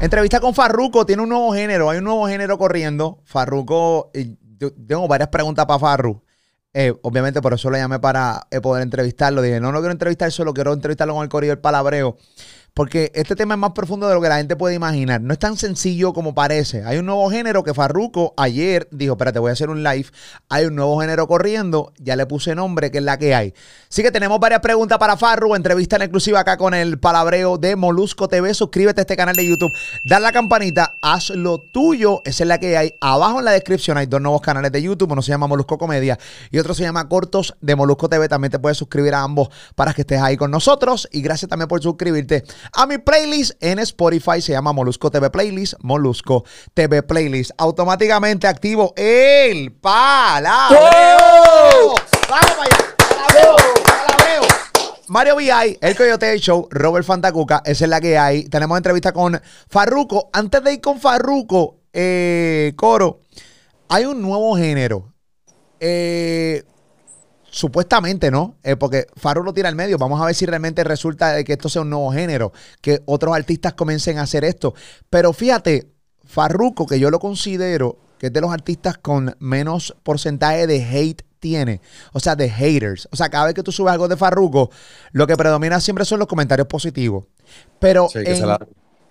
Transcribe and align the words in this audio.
Entrevista 0.00 0.40
con 0.40 0.54
Farruco, 0.54 1.04
tiene 1.04 1.22
un 1.22 1.28
nuevo 1.28 1.52
género, 1.52 1.90
hay 1.90 1.98
un 1.98 2.04
nuevo 2.04 2.26
género 2.26 2.56
corriendo. 2.56 3.20
Farruco, 3.26 4.10
eh, 4.14 4.34
yo 4.58 4.72
tengo 4.72 5.06
varias 5.06 5.28
preguntas 5.28 5.66
para 5.66 5.78
Farru. 5.78 6.22
Eh, 6.72 6.94
obviamente 7.02 7.42
por 7.42 7.52
eso 7.52 7.68
lo 7.68 7.76
llamé 7.76 7.98
para 7.98 8.46
eh, 8.50 8.62
poder 8.62 8.82
entrevistarlo. 8.82 9.42
Dije, 9.42 9.60
no, 9.60 9.72
no 9.72 9.78
quiero 9.80 9.92
entrevistar 9.92 10.32
solo, 10.32 10.54
quiero 10.54 10.72
entrevistarlo 10.72 11.12
con 11.12 11.22
el 11.22 11.28
corrido 11.28 11.60
palabreo. 11.60 12.16
Porque 12.74 13.10
este 13.14 13.36
tema 13.36 13.54
es 13.54 13.60
más 13.60 13.72
profundo 13.72 14.08
de 14.08 14.14
lo 14.14 14.20
que 14.20 14.28
la 14.28 14.36
gente 14.36 14.56
puede 14.56 14.74
imaginar. 14.74 15.20
No 15.20 15.32
es 15.32 15.38
tan 15.38 15.56
sencillo 15.56 16.12
como 16.12 16.34
parece. 16.34 16.84
Hay 16.84 16.98
un 16.98 17.06
nuevo 17.06 17.28
género 17.30 17.64
que 17.64 17.74
Farruco 17.74 18.34
ayer 18.36 18.88
dijo, 18.90 19.14
espérate, 19.14 19.38
voy 19.38 19.50
a 19.50 19.52
hacer 19.52 19.70
un 19.70 19.82
live. 19.82 20.06
Hay 20.48 20.66
un 20.66 20.76
nuevo 20.76 21.00
género 21.00 21.26
corriendo. 21.26 21.92
Ya 21.98 22.16
le 22.16 22.26
puse 22.26 22.54
nombre, 22.54 22.90
que 22.90 22.98
es 22.98 23.04
la 23.04 23.18
que 23.18 23.34
hay. 23.34 23.54
Así 23.90 24.02
que 24.02 24.10
tenemos 24.10 24.38
varias 24.38 24.60
preguntas 24.60 24.98
para 24.98 25.16
Farru. 25.16 25.54
Entrevista 25.54 25.96
en 25.96 26.02
exclusiva 26.02 26.40
acá 26.40 26.56
con 26.56 26.74
el 26.74 26.98
palabreo 26.98 27.58
de 27.58 27.76
Molusco 27.76 28.28
TV. 28.28 28.54
Suscríbete 28.54 29.00
a 29.00 29.02
este 29.02 29.16
canal 29.16 29.34
de 29.34 29.46
YouTube. 29.46 29.72
Dale 30.04 30.22
la 30.22 30.32
campanita. 30.32 30.96
Haz 31.02 31.30
lo 31.30 31.58
tuyo. 31.72 32.22
Esa 32.24 32.44
es 32.44 32.48
la 32.48 32.58
que 32.58 32.76
hay. 32.76 32.94
Abajo 33.00 33.40
en 33.40 33.46
la 33.46 33.52
descripción 33.52 33.98
hay 33.98 34.06
dos 34.06 34.20
nuevos 34.20 34.40
canales 34.40 34.70
de 34.72 34.80
YouTube. 34.80 35.10
Uno 35.10 35.22
se 35.22 35.30
llama 35.30 35.46
Molusco 35.46 35.76
Comedia 35.76 36.18
y 36.50 36.58
otro 36.58 36.74
se 36.74 36.82
llama 36.82 37.08
Cortos 37.08 37.54
de 37.60 37.74
Molusco 37.74 38.08
TV. 38.08 38.28
También 38.28 38.50
te 38.52 38.58
puedes 38.58 38.78
suscribir 38.78 39.14
a 39.14 39.22
ambos 39.22 39.48
para 39.74 39.92
que 39.92 40.02
estés 40.02 40.20
ahí 40.20 40.36
con 40.36 40.50
nosotros. 40.50 41.08
Y 41.12 41.22
gracias 41.22 41.48
también 41.48 41.68
por 41.68 41.82
suscribirte 41.82 42.44
a 42.72 42.86
mi 42.86 42.98
playlist 42.98 43.52
en 43.60 43.78
Spotify. 43.80 44.40
Se 44.40 44.52
llama 44.52 44.72
Molusco 44.72 45.10
TV 45.10 45.30
Playlist. 45.30 45.74
Molusco 45.80 46.44
TV 46.74 47.02
Playlist. 47.02 47.50
Automáticamente 47.58 48.46
activo 48.46 48.92
el 48.96 49.72
palabreo. 49.72 50.78
¡Vamos 52.28 52.50
para 52.50 52.62
allá! 52.62 52.96
¡Palabreo! 52.96 53.56
¡Palabreo! 53.84 54.42
Mario 55.08 55.36
VI, 55.36 55.78
El 55.80 55.96
Coyote 55.96 56.38
Show, 56.38 56.68
Robert 56.70 57.04
Fantacuca, 57.04 57.62
esa 57.64 57.84
es 57.84 57.90
la 57.90 58.00
que 58.00 58.16
hay. 58.16 58.44
Tenemos 58.44 58.76
entrevista 58.76 59.12
con 59.12 59.40
Farruco. 59.68 60.30
Antes 60.32 60.62
de 60.62 60.74
ir 60.74 60.80
con 60.80 61.00
Farruco, 61.00 61.78
eh, 61.92 62.72
Coro, 62.76 63.20
hay 63.88 64.04
un 64.04 64.22
nuevo 64.22 64.56
género. 64.56 65.12
Eh, 65.80 66.62
Supuestamente, 67.50 68.30
¿no? 68.30 68.56
Eh, 68.62 68.76
porque 68.76 69.06
Farru 69.16 69.42
lo 69.42 69.52
tira 69.52 69.68
al 69.68 69.74
medio. 69.74 69.98
Vamos 69.98 70.20
a 70.20 70.26
ver 70.26 70.34
si 70.34 70.46
realmente 70.46 70.84
resulta 70.84 71.32
de 71.32 71.44
que 71.44 71.52
esto 71.52 71.68
sea 71.68 71.82
un 71.82 71.90
nuevo 71.90 72.12
género, 72.12 72.52
que 72.80 73.02
otros 73.06 73.34
artistas 73.34 73.74
comiencen 73.74 74.18
a 74.18 74.22
hacer 74.22 74.44
esto. 74.44 74.74
Pero 75.08 75.32
fíjate, 75.32 75.90
Farruko, 76.24 76.86
que 76.86 77.00
yo 77.00 77.10
lo 77.10 77.18
considero 77.18 77.98
que 78.18 78.26
es 78.26 78.32
de 78.32 78.40
los 78.42 78.52
artistas 78.52 78.98
con 78.98 79.34
menos 79.40 79.96
porcentaje 80.02 80.66
de 80.66 80.84
hate 80.84 81.22
tiene, 81.40 81.80
o 82.12 82.20
sea, 82.20 82.36
de 82.36 82.50
haters. 82.50 83.08
O 83.10 83.16
sea, 83.16 83.30
cada 83.30 83.46
vez 83.46 83.54
que 83.54 83.62
tú 83.62 83.72
subes 83.72 83.92
algo 83.92 84.08
de 84.08 84.16
Farruko, 84.16 84.70
lo 85.12 85.26
que 85.26 85.36
predomina 85.36 85.80
siempre 85.80 86.04
son 86.04 86.18
los 86.18 86.28
comentarios 86.28 86.68
positivos. 86.68 87.24
Pero 87.78 88.08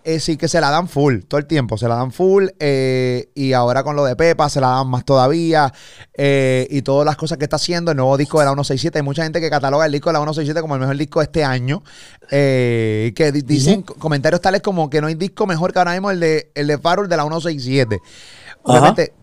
eh, 0.09 0.19
sí, 0.19 0.37
que 0.37 0.47
se 0.47 0.59
la 0.59 0.71
dan 0.71 0.87
full, 0.87 1.19
todo 1.27 1.39
el 1.39 1.45
tiempo, 1.45 1.77
se 1.77 1.87
la 1.87 1.95
dan 1.95 2.11
full. 2.11 2.47
Eh, 2.59 3.29
y 3.35 3.53
ahora 3.53 3.83
con 3.83 3.95
lo 3.95 4.03
de 4.03 4.15
Pepa 4.15 4.49
se 4.49 4.59
la 4.59 4.69
dan 4.69 4.87
más 4.87 5.05
todavía. 5.05 5.71
Eh, 6.15 6.67
y 6.71 6.81
todas 6.81 7.05
las 7.05 7.15
cosas 7.15 7.37
que 7.37 7.43
está 7.43 7.57
haciendo, 7.57 7.91
el 7.91 7.97
nuevo 7.97 8.17
disco 8.17 8.39
de 8.39 8.45
la 8.45 8.51
167. 8.51 8.97
Hay 8.97 9.03
mucha 9.03 9.21
gente 9.21 9.39
que 9.39 9.51
cataloga 9.51 9.85
el 9.85 9.91
disco 9.91 10.09
de 10.09 10.13
la 10.13 10.19
167 10.19 10.61
como 10.61 10.73
el 10.73 10.81
mejor 10.81 10.97
disco 10.97 11.19
de 11.19 11.25
este 11.25 11.43
año. 11.43 11.83
que 12.27 13.43
dicen 13.45 13.83
comentarios 13.83 14.41
tales 14.41 14.61
como 14.61 14.89
que 14.89 14.99
no 14.99 15.07
hay 15.07 15.15
disco 15.15 15.45
mejor 15.45 15.73
que 15.73 15.79
ahora 15.79 15.91
mismo 15.91 16.09
el 16.09 16.19
de, 16.19 16.51
el 16.55 16.65
de 16.65 16.77
Farrell 16.79 17.07
de 17.07 17.15
la 17.15 17.23
167. 17.23 17.99
Obviamente, 18.63 19.13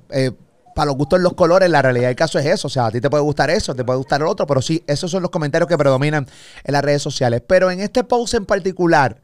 para 0.77 0.87
los 0.87 0.97
gustos 0.97 1.19
los 1.21 1.33
colores, 1.33 1.69
la 1.69 1.83
realidad 1.83 2.09
del 2.09 2.17
caso 2.17 2.39
es 2.39 2.47
eso. 2.47 2.69
O 2.69 2.71
sea, 2.71 2.87
a 2.87 2.91
ti 2.93 3.01
te 3.01 3.11
puede 3.11 3.25
gustar 3.25 3.51
eso, 3.51 3.75
te 3.75 3.83
puede 3.83 3.97
gustar 3.97 4.21
el 4.21 4.29
otro, 4.29 4.47
pero 4.47 4.63
sí, 4.63 4.85
esos 4.87 5.11
son 5.11 5.23
los 5.23 5.33
comentarios 5.33 5.69
que 5.69 5.77
predominan 5.77 6.29
en 6.63 6.73
las 6.73 6.85
redes 6.85 7.03
sociales. 7.03 7.43
Pero 7.45 7.73
en 7.73 7.81
este 7.81 8.05
post 8.05 8.35
en 8.35 8.47
particular, 8.47 9.21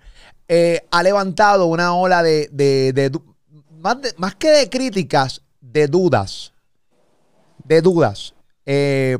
eh, 0.48 0.86
ha 0.90 1.02
levantado 1.02 1.66
una 1.66 1.94
ola 1.94 2.22
de, 2.22 2.50
más, 4.17 4.34
que 4.36 4.50
de 4.50 4.68
críticas, 4.68 5.42
de 5.61 5.86
dudas. 5.86 6.52
De 7.64 7.80
dudas. 7.80 8.34
Eh, 8.67 9.18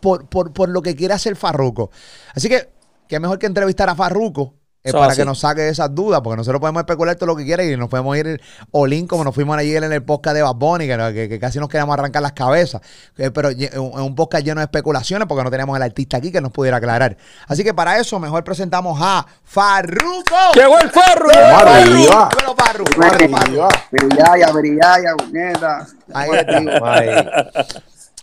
por, 0.00 0.28
por, 0.28 0.68
lo 0.68 0.82
que 0.82 0.94
quiere 0.94 1.14
hacer 1.14 1.36
Farruco. 1.36 1.90
Así 2.34 2.48
que, 2.48 2.68
qué 3.08 3.18
mejor 3.18 3.38
que 3.38 3.46
entrevistar 3.46 3.88
a 3.88 3.96
Farruco 3.96 4.54
para 4.92 5.14
que 5.14 5.24
nos 5.24 5.40
saque 5.40 5.68
esas 5.68 5.94
dudas, 5.94 6.20
porque 6.22 6.36
nosotros 6.36 6.60
podemos 6.60 6.80
especular 6.80 7.16
todo 7.16 7.26
lo 7.26 7.36
que 7.36 7.44
quiera 7.44 7.64
y 7.64 7.76
nos 7.76 7.88
podemos 7.88 8.16
ir 8.16 8.40
olín 8.70 9.06
como 9.06 9.24
nos 9.24 9.34
fuimos 9.34 9.56
ayer 9.56 9.82
en 9.82 9.92
el 9.92 10.02
podcast 10.02 10.36
de 10.36 10.42
Bad 10.42 10.54
Bunny, 10.54 10.86
que, 10.86 11.38
casi 11.40 11.58
nos 11.58 11.68
queríamos 11.68 11.94
arrancar 11.94 12.22
las 12.22 12.32
cabezas. 12.32 12.80
Eh, 13.16 13.30
pero 13.30 13.50
en 13.50 13.80
un 13.80 14.14
podcast 14.14 14.44
lleno 14.44 14.60
de 14.60 14.64
especulaciones 14.64 15.26
porque 15.28 15.44
no 15.44 15.50
teníamos 15.50 15.76
el 15.76 15.82
artista 15.82 16.16
aquí 16.18 16.30
que 16.30 16.40
nos 16.40 16.52
pudiera 16.52 16.76
aclarar. 16.78 17.16
Así 17.46 17.64
que 17.64 17.74
para 17.74 17.98
eso 17.98 18.18
mejor 18.18 18.44
presentamos 18.44 18.98
a 19.00 19.26
Farruko. 19.44 20.52
¡Llegó 20.54 20.78
el 20.78 20.90
Farru! 20.90 21.30
¡Arriba! 21.30 22.28
¡Arriba! 23.02 23.68
Brillaya, 23.90 24.52
brillaya, 24.52 25.14
puñeta. 25.16 25.86
Ahí, 26.12 26.30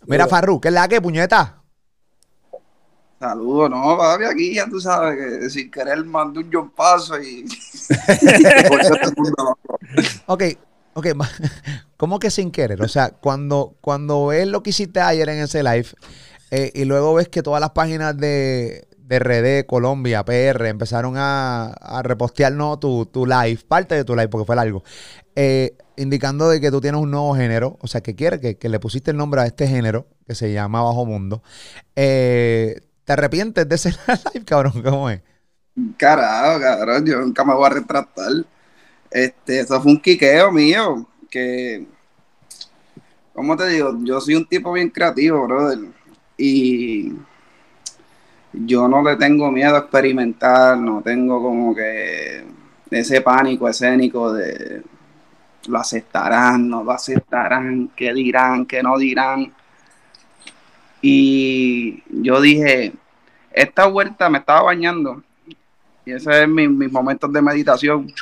Mira, 0.06 0.28
Farru, 0.28 0.60
¿qué 0.60 0.68
es 0.68 0.74
la 0.74 0.88
que, 0.88 1.02
puñeta? 1.02 1.63
Saludos, 3.24 3.70
no, 3.70 3.98
papi, 3.98 4.26
aquí 4.26 4.54
ya 4.54 4.68
tú 4.68 4.82
sabes 4.82 5.18
que 5.18 5.50
sin 5.50 5.72
querer 5.72 6.04
mandó 6.04 6.42
un 6.42 6.50
John 6.52 6.72
Paso 6.72 7.18
y. 7.22 7.46
ok, 10.26 10.44
ok, 10.94 11.08
¿cómo 11.98 12.20
que 12.20 12.30
sin 12.30 12.52
querer? 12.52 12.82
O 12.82 12.90
sea, 12.90 13.12
cuando, 13.12 13.78
cuando 13.80 14.26
ves 14.26 14.46
lo 14.48 14.62
que 14.62 14.72
hiciste 14.72 15.00
ayer 15.00 15.30
en 15.30 15.40
ese 15.40 15.64
live 15.64 15.88
eh, 16.52 16.74
y 16.76 16.84
luego 16.84 17.14
ves 17.14 17.30
que 17.30 17.42
todas 17.42 17.62
las 17.62 17.70
páginas 17.70 18.18
de, 18.18 18.90
de 18.98 19.20
RD, 19.20 19.68
Colombia, 19.68 20.26
PR, 20.26 20.66
empezaron 20.66 21.16
a, 21.16 21.68
a 21.68 22.04
repostear 22.04 22.52
¿no? 22.52 22.78
tu, 22.78 23.06
tu, 23.06 23.26
live, 23.26 23.60
parte 23.66 23.96
de 23.96 24.04
tu 24.04 24.18
live, 24.18 24.28
porque 24.28 24.46
fue 24.46 24.58
largo, 24.58 24.84
eh, 25.38 25.78
indicando 25.96 26.50
de 26.50 26.60
que 26.60 26.72
tú 26.72 26.82
tienes 26.82 27.00
un 27.00 27.12
nuevo 27.12 27.34
género, 27.36 27.78
o 27.80 27.88
sea, 27.88 28.02
que 28.02 28.16
quieres 28.16 28.42
que, 28.42 28.58
que, 28.58 28.68
le 28.68 28.82
pusiste 28.82 29.12
el 29.12 29.18
nombre 29.18 29.40
a 29.40 29.46
este 29.46 29.66
género, 29.66 30.08
que 30.28 30.36
se 30.36 30.52
llama 30.52 30.82
Bajo 30.82 31.06
Mundo. 31.06 31.42
Eh, 31.96 32.82
¿Te 33.06 33.14
arrepientes 33.14 33.68
de 33.68 33.76
ese 33.76 33.90
live, 34.34 34.46
cabrón? 34.46 34.82
¿Cómo 34.82 35.10
es? 35.10 35.22
Carajo, 35.98 36.60
cabrón, 36.60 37.06
yo 37.06 37.20
nunca 37.20 37.44
me 37.44 37.54
voy 37.54 37.66
a 37.66 37.70
retratar. 37.70 38.32
Este, 39.10 39.60
eso 39.60 39.82
fue 39.82 39.92
un 39.92 40.02
quiqueo 40.02 40.52
mío, 40.52 41.08
que, 41.30 41.86
¿cómo 43.34 43.56
te 43.56 43.68
digo? 43.70 43.98
Yo 44.04 44.20
soy 44.22 44.36
un 44.36 44.48
tipo 44.48 44.72
bien 44.74 44.90
creativo, 44.90 45.46
brother, 45.46 45.80
y 46.38 47.14
yo 48.54 48.88
no 48.88 49.04
le 49.04 49.16
tengo 49.18 49.52
miedo 49.52 49.76
a 49.76 49.80
experimentar, 49.80 50.78
no 50.78 51.02
tengo 51.02 51.42
como 51.42 51.76
que 51.76 52.44
ese 52.90 53.22
pánico 53.22 53.68
escénico 53.68 54.34
de 54.34 54.84
lo 55.68 55.80
aceptarán, 55.80 56.70
no 56.70 56.84
lo 56.84 56.92
aceptarán, 56.92 57.92
qué 57.96 58.14
dirán, 58.14 58.66
qué 58.66 58.84
no 58.84 58.98
dirán. 58.98 59.54
Y 61.06 62.02
yo 62.08 62.40
dije, 62.40 62.94
esta 63.52 63.88
vuelta 63.88 64.30
me 64.30 64.38
estaba 64.38 64.62
bañando, 64.64 65.22
y 66.06 66.14
ese 66.14 66.44
es 66.44 66.48
mi, 66.48 66.66
mis 66.70 66.90
momentos 66.90 67.32
de 67.34 67.42
meditación. 67.42 68.14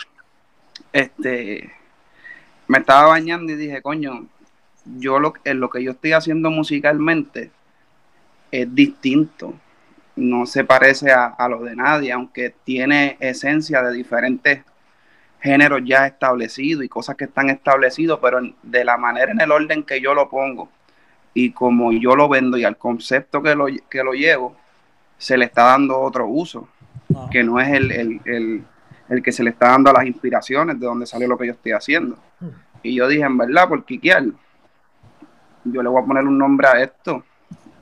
Este, 0.92 1.72
me 2.68 2.80
estaba 2.80 3.10
bañando 3.10 3.52
y 3.52 3.56
dije, 3.56 3.84
coño, 3.84 4.26
yo 4.98 5.20
lo, 5.20 5.36
en 5.44 5.60
lo 5.60 5.70
que 5.70 5.84
yo 5.84 5.92
estoy 5.92 6.14
haciendo 6.14 6.50
musicalmente 6.50 7.52
es 8.50 8.74
distinto. 8.74 9.54
No 10.16 10.48
se 10.48 10.64
parece 10.64 11.12
a, 11.12 11.26
a 11.28 11.48
lo 11.50 11.62
de 11.62 11.76
nadie, 11.76 12.12
aunque 12.12 12.56
tiene 12.64 13.16
esencia 13.20 13.84
de 13.84 13.94
diferentes 13.94 14.64
géneros 15.40 15.82
ya 15.86 16.08
establecidos 16.08 16.84
y 16.84 16.90
cosas 16.90 17.16
que 17.16 17.26
están 17.26 17.52
establecidos, 17.52 18.18
pero 18.20 18.42
de 18.64 18.84
la 18.84 18.98
manera 18.98 19.32
en 19.32 19.40
el 19.40 19.52
orden 19.52 19.84
que 19.84 20.02
yo 20.02 20.16
lo 20.16 20.32
pongo 20.32 20.68
y 21.34 21.52
como 21.52 21.92
yo 21.92 22.16
lo 22.16 22.28
vendo 22.28 22.58
y 22.58 22.64
al 22.64 22.78
concepto 22.78 23.42
que 23.42 23.56
lo, 23.56 23.68
que 23.90 24.04
lo 24.04 24.14
llevo, 24.14 24.56
se 25.18 25.38
le 25.38 25.46
está 25.46 25.64
dando 25.64 26.00
otro 26.00 26.28
uso, 26.28 26.68
que 27.30 27.44
no 27.44 27.60
es 27.60 27.70
el, 27.70 28.64
que 29.24 29.32
se 29.32 29.44
le 29.44 29.52
está 29.52 29.70
dando 29.70 29.90
a 29.90 29.94
las 29.94 30.06
inspiraciones 30.06 30.80
de 30.80 30.86
donde 30.86 31.06
salió 31.06 31.28
lo 31.28 31.38
que 31.38 31.48
yo 31.48 31.54
estoy 31.54 31.74
haciendo. 31.74 32.18
Hmm. 32.40 32.50
Y 32.84 32.96
yo 32.96 33.08
dije, 33.08 33.24
en 33.24 33.38
verdad, 33.38 33.68
por 33.68 33.86
Kikiar, 33.86 34.26
yo 35.64 35.84
le 35.84 35.90
voy 35.90 36.02
a 36.02 36.06
poner 36.06 36.24
un 36.24 36.38
nombre 36.38 36.68
a 36.68 36.82
esto. 36.82 37.24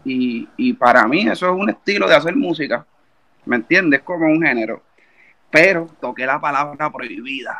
Y, 0.03 0.47
y 0.57 0.73
para 0.73 1.07
mí 1.07 1.27
eso 1.27 1.47
es 1.47 1.53
un 1.53 1.69
estilo 1.69 2.07
de 2.07 2.15
hacer 2.15 2.35
música, 2.35 2.85
¿me 3.45 3.55
entiendes? 3.57 4.01
Como 4.01 4.25
un 4.25 4.41
género. 4.41 4.81
Pero 5.49 5.87
toqué 5.99 6.25
la 6.25 6.39
palabra 6.39 6.91
prohibida. 6.91 7.57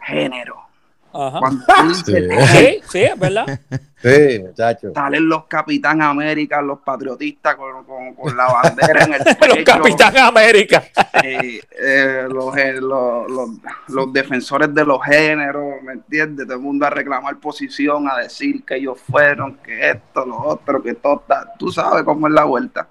Género 0.00 0.69
sí. 2.04 2.80
sí, 2.88 3.02
es 3.02 3.18
verdad. 3.18 3.60
Sí, 4.02 4.38
muchachos. 4.40 4.92
Salen 4.94 5.28
los 5.28 5.44
Capitán 5.44 6.00
América, 6.00 6.62
los 6.62 6.78
patriotistas 6.78 7.54
con, 7.56 7.84
con, 8.14 8.34
la 8.34 8.46
bandera 8.46 9.04
en 9.04 9.12
el 9.12 9.20
pecho. 9.38 9.56
los 9.56 9.58
Capitán 9.62 10.16
América. 10.16 10.84
Eh, 11.22 12.26
los, 12.26 12.54
los, 12.80 13.50
los, 13.88 14.12
defensores 14.14 14.74
de 14.74 14.86
los 14.86 15.04
géneros, 15.04 15.82
¿me 15.82 15.92
entiendes? 15.92 16.46
Todo 16.46 16.56
el 16.56 16.62
mundo 16.62 16.86
a 16.86 16.90
reclamar 16.90 17.38
posición, 17.40 18.08
a 18.08 18.16
decir 18.16 18.64
que 18.64 18.76
ellos 18.76 18.98
fueron, 18.98 19.56
que 19.56 19.90
esto, 19.90 20.24
lo 20.24 20.38
otro, 20.44 20.82
que 20.82 20.94
todo 20.94 21.20
está. 21.20 21.52
Tú 21.58 21.70
sabes 21.70 22.02
cómo 22.02 22.26
es 22.26 22.32
la 22.32 22.44
vuelta. 22.44 22.88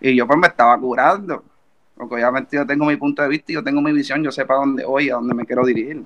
Y 0.00 0.16
yo 0.16 0.26
pues 0.26 0.38
me 0.38 0.46
estaba 0.46 0.78
curando. 0.78 1.44
Porque 1.96 2.14
obviamente 2.14 2.56
yo 2.56 2.66
tengo 2.66 2.86
mi 2.86 2.96
punto 2.96 3.22
de 3.22 3.28
vista 3.28 3.52
y 3.52 3.54
yo 3.54 3.64
tengo 3.64 3.82
mi 3.82 3.92
visión, 3.92 4.22
yo 4.22 4.30
sé 4.30 4.46
para 4.46 4.60
dónde 4.60 4.86
voy, 4.86 5.10
a 5.10 5.14
dónde 5.14 5.34
me 5.34 5.44
quiero 5.44 5.66
dirigir. 5.66 6.02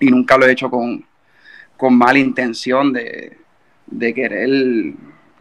Y 0.00 0.06
nunca 0.06 0.36
lo 0.36 0.46
he 0.46 0.52
hecho 0.52 0.70
con, 0.70 1.04
con 1.76 1.96
mala 1.96 2.18
intención 2.18 2.92
de, 2.92 3.36
de 3.86 4.14
querer 4.14 4.92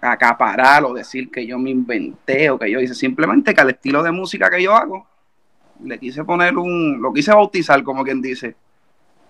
acaparar 0.01 0.84
o 0.84 0.94
decir 0.94 1.31
que 1.31 1.45
yo 1.45 1.57
me 1.57 1.69
inventé 1.69 2.50
o 2.50 2.60
que 2.60 2.69
yo 2.69 2.80
hice. 2.80 2.94
Simplemente 2.94 3.54
que 3.54 3.62
al 3.62 3.69
estilo 3.69 4.04
de 4.04 4.12
música 4.12 4.50
que 4.50 4.62
yo 4.62 4.74
hago, 4.74 5.07
le 5.84 5.98
quise 5.98 6.24
poner 6.24 6.57
un, 6.57 7.01
lo 7.01 7.13
quise 7.13 7.31
bautizar, 7.31 7.84
como 7.84 8.04
quien 8.04 8.22
dice. 8.22 8.56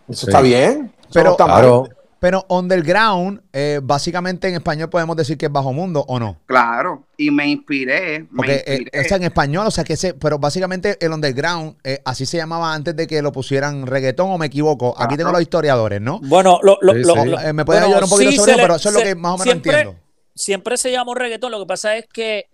Eso 0.08 0.28
está 0.28 0.42
bien. 0.42 0.92
Pero- 1.14 1.36
mal. 1.40 1.48
Claro. 1.48 1.88
Pero 2.24 2.46
underground, 2.48 3.42
eh, 3.52 3.82
básicamente 3.84 4.48
en 4.48 4.54
español 4.56 4.90
podemos 4.90 5.18
decir 5.18 5.38
que 5.38 5.48
es 5.48 5.52
bajo 5.52 5.74
mundo 5.74 6.06
o 6.08 6.20
no. 6.20 6.38
Claro, 6.46 7.04
y 7.18 7.30
me 7.32 7.50
inspiré, 7.50 8.20
me 8.22 8.28
Porque 8.38 8.64
eh, 8.66 8.76
inspiré. 8.84 9.02
o 9.02 9.04
sea, 9.10 9.18
en 9.18 9.24
español, 9.24 9.68
o 9.68 9.72
sea 9.72 9.84
que 9.84 9.92
ese, 9.92 10.14
pero 10.14 10.40
básicamente 10.40 10.98
el 11.06 11.12
underground, 11.12 11.76
eh, 11.84 12.00
así 12.06 12.26
se 12.26 12.38
llamaba 12.38 12.74
antes 12.74 12.96
de 12.96 13.08
que 13.08 13.22
lo 13.22 13.34
pusieran 13.34 13.86
reggaetón 13.86 14.32
o 14.32 14.38
me 14.38 14.46
equivoco. 14.46 14.94
Aquí 14.96 15.04
Ajá. 15.16 15.18
tengo 15.18 15.32
los 15.34 15.42
historiadores, 15.42 16.00
¿no? 16.00 16.22
Bueno, 16.24 16.62
lo, 16.64 16.78
lo- 16.82 16.94
Sí, 16.94 17.00
lo- 17.04 17.14
sí. 17.24 17.30
lo- 17.30 17.40
Eh, 17.42 17.52
¿Me 17.52 17.66
pueden 17.66 17.82
bueno, 17.82 17.86
ayudar 17.88 18.04
un 18.06 18.10
poquito 18.10 18.32
sí, 18.32 18.38
sobre 18.38 18.52
eso? 18.54 18.58
le- 18.58 18.64
Pero 18.64 18.76
eso 18.78 18.88
es 18.90 18.96
lo 18.96 19.02
que 19.02 19.16
más 19.16 19.30
o 19.34 19.38
menos 19.40 19.44
siempre- 19.44 19.72
entiendo. 19.82 20.00
siempre 20.34 20.78
se 20.78 20.92
llamó 20.94 21.16
reggaetón. 21.16 21.52
Lo 21.52 21.60
que 21.60 21.66
pasa 21.66 21.98
es 21.98 22.06
que 22.08 22.46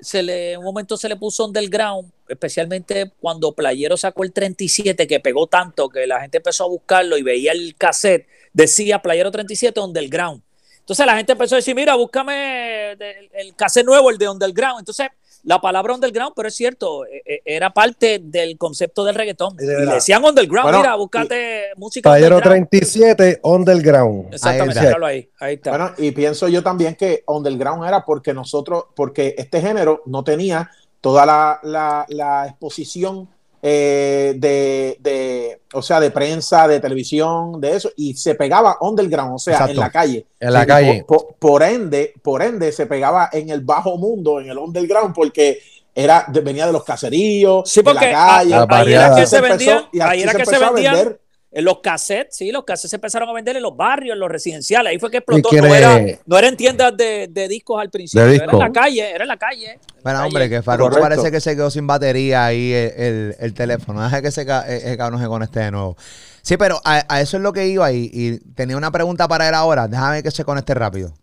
se 0.00 0.22
le, 0.22 0.52
en 0.52 0.58
un 0.58 0.66
momento 0.66 0.98
se 0.98 1.08
le 1.08 1.16
puso 1.16 1.46
underground, 1.46 2.12
especialmente 2.28 3.12
cuando 3.20 3.52
Playero 3.52 3.96
sacó 3.96 4.24
el 4.24 4.32
37, 4.32 5.06
que 5.06 5.20
pegó 5.20 5.46
tanto 5.46 5.88
que 5.88 6.06
la 6.06 6.20
gente 6.20 6.38
empezó 6.38 6.64
a 6.64 6.68
buscarlo 6.68 7.16
y 7.16 7.22
veía 7.22 7.52
el 7.52 7.74
cassette, 7.76 8.26
decía 8.52 9.00
Playero 9.00 9.30
37 9.30 9.78
underground. 9.80 10.42
Entonces 10.80 11.06
la 11.06 11.16
gente 11.16 11.32
empezó 11.32 11.54
a 11.54 11.58
decir, 11.58 11.74
mira, 11.74 11.94
búscame 11.94 12.92
el 12.92 13.54
cassette 13.56 13.86
nuevo, 13.86 14.10
el 14.10 14.18
de 14.18 14.28
underground. 14.28 14.80
Entonces 14.80 15.08
la 15.44 15.60
palabra 15.60 15.94
underground, 15.94 16.32
pero 16.34 16.48
es 16.48 16.54
cierto, 16.54 17.04
eh, 17.04 17.22
eh, 17.24 17.40
era 17.44 17.70
parte 17.70 18.18
del 18.22 18.56
concepto 18.56 19.04
del 19.04 19.14
reggaetón. 19.14 19.56
De 19.56 19.64
Y 19.64 19.86
le 19.86 19.94
decían 19.94 20.24
underground, 20.24 20.64
Bueno, 20.64 20.78
mira, 20.78 20.94
búscate 20.96 21.66
música 21.76 22.10
Playero 22.10 22.36
underground. 22.36 22.68
37, 22.70 23.40
Underground. 23.42 24.34
Exactamente, 24.34 24.78
Ahí 24.80 24.86
está. 24.86 25.06
ahí, 25.06 25.28
ahí 25.40 25.54
está. 25.54 25.70
Bueno, 25.70 25.90
y 25.98 26.10
pienso 26.12 26.48
yo 26.48 26.62
también 26.62 26.94
que 26.94 27.24
underground 27.26 27.86
era 27.86 28.04
porque 28.04 28.32
nosotros, 28.32 28.84
porque 28.96 29.34
este 29.36 29.60
género 29.60 30.02
no 30.06 30.24
tenía 30.24 30.70
toda 31.04 31.26
la, 31.26 31.60
la- 31.64 32.06
la 32.08 32.46
exposición 32.46 33.28
eh, 33.66 34.34
de, 34.38 34.96
de, 35.00 35.60
o 35.74 35.82
sea, 35.82 36.00
de 36.00 36.10
prensa, 36.10 36.66
de 36.66 36.80
televisión, 36.80 37.60
de 37.60 37.76
eso, 37.76 37.90
y 37.96 38.14
se 38.14 38.34
pegaba 38.34 38.78
underground, 38.80 39.34
o 39.34 39.38
sea, 39.38 39.52
Exacto. 39.54 39.72
en 39.72 39.78
la 39.80 39.90
calle. 39.90 40.26
En 40.40 40.52
la 40.54 40.66
calle. 40.66 41.04
Por, 41.06 41.34
por- 41.38 41.62
ende, 41.62 42.12
por 42.22 42.42
ende, 42.42 42.72
se 42.72 42.86
pegaba 42.86 43.28
en 43.32 43.50
el 43.50 43.60
bajo 43.60 43.96
mundo, 43.98 44.40
en 44.40 44.48
el 44.50 44.56
underground, 44.58 45.14
porque 45.14 45.58
era, 45.94 46.24
de- 46.28 46.40
venía 46.40 46.66
de 46.66 46.72
los 46.72 46.84
caseríos, 46.84 47.68
Sí, 47.70 47.82
de 47.82 47.92
la 47.94 48.00
calle. 48.00 48.54
a- 48.54 48.62
a- 48.62 48.66
ahí 48.78 48.92
era 48.94 49.14
que 49.14 49.26
se 49.26 49.36
empezó- 49.36 49.48
vendían, 49.58 49.78
así 49.78 50.00
ahí 50.00 50.22
era 50.22 50.32
que 50.32 50.44
se 50.46 50.50
empezó 50.50 50.64
a 50.64 50.70
vendían 50.72 50.94
vender. 50.94 51.20
En 51.56 51.64
los 51.64 51.78
cassettes, 51.78 52.36
sí, 52.36 52.50
los 52.50 52.64
cassettes 52.64 52.90
se 52.90 52.96
empezaron 52.96 53.28
a 53.28 53.32
vender 53.32 53.56
en 53.56 53.62
los 53.62 53.76
barrios, 53.76 54.14
en 54.14 54.18
los 54.18 54.28
residenciales. 54.28 54.90
Ahí 54.90 54.98
fue 54.98 55.08
que 55.08 55.18
explotó. 55.18 55.50
No, 55.52 55.72
era, 55.72 56.00
no 56.26 56.36
era 56.36 56.48
en 56.48 56.56
tiendas 56.56 56.96
de, 56.96 57.28
de 57.30 57.46
discos 57.46 57.80
al 57.80 57.90
principio. 57.90 58.26
De 58.26 58.34
Era 58.36 58.52
en 58.52 58.58
la 58.58 58.72
calle, 58.72 59.08
era 59.10 59.22
en 59.22 59.28
la 59.28 59.36
calle. 59.36 59.70
en 59.70 59.78
la 59.78 60.02
Bueno, 60.02 60.18
calle. 60.18 60.26
hombre, 60.28 60.50
que 60.50 60.62
Farruko 60.62 60.98
parece 60.98 61.30
que 61.30 61.40
se 61.40 61.54
quedó 61.54 61.70
sin 61.70 61.86
batería 61.86 62.44
ahí 62.44 62.72
el, 62.72 62.92
el- 63.00 63.36
el 63.38 63.54
teléfono. 63.54 64.02
Deja 64.04 64.20
que 64.20 64.26
eh, 64.28 64.30
ese 64.30 64.96
cabrón 64.96 65.20
se 65.20 65.26
conecte 65.28 65.60
de 65.60 65.70
nuevo. 65.70 65.96
Sí, 66.42 66.56
pero 66.56 66.80
a, 66.84 67.04
a 67.08 67.20
eso 67.20 67.36
es 67.36 67.42
lo 67.44 67.52
que 67.52 67.68
iba 67.68 67.90
y, 67.92 68.10
y 68.12 68.38
tenía 68.54 68.76
una 68.76 68.90
pregunta 68.90 69.28
para 69.28 69.48
él 69.48 69.54
ahora. 69.54 69.86
Déjame 69.86 70.24
que 70.24 70.32
se 70.32 70.44
conecte 70.44 70.74
rápido. 70.74 71.14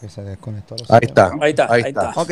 Que 0.00 0.08
se 0.08 0.22
desconectó. 0.22 0.74
lo 0.76 0.84
Ahí 0.94 1.00
está. 1.02 1.30
Ahí 1.40 1.50
está, 1.50 1.64
ahí, 1.72 1.82
Ahí 1.84 1.88
está. 1.90 2.08
está. 2.08 2.20
Ok. 2.20 2.30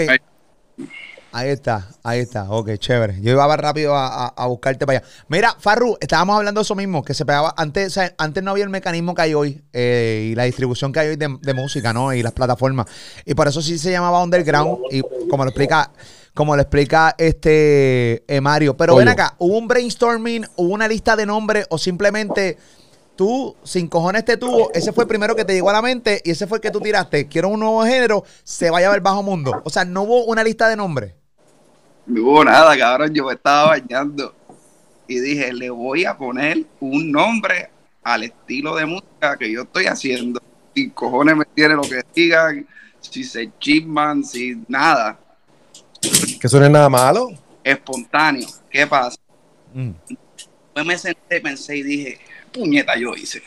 Ahí 1.38 1.50
está, 1.50 1.88
ahí 2.02 2.20
está. 2.20 2.50
Ok, 2.50 2.70
chévere. 2.78 3.20
Yo 3.20 3.30
iba 3.32 3.56
rápido 3.56 3.94
a, 3.94 4.26
a- 4.26 4.34
a 4.36 4.46
buscarte 4.46 4.84
para 4.86 4.98
allá. 4.98 5.08
Mira, 5.28 5.54
Farru, 5.58 5.96
estábamos 6.00 6.36
hablando 6.36 6.60
de 6.60 6.62
eso 6.62 6.74
mismo, 6.74 7.02
que 7.04 7.14
se 7.14 7.24
pegaba. 7.24 7.54
Antes, 7.56 7.86
o 7.86 7.90
sea, 7.90 8.12
antes 8.18 8.42
no 8.42 8.50
había 8.50 8.64
el 8.64 8.70
mecanismo 8.70 9.14
que 9.14 9.22
hay 9.22 9.34
hoy 9.34 9.62
eh, 9.72 10.30
y 10.32 10.34
la 10.34 10.44
distribución 10.44 10.92
que 10.92 11.00
hay 11.00 11.08
hoy 11.10 11.16
de, 11.16 11.38
de 11.40 11.54
música, 11.54 11.92
¿no? 11.92 12.12
Y 12.12 12.22
las 12.22 12.32
plataformas. 12.32 12.86
Y 13.24 13.34
por 13.34 13.46
eso 13.46 13.62
sí 13.62 13.78
se 13.78 13.90
llamaba 13.92 14.22
Underground. 14.22 14.78
Y 14.90 15.02
como 15.28 15.44
lo 15.44 15.50
explica, 15.50 15.90
como 16.34 16.56
lo 16.56 16.62
explica 16.62 17.14
este 17.18 18.24
eh, 18.26 18.40
Mario. 18.40 18.76
Pero 18.76 18.94
ven 18.96 19.08
acá, 19.12 19.34
¿hubo 19.38 19.58
un 19.58 19.68
brainstorming, 19.68 20.44
hubo 20.56 20.74
una 20.74 20.88
lista 20.88 21.14
de 21.16 21.26
nombres 21.26 21.66
o 21.70 21.78
simplemente 21.78 22.58
tú, 23.16 23.56
sin 23.64 23.88
cojones 23.88 24.24
te 24.24 24.36
tuvo, 24.36 24.70
ese 24.72 24.92
fue 24.92 25.02
el 25.02 25.08
primero 25.08 25.34
que 25.34 25.44
te 25.44 25.52
llegó 25.52 25.70
a 25.70 25.72
la 25.72 25.82
mente 25.82 26.22
y 26.24 26.30
ese 26.30 26.46
fue 26.46 26.58
el 26.58 26.62
que 26.62 26.70
tú 26.70 26.80
tiraste. 26.80 27.26
Quiero 27.26 27.48
un 27.48 27.58
nuevo 27.58 27.82
género, 27.84 28.22
se 28.44 28.70
vaya 28.70 28.86
a 28.86 28.92
ver 28.92 29.00
bajo 29.00 29.24
mundo. 29.24 29.60
O 29.64 29.70
sea, 29.70 29.84
no 29.84 30.02
hubo 30.02 30.24
una 30.26 30.44
lista 30.44 30.68
de 30.68 30.76
nombres. 30.76 31.14
No 32.08 32.22
hubo 32.22 32.44
nada, 32.44 32.76
cabrón. 32.76 33.14
Yo 33.14 33.26
me 33.26 33.34
estaba 33.34 33.68
bañando 33.68 34.34
y 35.06 35.20
dije, 35.20 35.52
le 35.52 35.68
voy 35.70 36.06
a 36.06 36.16
poner 36.16 36.64
un 36.80 37.12
nombre 37.12 37.70
al 38.02 38.24
estilo 38.24 38.74
de 38.74 38.86
música 38.86 39.36
que 39.38 39.52
yo 39.52 39.62
estoy 39.62 39.86
haciendo. 39.86 40.40
Y 40.74 40.88
cojones 40.90 41.36
me 41.36 41.44
tiene 41.44 41.74
lo 41.74 41.82
que 41.82 42.02
digan, 42.14 42.66
si 43.00 43.24
se 43.24 43.50
chisman, 43.58 44.24
si 44.24 44.62
nada. 44.68 45.18
Que 46.00 46.46
es 46.46 46.52
nada 46.54 46.88
malo. 46.88 47.28
Espontáneo. 47.62 48.48
¿Qué 48.70 48.86
pasa? 48.86 49.18
Mm. 49.74 49.90
Me 50.86 50.96
senté, 50.96 51.40
pensé 51.40 51.76
y 51.76 51.82
dije, 51.82 52.18
puñeta, 52.52 52.96
yo 52.96 53.14
hice. 53.14 53.42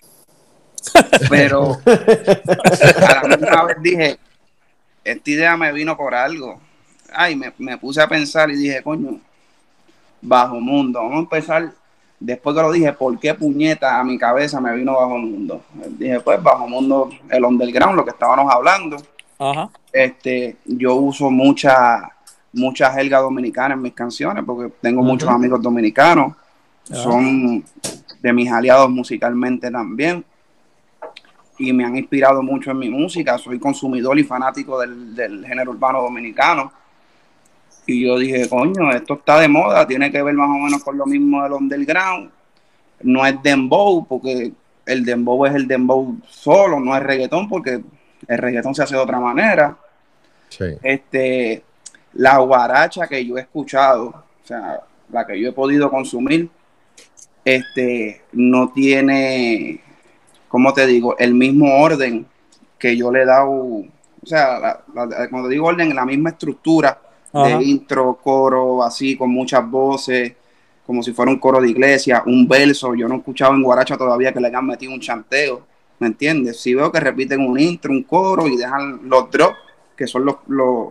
Pero 1.29 1.79
a 1.85 3.27
la 3.27 3.37
misma 3.37 3.63
vez 3.65 3.77
dije, 3.81 4.19
esta 5.03 5.29
idea 5.29 5.57
me 5.57 5.71
vino 5.71 5.97
por 5.97 6.13
algo. 6.13 6.61
Ay, 7.13 7.35
me, 7.35 7.53
me 7.57 7.77
puse 7.77 8.01
a 8.01 8.07
pensar 8.07 8.49
y 8.49 8.55
dije, 8.55 8.81
coño, 8.81 9.19
bajo 10.21 10.59
mundo. 10.59 10.99
Vamos 10.99 11.15
a 11.15 11.19
empezar. 11.19 11.71
Después 12.19 12.55
que 12.55 12.61
lo 12.61 12.71
dije, 12.71 12.93
¿por 12.93 13.19
qué 13.19 13.33
puñeta 13.33 13.99
a 13.99 14.03
mi 14.03 14.17
cabeza 14.17 14.61
me 14.61 14.75
vino 14.75 14.93
bajo 14.93 15.17
mundo? 15.17 15.63
Dije, 15.97 16.19
pues 16.19 16.41
bajo 16.41 16.67
mundo, 16.67 17.09
el 17.29 17.43
underground, 17.43 17.95
lo 17.95 18.05
que 18.05 18.11
estábamos 18.11 18.51
hablando. 18.53 18.97
Ajá. 19.39 19.69
Este, 19.91 20.57
yo 20.65 20.95
uso 20.95 21.31
mucha, 21.31 22.11
mucha 22.53 22.93
jerga 22.93 23.19
dominicana 23.19 23.73
en 23.73 23.81
mis 23.81 23.93
canciones 23.93 24.43
porque 24.45 24.71
tengo 24.81 25.01
muchos 25.01 25.29
amigos 25.29 25.61
dominicanos. 25.61 26.35
Son 26.83 27.63
de 28.21 28.33
mis 28.33 28.51
aliados 28.51 28.89
musicalmente 28.89 29.71
también. 29.71 30.23
Y 31.57 31.73
me 31.73 31.85
han 31.85 31.97
inspirado 31.97 32.43
mucho 32.43 32.69
en 32.69 32.77
mi 32.77 32.89
música. 32.89 33.37
Soy 33.39 33.59
consumidor 33.59 34.17
y 34.19 34.23
fanático 34.23 34.79
del, 34.79 35.15
del 35.15 35.45
género 35.45 35.71
urbano 35.71 36.01
dominicano. 36.03 36.71
Y 37.85 38.05
yo 38.05 38.17
dije, 38.19 38.47
coño, 38.47 38.91
esto 38.91 39.15
está 39.15 39.39
de 39.39 39.47
moda, 39.47 39.87
tiene 39.87 40.11
que 40.11 40.21
ver 40.21 40.33
más 40.35 40.49
o 40.49 40.59
menos 40.59 40.83
con 40.83 40.97
lo 40.97 41.05
mismo 41.05 41.41
del 41.43 41.53
underground. 41.53 42.29
No 43.01 43.25
es 43.25 43.41
dembow, 43.41 44.05
porque 44.07 44.51
el 44.85 45.03
dembow 45.05 45.45
es 45.45 45.55
el 45.55 45.67
dembow 45.67 46.17
solo, 46.27 46.79
no 46.79 46.95
es 46.95 47.01
reggaetón, 47.03 47.49
porque 47.49 47.81
el 48.27 48.37
reggaetón 48.37 48.75
se 48.75 48.83
hace 48.83 48.95
de 48.95 49.01
otra 49.01 49.19
manera. 49.19 49.75
Sí. 50.49 50.65
Este, 50.83 51.63
la 52.13 52.37
guaracha 52.37 53.07
que 53.07 53.25
yo 53.25 53.37
he 53.37 53.41
escuchado, 53.41 54.07
o 54.09 54.45
sea, 54.47 54.81
la 55.11 55.25
que 55.25 55.39
yo 55.41 55.49
he 55.49 55.53
podido 55.53 55.89
consumir, 55.89 56.49
este, 57.43 58.21
no 58.33 58.71
tiene, 58.71 59.81
¿cómo 60.47 60.73
te 60.73 60.85
digo? 60.85 61.17
El 61.17 61.33
mismo 61.33 61.81
orden 61.81 62.25
que 62.77 62.95
yo 62.95 63.11
le 63.11 63.23
he 63.23 63.25
dado, 63.25 63.49
o 63.51 63.85
sea, 64.25 64.59
la- 64.59 64.83
la- 64.93 65.29
cuando 65.29 65.49
digo 65.49 65.65
orden, 65.67 65.95
la 65.95 66.05
misma 66.05 66.29
estructura 66.31 66.99
Ajá. 67.33 67.57
de 67.57 67.63
intro, 67.63 68.19
coro, 68.21 68.83
así, 68.83 69.15
con 69.15 69.29
muchas 69.31 69.69
voces, 69.69 70.33
como 70.85 71.01
si 71.03 71.13
fuera 71.13 71.31
un 71.31 71.39
coro 71.39 71.61
de 71.61 71.69
iglesia, 71.69 72.23
un 72.25 72.47
verso. 72.47 72.93
Yo 72.95 73.07
no 73.07 73.15
he 73.15 73.17
escuchado 73.19 73.53
en 73.53 73.63
Guaracha 73.63 73.97
todavía 73.97 74.33
que 74.33 74.39
le 74.41 74.47
hayan 74.47 74.65
metido 74.65 74.91
un 74.93 74.99
chanteo, 74.99 75.61
¿me 75.99 76.07
entiendes? 76.07 76.59
Si 76.59 76.73
veo 76.73 76.91
que 76.91 76.99
repiten 76.99 77.39
un 77.41 77.59
intro, 77.59 77.91
un 77.91 78.03
coro 78.03 78.47
y 78.47 78.57
dejan 78.57 79.01
los 79.07 79.29
drops, 79.31 79.57
que 79.95 80.07
son 80.07 80.25
los, 80.25 80.35
los- 80.47 80.89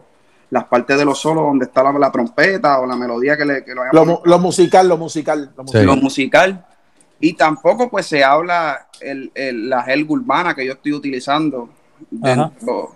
las 0.50 0.64
partes 0.64 0.98
de 0.98 1.04
los 1.04 1.16
solos 1.18 1.44
donde 1.44 1.66
está 1.66 1.80
la, 1.82 1.92
la 1.92 2.10
trompeta 2.10 2.80
o 2.80 2.86
la 2.86 2.96
melodía 2.96 3.36
que, 3.36 3.44
le, 3.44 3.64
que 3.64 3.72
lo 3.72 3.82
hayan 3.82 3.94
Lo, 3.94 4.20
lo 4.24 4.38
musical, 4.40 4.88
lo 4.88 4.96
musical. 4.96 5.52
Lo 5.56 5.62
musical. 5.62 5.86
lo 5.86 5.96
musical. 5.96 6.66
Y 7.20 7.34
tampoco 7.34 7.88
pues 7.88 8.06
se 8.06 8.24
habla 8.24 8.88
el, 9.00 9.30
el- 9.34 9.68
la 9.68 9.82
jerga 9.82 10.06
urbana 10.12 10.54
que 10.54 10.64
yo 10.66 10.72
estoy 10.72 10.92
utilizando 10.92 11.68
dentro, 12.10 12.92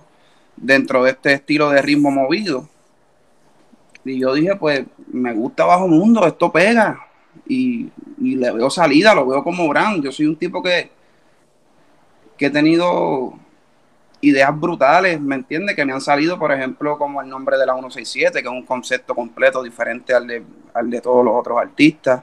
dentro 0.57 1.05
de 1.05 1.11
este 1.13 1.33
estilo 1.35 1.71
de 1.71 1.81
ritmo 1.83 2.11
movido. 2.11 2.69
Y 4.05 4.19
yo 4.19 4.35
dije, 4.35 4.57
pues 4.57 4.85
me 5.13 5.33
gusta 5.33 5.65
Bajo 5.65 5.89
Mundo, 5.89 6.27
esto 6.27 6.53
pega. 6.53 7.07
Y, 7.47 7.91
y 8.21 8.37
le 8.37 8.53
veo 8.53 8.71
salida, 8.71 9.15
lo 9.15 9.27
veo 9.27 9.43
como 9.43 9.69
brand. 9.69 10.03
Yo 10.03 10.13
soy 10.13 10.27
un 10.27 10.37
tipo 10.37 10.63
que, 10.63 10.91
que 12.37 12.47
he 12.47 12.51
tenido 12.51 13.35
ideas 14.21 14.59
brutales, 14.59 15.21
¿me 15.21 15.35
entiendes? 15.35 15.77
Que 15.77 15.85
me 15.85 15.93
han 15.93 16.01
salido, 16.01 16.39
por 16.39 16.53
ejemplo, 16.53 16.97
como 16.99 17.21
el 17.21 17.29
nombre 17.29 17.59
de 17.59 17.67
la 17.67 17.75
167, 17.75 18.43
que 18.43 18.49
es 18.49 18.53
un 18.53 18.65
concepto 18.65 19.15
completo 19.15 19.63
diferente 19.63 20.15
al 20.15 20.27
de, 20.27 20.43
al 20.73 20.91
de 20.91 21.01
todos 21.01 21.25
los 21.25 21.35
otros 21.35 21.59
artistas 21.59 22.23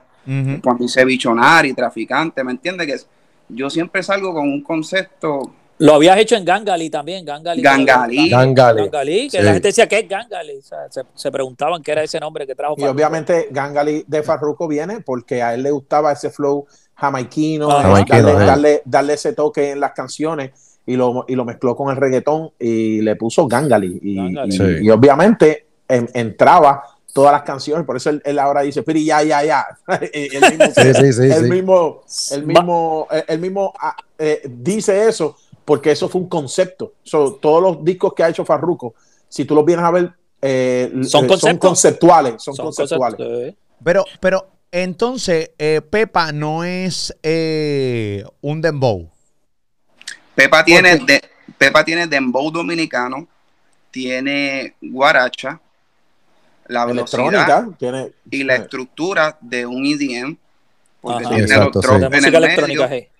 cuando 0.63 0.83
hice 0.83 1.03
bichonari, 1.03 1.73
traficante, 1.73 2.43
¿me 2.43 2.51
entiendes? 2.51 2.87
Que 2.87 3.55
yo 3.55 3.69
siempre 3.69 4.03
salgo 4.03 4.33
con 4.33 4.47
un 4.47 4.61
concepto 4.61 5.51
Lo 5.81 5.95
habías 5.95 6.17
hecho 6.17 6.35
en 6.35 6.45
Gangali 6.45 6.89
también, 6.89 7.25
Gangali. 7.25 7.61
Gangali. 7.61 8.29
Gangali. 8.29 8.81
Gangali, 8.83 9.29
que 9.29 9.37
Sí. 9.39 9.43
la 9.43 9.53
gente 9.53 9.67
decía, 9.69 9.87
¿qué 9.87 9.99
es 9.99 10.07
Gangali? 10.07 10.57
O 10.57 10.61
sea, 10.61 10.79
se, 10.89 11.01
se 11.13 11.31
preguntaban 11.31 11.81
qué 11.81 11.91
era 11.91 12.03
ese 12.03 12.19
nombre 12.19 12.45
que 12.45 12.53
trajo. 12.55 12.75
Y 12.77 12.81
Farruko. 12.81 12.95
obviamente 12.95 13.47
Gangali 13.51 14.03
de 14.07 14.23
Farruko 14.23 14.67
viene 14.67 15.01
porque 15.01 15.41
a 15.41 15.53
él 15.55 15.63
le 15.63 15.71
gustaba 15.71 16.11
ese 16.11 16.29
flow 16.29 16.65
jamaiquino, 16.93 17.67
darle, 17.67 18.05
darle, 18.45 18.81
darle 18.85 19.13
ese 19.13 19.33
toque 19.33 19.71
en 19.71 19.79
las 19.79 19.93
canciones 19.93 20.51
y 20.85 20.95
lo, 20.95 21.25
y 21.27 21.35
lo 21.35 21.45
mezcló 21.45 21.75
con 21.75 21.89
el 21.89 21.97
reggaetón 21.97 22.51
y 22.59 23.01
le 23.01 23.15
puso 23.15 23.47
Gangali. 23.47 23.99
Y, 24.03 24.15
Gangali. 24.17 24.53
y- 24.53 24.57
Sí. 24.57 24.63
y 24.83 24.89
obviamente 24.91 25.65
en- 25.87 26.09
entraba 26.13 26.83
todas 27.13 27.31
las 27.33 27.41
canciones, 27.41 27.85
por 27.85 27.97
eso 27.97 28.09
él, 28.09 28.21
él 28.23 28.39
ahora 28.39 28.61
dice, 28.61 28.83
Piri, 28.83 29.03
ya, 29.03 29.21
ya, 29.23 29.43
ya. 29.43 29.65
el 30.13 30.41
mismo, 30.57 30.65
Sí, 30.75 30.93
sí, 30.93 31.13
sí, 31.13 31.23
el 31.23 31.43
sí. 31.43 31.49
mismo, 31.49 32.01
el 32.31 32.45
mismo, 32.45 33.07
el- 33.11 33.23
el 33.27 33.39
mismo 33.39 33.73
ah, 33.79 33.95
eh, 34.17 34.41
dice 34.47 35.07
eso 35.09 35.35
porque 35.71 35.91
eso 35.91 36.09
fue 36.09 36.19
un 36.19 36.27
concepto. 36.27 36.95
So, 37.01 37.35
todos 37.35 37.63
los 37.63 37.85
discos 37.85 38.13
que 38.13 38.23
ha 38.23 38.27
hecho 38.27 38.43
Farruko, 38.43 38.93
si 39.29 39.45
tú 39.45 39.55
los 39.55 39.63
vienes 39.63 39.85
a 39.85 39.91
ver, 39.91 40.11
eh, 40.41 40.91
Son 41.03 41.23
eh, 41.23 41.27
conceptos. 41.29 41.69
conceptuales, 41.69 42.43
son, 42.43 42.53
Son 42.53 42.65
conceptuales. 42.65 43.17
eh, 43.21 43.55
Pero, 43.81 44.03
pero, 44.19 44.49
entonces, 44.69 45.51
eh, 45.57 45.79
Pepa 45.89 46.33
no 46.33 46.65
es 46.65 47.15
eh, 47.23 48.25
un 48.41 48.59
dembow. 48.59 49.09
Pepa 50.35 50.65
tiene, 50.65 50.97
de, 50.97 51.21
Pepa 51.57 51.85
tiene 51.85 52.05
dembow 52.05 52.51
dominicano, 52.51 53.25
tiene 53.91 54.75
guaracha, 54.81 55.61
la 56.67 56.83
velocidad 56.85 57.27
electrónica 57.27 57.77
tiene 57.79 58.11
y 58.29 58.43
la 58.43 58.55
estructura 58.57 59.37
de 59.39 59.65
un 59.65 59.85
EDM, 59.85 60.37
porque 60.99 61.23
Ajá. 61.23 61.29
tiene 61.29 61.43
Exacto, 61.43 61.81
los 61.81 61.85
sí. 61.85 61.93
en 61.93 62.11
música 62.11 62.37
el 62.39 62.43
electrónica, 62.43 62.87
medio. 62.89 63.10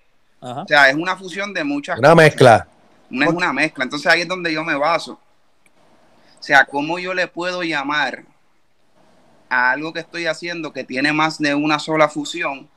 Ajá. 0.42 0.62
O 0.62 0.68
sea, 0.68 0.90
es 0.90 0.96
una 0.96 1.16
fusión 1.16 1.54
de 1.54 1.64
muchas 1.64 1.98
Una 1.98 2.10
cosas. 2.10 2.24
mezcla. 2.24 2.68
Una, 3.10 3.26
es 3.26 3.32
una 3.32 3.52
mezcla. 3.52 3.84
Entonces 3.84 4.06
ahí 4.12 4.22
es 4.22 4.28
donde 4.28 4.52
yo 4.52 4.64
me 4.64 4.74
baso. 4.74 5.12
O 6.38 6.42
sea, 6.42 6.64
¿cómo 6.64 6.98
yo 6.98 7.14
le 7.14 7.28
puedo 7.28 7.62
llamar 7.62 8.24
a 9.48 9.70
algo 9.70 9.92
que 9.92 10.00
estoy 10.00 10.26
haciendo 10.26 10.72
que 10.72 10.82
tiene 10.82 11.12
más 11.12 11.38
de 11.38 11.54
una 11.54 11.78
sola 11.78 12.08
fusión, 12.08 12.68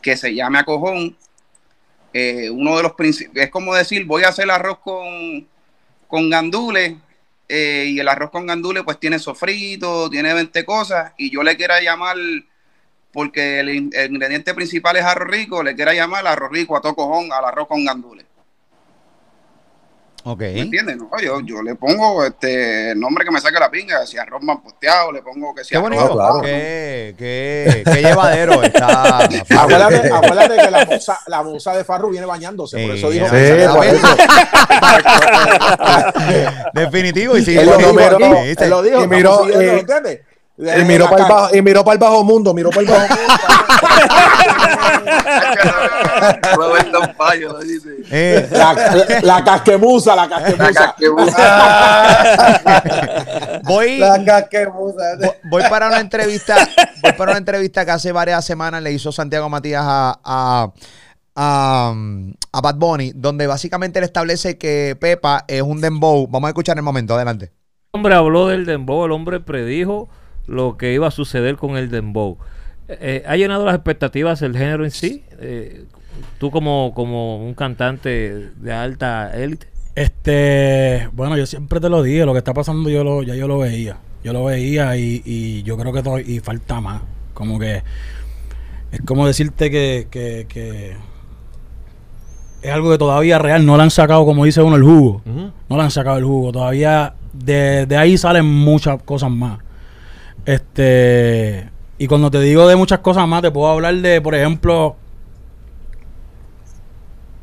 que 0.00 0.16
se 0.16 0.34
llame 0.34 0.58
a 0.58 0.64
cojón? 0.64 1.16
Eh, 2.14 2.48
uno 2.48 2.76
de 2.76 2.84
los 2.84 2.92
principios, 2.92 3.44
es 3.44 3.50
como 3.50 3.74
decir, 3.74 4.04
voy 4.06 4.22
a 4.22 4.28
hacer 4.28 4.48
arroz 4.50 4.78
con, 4.78 5.46
con 6.06 6.30
gandules, 6.30 6.94
eh, 7.48 7.86
y 7.88 7.98
el 7.98 8.08
arroz 8.08 8.30
con 8.30 8.46
gandules 8.46 8.84
pues 8.84 8.98
tiene 9.00 9.18
sofrito, 9.18 10.08
tiene 10.08 10.32
20 10.32 10.64
cosas, 10.64 11.12
y 11.18 11.30
yo 11.30 11.42
le 11.42 11.56
quiera 11.56 11.82
llamar, 11.82 12.16
porque 13.14 13.60
el, 13.60 13.70
in- 13.70 13.90
el 13.94 14.12
ingrediente 14.12 14.52
principal 14.52 14.96
es 14.96 15.04
arroz 15.04 15.28
rico, 15.30 15.62
le 15.62 15.74
quiera 15.74 15.94
llamar 15.94 16.26
arroz 16.26 16.50
rico 16.52 16.76
a 16.76 16.82
todo 16.82 16.94
cojón 16.94 17.32
al 17.32 17.44
arroz 17.46 17.66
con 17.68 17.82
gandules. 17.84 18.26
Ok. 20.26 20.40
¿Me 20.40 20.60
entiendes? 20.60 20.96
No, 20.96 21.10
yo, 21.20 21.38
yo 21.42 21.62
le 21.62 21.74
pongo 21.74 22.24
este 22.24 22.92
el 22.92 22.98
nombre 22.98 23.26
que 23.26 23.30
me 23.30 23.42
saque 23.42 23.58
la 23.60 23.70
pinga, 23.70 24.06
si 24.06 24.16
arroz 24.16 24.40
posteado, 24.62 25.12
le 25.12 25.20
pongo 25.20 25.54
que 25.54 25.62
si 25.64 25.72
Qué 25.72 25.76
arroz 25.76 25.90
bonito. 25.90 26.12
claro. 26.14 26.40
Qué, 26.40 27.14
qué, 27.18 27.82
qué 27.84 28.00
llevadero 28.02 28.62
está. 28.62 29.18
Acuérdate, 29.24 30.10
acuérdate 30.10 30.56
que 30.56 30.70
la 30.70 30.86
musa, 30.86 31.18
la 31.26 31.42
musa 31.42 31.76
de 31.76 31.84
Farru 31.84 32.08
viene 32.08 32.24
bañándose, 32.24 32.86
por 32.86 32.96
eso 32.96 33.10
dijo 33.10 33.26
sí. 33.28 33.34
Definitivo. 36.72 37.36
Y 37.36 37.56
Él 37.56 37.66
lo 37.66 37.76
dijo, 37.76 38.00
él 38.00 38.70
lo 38.70 38.82
dijo, 38.82 39.04
Y 39.04 39.08
miró, 39.08 39.46
eh. 39.48 39.84
Y 40.56 40.84
miró 40.84 41.10
para 41.10 41.24
el 41.24 41.28
bajo, 41.32 41.56
y 41.56 41.62
miró 41.62 41.84
para 41.84 41.92
el 41.94 41.98
bajo 41.98 42.22
mundo, 42.24 42.54
miró 42.54 42.70
para 42.70 42.82
el 42.82 42.86
bajo 42.88 43.08
mundo. 43.08 43.24
Eh, 48.10 48.48
La, 48.50 49.20
la 49.22 49.44
casquemusa, 49.44 50.16
la 50.16 50.28
casquemusa. 50.28 50.94
La 51.44 53.60
voy, 53.64 54.00
casquemusa. 54.24 55.16
vo- 55.18 55.34
voy 55.44 55.62
para 55.68 55.88
una 55.88 56.00
entrevista. 56.00 56.56
Voy 57.02 57.12
para 57.12 57.32
una 57.32 57.38
entrevista 57.38 57.84
que 57.84 57.90
hace 57.90 58.12
varias 58.12 58.44
semanas 58.44 58.82
le 58.82 58.92
hizo 58.92 59.12
Santiago 59.12 59.48
Matías 59.48 59.82
a, 59.84 60.18
a, 60.24 60.72
a, 61.34 61.94
a 62.52 62.60
Bad 62.60 62.76
Bunny, 62.76 63.12
donde 63.14 63.46
básicamente 63.46 63.98
él 63.98 64.04
establece 64.04 64.58
que 64.58 64.96
Pepa 65.00 65.44
es 65.48 65.62
un 65.62 65.80
dembow. 65.80 66.26
Vamos 66.28 66.48
a 66.48 66.50
escuchar 66.50 66.74
en 66.74 66.78
el 66.78 66.84
momento, 66.84 67.14
adelante. 67.14 67.46
El 67.46 67.98
hombre 67.98 68.14
habló 68.14 68.48
del 68.48 68.66
dembow, 68.66 69.04
el 69.06 69.12
hombre 69.12 69.40
predijo 69.40 70.08
lo 70.46 70.76
que 70.76 70.92
iba 70.92 71.06
a 71.08 71.10
suceder 71.10 71.56
con 71.56 71.76
el 71.76 71.90
dembow. 71.90 72.38
Eh, 72.88 73.24
¿Ha 73.26 73.36
llenado 73.36 73.64
las 73.64 73.74
expectativas 73.74 74.42
el 74.42 74.56
género 74.56 74.84
en 74.84 74.90
sí? 74.90 75.24
Eh, 75.40 75.84
tú 76.38 76.50
como, 76.50 76.92
como 76.94 77.44
un 77.44 77.54
cantante 77.54 78.50
de 78.56 78.72
alta 78.72 79.32
élite. 79.34 79.68
Este, 79.94 81.08
bueno, 81.12 81.36
yo 81.36 81.46
siempre 81.46 81.80
te 81.80 81.88
lo 81.88 82.02
dije, 82.02 82.26
lo 82.26 82.32
que 82.32 82.38
está 82.38 82.52
pasando 82.52 82.90
yo 82.90 83.04
lo, 83.04 83.22
ya 83.22 83.34
yo 83.34 83.48
lo 83.48 83.58
veía. 83.58 83.98
Yo 84.22 84.32
lo 84.32 84.44
veía 84.44 84.96
y, 84.96 85.22
y 85.24 85.62
yo 85.62 85.76
creo 85.76 85.92
que 85.92 86.02
todo, 86.02 86.18
y 86.18 86.40
falta 86.40 86.80
más. 86.80 87.02
Como 87.32 87.58
que 87.58 87.82
es 88.92 89.00
como 89.04 89.26
decirte 89.26 89.70
que, 89.70 90.06
que, 90.10 90.46
que 90.48 90.96
es 92.62 92.72
algo 92.72 92.90
que 92.90 92.98
todavía 92.98 93.38
real, 93.38 93.66
no 93.66 93.76
le 93.76 93.82
han 93.82 93.90
sacado, 93.90 94.24
como 94.24 94.44
dice 94.44 94.62
uno, 94.62 94.76
el 94.76 94.82
jugo. 94.82 95.20
No 95.24 95.76
le 95.76 95.82
han 95.82 95.90
sacado 95.90 96.16
el 96.16 96.24
jugo. 96.24 96.52
Todavía 96.52 97.14
de, 97.32 97.86
de 97.86 97.96
ahí 97.96 98.16
salen 98.16 98.46
muchas 98.46 99.02
cosas 99.02 99.30
más. 99.30 99.58
Este, 100.46 101.70
y 101.98 102.06
cuando 102.06 102.30
te 102.30 102.40
digo 102.40 102.66
de 102.68 102.76
muchas 102.76 102.98
cosas 103.00 103.26
más, 103.28 103.42
te 103.42 103.50
puedo 103.50 103.68
hablar 103.70 103.94
de, 103.96 104.20
por 104.20 104.34
ejemplo, 104.34 104.96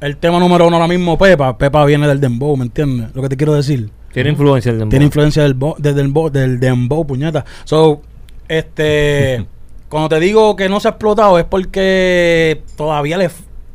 el 0.02 0.18
tema 0.18 0.40
número 0.40 0.68
uno 0.68 0.76
ahora 0.78 0.88
mismo, 0.88 1.18
Pepa. 1.18 1.58
Pepa 1.58 1.86
viene 1.86 2.08
del 2.08 2.20
Dembow, 2.20 2.58
¿me 2.58 2.64
entiendes? 2.66 3.14
Lo 3.16 3.22
que 3.22 3.30
te 3.30 3.38
quiero 3.38 3.54
decir. 3.54 3.90
Tiene 4.12 4.30
influencia 4.32 4.72
el 4.72 4.78
dembow. 4.80 4.90
Tiene 4.90 5.06
influencia 5.06 5.44
del, 5.44 5.54
bo- 5.54 5.76
del, 5.80 5.96
dembow, 5.96 6.30
del 6.30 6.60
Dembow, 6.60 7.06
puñeta. 7.08 7.46
So, 7.64 8.02
este, 8.48 9.46
cuando 9.90 10.10
te 10.10 10.20
digo 10.20 10.56
que 10.56 10.68
no 10.70 10.80
se 10.80 10.88
ha 10.90 10.92
explotado 10.92 11.40
es 11.40 11.46
porque 11.46 12.64
todavía 12.76 13.18
le 13.18 13.30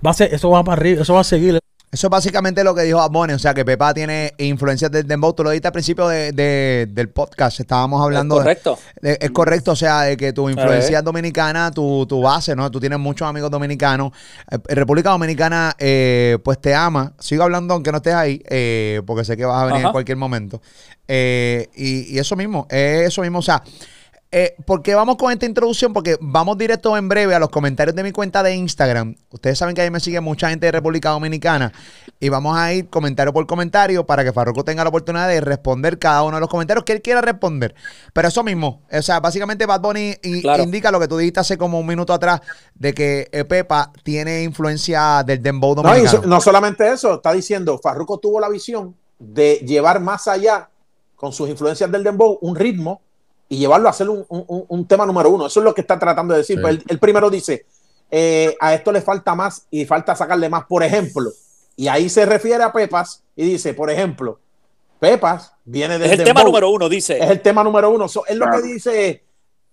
va 0.04 0.10
a 0.10 0.14
ser, 0.14 0.34
eso 0.34 0.50
va 0.50 0.62
para 0.62 0.80
arriba, 0.80 1.02
eso 1.02 1.14
va 1.14 1.20
a 1.20 1.24
seguir. 1.24 1.58
Eso 1.96 2.08
es 2.08 2.10
básicamente 2.10 2.62
lo 2.62 2.74
que 2.74 2.82
dijo 2.82 3.08
Bunny, 3.08 3.32
o 3.32 3.38
sea 3.38 3.54
que 3.54 3.64
Pepa 3.64 3.94
tiene 3.94 4.34
influencias 4.36 4.90
del 4.90 5.06
dembow. 5.06 5.32
Tú 5.32 5.42
lo 5.42 5.48
dijiste 5.48 5.68
al 5.68 5.72
principio 5.72 6.06
de- 6.08 6.30
de- 6.30 6.86
del 6.90 7.08
podcast, 7.08 7.58
estábamos 7.58 8.02
hablando. 8.04 8.34
de- 8.34 8.40
correcto. 8.42 8.78
de- 9.00 9.16
es 9.18 9.30
correcto, 9.30 9.70
o 9.70 9.76
sea, 9.76 10.02
de 10.02 10.14
que 10.18 10.34
tu 10.34 10.50
influencia 10.50 10.98
es 10.98 11.04
dominicana, 11.04 11.70
tu, 11.70 12.04
tu 12.06 12.20
base, 12.20 12.54
¿no? 12.54 12.70
Tú 12.70 12.80
tienes 12.80 12.98
muchos 12.98 13.26
amigos 13.26 13.50
dominicanos. 13.50 14.12
Eh, 14.50 14.58
República 14.74 15.08
Dominicana, 15.08 15.74
eh, 15.78 16.36
pues 16.44 16.60
te 16.60 16.74
ama. 16.74 17.14
Sigo 17.18 17.44
hablando 17.44 17.72
aunque 17.72 17.90
no 17.90 17.96
estés 17.96 18.12
ahí, 18.12 18.42
eh, 18.46 19.00
porque 19.06 19.24
sé 19.24 19.34
que 19.38 19.46
vas 19.46 19.62
a 19.62 19.64
venir 19.64 19.78
Ajá. 19.78 19.86
en 19.88 19.92
cualquier 19.92 20.18
momento. 20.18 20.60
Eh, 21.08 21.70
y, 21.76 22.14
y 22.14 22.18
eso 22.18 22.36
mismo, 22.36 22.66
es 22.68 23.06
eso 23.08 23.22
mismo, 23.22 23.38
o 23.38 23.42
sea. 23.42 23.62
Eh, 24.38 24.54
¿Por 24.66 24.82
qué 24.82 24.94
vamos 24.94 25.16
con 25.16 25.32
esta 25.32 25.46
introducción? 25.46 25.94
Porque 25.94 26.18
vamos 26.20 26.58
directo 26.58 26.94
en 26.94 27.08
breve 27.08 27.34
a 27.34 27.38
los 27.38 27.48
comentarios 27.48 27.96
de 27.96 28.02
mi 28.02 28.12
cuenta 28.12 28.42
de 28.42 28.54
Instagram. 28.54 29.14
Ustedes 29.30 29.56
saben 29.56 29.74
que 29.74 29.80
ahí 29.80 29.90
me 29.90 29.98
sigue 29.98 30.20
mucha 30.20 30.50
gente 30.50 30.66
de 30.66 30.72
República 30.72 31.08
Dominicana. 31.08 31.72
Y 32.20 32.28
vamos 32.28 32.54
a 32.54 32.70
ir 32.74 32.90
comentario 32.90 33.32
por 33.32 33.46
comentario 33.46 34.04
para 34.04 34.24
que 34.24 34.34
Farruko 34.34 34.62
tenga 34.62 34.82
la 34.84 34.90
oportunidad 34.90 35.26
de 35.26 35.40
responder 35.40 35.98
cada 35.98 36.22
uno 36.22 36.36
de 36.36 36.42
los 36.42 36.50
comentarios 36.50 36.84
que 36.84 36.92
él 36.92 37.00
quiera 37.00 37.22
responder. 37.22 37.74
Pero 38.12 38.28
eso 38.28 38.44
mismo, 38.44 38.82
o 38.92 39.00
sea, 39.00 39.20
básicamente 39.20 39.64
Bad 39.64 39.80
Bunny 39.80 40.16
Claro. 40.42 40.64
indica 40.64 40.90
lo 40.90 41.00
que 41.00 41.08
tú 41.08 41.16
dijiste 41.16 41.40
hace 41.40 41.56
como 41.56 41.80
un 41.80 41.86
minuto 41.86 42.12
atrás, 42.12 42.42
de 42.74 42.92
que 42.92 43.30
eh, 43.32 43.44
Pepa 43.46 43.90
tiene 44.02 44.42
influencia 44.42 45.22
del 45.24 45.42
dembow 45.42 45.74
No, 45.76 45.82
dominicano. 45.82 46.20
so- 46.22 46.28
no 46.28 46.42
solamente 46.42 46.86
eso, 46.92 47.14
está 47.14 47.32
diciendo, 47.32 47.78
Farruko 47.82 48.18
tuvo 48.18 48.38
la 48.38 48.50
visión 48.50 48.94
de 49.18 49.54
llevar 49.66 49.98
más 50.00 50.28
allá 50.28 50.68
con 51.14 51.32
sus 51.32 51.48
influencias 51.48 51.90
del 51.90 52.04
dembow 52.04 52.36
un 52.42 52.54
ritmo 52.54 53.00
y 53.48 53.58
llevarlo 53.58 53.88
a 53.88 53.92
ser 53.92 54.08
un, 54.08 54.24
un- 54.28 54.64
un 54.68 54.86
tema 54.88 55.06
número 55.06 55.30
uno. 55.30 55.46
Eso 55.46 55.60
es 55.60 55.64
lo 55.64 55.74
que 55.74 55.80
está 55.82 55.98
tratando 55.98 56.34
de 56.34 56.38
decir. 56.38 56.56
Sí. 56.56 56.62
Pues 56.62 56.74
él, 56.76 56.84
él 56.88 56.98
primero 56.98 57.30
dice, 57.30 57.64
eh, 58.10 58.56
a 58.60 58.74
esto 58.74 58.92
le 58.92 59.00
falta 59.00 59.34
más 59.34 59.66
y 59.70 59.84
falta 59.84 60.14
sacarle 60.16 60.48
más, 60.48 60.64
por 60.66 60.82
ejemplo. 60.82 61.30
Y 61.76 61.88
ahí 61.88 62.08
se 62.08 62.24
refiere 62.26 62.62
a 62.64 62.72
Pepas 62.72 63.22
y 63.36 63.44
dice, 63.44 63.74
por 63.74 63.90
ejemplo, 63.90 64.38
Pepas 64.98 65.52
viene 65.64 65.98
del 65.98 66.10
Es 66.10 66.18
el 66.18 66.24
tema 66.24 66.42
número 66.42 66.70
uno, 66.70 66.88
dice. 66.88 67.18
Es 67.22 67.30
el 67.30 67.42
tema 67.42 67.62
número 67.62 67.90
uno. 67.90 68.08
So, 68.08 68.24
él 68.26 68.38
lo 68.38 68.50
que 68.50 68.62
dice 68.62 69.08
es, 69.10 69.16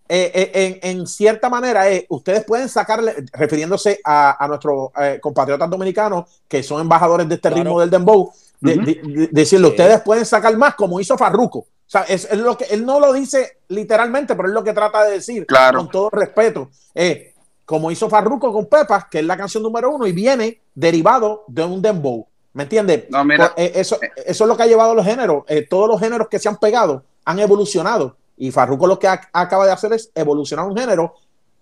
eh, 0.10 0.32
eh, 0.36 0.80
en, 0.84 1.00
en 1.00 1.08
cierta 1.08 1.50
manera, 1.50 1.88
es, 1.88 2.04
ustedes 2.10 2.44
pueden 2.44 2.68
sacarle, 2.68 3.16
refiriéndose 3.32 4.00
a, 4.04 4.44
a 4.44 4.48
nuestros 4.50 4.90
eh, 5.02 5.18
compatriotas 5.22 5.70
dominicanos 5.70 6.26
que 6.48 6.62
son 6.62 6.82
embajadores 6.82 7.28
de 7.30 7.36
este 7.36 7.48
Claro. 7.50 7.64
ritmo 7.64 7.80
del 7.80 7.90
dembow, 7.90 8.32
de- 8.60 8.74
Ujú. 8.74 8.86
de- 8.86 9.02
de- 9.22 9.28
decirle, 9.32 9.68
Sí. 9.68 9.72
ustedes 9.72 10.02
pueden 10.02 10.26
sacar 10.26 10.56
más 10.58 10.76
como 10.76 11.00
hizo 11.00 11.18
Farruko. 11.18 11.66
Sea, 11.94 12.02
es, 12.04 12.26
es 12.26 12.40
lo 12.40 12.58
que 12.58 12.66
él 12.66 12.86
no 12.88 13.00
lo 13.00 13.14
dice 13.14 13.60
literalmente, 13.68 14.36
pero 14.36 14.48
es 14.48 14.54
lo 14.56 14.64
que 14.64 14.74
trata 14.74 15.04
de 15.04 15.12
decir 15.12 15.46
Claro. 15.46 15.78
con 15.78 15.90
todo 15.92 16.10
respeto. 16.10 16.70
Eh, 16.96 17.34
como 17.66 17.92
hizo 17.92 18.10
Farruko 18.10 18.52
con 18.52 18.66
Pepas, 18.66 19.06
que 19.12 19.20
es 19.20 19.26
la 19.26 19.38
canción 19.38 19.62
número 19.62 19.92
uno 19.92 20.08
y 20.08 20.12
viene 20.12 20.60
derivado 20.74 21.44
de 21.48 21.64
un 21.64 21.84
dembow. 21.84 22.26
¿Me 22.54 22.64
entiendes? 22.64 23.06
No, 23.12 23.24
mira. 23.24 23.50
Por- 23.54 23.64
eh, 23.64 23.74
eso, 23.76 24.00
eso 24.26 24.44
es 24.44 24.48
lo 24.48 24.58
que 24.58 24.64
ha 24.64 24.68
llevado 24.68 24.92
a 24.92 24.96
los 24.96 25.06
géneros. 25.06 25.44
Eh, 25.48 25.68
todos 25.70 25.88
los 25.88 26.00
géneros 26.00 26.28
que 26.30 26.40
se 26.40 26.50
han 26.50 26.58
pegado 26.58 27.04
han 27.26 27.38
evolucionado. 27.40 28.18
Y 28.38 28.50
Farruko 28.50 28.88
lo 28.88 28.98
que 28.98 29.08
ha- 29.08 29.30
acaba 29.32 29.66
de 29.68 29.72
hacer 29.72 29.94
es 29.94 30.10
evolucionar 30.16 30.66
un 30.66 30.76
género 30.76 31.14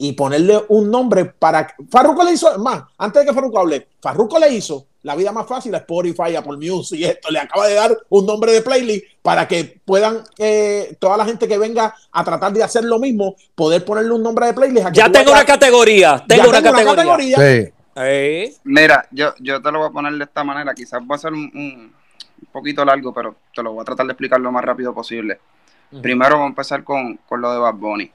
y 0.03 0.13
ponerle 0.13 0.60
un 0.70 0.89
nombre 0.89 1.25
para. 1.25 1.75
Farruko 1.91 2.24
le 2.24 2.31
hizo, 2.31 2.58
más, 2.58 2.81
antes 2.98 3.22
de 3.22 3.27
que 3.27 3.36
Farruko 3.36 3.60
hable, 3.60 3.88
Farruko 4.01 4.39
le 4.39 4.51
hizo 4.51 4.88
la 5.03 5.15
vida 5.15 5.31
más 5.31 5.46
fácil 5.46 5.75
a 5.75 5.77
Spotify, 5.77 6.36
Apple 6.36 6.58
Music 6.58 7.00
y 7.00 7.03
esto. 7.03 7.29
Le 7.29 7.38
acaba 7.38 7.67
de 7.67 7.75
dar 7.75 7.96
un 8.10 8.25
nombre 8.25 8.51
de 8.51 8.63
playlist 8.63 9.05
para 9.22 9.48
que 9.48 9.79
puedan, 9.86 10.24
eh, 10.39 10.98
toda 10.98 11.17
la 11.17 11.25
gente 11.25 11.48
que 11.48 11.55
venga 11.60 11.93
a 12.12 12.24
tratar 12.24 12.51
de 12.51 12.63
hacer 12.63 12.84
lo 12.84 12.98
mismo, 12.98 13.36
poder 13.53 13.86
ponerle 13.86 14.12
un 14.12 14.24
nombre 14.24 14.48
de 14.48 14.53
playlist. 14.53 14.88
a 14.88 14.91
Ya 14.91 15.12
tengo 15.12 15.34
una 15.34 15.46
categoría. 15.46 16.24
Tengo 16.27 16.46
ya 16.46 16.50
una 16.50 16.62
tengo 16.63 16.96
categoría. 16.96 17.38
Sí. 17.38 17.72
Eh, 17.98 18.55
Mira, 18.63 19.08
yo, 19.12 19.36
yo 19.38 19.62
te 19.62 19.72
lo 19.72 19.79
voy 19.79 19.89
a 19.89 19.91
poner 19.91 20.13
de 20.13 20.24
esta 20.24 20.43
manera. 20.43 20.74
Quizás 20.74 21.00
va 21.03 21.13
a 21.13 21.20
ser 21.20 21.31
un, 21.31 21.93
poquito 22.51 22.84
largo, 22.84 23.13
pero 23.13 23.36
te 23.53 23.62
lo 23.62 23.74
voy 23.74 23.84
a 23.84 23.86
tratar 23.86 24.08
de 24.08 24.13
explicar 24.13 24.41
lo 24.41 24.51
más 24.51 24.65
rápido 24.65 24.96
posible. 24.96 25.39
Primero 26.01 26.31
vamos 26.31 26.46
a 26.46 26.50
empezar 26.50 26.84
con, 26.84 27.17
con 27.27 27.39
lo 27.39 27.53
de 27.53 27.60
Bad 27.60 27.75
Bunny. 27.75 28.12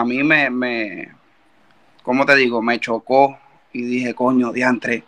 A 0.00 0.04
mí 0.04 0.22
me, 0.22 0.50
me, 0.50 1.08
¿cómo 2.02 2.26
te 2.26 2.36
digo? 2.36 2.60
Me 2.60 2.78
chocó 2.78 3.38
y 3.72 3.82
dije, 3.82 4.14
coño, 4.14 4.52
diantre. 4.52 5.04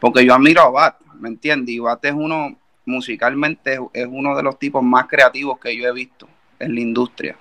Porque 0.00 0.24
yo 0.24 0.34
admiro 0.34 0.62
a 0.62 0.70
Bat, 0.70 1.00
¿me 1.18 1.28
entiendes? 1.28 1.74
Y 1.74 1.78
Bat 1.78 2.04
es 2.04 2.12
uno, 2.12 2.56
musicalmente, 2.84 3.78
es- 3.92 4.08
uno 4.10 4.36
de 4.36 4.42
los 4.42 4.58
tipos 4.58 4.82
más 4.82 5.06
creativos 5.06 5.58
que 5.58 5.76
yo 5.76 5.88
he 5.88 5.92
visto 5.92 6.28
en 6.58 6.74
la 6.74 6.80
industria. 6.80 7.36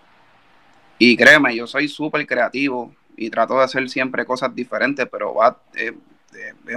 Y 0.97 1.17
créeme, 1.17 1.55
yo 1.55 1.67
soy 1.67 1.87
súper 1.87 2.25
creativo 2.25 2.93
y 3.17 3.29
trato 3.29 3.57
de 3.57 3.63
hacer 3.63 3.89
siempre 3.89 4.25
cosas 4.25 4.53
diferentes, 4.55 5.07
pero 5.11 5.33
Bat 5.33 5.57
es, 5.75 5.93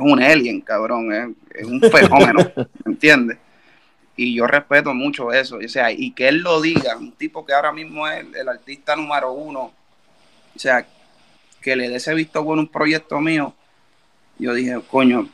un 0.00 0.20
alien, 0.20 0.60
cabrón, 0.60 1.12
es, 1.54 1.66
un 1.66 1.80
fenómeno, 1.80 2.40
¿me 2.56 2.92
entiendes? 2.92 3.38
Y 4.16 4.34
yo 4.34 4.46
respeto 4.46 4.94
mucho 4.94 5.32
eso, 5.32 5.58
o 5.64 5.68
sea, 5.68 5.90
y 5.90 6.12
que 6.12 6.28
él 6.28 6.38
lo 6.38 6.60
diga, 6.60 6.96
un 6.96 7.12
tipo 7.12 7.44
que 7.44 7.52
ahora 7.52 7.72
mismo 7.72 8.06
es 8.08 8.24
el 8.34 8.48
artista 8.48 8.94
número 8.94 9.32
uno, 9.32 9.72
o 10.54 10.58
sea, 10.58 10.87
que 11.61 11.76
le 11.76 11.88
dé 11.88 11.96
ese 11.96 12.14
visto 12.14 12.42
bueno 12.44 12.62
un 12.62 12.68
proyecto 12.68 13.20
mío, 13.20 13.54
yo 14.38 14.52
dije, 14.54 14.80
coño, 14.90 15.28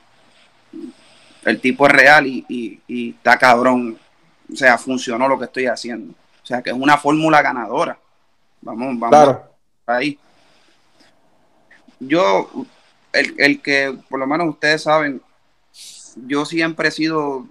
el 1.44 1.60
tipo 1.60 1.86
es 1.86 1.92
real 1.92 2.26
y, 2.26 2.44
y- 2.48 2.80
y 2.86 3.10
está 3.10 3.38
cabrón, 3.38 3.98
o 4.52 4.56
sea, 4.56 4.76
funcionó 4.78 5.26
lo 5.28 5.38
que 5.38 5.46
estoy 5.46 5.66
haciendo, 5.66 6.12
o 6.42 6.46
sea, 6.46 6.62
que 6.62 6.70
es 6.70 6.76
una 6.76 6.96
fórmula 6.98 7.42
ganadora, 7.42 7.98
vamos, 8.60 8.98
vamos 8.98 9.10
Claro. 9.10 9.44
ahí. 9.86 10.18
Yo, 11.98 12.50
el, 13.12 13.34
el 13.38 13.60
que 13.60 13.96
por 14.08 14.18
lo 14.18 14.26
menos 14.26 14.48
ustedes 14.48 14.82
saben, 14.82 15.20
yo 16.26 16.44
siempre 16.44 16.88
he 16.88 16.92
sido 16.92 17.46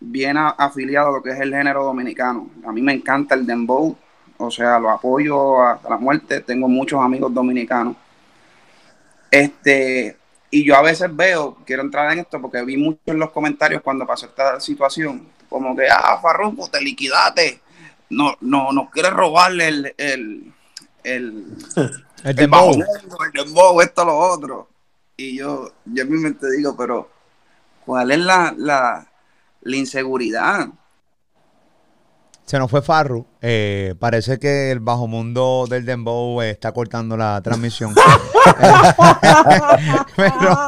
bien 0.00 0.36
a- 0.36 0.50
afiliado 0.50 1.08
a 1.08 1.12
lo 1.12 1.22
que 1.22 1.30
es 1.30 1.40
el 1.40 1.52
género 1.54 1.84
dominicano. 1.84 2.50
A 2.66 2.72
mí 2.72 2.82
me 2.82 2.92
encanta 2.92 3.34
el 3.34 3.46
dembow, 3.46 3.96
o 4.38 4.50
sea, 4.50 4.78
lo 4.78 4.90
apoyo 4.90 5.62
hasta 5.62 5.90
la 5.90 5.98
muerte. 5.98 6.40
Tengo 6.40 6.68
muchos 6.68 7.00
amigos 7.00 7.32
dominicanos. 7.32 7.96
Este, 9.30 10.16
y 10.50 10.64
yo 10.64 10.76
a 10.76 10.82
veces 10.82 11.14
veo, 11.14 11.56
quiero 11.66 11.82
entrar 11.82 12.12
en 12.12 12.20
esto 12.20 12.40
porque 12.40 12.62
vi 12.62 12.76
mucho 12.76 13.00
en 13.06 13.18
los 13.18 13.30
comentarios 13.30 13.82
cuando 13.82 14.06
pasó 14.06 14.26
esta 14.26 14.60
situación, 14.60 15.26
como 15.48 15.74
que, 15.74 15.88
ah, 15.90 16.18
Farruko, 16.22 16.68
te 16.68 16.80
liquidaste. 16.80 17.60
No, 18.10 18.36
no, 18.40 18.72
no 18.72 18.90
quieres 18.90 19.12
robarle 19.12 19.68
el, 19.68 19.94
el, 19.96 20.52
el, 21.02 21.44
El 22.24 22.36
dembow. 22.36 22.72
el 22.72 23.32
dembow, 23.32 23.80
esto, 23.82 24.04
lo 24.04 24.16
otro. 24.16 24.68
Y 25.16 25.36
yo, 25.36 25.72
yo 25.84 26.02
en 26.02 26.10
mi 26.10 26.18
mente 26.18 26.50
digo, 26.50 26.74
pero 26.74 27.10
¿cuál 27.84 28.12
es 28.12 28.18
la, 28.18 28.54
la, 28.56 29.06
la 29.60 29.76
inseguridad? 29.76 30.68
Se 32.44 32.58
nos 32.58 32.70
fue 32.70 32.82
Farru. 32.82 33.26
Eh, 33.40 33.94
parece 33.98 34.38
que 34.38 34.70
el 34.70 34.80
bajo 34.80 35.06
mundo 35.08 35.66
del 35.68 35.86
Dembow 35.86 36.42
eh, 36.42 36.50
está 36.50 36.72
cortando 36.72 37.16
la 37.16 37.40
transmisión. 37.42 37.94
Pero 40.16 40.58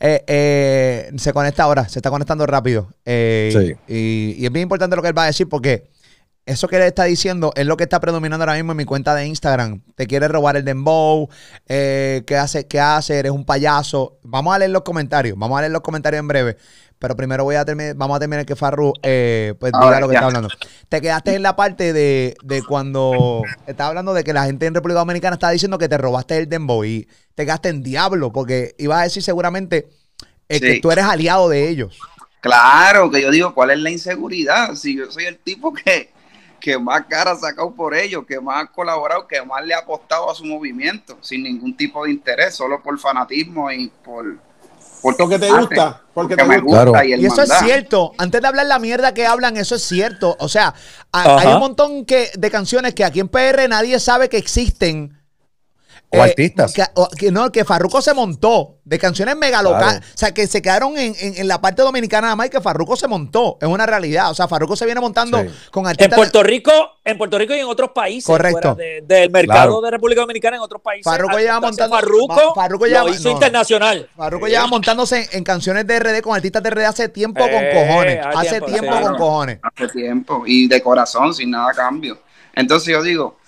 eh, 0.00 0.24
eh, 0.26 1.10
se 1.16 1.32
conecta 1.32 1.62
ahora, 1.64 1.88
se 1.88 1.98
está 2.00 2.10
conectando 2.10 2.46
rápido. 2.46 2.88
Eh, 3.04 3.50
Sí. 3.54 3.92
y, 3.94 4.42
y 4.42 4.46
es 4.46 4.52
bien 4.52 4.64
importante 4.64 4.96
lo 4.96 5.02
que 5.02 5.08
él 5.08 5.16
va 5.16 5.24
a 5.24 5.26
decir 5.26 5.48
porque 5.48 5.88
eso 6.46 6.68
que 6.68 6.76
él 6.76 6.82
está 6.82 7.04
diciendo 7.04 7.52
es 7.56 7.66
lo 7.66 7.76
que 7.76 7.84
está 7.84 8.00
predominando 8.00 8.42
ahora 8.42 8.54
mismo 8.54 8.72
en 8.72 8.76
mi 8.76 8.84
cuenta 8.84 9.14
de 9.14 9.26
Instagram. 9.26 9.80
Te 9.94 10.06
quiere 10.06 10.28
robar 10.28 10.56
el 10.56 10.64
Dembow. 10.64 11.28
Eh, 11.66 12.22
¿qué, 12.26 12.36
hace, 12.36 12.66
¿Qué 12.66 12.80
hace? 12.80 13.18
Eres 13.18 13.32
un 13.32 13.44
payaso. 13.44 14.18
Vamos 14.22 14.54
a 14.54 14.58
leer 14.58 14.70
los 14.70 14.82
comentarios. 14.82 15.38
Vamos 15.38 15.56
a 15.58 15.62
leer 15.62 15.72
los 15.72 15.80
comentarios 15.80 16.20
en 16.20 16.28
breve. 16.28 16.56
Pero 16.98 17.16
primero 17.16 17.44
voy 17.44 17.56
a 17.56 17.64
terminar, 17.64 17.94
vamos 17.96 18.16
a 18.16 18.20
terminar 18.20 18.46
que 18.46 18.56
Farru 18.56 18.92
eh, 19.02 19.54
pues 19.58 19.72
diga 19.72 20.00
lo 20.00 20.08
que 20.08 20.14
ya. 20.14 20.20
está 20.20 20.26
hablando. 20.26 20.48
Te 20.88 21.00
quedaste 21.00 21.34
en 21.34 21.42
la 21.42 21.56
parte 21.56 21.92
de, 21.92 22.36
de 22.42 22.62
cuando 22.62 23.42
estaba 23.66 23.88
hablando 23.88 24.14
de 24.14 24.22
que 24.22 24.32
la 24.32 24.44
gente 24.44 24.66
en 24.66 24.74
República 24.74 25.00
Dominicana 25.00 25.34
estaba 25.34 25.52
diciendo 25.52 25.76
que 25.76 25.88
te 25.88 25.98
robaste 25.98 26.38
el 26.38 26.48
Dembow 26.48 26.84
y 26.84 27.08
te 27.34 27.44
quedaste 27.44 27.70
en 27.70 27.82
diablo 27.82 28.32
porque 28.32 28.74
ibas 28.78 29.00
a 29.00 29.02
decir 29.04 29.22
seguramente 29.22 29.88
eh, 30.48 30.60
que 30.60 30.80
tú 30.80 30.90
eres 30.90 31.04
aliado 31.04 31.48
de 31.48 31.68
ellos. 31.68 31.98
Claro, 32.40 33.10
que 33.10 33.22
yo 33.22 33.30
digo, 33.30 33.54
¿cuál 33.54 33.70
es 33.70 33.78
la 33.78 33.90
inseguridad? 33.90 34.74
Si 34.74 34.96
yo 34.96 35.10
soy 35.10 35.24
el 35.24 35.38
tipo 35.38 35.72
que, 35.72 36.13
que 36.64 36.78
más 36.78 37.04
cara 37.06 37.32
ha 37.32 37.36
sacado 37.36 37.74
por 37.74 37.94
ellos, 37.94 38.24
que 38.26 38.40
más 38.40 38.64
ha 38.64 38.66
colaborado, 38.72 39.28
que 39.28 39.42
más 39.42 39.62
le 39.66 39.74
ha 39.74 39.80
apostado 39.80 40.30
a 40.30 40.34
su 40.34 40.46
movimiento, 40.46 41.18
sin 41.20 41.42
ningún 41.42 41.76
tipo 41.76 42.04
de 42.06 42.12
interés, 42.12 42.54
solo 42.54 42.82
por 42.82 42.98
fanatismo 42.98 43.70
y 43.70 43.88
por... 44.02 44.38
por 45.02 45.14
Porque 45.18 45.38
te 45.38 45.50
arte, 45.50 45.58
gusta, 45.60 46.00
porque 46.14 46.36
porque 46.36 46.36
te 46.36 46.44
me 46.48 46.60
gusta. 46.60 46.84
gusta 46.86 46.90
Claro. 46.92 47.08
y 47.08 47.12
el 47.12 47.20
Y 47.20 47.26
eso 47.26 47.42
es 47.42 47.52
cierto. 47.58 48.12
Antes 48.16 48.40
de 48.40 48.48
hablar 48.48 48.64
la 48.64 48.78
mierda 48.78 49.12
que 49.12 49.26
hablan, 49.26 49.58
eso 49.58 49.74
es 49.74 49.82
cierto. 49.84 50.36
O 50.40 50.48
sea, 50.48 50.74
a- 51.12 51.38
hay 51.38 51.48
un 51.48 51.58
montón 51.60 52.06
que, 52.06 52.30
de 52.38 52.50
canciones 52.50 52.94
que 52.94 53.04
aquí 53.04 53.20
en 53.20 53.28
PR 53.28 53.68
nadie 53.68 54.00
sabe 54.00 54.30
que 54.30 54.38
existen. 54.38 55.18
O 56.18 56.22
artistas. 56.22 56.72
Que, 56.72 56.84
o- 56.94 57.08
que 57.08 57.30
no, 57.30 57.50
que 57.52 57.64
Farruko 57.64 58.00
se 58.02 58.14
montó 58.14 58.78
de 58.84 58.98
canciones 58.98 59.36
mega 59.36 59.62
locales. 59.62 60.00
Claro. 60.00 60.06
O 60.14 60.18
sea, 60.18 60.34
que 60.34 60.46
se 60.46 60.60
quedaron 60.60 60.96
en, 60.98 61.14
en- 61.18 61.38
en 61.38 61.48
la 61.48 61.60
parte 61.60 61.82
dominicana 61.82 62.22
nada 62.28 62.36
más 62.36 62.46
y 62.46 62.50
que 62.50 62.60
Farruko 62.60 62.96
se 62.96 63.08
montó. 63.08 63.56
Es 63.60 63.68
una 63.68 63.86
realidad. 63.86 64.30
O 64.30 64.34
sea, 64.34 64.46
Farruko 64.48 64.76
se 64.76 64.84
viene 64.84 65.00
montando 65.00 65.40
Sí. 65.40 65.48
con 65.70 65.84
En 65.84 65.90
artistas. 65.90 66.16
Puerto 66.16 66.42
Rico, 66.42 66.72
en 67.04 67.16
Puerto 67.18 67.38
Rico 67.38 67.54
y 67.54 67.60
en 67.60 67.66
otros 67.66 67.90
países, 67.94 68.26
Correcto. 68.26 68.74
fuera 68.74 68.74
de- 68.74 69.02
del 69.06 69.30
mercado 69.30 69.60
Claro. 69.68 69.80
de 69.80 69.90
República 69.90 70.20
Dominicana 70.20 70.56
en 70.56 70.62
otros 70.62 70.82
países. 70.82 71.04
Farruko 71.04 71.36
al 71.36 71.42
lleva 71.42 71.60
montando- 71.60 71.96
Farruko, 71.96 72.34
Fa- 72.34 72.54
Farruko 72.54 72.84
lo 72.86 72.90
lleva- 72.90 73.10
hizo 73.10 73.28
no. 73.28 73.34
internacional. 73.34 74.08
Farruko 74.16 74.46
lleva 74.48 74.66
montándose 74.66 75.22
en, 75.22 75.28
en 75.38 75.44
canciones 75.44 75.86
de 75.86 75.96
RD 75.98 76.20
con 76.22 76.34
artistas 76.36 76.62
de 76.62 76.70
RD 76.70 76.84
hace 76.86 77.08
tiempo 77.08 77.40
con 77.40 77.50
Eh, 77.50 77.70
cojones. 77.72 78.20
hace 78.34 78.48
tiempo, 78.60 78.66
tiempo 78.66 78.96
sí. 78.96 79.02
con 79.02 79.16
cojones. 79.16 79.58
hace 79.62 79.88
tiempo 79.88 80.42
y 80.46 80.68
de 80.68 80.82
corazón, 80.82 81.34
sin 81.34 81.50
nada 81.50 81.70
a 81.70 81.74
cambio. 81.74 82.18
Entonces 82.54 82.92
yo 82.92 83.02
digo, 83.02 83.38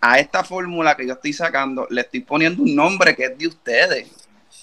a 0.00 0.18
esta 0.18 0.44
fórmula 0.44 0.96
que 0.96 1.06
yo 1.06 1.14
estoy 1.14 1.32
sacando, 1.32 1.86
le 1.90 2.02
estoy 2.02 2.20
poniendo 2.20 2.62
un 2.62 2.74
nombre 2.74 3.14
que 3.16 3.24
es 3.24 3.38
de 3.38 3.46
ustedes. 3.48 4.08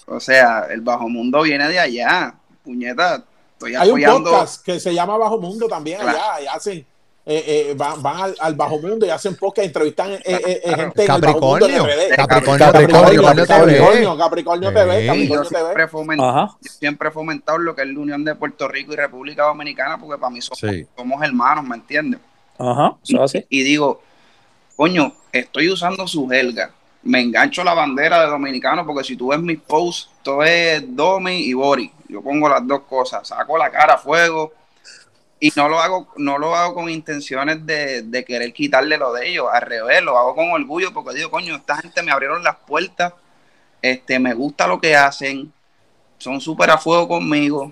O 0.08 0.20
sea, 0.20 0.68
el 0.70 0.82
bajo 0.82 1.10
mundo 1.10 1.42
viene 1.42 1.68
de 1.68 1.80
allá. 1.80 2.36
Puñeta, 2.64 3.24
estoy 3.54 3.76
Hay 3.76 3.90
un 3.90 4.04
apoyando. 4.04 4.32
podcast 4.32 4.64
que 4.66 4.80
se 4.80 4.94
llama 4.94 5.18
Bajo 5.18 5.38
Mundo 5.40 5.68
también 5.68 6.00
Claro. 6.02 6.18
allá 6.18 6.42
y 6.42 6.48
hacen 6.48 6.86
eh, 7.28 7.44
eh, 7.48 7.74
van, 7.76 8.04
van 8.04 8.22
al, 8.22 8.36
al 8.40 8.54
Bajo 8.56 8.78
Mundo 8.80 9.04
y 9.06 9.10
hacen 9.10 9.36
podcast, 9.36 9.66
entrevistan 9.66 10.12
eh, 10.12 10.22
eh, 10.26 10.42
eh, 10.46 10.62
Claro. 10.64 10.78
gente 10.84 11.06
en 11.06 11.12
el 11.12 11.22
Bajo 11.22 11.40
Mundo 11.40 11.68
Capricornio. 11.68 11.84
de. 11.86 12.16
Capricornio, 12.16 12.66
Capricornio, 12.66 13.24
Capricornio 13.24 13.46
TV. 13.46 13.56
Capricornio, 13.78 14.18
Capricornio 14.18 14.74
TV. 14.74 15.02
Y 15.04 15.28
yo 15.28 15.38
Capricornio 15.38 15.44
TV. 15.50 15.88
siempre, 16.06 16.18
yo 16.62 16.72
siempre 16.72 17.10
he 17.10 17.12
fomentado 17.12 17.58
lo 17.58 17.76
que 17.76 17.82
es 17.82 17.88
la 17.88 18.00
unión 18.00 18.24
de 18.24 18.36
Puerto 18.36 18.68
Rico 18.68 18.94
y 18.94 18.96
República 18.96 19.44
Dominicana, 19.46 19.98
porque 20.00 20.20
para 20.20 20.30
mí 20.30 20.40
somos, 20.42 20.60
Sí. 20.60 20.86
somos 20.96 21.22
hermanos, 21.24 21.64
¿me 21.66 21.76
entiendes? 21.76 22.20
Ajá, 22.60 22.96
eso 23.04 23.16
es 23.18 23.22
así. 23.24 23.46
Y 23.50 23.64
digo, 23.64 24.02
coño, 24.76 25.14
estoy 25.32 25.70
usando 25.70 26.08
su 26.08 26.32
helga. 26.32 26.72
Me 27.04 27.22
engancho 27.22 27.64
la 27.64 27.74
bandera 27.74 28.22
de 28.22 28.28
dominicano 28.28 28.86
porque 28.86 29.04
si 29.04 29.16
tú 29.16 29.28
ves 29.28 29.40
mis 29.40 29.60
posts, 29.60 30.10
todo 30.24 30.44
es 30.44 30.84
Domi 30.96 31.38
y 31.38 31.54
Bori. 31.54 31.92
Yo 32.08 32.22
pongo 32.22 32.50
las 32.50 32.66
dos 32.66 32.82
cosas, 32.82 33.28
saco 33.28 33.58
la 33.58 33.70
cara 33.70 33.94
a 33.94 33.98
fuego 33.98 34.54
y 35.40 35.52
no 35.56 35.70
lo 35.70 35.80
hago, 35.80 36.08
no 36.18 36.38
lo 36.38 36.56
hago 36.56 36.74
con 36.74 36.90
intenciones 36.90 37.66
de, 37.66 38.02
de 38.04 38.26
querer 38.26 38.54
quitarle 38.54 38.98
lo 38.98 39.14
de 39.14 39.30
ellos. 39.30 39.48
Al 39.52 39.62
revés, 39.62 40.02
lo 40.02 40.18
hago 40.18 40.36
con 40.36 40.52
orgullo 40.52 40.94
porque 40.94 41.16
digo, 41.16 41.30
coño, 41.30 41.56
esta 41.56 41.78
gente 41.78 42.02
me 42.02 42.12
abrieron 42.12 42.44
las 42.44 42.56
puertas, 42.56 43.14
este, 43.82 44.18
me 44.18 44.34
gusta 44.34 44.66
lo 44.66 44.80
que 44.80 44.96
hacen, 44.96 45.52
son 46.18 46.42
súper 46.42 46.72
a 46.72 46.78
fuego 46.78 47.08
conmigo. 47.08 47.72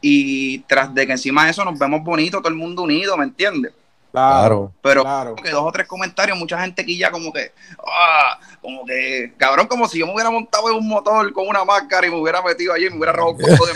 Y 0.00 0.60
tras 0.60 0.94
de 0.94 1.06
que 1.06 1.12
encima 1.12 1.44
de 1.44 1.50
eso 1.50 1.64
nos 1.64 1.78
vemos 1.78 2.02
bonitos, 2.02 2.40
todo 2.40 2.48
el 2.48 2.58
mundo 2.58 2.82
unido, 2.82 3.16
¿me 3.16 3.24
entiendes? 3.24 3.72
Claro. 4.10 4.72
Pero 4.82 5.02
Claro. 5.02 5.30
como 5.32 5.42
que 5.42 5.50
dos 5.50 5.62
o 5.64 5.70
tres 5.72 5.86
comentarios, 5.86 6.36
mucha 6.38 6.58
gente 6.60 6.82
aquí 6.82 6.96
ya 6.98 7.10
como 7.10 7.32
que, 7.32 7.52
ah, 7.86 8.38
como 8.62 8.84
que, 8.86 9.34
cabrón, 9.36 9.66
como 9.66 9.86
si 9.86 9.98
yo 9.98 10.06
me 10.06 10.14
hubiera 10.14 10.30
montado 10.30 10.70
en 10.70 10.76
un 10.76 10.88
motor 10.88 11.32
con 11.32 11.46
una 11.46 11.64
máscara 11.64 12.06
y 12.06 12.10
me 12.10 12.16
hubiera 12.16 12.40
metido 12.42 12.72
allí 12.72 12.86
y 12.86 12.90
me 12.90 12.96
hubiera 12.96 13.12
robado 13.12 13.32
un 13.36 13.38
poco 13.38 13.66
de 13.66 13.72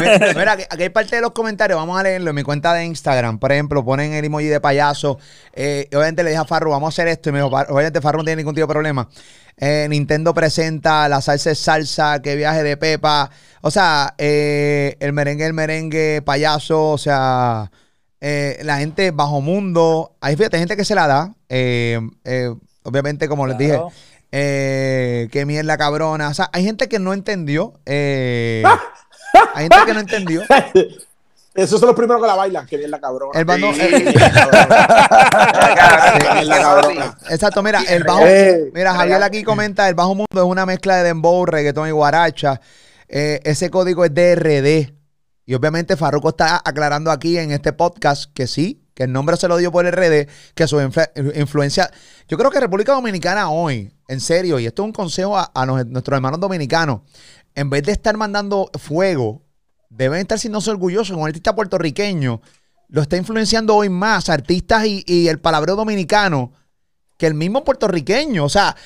Mira, 0.00 0.34
Mira, 0.34 0.52
aquí 0.52 0.82
hay 0.82 0.88
parte 0.88 1.16
de 1.16 1.22
los 1.22 1.32
comentarios, 1.32 1.78
vamos 1.78 1.98
a 1.98 2.02
leerlo 2.02 2.30
en 2.30 2.36
mi 2.36 2.42
cuenta 2.42 2.72
de 2.74 2.84
Instagram. 2.84 3.38
Por 3.38 3.52
ejemplo, 3.52 3.84
ponen 3.84 4.12
el 4.14 4.24
emoji 4.24 4.46
de 4.46 4.60
payaso. 4.60 5.18
Eh, 5.52 5.88
y 5.90 5.94
obviamente 5.94 6.22
le 6.22 6.30
dije 6.30 6.40
a 6.40 6.44
Farru, 6.44 6.70
vamos 6.70 6.88
a 6.88 6.90
hacer 6.94 7.08
esto. 7.08 7.28
Y 7.28 7.32
me 7.32 7.38
dijo, 7.38 7.50
"Far- 7.50 7.66
obviamente 7.70 8.00
Farru 8.00 8.18
no 8.18 8.24
tiene 8.24 8.36
ningún 8.40 8.54
tipo 8.54 8.66
de 8.66 8.72
problema. 8.72 9.08
Eh, 9.56 9.86
Nintendo 9.90 10.32
presenta 10.32 11.08
la 11.08 11.20
salsa 11.20 11.50
es 11.50 11.58
salsa, 11.58 12.22
que 12.22 12.36
viaje 12.36 12.62
de 12.62 12.76
Pepa. 12.76 13.28
O 13.60 13.70
sea, 13.70 14.14
eh, 14.18 14.96
el 15.00 15.12
merengue, 15.12 15.44
el 15.46 15.52
merengue, 15.52 16.22
payaso, 16.24 16.90
o 16.92 16.98
sea, 16.98 17.70
eh, 18.20 18.58
la 18.62 18.78
gente 18.78 19.10
bajo 19.10 19.40
mundo. 19.40 20.12
Hay 20.20 20.36
fíjate, 20.36 20.58
gente 20.58 20.76
que 20.76 20.84
se 20.84 20.94
la 20.94 21.06
da. 21.06 21.34
Eh, 21.48 22.00
eh, 22.24 22.54
obviamente, 22.82 23.28
como 23.28 23.46
les 23.46 23.56
dije, 23.58 23.80
eh, 24.32 25.28
qué 25.32 25.44
mierda 25.46 25.76
cabrona. 25.78 26.28
O 26.28 26.34
sea, 26.34 26.50
hay 26.52 26.64
gente 26.64 26.88
que 26.88 26.98
no 26.98 27.12
entendió. 27.12 27.74
eh, 27.86 28.62
hay 29.54 29.64
gente 29.64 29.76
que 29.86 29.94
no 29.94 30.00
entendió. 30.00 30.42
Esos 31.54 31.80
son 31.80 31.88
los 31.88 31.96
primeros 31.96 32.22
que 32.22 32.28
la 32.28 32.36
bailan, 32.36 32.66
que 32.66 32.76
bien 32.76 32.90
la 32.90 33.00
cabrona. 33.00 33.36
El 33.36 33.44
bando- 33.44 33.72
Sí. 33.72 33.80
Cabrón, 33.80 34.66
Sí, 36.40 36.44
la 36.46 36.60
cabrona. 36.60 37.18
exacto, 37.30 37.62
mira, 37.64 37.82
el 37.88 38.04
bajo. 38.04 38.22
Mira, 38.72 38.94
Javier 38.94 39.22
aquí 39.22 39.42
comenta: 39.42 39.88
el 39.88 39.94
bajo 39.96 40.14
mundo 40.14 40.26
es 40.36 40.42
una 40.42 40.66
mezcla 40.66 40.96
de 40.98 41.04
dembow, 41.04 41.44
reggaetón 41.46 41.88
y 41.88 41.90
guaracha. 41.90 42.60
Eh, 43.08 43.40
ese 43.44 43.70
código 43.70 44.04
es 44.04 44.14
DRD. 44.14 44.94
Y 45.48 45.54
obviamente 45.54 45.96
Farruko 45.96 46.28
está 46.28 46.60
aclarando 46.62 47.10
aquí 47.10 47.38
en 47.38 47.52
este 47.52 47.72
podcast 47.72 48.30
que 48.34 48.46
sí, 48.46 48.84
que 48.92 49.04
el 49.04 49.12
nombre 49.12 49.34
se 49.38 49.48
lo 49.48 49.56
dio 49.56 49.72
por 49.72 49.86
RD, 49.86 50.28
que 50.54 50.68
su 50.68 50.76
influ- 50.76 51.10
influencia. 51.40 51.90
Yo 52.28 52.36
creo 52.36 52.50
que 52.50 52.60
República 52.60 52.92
Dominicana 52.92 53.48
hoy, 53.48 53.90
en 54.08 54.20
serio, 54.20 54.58
y 54.58 54.66
esto 54.66 54.82
es 54.82 54.88
un 54.88 54.92
consejo 54.92 55.38
a, 55.38 55.64
nuestros 55.64 56.14
hermanos 56.14 56.38
dominicanos, 56.38 57.00
en 57.54 57.70
vez 57.70 57.82
de 57.84 57.92
estar 57.92 58.14
mandando 58.18 58.70
fuego, 58.78 59.42
deben 59.88 60.20
estar 60.20 60.38
sintiéndose 60.38 60.68
orgullosos 60.70 61.12
con 61.12 61.22
un 61.22 61.28
artista 61.28 61.54
puertorriqueño. 61.54 62.42
Lo 62.88 63.00
está 63.00 63.16
influenciando 63.16 63.74
hoy 63.74 63.88
más 63.88 64.28
artistas 64.28 64.84
y, 64.84 65.28
el 65.28 65.40
palabreo 65.40 65.76
dominicano 65.76 66.52
que 67.16 67.26
el 67.26 67.32
mismo 67.32 67.64
puertorriqueño. 67.64 68.44
O 68.44 68.50
sea, 68.50 68.76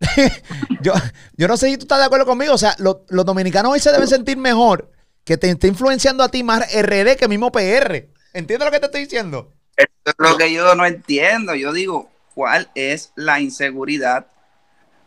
yo, 0.82 0.92
yo 1.38 1.48
no 1.48 1.56
sé 1.56 1.70
si 1.70 1.78
tú 1.78 1.84
estás 1.84 2.00
de 2.00 2.04
acuerdo 2.04 2.26
conmigo. 2.26 2.52
O 2.52 2.58
sea, 2.58 2.74
lo- 2.78 3.06
los 3.08 3.24
dominicanos 3.24 3.72
hoy 3.72 3.80
se 3.80 3.90
deben 3.90 4.06
sentir 4.06 4.36
mejor 4.36 4.90
que 5.24 5.36
te 5.38 5.50
esté 5.50 5.68
influenciando 5.68 6.22
a 6.22 6.28
ti 6.28 6.42
más 6.42 6.60
RD 6.74 7.16
que 7.16 7.24
el 7.24 7.28
mismo 7.30 7.50
PR. 7.50 8.08
¿Entiendes 8.32 8.66
lo 8.66 8.70
que 8.70 8.80
te 8.80 8.86
estoy 8.86 9.02
diciendo? 9.02 9.52
Eso 9.76 9.88
es 10.04 10.14
lo 10.18 10.36
que 10.36 10.52
yo 10.52 10.74
no 10.74 10.84
entiendo. 10.84 11.54
Yo 11.54 11.72
digo, 11.72 12.10
¿cuál 12.34 12.70
es 12.74 13.12
la 13.16 13.40
inseguridad? 13.40 14.26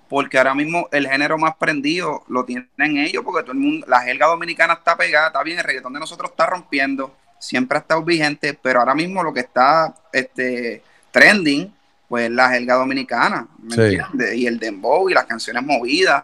Porque 0.10 0.38
ahora 0.38 0.56
mismo 0.56 0.88
el 0.92 1.08
género 1.08 1.38
más 1.38 1.56
prendido 1.58 2.24
lo 2.30 2.46
tienen 2.46 2.98
ellos, 2.98 3.24
porque 3.24 3.44
todo 3.44 3.52
el 3.52 3.60
mundo, 3.60 3.86
la 3.90 4.02
jerga 4.02 4.28
dominicana 4.28 4.74
está 4.74 4.96
pegada, 4.98 5.28
está 5.28 5.44
bien, 5.44 5.60
el 5.60 5.66
reggaetón 5.66 5.94
de 5.94 6.00
nosotros 6.00 6.32
está 6.32 6.46
rompiendo, 6.46 7.14
siempre 7.40 7.78
ha 7.78 7.82
estado 7.82 8.02
vigente, 8.04 8.54
pero 8.54 8.80
ahora 8.80 8.96
mismo 8.96 9.22
lo 9.22 9.34
que 9.34 9.42
está 9.42 9.94
este, 10.14 10.82
trending, 11.12 11.74
pues 12.08 12.32
la 12.32 12.50
jerga 12.50 12.76
dominicana, 12.76 13.48
¿me 13.62 13.76
Sí. 13.76 13.82
entiendes? 13.82 14.36
Y 14.36 14.48
el 14.48 14.60
dembow 14.60 15.10
y 15.10 15.14
las 15.14 15.26
canciones 15.26 15.62
movidas, 15.64 16.24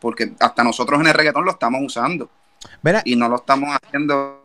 porque 0.00 0.32
hasta 0.40 0.64
nosotros 0.64 1.00
en 1.00 1.06
el 1.06 1.14
reggaetón 1.14 1.44
lo 1.44 1.52
estamos 1.52 1.80
usando 1.84 2.28
Mira, 2.82 3.02
y 3.04 3.16
no 3.16 3.28
lo 3.28 3.36
estamos 3.36 3.76
haciendo 3.82 4.44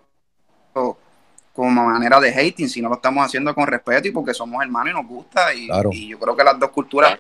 como 1.53 1.85
manera 1.85 2.19
de 2.19 2.33
hating, 2.33 2.67
sino 2.67 2.89
lo 2.89 2.95
estamos 2.95 3.25
haciendo 3.25 3.53
con 3.55 3.65
respeto 3.67 4.07
y 4.07 4.11
porque 4.11 4.33
somos 4.33 4.61
hermanos 4.61 4.91
y 4.91 4.95
nos 4.95 5.07
gusta. 5.07 5.53
Y, 5.53 5.67
Claro. 5.67 5.89
y 5.91 6.09
yo 6.09 6.19
creo 6.19 6.35
que 6.35 6.43
las 6.43 6.59
dos 6.59 6.69
culturas 6.71 7.17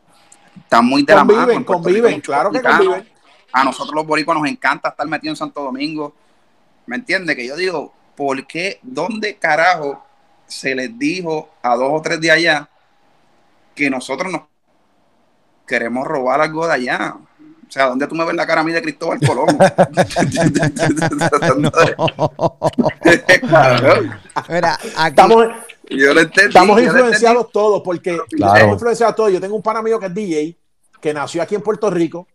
están 0.57 0.85
muy 0.85 1.03
de 1.03 1.15
la 1.15 1.23
mano. 1.23 1.39
Conviven, 1.39 1.63
conviven, 1.63 2.15
Rico, 2.15 2.25
claro 2.25 2.51
que 2.51 2.61
conviven. 2.61 3.09
A 3.53 3.63
nosotros 3.63 3.95
los 3.95 4.05
boricuas 4.05 4.37
nos 4.37 4.47
encanta 4.49 4.89
estar 4.89 5.07
metidos 5.07 5.33
en 5.33 5.37
Santo 5.37 5.63
Domingo. 5.63 6.13
¿Me 6.85 6.97
entiendes? 6.97 7.35
Que 7.35 7.47
yo 7.47 7.55
digo, 7.55 7.93
¿por 8.15 8.45
qué, 8.45 8.79
dónde 8.81 9.37
carajo 9.37 10.03
se 10.47 10.75
les 10.75 10.97
dijo 10.99 11.49
a 11.61 11.75
dos 11.75 11.89
o 11.91 12.01
tres 12.01 12.19
de 12.19 12.31
allá 12.31 12.69
que 13.73 13.89
nosotros 13.89 14.31
nos 14.31 14.41
queremos 15.65 16.05
robar 16.05 16.41
algo 16.41 16.67
de 16.67 16.73
allá? 16.73 17.15
O 17.67 17.71
sea, 17.71 17.87
¿dónde 17.87 18.07
tú 18.07 18.15
me 18.15 18.23
ves 18.25 18.35
la 18.35 18.45
cara 18.47 18.61
a 18.61 18.63
mí 18.63 18.71
de 18.71 18.81
Cristóbal 18.81 19.19
Colón? 19.25 19.47
Cabrón. 23.49 24.13
mira, 24.49 24.73
aquí. 24.97 25.09
Estamos, 25.09 25.45
Yo 25.89 26.13
lo 26.13 26.21
entendí. 26.21 26.47
estamos 26.49 26.77
yo 26.77 26.83
lo 26.83 26.91
influenciados 26.91 27.51
todos 27.51 27.81
porque 27.83 28.19
Claro. 28.29 28.53
estamos 28.55 28.73
influenciados 28.75 29.15
todos. 29.15 29.31
Yo 29.31 29.41
tengo 29.41 29.55
un 29.55 29.61
pana 29.61 29.81
mío 29.81 29.99
que 29.99 30.07
es 30.07 30.13
DJ, 30.13 30.57
que 31.01 31.13
nació 31.13 31.41
aquí 31.41 31.55
en 31.55 31.61
Puerto 31.61 31.89
Rico, 31.89 32.27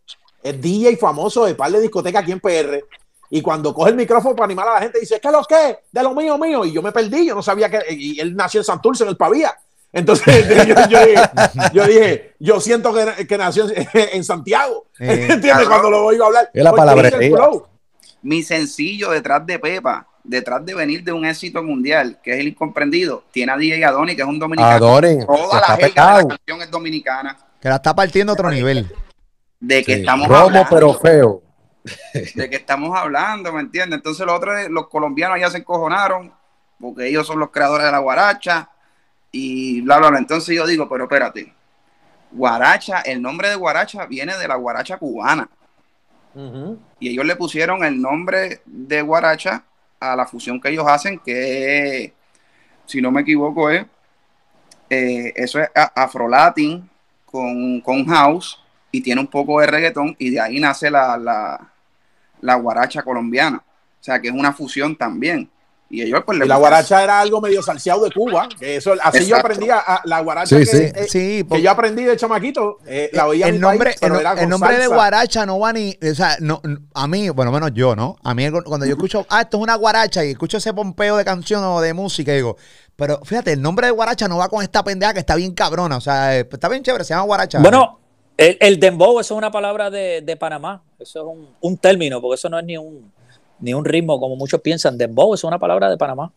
es 0.43 0.61
DJ 0.61 0.97
famoso 0.97 1.45
de 1.45 1.55
par 1.55 1.71
de 1.71 1.81
discoteca 1.81 2.21
aquí 2.21 2.33
en 2.33 2.41
PR. 2.41 2.85
Y 3.33 3.43
cuando 3.43 3.73
coge 3.73 3.91
el 3.91 3.97
micrófono 3.97 4.35
para 4.35 4.47
animar 4.47 4.67
a 4.69 4.75
la 4.75 4.81
gente, 4.81 4.99
dice, 4.99 5.21
¿qué 5.21 5.29
es 5.29 5.33
lo 5.33 5.45
que? 5.45 5.79
De 5.93 6.03
lo 6.03 6.15
mío, 6.15 6.37
mío. 6.37 6.65
Y 6.65 6.73
yo 6.73 6.83
me 6.83 6.91
perdí, 6.91 7.27
yo 7.27 7.35
no 7.35 7.43
sabía 7.43 7.71
que. 7.71 7.81
Y 7.95 8.19
él 8.19 8.35
nació 8.35 8.61
en 8.61 8.65
Santurce, 8.65 9.05
en 9.05 9.11
el 9.11 9.17
Pavía. 9.17 9.57
Entonces 9.93 10.49
yo, 10.67 10.75
yo 10.89 11.07
dije, 11.07 11.21
yo 11.73 11.85
dije, 11.87 12.35
yo 12.39 12.61
siento 12.61 12.93
que, 12.95 13.27
que 13.27 13.39
nació 13.39 13.67
en, 13.75 14.25
Santiago. 14.25 14.87
Eh, 14.99 15.29
¿Entiendes? 15.31 15.67
Cuando 15.69 15.91
lo 15.91 16.05
oigo 16.07 16.25
hablar. 16.27 16.51
Es 16.53 16.63
la 16.65 16.73
flow. 16.73 17.67
Mi 18.23 18.43
sencillo 18.43 19.11
detrás 19.11 19.45
de 19.47 19.59
Pepa, 19.59 20.07
detrás 20.23 20.65
de 20.65 20.75
venir 20.75 21.03
de 21.03 21.13
un 21.13 21.25
éxito 21.25 21.63
mundial, 21.63 22.19
que 22.23 22.35
es 22.35 22.41
el 22.41 22.49
incomprendido, 22.49 23.25
tiene 23.33 23.53
a 23.53 23.57
DJ 23.57 23.85
Adoni, 23.85 24.15
que 24.15 24.23
es 24.23 24.29
un 24.29 24.39
dominicano. 24.39 24.75
Adoren, 24.77 25.27
Toda 25.27 25.61
la 25.67 25.77
de 25.77 25.83
pegado. 25.85 26.29
la 26.29 26.37
canción 26.37 26.63
es 26.63 26.71
dominicana. 26.71 27.37
Que 27.61 27.69
la 27.69 27.77
está 27.77 27.95
partiendo 27.95 28.33
a 28.33 28.35
otro 28.35 28.51
nivel. 28.51 28.91
De 29.59 29.83
que 29.83 29.95
Sí, 29.95 30.01
estamos 30.01 30.29
Romo, 30.29 30.41
hablando. 30.45 30.69
pero 30.71 30.95
feo. 30.95 31.43
de 32.35 32.51
que 32.51 32.57
estamos 32.57 32.97
hablando, 32.97 33.53
¿me 33.53 33.61
entiendes? 33.61 33.97
Entonces 33.99 34.25
los 34.27 34.37
otros, 34.37 34.55
los 34.71 34.89
colombianos 34.89 35.41
ya 35.41 35.51
se 35.51 35.59
encojonaron, 35.59 36.33
porque 36.79 37.09
ellos 37.09 37.27
son 37.27 37.39
los 37.39 37.51
creadores 37.51 37.87
de 37.87 37.93
la 37.93 37.99
guaracha, 37.99 38.69
y 39.33 39.81
bla, 39.83 39.99
bla, 39.99 40.11
bla. 40.11 40.19
Entonces 40.19 40.55
yo 40.55 40.67
digo, 40.67 40.89
pero 40.89 41.05
espérate, 41.05 41.53
guaracha, 42.31 43.01
el 43.01 43.21
nombre 43.21 43.49
de 43.49 43.57
guaracha 43.57 44.07
viene 44.07 44.37
de 44.37 44.49
la 44.49 44.57
guaracha 44.57 44.97
cubana, 44.97 45.49
y 47.01 47.09
ellos 47.09 47.25
le 47.25 47.37
pusieron 47.37 47.83
el 47.85 48.01
nombre 48.01 48.63
de 48.65 49.03
guaracha 49.03 49.65
a 49.99 50.15
la 50.15 50.27
fusión 50.27 50.61
que 50.61 50.71
ellos 50.71 50.87
hacen, 50.87 51.19
que 51.19 52.15
si 52.87 53.01
no 53.03 53.11
me 53.11 53.23
equivoco 53.23 53.69
es, 53.71 53.85
eh, 54.89 55.33
eso 55.37 55.61
es 55.61 55.69
afrolatin 55.75 56.89
con, 57.27 57.81
con 57.81 58.07
house, 58.07 58.61
y 58.93 59.01
tiene 59.01 59.21
un 59.21 59.29
poco 59.29 59.61
de 59.61 59.67
reggaetón, 59.69 60.17
y 60.19 60.31
de 60.31 60.41
ahí 60.41 60.59
nace 60.59 60.91
la, 60.91 61.17
la, 61.17 61.73
la 62.41 62.55
guaracha 62.57 63.03
colombiana. 63.03 63.63
O 64.01 64.03
sea, 64.03 64.21
que 64.21 64.29
es 64.29 64.35
una 64.35 64.53
fusión 64.53 64.97
también. 64.97 65.49
Y 65.93 66.03
ellos 66.03 66.23
pues 66.25 66.39
Y 66.39 66.47
la 66.47 66.57
guaracha 66.57 67.03
era 67.03 67.21
algo 67.21 67.41
medio 67.41 67.63
salseado 67.65 68.05
de 68.05 68.13
Cuba. 68.13 68.49
Que 68.61 68.77
eso, 68.77 68.95
así 69.03 69.27
yo 69.27 69.37
aprendí 69.37 69.69
a, 69.71 69.79
a- 69.79 70.03
la 70.05 70.21
guaracha 70.21 70.57
Sí, 70.57 70.65
que, 70.65 70.67
sí. 70.67 70.83
eh, 70.95 71.07
Sí, 71.09 71.45
que 71.51 71.61
yo 71.61 71.71
aprendí 71.71 72.05
de 72.05 72.17
chamaquito. 72.17 72.79
eh, 72.87 73.11
la 73.13 73.27
oía 73.27 73.49
el 73.49 73.61
nombre, 73.61 73.91
país, 73.91 73.97
pero 74.01 74.15
el, 74.15 74.21
era 74.21 74.33
el 74.41 74.49
nombre 74.49 74.79
de 74.79 74.87
guaracha 74.87 75.45
no 75.47 75.59
va 75.59 75.73
ni, 75.73 75.99
o 76.09 76.15
sea, 76.15 76.37
no, 76.41 76.63
a 76.95 77.09
mí, 77.09 77.29
bueno, 77.31 77.51
menos 77.51 77.73
yo, 77.75 77.97
¿no? 77.97 78.17
A 78.23 78.35
mí 78.35 78.49
cuando 78.65 78.87
yo 78.87 78.93
escucho, 78.93 79.27
ah, 79.31 79.41
esto 79.41 79.57
es 79.57 79.63
una 79.65 79.75
guaracha 79.75 80.25
y 80.25 80.31
escucho 80.31 80.59
ese 80.59 80.73
pompeo 80.73 81.17
de 81.17 81.25
canción 81.25 81.65
o 81.65 81.81
de 81.81 81.93
música, 81.93 82.33
digo, 82.33 82.57
pero 82.95 83.19
fíjate, 83.25 83.53
el 83.55 83.61
nombre 83.63 83.89
de 83.89 83.93
guaracha 83.93 84.29
no 84.29 84.37
va 84.39 84.49
con 84.49 84.63
esta 84.63 84.85
pendeja 84.85 85.13
que 85.13 85.19
está 85.21 85.35
bien 85.35 85.55
cabrona, 85.55 85.97
o 85.97 86.01
sea, 86.01 86.39
eh, 86.39 86.47
está 86.53 86.69
bien 86.69 86.85
chévere, 86.85 87.03
se 87.03 87.15
llama 87.15 87.25
guaracha. 87.25 87.59
Bueno, 87.59 87.99
el, 88.37 88.57
el 88.61 88.79
dembow, 88.79 89.19
eso 89.19 89.35
es 89.35 89.39
una 89.39 89.51
palabra 89.51 89.91
de, 89.91 90.21
de 90.23 90.37
Panamá. 90.37 90.83
Eso 91.01 91.19
es 91.21 91.27
un, 91.27 91.49
un 91.61 91.77
término, 91.79 92.21
porque 92.21 92.37
eso 92.37 92.49
no 92.49 92.59
es 92.59 92.65
ni 92.65 92.77
un, 92.77 93.11
ni 93.61 93.75
un 93.75 93.85
ritmo 93.85 94.19
como 94.21 94.37
muchos 94.37 94.61
piensan. 94.61 94.97
Dembow 94.99 95.35
eso 95.35 95.47
es 95.47 95.49
una 95.51 95.59
palabra 95.59 95.89
de 95.91 95.97
Panamá. 95.97 96.31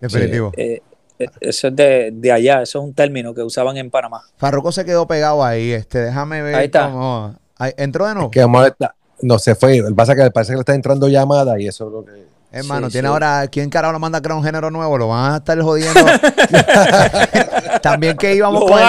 definitivo. 0.00 0.52
Eh, 0.56 0.80
eh, 1.18 1.26
eso 1.40 1.68
es 1.68 1.76
de, 1.76 2.10
de 2.12 2.32
allá, 2.32 2.62
eso 2.62 2.78
es 2.78 2.84
un 2.84 2.94
término 2.94 3.34
que 3.34 3.42
usaban 3.42 3.76
en 3.76 3.90
Panamá. 3.90 4.22
Farruko 4.36 4.70
se 4.72 4.84
quedó 4.84 5.06
pegado 5.06 5.44
ahí, 5.44 5.72
este, 5.72 5.98
déjame 5.98 6.42
ver 6.42 6.54
Ahí 6.54 6.66
está. 6.66 6.90
cómo- 6.90 7.34
ahí- 7.58 7.72
entró 7.76 8.06
de 8.06 8.14
nuevo. 8.14 8.30
Que 8.30 8.40
vamos 8.40 8.60
a 8.60 8.64
ver- 8.64 8.76
no 9.22 9.38
se 9.40 9.54
fue. 9.56 9.76
El 9.78 9.94
pasa 9.96 10.14
que 10.14 10.30
parece 10.30 10.52
que 10.52 10.56
le 10.56 10.60
está 10.60 10.74
entrando 10.74 11.08
llamada 11.08 11.60
y 11.60 11.66
eso 11.66 11.86
es 11.88 11.92
lo 11.92 12.04
que. 12.04 12.28
Hermano, 12.52 12.86
Sí, 12.86 12.92
tiene 12.92 13.08
sí. 13.08 13.12
ahora, 13.12 13.46
¿quién 13.50 13.68
carajo 13.68 13.92
lo 13.92 13.98
manda 13.98 14.18
a 14.18 14.22
crear 14.22 14.38
un 14.38 14.44
género 14.44 14.70
nuevo? 14.70 14.96
Lo 14.96 15.08
van 15.08 15.32
a 15.32 15.36
estar 15.38 15.60
jodiendo. 15.60 16.00
también 17.82 18.16
que 18.16 18.34
íbamos 18.34 18.60
Lo 18.60 18.66
con 18.68 18.78
el 18.78 18.84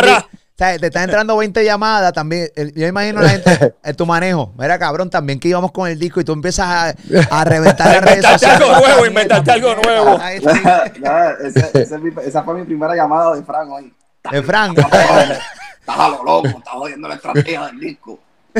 sea, 0.59 0.77
te 0.77 0.85
están 0.87 1.03
entrando 1.05 1.35
20 1.37 1.63
llamadas 1.65 2.13
también. 2.13 2.49
El- 2.55 2.73
yo 2.75 2.85
imagino 2.87 3.21
la 3.21 3.29
gente 3.29 3.73
en 3.83 3.95
tu 3.95 4.05
manejo. 4.05 4.53
Mira, 4.57 4.77
cabrón, 4.77 5.09
también 5.09 5.39
que 5.39 5.47
íbamos 5.47 5.71
con 5.71 5.87
el 5.89 5.97
disco 5.97 6.19
y 6.21 6.23
tú 6.23 6.33
empiezas 6.33 6.65
a, 6.67 6.93
a 7.39 7.43
reventar 7.45 7.87
las 7.87 8.01
redes 8.03 8.25
sociales. 8.25 8.59
algo 8.61 8.67
nuevo, 8.73 8.85
Mierda, 8.87 9.07
inventarte 9.07 9.51
algo 9.51 9.75
nuevo. 9.75 10.17
Ay, 10.21 10.39
sí. 10.39 10.99
Nada, 11.01 11.35
ese- 11.43 11.71
ese 11.73 11.95
es 11.95 12.01
mi- 12.01 12.13
esa 12.23 12.43
fue 12.43 12.53
mi 12.55 12.63
primera 12.65 12.95
llamada 12.95 13.35
de 13.35 13.43
Fran 13.43 13.69
hoy. 13.71 13.93
De 14.31 14.43
Frank. 14.43 14.77
Estás 14.77 15.97
a 15.97 16.09
lo 16.09 16.23
loco, 16.23 16.47
estás 16.49 16.73
jodiendo 16.73 17.07
la 17.07 17.15
estrategia 17.15 17.65
del 17.67 17.79
disco. 17.79 18.19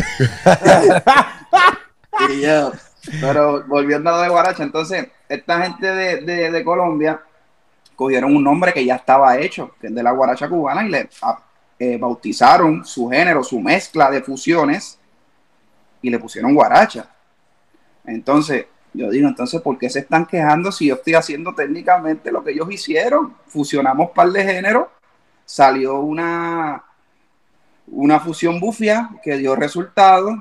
Y 2.30 2.42
yo, 2.42 2.72
pero 3.22 3.64
volviendo 3.68 4.10
a 4.10 4.14
lo 4.18 4.22
de 4.22 4.30
Guaracha, 4.30 4.64
entonces, 4.64 5.08
esta 5.30 5.62
gente 5.62 5.88
de, 5.88 6.18
de- 6.22 6.52
de 6.52 6.64
Colombia 6.64 7.22
cogieron 7.96 8.36
un 8.36 8.44
nombre 8.44 8.74
que 8.74 8.84
ya 8.86 8.96
estaba 8.96 9.38
hecho, 9.38 9.72
que 9.80 9.88
es 9.88 9.96
de 9.96 10.04
la 10.04 10.12
Guaracha 10.12 10.50
cubana, 10.50 10.84
y 10.86 10.90
le 10.90 11.10
a- 11.22 11.40
eh, 11.80 11.98
bautizaron 11.98 12.84
su 12.86 13.10
género, 13.10 13.44
su 13.44 13.60
mezcla 13.60 14.12
de 14.12 14.22
fusiones, 14.22 15.00
y 16.02 16.10
le 16.10 16.20
pusieron 16.20 16.54
Guaracha. 16.54 17.10
Entonces, 18.06 18.66
yo 18.94 19.10
digo, 19.10 19.28
entonces, 19.28 19.62
¿por 19.62 19.78
qué 19.78 19.90
se 19.90 20.00
están 20.00 20.26
quejando 20.26 20.72
si 20.72 20.88
yo 20.88 20.96
estoy 20.96 21.14
haciendo 21.14 21.54
técnicamente 21.54 22.32
lo 22.32 22.44
que 22.44 22.52
ellos 22.52 22.72
hicieron? 22.72 23.36
Fusionamos 23.48 24.12
par 24.12 24.30
de 24.32 24.44
géneros, 24.44 24.88
salió 25.46 26.00
una, 26.00 26.84
una 27.88 28.20
fusión 28.20 28.60
bufia 28.60 29.10
que 29.24 29.38
dio 29.38 29.56
resultados 29.56 30.38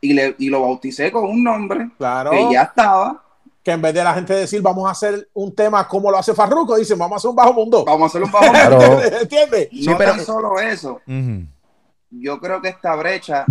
y, 0.00 0.12
le, 0.12 0.34
y 0.38 0.48
lo 0.48 0.62
bauticé 0.62 1.10
con 1.10 1.24
un 1.24 1.42
nombre 1.42 1.90
Claro. 1.98 2.30
que 2.30 2.52
ya 2.52 2.62
estaba. 2.62 3.22
Que 3.62 3.72
en 3.72 3.82
vez 3.82 3.92
de 3.92 4.02
la 4.02 4.14
gente 4.14 4.32
decir, 4.34 4.62
vamos 4.62 4.88
a 4.88 4.92
hacer 4.92 5.28
un 5.34 5.54
tema 5.54 5.86
como 5.86 6.10
lo 6.10 6.16
hace 6.16 6.32
Farruko, 6.34 6.76
dicen, 6.76 6.98
vamos 6.98 7.16
a 7.16 7.18
hacer 7.18 7.30
un 7.30 7.36
bajo 7.36 7.52
mundo. 7.52 7.84
Vamos 7.84 8.04
a 8.04 8.06
hacer 8.06 8.22
un 8.22 8.32
bajo 8.32 8.44
Claro. 8.50 9.00
¿Entiendes? 9.02 9.68
No 9.84 9.98
pero- 9.98 10.12
tan 10.12 10.20
solo 10.24 10.58
eso, 10.60 11.00
yo 12.10 12.40
creo 12.40 12.60
que 12.62 12.68
esta 12.70 12.94
brecha 12.96 13.44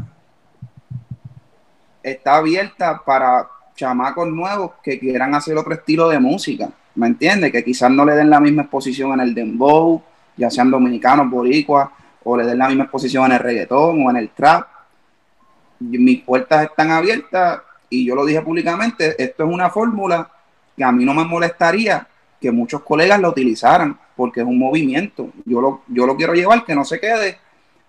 está 2.03 2.37
abierta 2.37 3.01
para 3.05 3.47
chamacos 3.75 4.27
nuevos 4.27 4.71
que 4.83 4.99
quieran 4.99 5.33
hacer 5.35 5.55
otro 5.57 5.73
estilo 5.73 6.09
de 6.09 6.19
música, 6.19 6.69
¿me 6.95 7.07
entiendes? 7.07 7.51
Que 7.51 7.63
quizás 7.63 7.89
no 7.91 8.03
le 8.03 8.15
den 8.15 8.29
la 8.29 8.39
misma 8.39 8.63
exposición 8.63 9.13
en 9.13 9.21
el 9.21 9.33
dembow, 9.35 10.01
ya 10.35 10.49
sean 10.49 10.71
dominicanos, 10.71 11.29
boricuas, 11.29 11.89
o 12.23 12.35
le 12.35 12.45
den 12.45 12.57
la 12.57 12.67
misma 12.67 12.83
exposición 12.85 13.25
en 13.27 13.33
el 13.33 13.39
reggaetón 13.39 14.05
o 14.05 14.09
en 14.09 14.17
el 14.17 14.29
trap. 14.31 14.67
Mis 15.79 16.21
puertas 16.23 16.65
están 16.65 16.91
abiertas 16.91 17.61
y 17.89 18.05
yo 18.05 18.15
lo 18.15 18.25
dije 18.25 18.41
públicamente, 18.41 19.21
esto 19.21 19.43
es 19.43 19.49
una 19.53 19.69
fórmula 19.69 20.29
que 20.75 20.83
a 20.83 20.91
mí 20.91 21.05
no 21.05 21.13
me 21.13 21.25
molestaría 21.25 22.07
que 22.39 22.51
muchos 22.51 22.83
colegas 22.83 23.19
la 23.19 23.29
utilizaran, 23.29 23.99
porque 24.15 24.39
es 24.41 24.45
un 24.45 24.57
movimiento. 24.57 25.29
Yo 25.45 25.59
lo, 25.59 25.81
yo 25.87 26.05
lo 26.05 26.15
quiero 26.15 26.33
llevar, 26.33 26.63
que 26.63 26.73
no 26.75 26.85
se 26.85 26.99
quede 26.99 27.37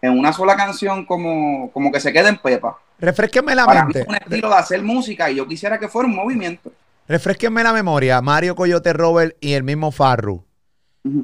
en 0.02 0.18
una 0.18 0.32
sola 0.32 0.56
canción 0.56 1.04
como, 1.04 1.70
como 1.72 1.92
que 1.92 2.00
se 2.00 2.12
quede 2.12 2.30
en 2.30 2.38
Pepa. 2.38 2.78
Refresquenme 2.98 3.54
la 3.54 3.64
Para 3.64 3.84
mí 3.84 3.92
mente. 3.94 4.00
es 4.00 4.08
un 4.08 4.14
estilo 4.16 4.48
de 4.48 4.54
hacer 4.56 4.82
música 4.82 5.30
y 5.30 5.36
yo 5.36 5.46
quisiera 5.46 5.78
que 5.78 5.88
fuera 5.88 6.08
un 6.08 6.16
movimiento. 6.16 6.72
Refresquenme 7.06 7.62
la 7.62 7.72
memoria. 7.72 8.20
Mario 8.20 8.54
Coyote 8.54 8.92
Robert 8.92 9.36
y 9.40 9.52
el 9.52 9.62
mismo 9.62 9.90
Farru. 9.90 10.44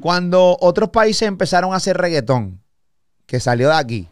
Cuando 0.01 0.57
otros 0.59 0.89
países 0.89 1.27
empezaron 1.27 1.73
a 1.73 1.77
hacer 1.77 1.97
reggaetón, 1.97 2.61
que 3.25 3.39
salió 3.39 3.69
de 3.69 3.75
aquí, 3.75 4.09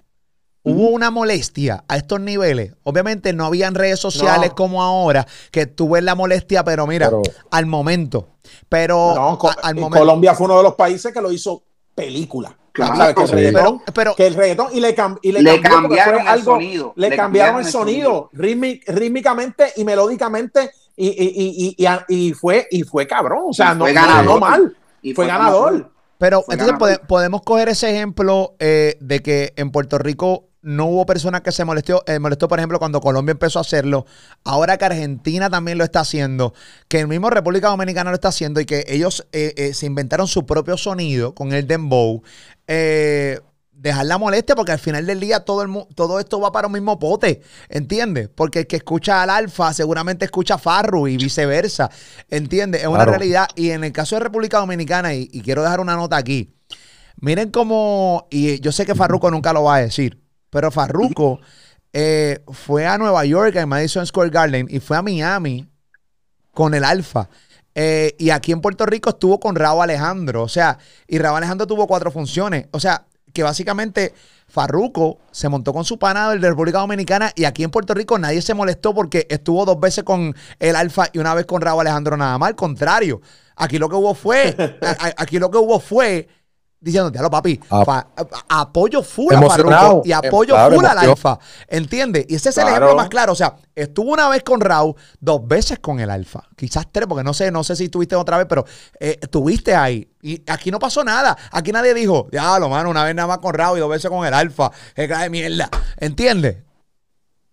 hubo 0.65 0.89
una 0.89 1.12
molestia 1.12 1.84
a 1.88 1.95
estos 1.97 2.19
niveles. 2.19 2.73
Obviamente 2.84 3.32
no 3.34 3.45
habían 3.45 3.75
redes 3.75 3.99
sociales 3.99 4.49
No. 4.49 4.56
como 4.56 4.84
ahora, 4.84 5.25
que 5.51 5.65
tú 5.67 5.89
ves 5.89 6.04
la 6.04 6.15
molestia, 6.15 6.63
pero 6.63 6.86
mira, 6.88 7.08
Pero- 7.10 7.21
al 7.51 7.65
momento. 7.65 8.30
Pero 8.67 9.13
No, 9.15 9.38
Co- 9.38 9.49
a- 9.49 9.56
al 9.63 9.78
y 9.78 9.80
momento. 9.82 9.99
Colombia 9.99 10.34
fue 10.36 10.45
uno 10.45 10.58
de 10.58 10.63
los 10.63 10.75
países 10.75 11.13
que 11.13 11.21
lo 11.21 11.32
hizo 11.32 11.63
película. 11.93 12.58
Claro, 12.71 12.95
¿Sabes? 12.97 13.15
Que 13.15 13.21
el 13.21 13.28
sí. 13.30 13.34
reggaetón, 13.36 13.80
Pero- 13.80 13.93
pero- 13.93 14.15
que 14.15 14.28
el 14.28 14.34
reggaetón 14.36 14.67
y 14.73 14.82
le, 14.82 14.93
cam- 14.95 15.17
y 15.21 15.32
le 15.32 15.41
Le 15.41 15.62
cambió 15.62 15.82
porque 15.82 15.95
cambiaron 16.01 16.28
el 16.28 16.43
sonido. 16.43 16.93
Le, 16.97 17.10
Le 17.10 17.15
cambiaron, 17.15 17.54
cambiaron 17.56 17.65
el 17.65 17.71
sonido, 17.71 18.30
rítmi- 18.34 18.82
rítmicamente 18.86 19.71
y 19.78 19.86
melódicamente 19.86 20.71
y, 20.97 21.08
y, 21.08 21.12
y, 21.12 21.75
y, 21.78 21.86
y- 22.10 22.28
y 22.30 22.34
fue, 22.34 22.67
y 22.69 22.84
fue 22.84 23.08
cabrón. 23.08 23.43
O 23.49 23.54
sea, 23.54 23.71
Y 23.73 23.78
no 23.78 23.86
ganador. 23.86 24.15
ganó 24.25 24.39
mal. 24.39 24.78
Y 25.01 25.13
fue 25.13 25.23
fue 25.25 25.28
ganador. 25.34 25.71
ganador. 25.71 25.91
Pero 26.17 26.41
Fue 26.43 26.56
entonces 26.56 26.78
ganador. 26.80 27.08
podemos 27.08 27.41
coger 27.43 27.69
ese 27.69 27.91
ejemplo 27.91 28.56
eh, 28.60 28.97
de 28.99 29.21
que 29.21 29.54
en 29.58 29.71
Puerto 29.71 29.97
Rico 29.97 30.45
no 30.65 30.88
hubo 30.88 31.06
personas 31.06 31.41
que 31.41 31.51
se 31.51 31.63
molestó, 31.63 32.04
eh, 32.08 32.17
molestó, 32.17 32.47
por 32.47 32.58
ejemplo, 32.60 32.80
cuando 32.80 32.99
Colombia 32.99 33.34
empezó 33.34 33.60
a 33.60 33.62
hacerlo. 33.62 34.06
Ahora 34.43 34.78
que 34.78 34.86
Argentina 34.86 35.47
también 35.49 35.78
lo 35.78 35.84
está 35.84 35.99
haciendo, 35.99 36.54
que 36.88 36.99
el 36.99 37.08
mismo 37.08 37.30
República 37.30 37.67
Dominicana 37.69 38.10
lo 38.10 38.15
está 38.15 38.30
haciendo 38.30 38.60
y 38.60 38.65
que 38.65 38.84
ellos 38.88 39.28
eh, 39.32 39.54
eh, 39.58 39.73
se 39.75 39.86
inventaron 39.86 40.28
su 40.28 40.45
propio 40.45 40.75
sonido 40.75 41.36
con 41.36 41.54
el 41.54 41.67
dembow. 41.67 42.23
Dejar 43.78 44.06
la 44.06 44.17
molestia 44.17 44.56
porque 44.56 44.71
al 44.71 44.80
final 44.80 45.06
del 45.06 45.19
día 45.19 45.41
todo, 45.41 45.62
el, 45.62 45.69
todo 45.95 46.19
esto 46.21 46.39
va 46.39 46.51
para 46.51 46.65
un 46.67 46.73
mismo 46.73 46.97
pote, 46.97 47.41
¿entiendes? 47.67 48.30
Porque 48.34 48.60
el 48.60 48.67
que 48.67 48.78
escucha 48.78 49.21
al 49.21 49.30
alfa 49.30 49.73
seguramente 49.73 50.23
escucha 50.25 50.56
a 50.56 50.58
Farru 50.58 51.08
y 51.10 51.17
viceversa, 51.17 51.91
¿entiendes? 52.30 52.82
Es 52.82 52.88
una 52.88 52.99
Claro. 53.04 53.12
realidad. 53.12 53.47
Y 53.56 53.71
en 53.71 53.84
el 53.84 53.91
caso 53.91 54.15
de 54.15 54.21
República 54.21 54.60
Dominicana, 54.60 55.13
y, 55.13 55.30
y 55.32 55.41
quiero 55.41 55.62
dejar 55.62 55.82
una 55.82 55.95
nota 55.95 56.15
aquí, 56.15 56.56
miren 57.19 57.51
cómo, 57.51 58.28
y 58.32 58.60
yo 58.62 58.71
sé 58.71 58.86
que 58.86 58.95
Farruko 58.95 59.30
nunca 59.30 59.51
lo 59.54 59.63
va 59.63 59.75
a 59.75 59.82
decir, 59.82 60.24
pero 60.56 60.72
Farruko 60.72 61.41
eh, 61.91 62.39
fue 62.54 62.88
a 62.88 62.98
Nueva 62.98 63.26
York, 63.26 63.54
en 63.58 63.68
Madison 63.68 64.06
Square 64.08 64.30
Garden, 64.30 64.68
y 64.70 64.80
fue 64.80 64.96
a 64.96 65.02
Miami 65.02 65.68
con 66.54 66.74
el 66.74 66.86
Alfa. 66.86 67.28
Eh, 67.74 68.15
y 68.18 68.30
aquí 68.30 68.54
en 68.54 68.62
Puerto 68.62 68.86
Rico 68.86 69.10
estuvo 69.10 69.38
con 69.38 69.58
Raúl 69.58 69.84
Alejandro. 69.84 70.44
O 70.44 70.48
sea, 70.48 70.78
y 71.08 71.18
Raúl 71.18 71.38
Alejandro 71.38 71.68
tuvo 71.68 71.88
cuatro 71.88 72.10
funciones. 72.10 72.68
O 72.72 72.80
sea, 72.80 73.06
que 73.34 73.44
básicamente 73.44 74.13
Farruko 74.48 75.18
se 75.32 75.50
montó 75.50 75.74
con 75.74 75.84
su 75.84 76.00
pana 76.00 76.30
de 76.32 76.48
República 76.50 76.80
Dominicana 76.80 77.34
y 77.36 77.44
aquí 77.44 77.65
en 77.65 77.72
Puerto 77.72 77.94
Rico 77.94 78.18
nadie 78.18 78.41
se 78.41 78.54
molestó 78.54 78.94
porque 78.94 79.28
estuvo 79.30 79.65
dos 79.65 79.78
veces 79.78 80.06
con 80.06 80.34
el 80.60 80.76
Alfa 80.78 81.08
y 81.12 81.20
una 81.20 81.34
vez 81.34 81.46
con 81.46 81.62
Raúl 81.62 81.82
Alejandro 81.82 82.15
nada 82.15 82.38
más. 82.38 82.48
Al 82.48 82.56
contrario, 82.56 83.20
aquí 83.58 83.78
lo 83.78 83.89
que 83.89 83.96
hubo 83.98 84.13
fue, 84.15 84.56
a- 84.82 85.08
a- 85.08 85.13
aquí 85.18 85.38
lo 85.38 85.52
que 85.52 85.58
hubo 85.58 85.82
fue 85.82 86.30
diciendo, 86.86 87.10
diablo 87.10 87.30
papi, 87.32 87.60
Ah. 87.69 87.84
fa- 87.84 88.08
a- 88.15 88.62
apoyo 88.62 89.02
full 89.04 89.34
a. 89.34 89.41
Farruko 89.41 90.04
y 90.06 90.12
apoyo 90.12 90.54
Em- 90.54 90.60
claro, 90.60 90.76
full 90.76 90.86
al 90.86 90.91
emoción. 90.91 91.12
Alfa. 91.12 91.39
¿Entiendes? 91.67 92.26
Y 92.30 92.36
ese 92.36 92.50
es 92.50 92.58
el 92.58 92.63
Claro. 92.63 92.78
ejemplo 92.86 92.95
más 92.95 93.10
claro. 93.10 93.32
O 93.34 93.36
sea, 93.36 93.56
estuvo 93.76 94.12
una 94.13 94.30
vez 94.30 94.43
con 94.43 94.62
Raúl, 94.62 94.95
dos 95.19 95.45
veces 95.48 95.80
con 95.80 96.00
el 96.00 96.10
Alfa. 96.10 96.43
Quizás 96.56 96.86
tres, 96.91 97.08
porque 97.08 97.24
no 97.24 97.34
sé, 97.34 97.52
no 97.52 97.63
sé 97.63 97.76
si 97.76 97.86
estuviste 97.86 98.15
otra 98.15 98.38
vez, 98.38 98.45
pero 98.48 98.65
eh, 99.00 99.17
estuviste 99.21 99.76
ahí. 99.76 100.08
Y 100.21 100.41
aquí 100.50 100.71
no 100.71 100.80
pasó 100.80 101.04
nada. 101.04 101.36
Aquí 101.52 101.71
nadie 101.71 101.93
dijo, 101.93 102.28
diablo, 102.32 102.69
mano, 102.69 102.89
una 102.89 103.04
vez 103.04 103.13
nada 103.15 103.28
más 103.28 103.39
con 103.39 103.54
Raúl 103.54 103.78
y 103.78 103.82
dos 103.82 103.89
veces 103.89 104.10
con 104.10 104.26
el 104.26 104.34
Alfa. 104.34 104.71
Es 104.95 105.10
de 105.10 105.30
mierda. 105.30 105.69
¿Entiendes? 105.98 106.58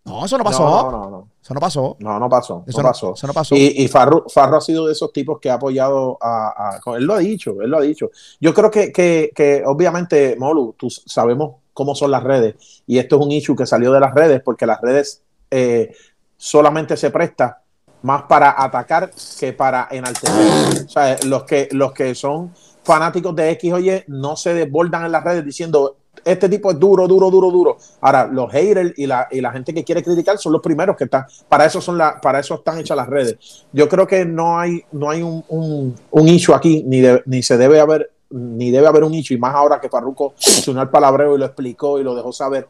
No, 0.04 0.24
eso 0.24 0.36
no 0.36 0.42
pasó. 0.44 0.64
No, 0.64 0.90
no, 0.90 0.98
no, 1.04 1.10
no. 1.10 1.28
Eso 1.42 1.54
no 1.54 1.60
pasó. 1.60 1.96
No, 2.00 2.18
no 2.18 2.28
pasó. 2.28 2.64
Eso 2.66 2.82
no 2.82 2.88
pasó. 2.88 3.14
eso 3.14 3.26
no 3.26 3.32
pasó. 3.32 3.54
Y, 3.54 3.82
y 3.84 3.88
Farro, 3.88 4.24
Farro 4.28 4.56
ha 4.56 4.60
sido 4.60 4.86
de 4.86 4.92
esos 4.92 5.12
tipos 5.12 5.38
que 5.40 5.48
ha 5.50 5.54
apoyado 5.54 6.18
a, 6.20 6.78
a- 6.84 6.96
Él 6.96 7.04
lo 7.04 7.14
ha 7.14 7.18
dicho, 7.18 7.60
él 7.62 7.70
lo 7.70 7.78
ha 7.78 7.82
dicho. 7.82 8.10
Yo 8.40 8.52
creo 8.52 8.70
que, 8.70 8.90
que, 8.92 9.30
que 9.34 9.62
obviamente, 9.64 10.36
Molu, 10.38 10.74
tú 10.76 10.88
sabemos 10.90 11.56
cómo 11.72 11.94
son 11.94 12.10
las 12.10 12.22
redes. 12.24 12.82
Y 12.86 12.98
esto 12.98 13.16
es 13.16 13.22
un 13.26 13.32
issue 13.32 13.56
que 13.56 13.66
salió 13.66 13.92
de 13.92 14.00
las 14.00 14.12
redes 14.14 14.42
porque 14.44 14.66
las 14.66 14.80
redes 14.80 15.22
eh, 15.50 15.94
solamente 16.36 16.96
se 16.96 17.10
presta 17.10 17.62
más 18.02 18.22
para 18.24 18.60
atacar 18.60 19.12
que 19.38 19.52
para 19.52 19.86
enaltecer. 19.90 20.84
O 20.86 20.88
sea, 20.88 21.16
los 21.24 21.44
que, 21.44 21.68
los 21.70 21.92
que 21.92 22.14
son 22.16 22.52
fanáticos 22.82 23.34
de 23.36 23.50
X 23.52 23.72
o 23.72 23.78
Y 23.78 24.02
no 24.08 24.34
se 24.36 24.52
desbordan 24.54 25.04
en 25.06 25.12
las 25.12 25.22
redes 25.22 25.44
diciendo 25.44 25.96
este 26.24 26.48
tipo 26.48 26.70
es 26.70 26.78
duro, 26.78 27.06
duro, 27.08 27.30
duro, 27.30 27.50
duro. 27.50 27.76
Ahora, 28.00 28.26
los 28.26 28.50
haters 28.52 28.92
y 28.96 29.06
la, 29.06 29.28
y 29.30 29.40
la 29.40 29.52
gente 29.52 29.72
que 29.74 29.84
quiere 29.84 30.02
criticar 30.02 30.38
son 30.38 30.52
los 30.52 30.62
primeros 30.62 30.96
que 30.96 31.04
están, 31.04 31.24
para 31.48 31.64
eso 31.66 31.80
son 31.80 31.98
la, 31.98 32.20
para 32.20 32.40
eso 32.40 32.54
están 32.54 32.78
hechas 32.78 32.96
las 32.96 33.08
redes. 33.08 33.64
Yo 33.72 33.88
creo 33.88 34.06
que 34.06 34.24
no 34.24 34.58
hay, 34.58 34.82
no 34.92 35.10
hay 35.10 35.22
un, 35.22 35.44
un, 35.48 35.94
un 36.10 36.28
issue 36.28 36.54
aquí, 36.54 36.82
ni, 36.86 37.00
de- 37.00 37.22
ni 37.26 37.42
se 37.42 37.56
debe 37.56 37.80
haber, 37.80 38.10
ni 38.30 38.70
debe 38.70 38.86
haber 38.86 39.04
un 39.04 39.14
issue, 39.14 39.34
y 39.36 39.38
más 39.38 39.54
ahora 39.54 39.80
que 39.80 39.88
Farruko 39.88 40.32
se 40.36 40.70
unió 40.70 40.80
al 40.82 40.90
palabreo 40.90 41.34
y 41.34 41.38
lo 41.38 41.44
explicó 41.46 41.98
y 41.98 42.04
lo 42.04 42.14
dejó 42.14 42.32
saber 42.32 42.66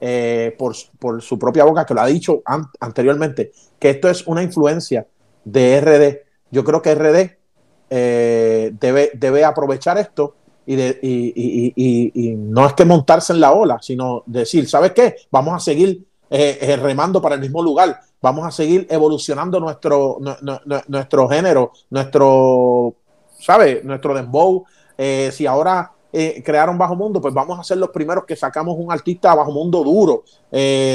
eh, 0.00 0.54
por, 0.58 0.74
por 0.98 1.22
su 1.22 1.38
propia 1.38 1.64
boca, 1.64 1.86
que 1.86 1.94
lo 1.94 2.00
ha 2.02 2.06
dicho 2.06 2.42
an- 2.44 2.66
anteriormente, 2.80 3.52
que 3.78 3.90
esto 3.90 4.08
es 4.10 4.26
una 4.26 4.42
influencia 4.42 5.06
de 5.44 5.80
RD. 5.80 6.18
Yo 6.50 6.64
creo 6.64 6.82
que 6.82 6.94
RD 6.94 7.36
eh, 7.88 8.72
debe, 8.80 9.10
debe 9.14 9.44
aprovechar 9.44 9.96
esto 9.98 10.34
y, 10.66 10.74
de, 10.76 10.98
y, 11.02 11.72
y- 11.76 12.12
y- 12.14 12.34
no 12.36 12.66
es 12.66 12.72
que 12.74 12.84
montarse 12.84 13.32
en 13.32 13.40
la 13.40 13.52
ola, 13.52 13.78
sino 13.80 14.22
decir, 14.26 14.68
¿sabes 14.68 14.92
qué? 14.92 15.16
Vamos 15.30 15.54
a 15.54 15.60
seguir 15.60 16.04
eh, 16.28 16.58
eh, 16.60 16.76
remando 16.76 17.22
para 17.22 17.36
el 17.36 17.40
mismo 17.40 17.62
lugar, 17.62 18.00
vamos 18.20 18.44
a 18.46 18.50
seguir 18.50 18.86
evolucionando 18.90 19.60
nuestro, 19.60 20.16
nu- 20.20 20.34
nu- 20.42 20.58
nu- 20.64 20.80
nuestro 20.88 21.28
género, 21.28 21.70
nuestro, 21.90 22.94
¿sabes? 23.38 23.84
Nuestro 23.84 24.14
dembow. 24.14 24.64
Eh, 24.98 25.30
si 25.32 25.46
ahora 25.46 25.92
eh, 26.12 26.42
crearon 26.44 26.78
Bajo 26.78 26.96
Mundo, 26.96 27.20
pues 27.20 27.32
vamos 27.34 27.58
a 27.60 27.62
ser 27.64 27.76
los 27.78 27.90
primeros 27.90 28.24
que 28.24 28.34
sacamos 28.34 28.74
un 28.78 28.90
artista 28.90 29.34
Bajo 29.34 29.52
Mundo 29.52 29.84
duro. 29.84 30.24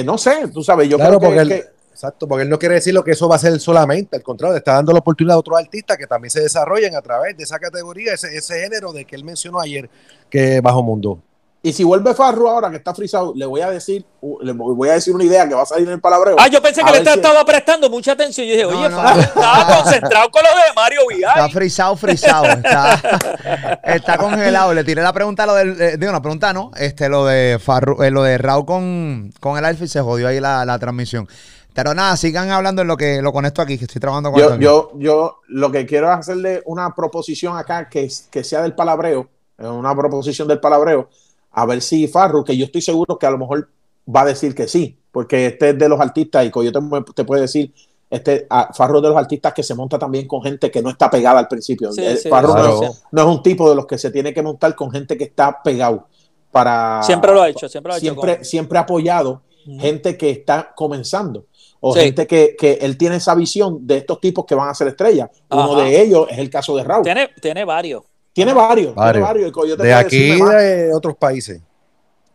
No 0.06 0.18
sé, 0.18 0.48
tú 0.54 0.64
sabes, 0.64 0.90
yo 0.90 0.98
claro, 0.98 1.20
creo 1.20 1.32
que- 1.48 1.48
que 1.48 1.64
exacto, 2.02 2.28
porque 2.28 2.44
él 2.44 2.50
no 2.50 2.58
quiere 2.58 2.76
decir 2.76 2.94
lo 2.96 3.04
que 3.04 3.12
eso 3.12 3.30
va 3.30 3.36
a 3.36 3.40
ser 3.40 3.60
solamente, 3.60 4.16
al 4.16 4.24
contrario, 4.24 4.58
está 4.58 4.74
dando 4.74 4.92
la 4.92 5.00
oportunidad 5.00 5.36
a 5.36 5.40
otros 5.40 5.60
artistas 5.60 5.98
que 5.98 6.08
también 6.08 6.32
se 6.32 6.42
desarrollen 6.42 6.96
a 6.96 7.02
través 7.02 7.38
de 7.38 7.44
esa 7.44 7.60
categoría, 7.60 8.14
ese, 8.14 8.36
ese 8.36 8.62
género 8.62 8.92
de 8.92 9.06
que 9.06 9.16
él 9.16 9.24
mencionó 9.24 9.60
ayer, 9.60 9.88
que 10.30 10.58
es 10.58 10.62
Bajo 10.64 10.82
Mundo. 10.82 11.20
Y 11.64 11.74
si 11.74 11.84
vuelve 11.84 12.16
Farru 12.16 12.48
ahora 12.50 12.72
que 12.72 12.78
está 12.78 12.92
frisado, 12.96 13.34
le 13.36 13.46
voy 13.46 13.62
a 13.62 13.70
decir, 13.70 14.04
uh, 14.22 14.40
le 14.42 14.52
voy 14.52 14.90
a 14.90 14.94
decir 14.94 15.14
una 15.14 15.24
idea 15.24 15.48
que 15.48 15.54
va 15.54 15.62
a 15.62 15.66
salir 15.68 15.86
en 15.88 15.94
el 15.94 16.02
palabreo. 16.02 16.36
Ah, 16.40 16.48
yo 16.48 16.60
pensé 16.60 16.82
A 16.82 16.86
que 16.86 16.92
le 16.94 17.04
si- 17.06 17.10
estaba 17.20 17.46
prestando 17.46 17.88
mucha 17.88 18.14
atención. 18.14 18.48
Yo 18.48 18.54
dije, 18.54 18.64
No, 18.64 18.80
oye, 18.80 18.90
no. 18.90 18.96
Fabio, 19.00 19.22
estaba 19.22 19.78
concentrado 19.84 20.32
con 20.32 20.42
lo 20.42 20.50
de 20.50 20.74
Mario 20.76 21.02
Está 21.12 21.34
Vidal. 21.36 21.52
frisado, 21.52 21.96
frisado. 21.98 22.46
Está, 22.46 23.80
está 23.84 24.18
congelado. 24.18 24.74
Le 24.74 24.84
tiré 24.84 25.04
la 25.04 25.14
pregunta, 25.14 25.46
lo 25.46 25.54
del. 25.54 25.80
eh, 25.80 25.98
digo, 26.00 26.12
la 26.12 26.20
pregunta 26.22 26.52
no. 26.52 26.72
Este, 26.76 27.08
lo 27.10 27.28
de 27.28 27.60
Farru, 27.64 28.02
eh, 28.02 28.10
lo 28.10 28.24
de 28.24 28.40
Raúl 28.40 28.66
con, 28.66 29.32
con 29.40 29.56
el 29.60 29.64
Alfa 29.64 29.84
y 29.84 29.88
se 29.88 30.02
jodió 30.02 30.30
ahí 30.30 30.40
la, 30.40 30.66
la 30.66 30.80
transmisión. 30.80 31.28
Pero 31.74 31.94
nada, 31.94 32.18
sigan 32.18 32.50
hablando 32.52 32.82
en 32.82 32.88
lo 32.88 32.98
que 32.98 33.22
lo 33.22 33.32
conecto 33.32 33.62
aquí, 33.62 33.78
que 33.78 33.86
estoy 33.86 34.00
trabajando 34.02 34.32
con 34.32 34.40
Yo, 34.42 34.58
yo, 34.60 34.92
yo 34.98 35.38
lo 35.48 35.72
que 35.72 35.86
quiero 35.86 36.12
es 36.12 36.20
hacerle 36.20 36.62
una 36.66 36.94
proposición 36.94 37.58
acá 37.58 37.88
que, 37.90 38.10
que 38.30 38.44
sea 38.44 38.62
del 38.62 38.74
palabreo, 38.76 39.30
eh, 39.58 39.68
una 39.68 39.96
proposición 39.96 40.48
del 40.48 40.60
palabreo, 40.60 41.10
a 41.52 41.66
ver 41.66 41.82
si 41.82 42.08
Farru, 42.08 42.44
que 42.44 42.58
yo 42.58 42.66
estoy 42.66 42.82
seguro 42.82 43.18
que 43.18 43.26
a 43.26 43.32
lo 43.32 43.38
mejor 43.38 43.70
va 44.14 44.22
a 44.22 44.26
decir 44.26 44.54
que 44.54 44.68
sí, 44.68 44.98
porque 45.12 45.46
este 45.48 45.70
es 45.70 45.78
de 45.80 45.88
los 45.88 46.00
artistas, 46.00 46.46
y 46.46 46.52
Coyote 46.52 46.80
te 47.16 47.24
puede 47.24 47.42
decir, 47.44 47.74
este 48.10 48.48
Farru 48.74 48.98
es 48.98 49.04
de 49.04 49.10
los 49.10 49.18
artistas 49.18 49.54
que 49.54 49.64
se 49.64 49.74
monta 49.74 49.98
también 49.98 50.28
con 50.28 50.42
gente 50.42 50.70
que 50.70 50.82
no 50.82 50.90
está 50.90 51.10
pegada 51.10 51.40
al 51.40 51.48
principio. 51.48 51.94
Sí, 51.94 52.02
Eh, 52.04 52.18
sí, 52.18 52.28
Farru 52.28 52.50
no, 52.50 52.54
claro. 52.56 52.84
es, 52.84 53.04
no 53.12 53.22
es 53.22 53.28
un 53.28 53.42
tipo 53.42 53.70
de 53.70 53.76
los 53.78 53.86
que 53.86 53.98
se 53.98 54.12
tiene 54.12 54.34
que 54.34 54.42
montar 54.42 54.76
con 54.76 54.92
gente 54.92 55.18
que 55.18 55.24
está 55.24 55.64
pegado 55.64 56.08
para 56.52 57.02
Siempre 57.04 57.34
lo 57.34 57.42
ha 57.42 57.48
hecho, 57.48 57.70
siempre 57.70 57.92
lo 57.92 57.94
ha 57.94 57.98
hecho. 57.98 58.04
siempre, 58.06 58.36
con- 58.36 58.46
siempre 58.46 58.78
ha 58.78 58.82
apoyado 58.82 59.42
gente 59.80 60.18
que 60.18 60.32
está 60.32 60.74
comenzando 60.76 61.46
o 61.82 61.94
Sí. 61.94 62.00
gente 62.02 62.26
que, 62.28 62.56
que 62.58 62.74
él 62.82 62.98
tiene 62.98 63.17
esa 63.17 63.36
visión 63.36 63.86
de 63.86 63.98
estos 63.98 64.22
tipos 64.22 64.46
que 64.46 64.56
van 64.56 64.70
a 64.70 64.74
ser 64.74 64.88
estrellas. 64.88 65.30
Uno 65.50 65.74
Ajá. 65.74 65.84
de 65.84 66.02
ellos 66.02 66.28
es 66.30 66.38
el 66.38 66.50
caso 66.50 66.76
de 66.78 66.84
Raúl. 66.84 67.04
Tiene, 67.04 67.26
Tiene, 67.28 67.41
tiene 67.41 67.65
varios. 67.65 68.04
varios, 68.04 68.34
tiene 68.34 68.54
Varios. 68.54 69.28
varios. 69.28 69.50
y 69.50 69.52
Coyote 69.52 69.84
De 69.84 69.94
aquí 69.94 70.34
y 70.34 70.38
más. 70.41 70.56
de 70.58 70.94
otros 70.94 71.15
países. 71.17 71.62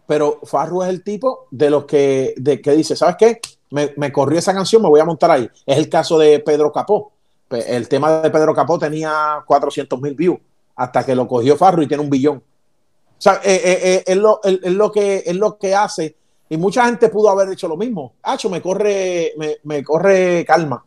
pero 0.07 0.41
Farru 0.45 0.83
es 0.83 0.89
el 0.91 1.03
tipo 1.03 1.47
de 1.51 1.71
los 1.71 1.85
que, 1.85 2.35
de, 2.37 2.61
que 2.61 2.73
dice, 2.73 2.95
¿sabes 2.97 3.17
qué? 3.19 3.41
Me, 3.71 3.93
me 3.97 4.13
corrió 4.13 4.39
esa 4.39 4.53
canción, 4.55 4.83
me 4.83 4.89
voy 4.89 5.01
a 5.01 5.05
montar 5.05 5.31
ahí. 5.31 5.49
Es 5.65 5.77
el 5.79 5.89
caso 5.89 6.19
de 6.19 6.39
Pedro 6.41 6.71
Capó. 6.71 7.13
El 7.51 7.89
tema 7.89 8.21
de 8.21 8.31
Pedro 8.31 8.55
Capó 8.55 8.79
tenía 8.79 9.43
400 9.47 10.01
mil 10.01 10.15
views 10.15 10.39
hasta 10.77 11.05
que 11.07 11.15
lo 11.15 11.27
cogió 11.27 11.57
Farru 11.57 11.83
y 11.83 11.89
tiene 11.89 12.03
un 12.03 12.11
billón. 12.11 12.37
O 12.39 13.21
sea, 13.21 13.41
eh, 13.45 13.61
eh, 13.65 13.79
eh, 13.83 14.05
es, 14.07 14.17
lo, 14.17 14.41
es- 14.45 14.59
es 14.63 14.73
lo 14.73 14.93
que, 14.93 15.23
es 15.25 15.35
lo 15.37 15.57
que 15.59 15.75
hace. 15.75 16.17
Y 16.49 16.57
mucha 16.57 16.85
gente 16.87 17.09
pudo 17.09 17.29
haber 17.31 17.49
hecho 17.53 17.67
lo 17.69 17.77
mismo. 17.77 18.15
Hacho, 18.23 18.49
me 18.49 18.61
corre, 18.63 19.33
me, 19.37 19.57
me 19.65 19.83
corre 19.83 20.45
calma. 20.47 20.85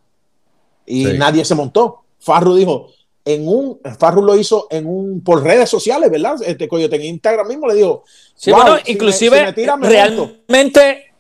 Y 0.85 1.05
Sí. 1.05 1.17
nadie 1.17 1.43
se 1.45 1.53
montó. 1.55 2.03
Farru 2.19 2.55
dijo, 2.55 2.87
en 3.25 3.47
un, 3.47 3.79
Farru 3.99 4.21
lo 4.23 4.35
hizo 4.37 4.67
en 4.71 4.87
un, 4.87 5.21
por 5.21 5.43
redes 5.43 5.69
sociales, 5.69 6.09
¿verdad? 6.09 6.35
Este 6.45 6.67
Coyote 6.67 6.95
en 6.95 7.03
Instagram 7.03 7.47
mismo 7.47 7.67
le 7.67 7.75
dijo, 7.75 8.03
Sí, 8.35 8.51
"Wow, 8.51 8.61
bueno, 8.61 8.77
si 8.85 8.91
inclusive 8.93 9.37
si 9.37 9.43
me 9.45 9.53
tiran, 9.53 9.79
me 9.81 9.87
monto". 9.87 10.31
realmente, 10.47 11.13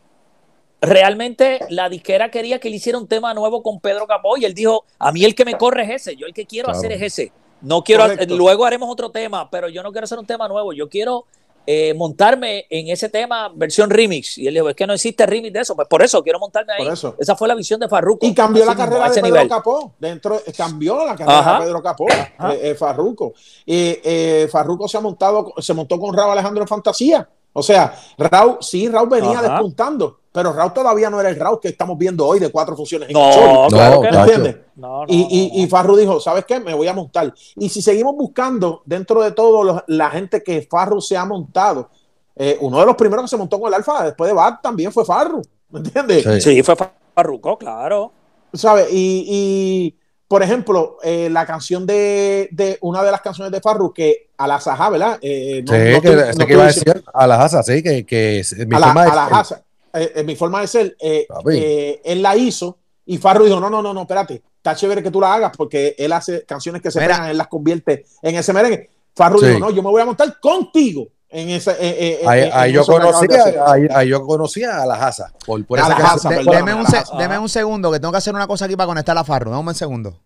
realmente 0.81 1.59
la 1.69 1.89
disquera 1.89 2.31
quería 2.31 2.59
que 2.59 2.69
le 2.69 2.77
hiciera 2.77 2.97
un 2.97 3.07
tema 3.07 3.33
nuevo 3.33 3.61
con 3.61 3.79
Pedro 3.79 4.07
Capó 4.07 4.37
y 4.37 4.45
él 4.45 4.53
dijo, 4.53 4.85
a 4.97 5.11
mí 5.11 5.25
el 5.25 5.35
que 5.35 5.45
me 5.45 5.57
corre 5.57 5.83
es 5.83 6.01
ese, 6.01 6.15
yo 6.15 6.25
el 6.25 6.33
que 6.33 6.45
quiero 6.45 6.67
Claro. 6.67 6.79
hacer 6.79 6.91
es 6.93 7.01
ese. 7.01 7.31
No 7.61 7.83
quiero, 7.83 8.03
Correcto. 8.03 8.35
luego 8.37 8.65
haremos 8.65 8.89
otro 8.89 9.11
tema, 9.11 9.49
pero 9.49 9.67
yo 9.67 9.83
no 9.83 9.91
quiero 9.91 10.05
hacer 10.05 10.17
un 10.17 10.25
tema 10.25 10.47
nuevo, 10.47 10.71
yo 10.71 10.87
quiero 10.87 11.25
eh, 11.65 11.93
montarme 11.93 12.65
en 12.69 12.89
ese 12.89 13.09
tema 13.09 13.51
versión 13.53 13.89
remix. 13.89 14.37
Y 14.37 14.47
él 14.47 14.53
dijo, 14.55 14.69
es 14.69 14.75
que 14.75 14.87
no 14.87 14.93
existe 14.93 15.25
remix 15.25 15.53
de 15.53 15.59
eso, 15.59 15.75
pues 15.75 15.87
por 15.87 16.01
eso 16.01 16.23
quiero 16.23 16.39
montarme 16.39 16.73
ahí. 16.73 16.83
Por 16.83 16.93
eso. 16.93 17.15
Esa 17.19 17.35
fue 17.35 17.47
la 17.47 17.55
visión 17.55 17.79
de 17.79 17.87
Farruko. 17.87 18.25
Y 18.25 18.33
cambió 18.33 18.65
la 18.65 18.71
mismo, 18.71 18.85
carrera 18.85 19.09
de 19.09 19.15
Pedro 19.15 19.27
nivel. 19.27 19.49
Capó. 19.49 19.93
Dentro, 19.99 20.41
cambió 20.57 21.05
la 21.05 21.15
carrera 21.15 21.39
Ajá. 21.39 21.59
de 21.59 21.65
Pedro 21.65 21.83
Capó, 21.83 22.07
eh, 22.09 22.59
eh, 22.61 22.75
Farruko. 22.75 23.33
Eh, 23.65 24.47
Farruko 24.51 24.87
se 24.87 24.97
ha 24.97 25.01
montado, 25.01 25.53
se 25.57 25.73
montó 25.73 25.99
con 25.99 26.15
Raúl 26.15 26.31
Alejandro 26.31 26.63
en 26.63 26.67
Fantasía. 26.67 27.29
O 27.53 27.63
sea, 27.63 27.93
Raúl, 28.17 28.57
sí, 28.61 28.87
Raúl 28.87 29.09
venía 29.09 29.39
Ajá. 29.39 29.41
despuntando, 29.53 30.19
pero 30.31 30.53
Raúl 30.53 30.71
todavía 30.73 31.09
no 31.09 31.19
era 31.19 31.29
el 31.29 31.39
Raúl 31.39 31.59
que 31.59 31.69
estamos 31.69 31.97
viendo 31.97 32.25
hoy 32.25 32.39
de 32.39 32.51
cuatro 32.51 32.75
funciones 32.75 33.09
en 33.09 33.13
No, 33.13 33.27
el 33.27 33.33
show. 33.33 33.67
claro 33.69 33.95
No, 33.95 34.01
que 34.01 34.07
¿Me 34.07 34.11
no. 34.11 34.17
Tacho. 34.19 34.33
entiendes? 34.35 34.65
No, 34.75 34.87
no, 35.01 35.05
Y, 35.07 35.27
y, 35.29 35.49
no. 35.57 35.63
y 35.63 35.67
Farru 35.67 35.95
dijo, 35.97 36.19
¿sabes 36.19 36.45
qué? 36.45 36.59
Me 36.59 36.73
voy 36.73 36.87
a 36.87 36.93
montar. 36.93 37.33
Y 37.55 37.67
si 37.69 37.81
seguimos 37.81 38.15
buscando 38.15 38.81
dentro 38.85 39.21
de 39.21 39.31
todo 39.31 39.63
los- 39.63 39.83
la 39.87 40.09
gente 40.11 40.41
que 40.43 40.61
Farru 40.69 41.01
se 41.01 41.17
ha 41.17 41.25
montado, 41.25 41.89
eh, 42.35 42.57
uno 42.61 42.79
de 42.79 42.85
los 42.85 42.95
primeros 42.95 43.23
que 43.25 43.29
se 43.29 43.37
montó 43.37 43.59
con 43.59 43.67
el 43.67 43.73
Alfa 43.73 44.05
después 44.05 44.29
de 44.29 44.35
Bad 44.35 44.59
también 44.61 44.91
fue 44.91 45.03
Farru. 45.03 45.41
¿Me 45.71 45.79
entiendes? 45.79 46.23
Sí. 46.23 46.41
Sí, 46.55 46.63
fue 46.63 46.75
Farruko, 47.15 47.57
claro. 47.57 48.11
¿Sabes? 48.53 48.87
Y, 48.91 49.25
y, 49.27 49.98
por 50.29 50.43
ejemplo, 50.43 50.97
eh, 51.03 51.27
la 51.29 51.45
canción 51.45 51.85
de, 51.87 52.47
de 52.51 52.77
una 52.81 53.03
de 53.03 53.11
las 53.11 53.19
canciones 53.21 53.51
de 53.51 53.59
Farru 53.59 53.91
que 53.91 54.29
a 54.37 54.47
la 54.47 54.61
Saja, 54.61 54.89
¿verdad? 54.91 55.17
Eh, 55.21 55.63
no- 55.67 55.73
Sí, 55.73 55.79
no 55.91 56.01
que, 56.01 56.09
no 56.15 56.23
que 56.23 56.29
estoy 56.29 56.51
iba 56.53 56.63
a 56.63 56.67
decir 56.67 57.03
a 57.13 57.27
la 57.27 57.43
Haza, 57.43 57.63
sí, 57.63 57.81
que, 57.83 58.05
que 58.05 58.39
es 58.39 58.55
mi 58.55 58.75
a 58.75 58.79
forma 58.79 59.03
de 59.05 59.09
a 59.11 59.15
la. 59.15 59.25
Haza, 59.25 59.63
eh, 59.93 60.11
eh, 60.17 60.23
mi 60.23 60.35
forma 60.35 60.61
de 60.61 60.67
ser, 60.67 60.95
eh, 61.01 61.27
eh, 61.51 62.01
él 62.05 62.21
la 62.21 62.37
hizo 62.37 62.77
y 63.07 63.17
Farru 63.17 63.45
dijo, 63.45 63.59
no, 63.59 63.71
no, 63.71 63.81
no, 63.81 63.91
no, 63.91 64.01
espérate, 64.01 64.43
está 64.57 64.75
chévere 64.75 65.01
que 65.01 65.09
tú 65.09 65.19
la 65.19 65.33
hagas 65.33 65.51
porque 65.57 65.95
él 65.97 66.11
hace 66.13 66.45
canciones 66.45 66.81
que 66.81 66.91
se 66.91 66.99
pegan, 66.99 67.25
él 67.27 67.37
las 67.37 67.47
convierte 67.47 68.05
en 68.21 68.35
ese 68.35 68.53
merengue. 68.53 68.87
Farru 69.15 69.39
Sí. 69.39 69.47
dijo, 69.47 69.59
no, 69.59 69.71
yo 69.71 69.81
me 69.81 69.89
voy 69.89 70.01
a 70.01 70.05
montar 70.05 70.39
contigo 70.39 71.07
en 71.29 71.49
ese... 71.49 71.71
eh, 71.71 71.77
eh, 71.79 72.19
Ahí, 72.27 72.39
eh, 72.41 72.51
ahí 72.53 72.69
en 72.69 72.75
yo 72.75 72.81
acabas 72.81 73.21
de 73.21 73.27
conocía, 73.27 73.63
ahí, 73.67 73.87
ahí 73.93 74.07
yo 74.09 74.25
conocía 74.25 74.81
a 74.81 74.85
la 74.85 74.95
Haza. 75.07 75.31
Por, 75.45 75.63
por 75.65 75.79
esa 75.79 75.89
la. 75.89 75.95
Haza, 75.95 76.29
De- 76.29 76.43
deme, 76.43 76.73
un 76.73 76.83
la 76.83 76.89
se- 76.89 77.03
deme 77.17 77.37
un 77.37 77.49
segundo, 77.49 77.91
que 77.91 77.99
tengo 77.99 78.11
que 78.11 78.17
hacer 78.17 78.33
una 78.33 78.47
cosa 78.47 78.65
aquí 78.65 78.75
para 78.75 78.87
conectar 78.87 79.17
a 79.17 79.23
Farru. 79.23 79.51
Dame 79.51 79.69
un 79.69 79.75
segundo. 79.75 80.19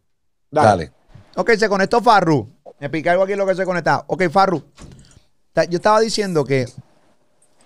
Dale. 0.52 0.92
Ok, 1.36 1.52
se 1.58 1.68
conectó 1.70 2.02
Farru. 2.02 2.48
Me 2.80 2.90
pica 2.90 3.12
algo 3.12 3.24
aquí 3.24 3.36
lo 3.36 3.46
que 3.46 3.56
se 3.56 3.66
conecta. 3.66 4.04
Ok, 4.08 4.24
Farru. 4.30 4.64
Yo 5.70 5.78
estaba 5.78 6.00
diciendo 6.00 6.46
que, 6.46 6.66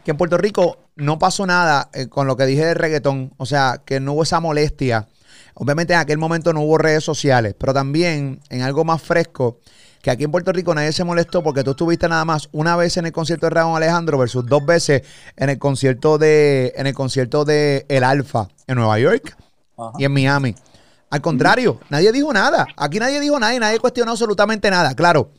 que 0.04 0.12
en 0.12 0.18
Puerto 0.18 0.38
Rico 0.38 0.78
no 0.96 1.20
pasó 1.20 1.46
nada 1.46 1.90
eh, 1.94 2.08
con 2.08 2.28
lo 2.28 2.36
que 2.38 2.46
dije 2.46 2.66
de 2.66 2.74
reggaetón. 2.74 3.34
O 3.38 3.46
sea, 3.46 3.82
que 3.86 4.00
no 4.00 4.14
hubo 4.14 4.24
esa 4.24 4.40
molestia. 4.40 5.08
Obviamente 5.54 5.94
en 5.94 6.00
aquel 6.00 6.18
momento 6.18 6.54
no 6.54 6.62
hubo 6.62 6.78
redes 6.78 7.04
sociales, 7.04 7.56
pero 7.58 7.74
también 7.74 8.40
en 8.50 8.62
algo 8.62 8.84
más 8.84 9.02
fresco, 9.02 9.58
que 10.02 10.12
aquí 10.12 10.24
en 10.24 10.32
Puerto 10.32 10.52
Rico 10.52 10.74
nadie 10.76 10.92
se 10.92 11.04
molestó 11.04 11.44
porque 11.44 11.64
tú 11.64 11.72
estuviste 11.72 12.08
nada 12.08 12.24
más 12.26 12.50
una 12.52 12.76
vez 12.76 12.98
en 12.98 13.06
el 13.06 13.12
concierto 13.12 13.46
de 13.48 13.50
Raúl 13.52 13.76
Alejandro 13.78 14.18
versus 14.18 14.46
dos 14.46 14.66
veces 14.66 15.02
en 15.36 15.50
el 15.50 15.58
concierto 15.60 16.18
de 16.18 16.74
en 16.76 16.88
el 16.88 16.94
concierto 16.94 17.46
de 17.46 17.86
El 17.90 18.04
Alfa 18.04 18.48
en 18.68 18.76
Nueva 18.76 19.00
York 19.00 19.36
Ajá. 19.78 19.92
y 19.98 20.06
en 20.06 20.12
Miami. 20.14 20.56
Al 21.10 21.22
contrario, 21.22 21.80
nadie 21.90 22.12
dijo 22.12 22.34
nada. 22.34 22.68
Aquí 22.76 23.00
nadie 23.00 23.20
dijo 23.20 23.40
nada 23.40 23.56
y 23.56 23.60
nadie 23.60 23.80
cuestionó 23.80 24.12
absolutamente 24.12 24.70
nada. 24.70 24.94
Claro, 24.94 25.32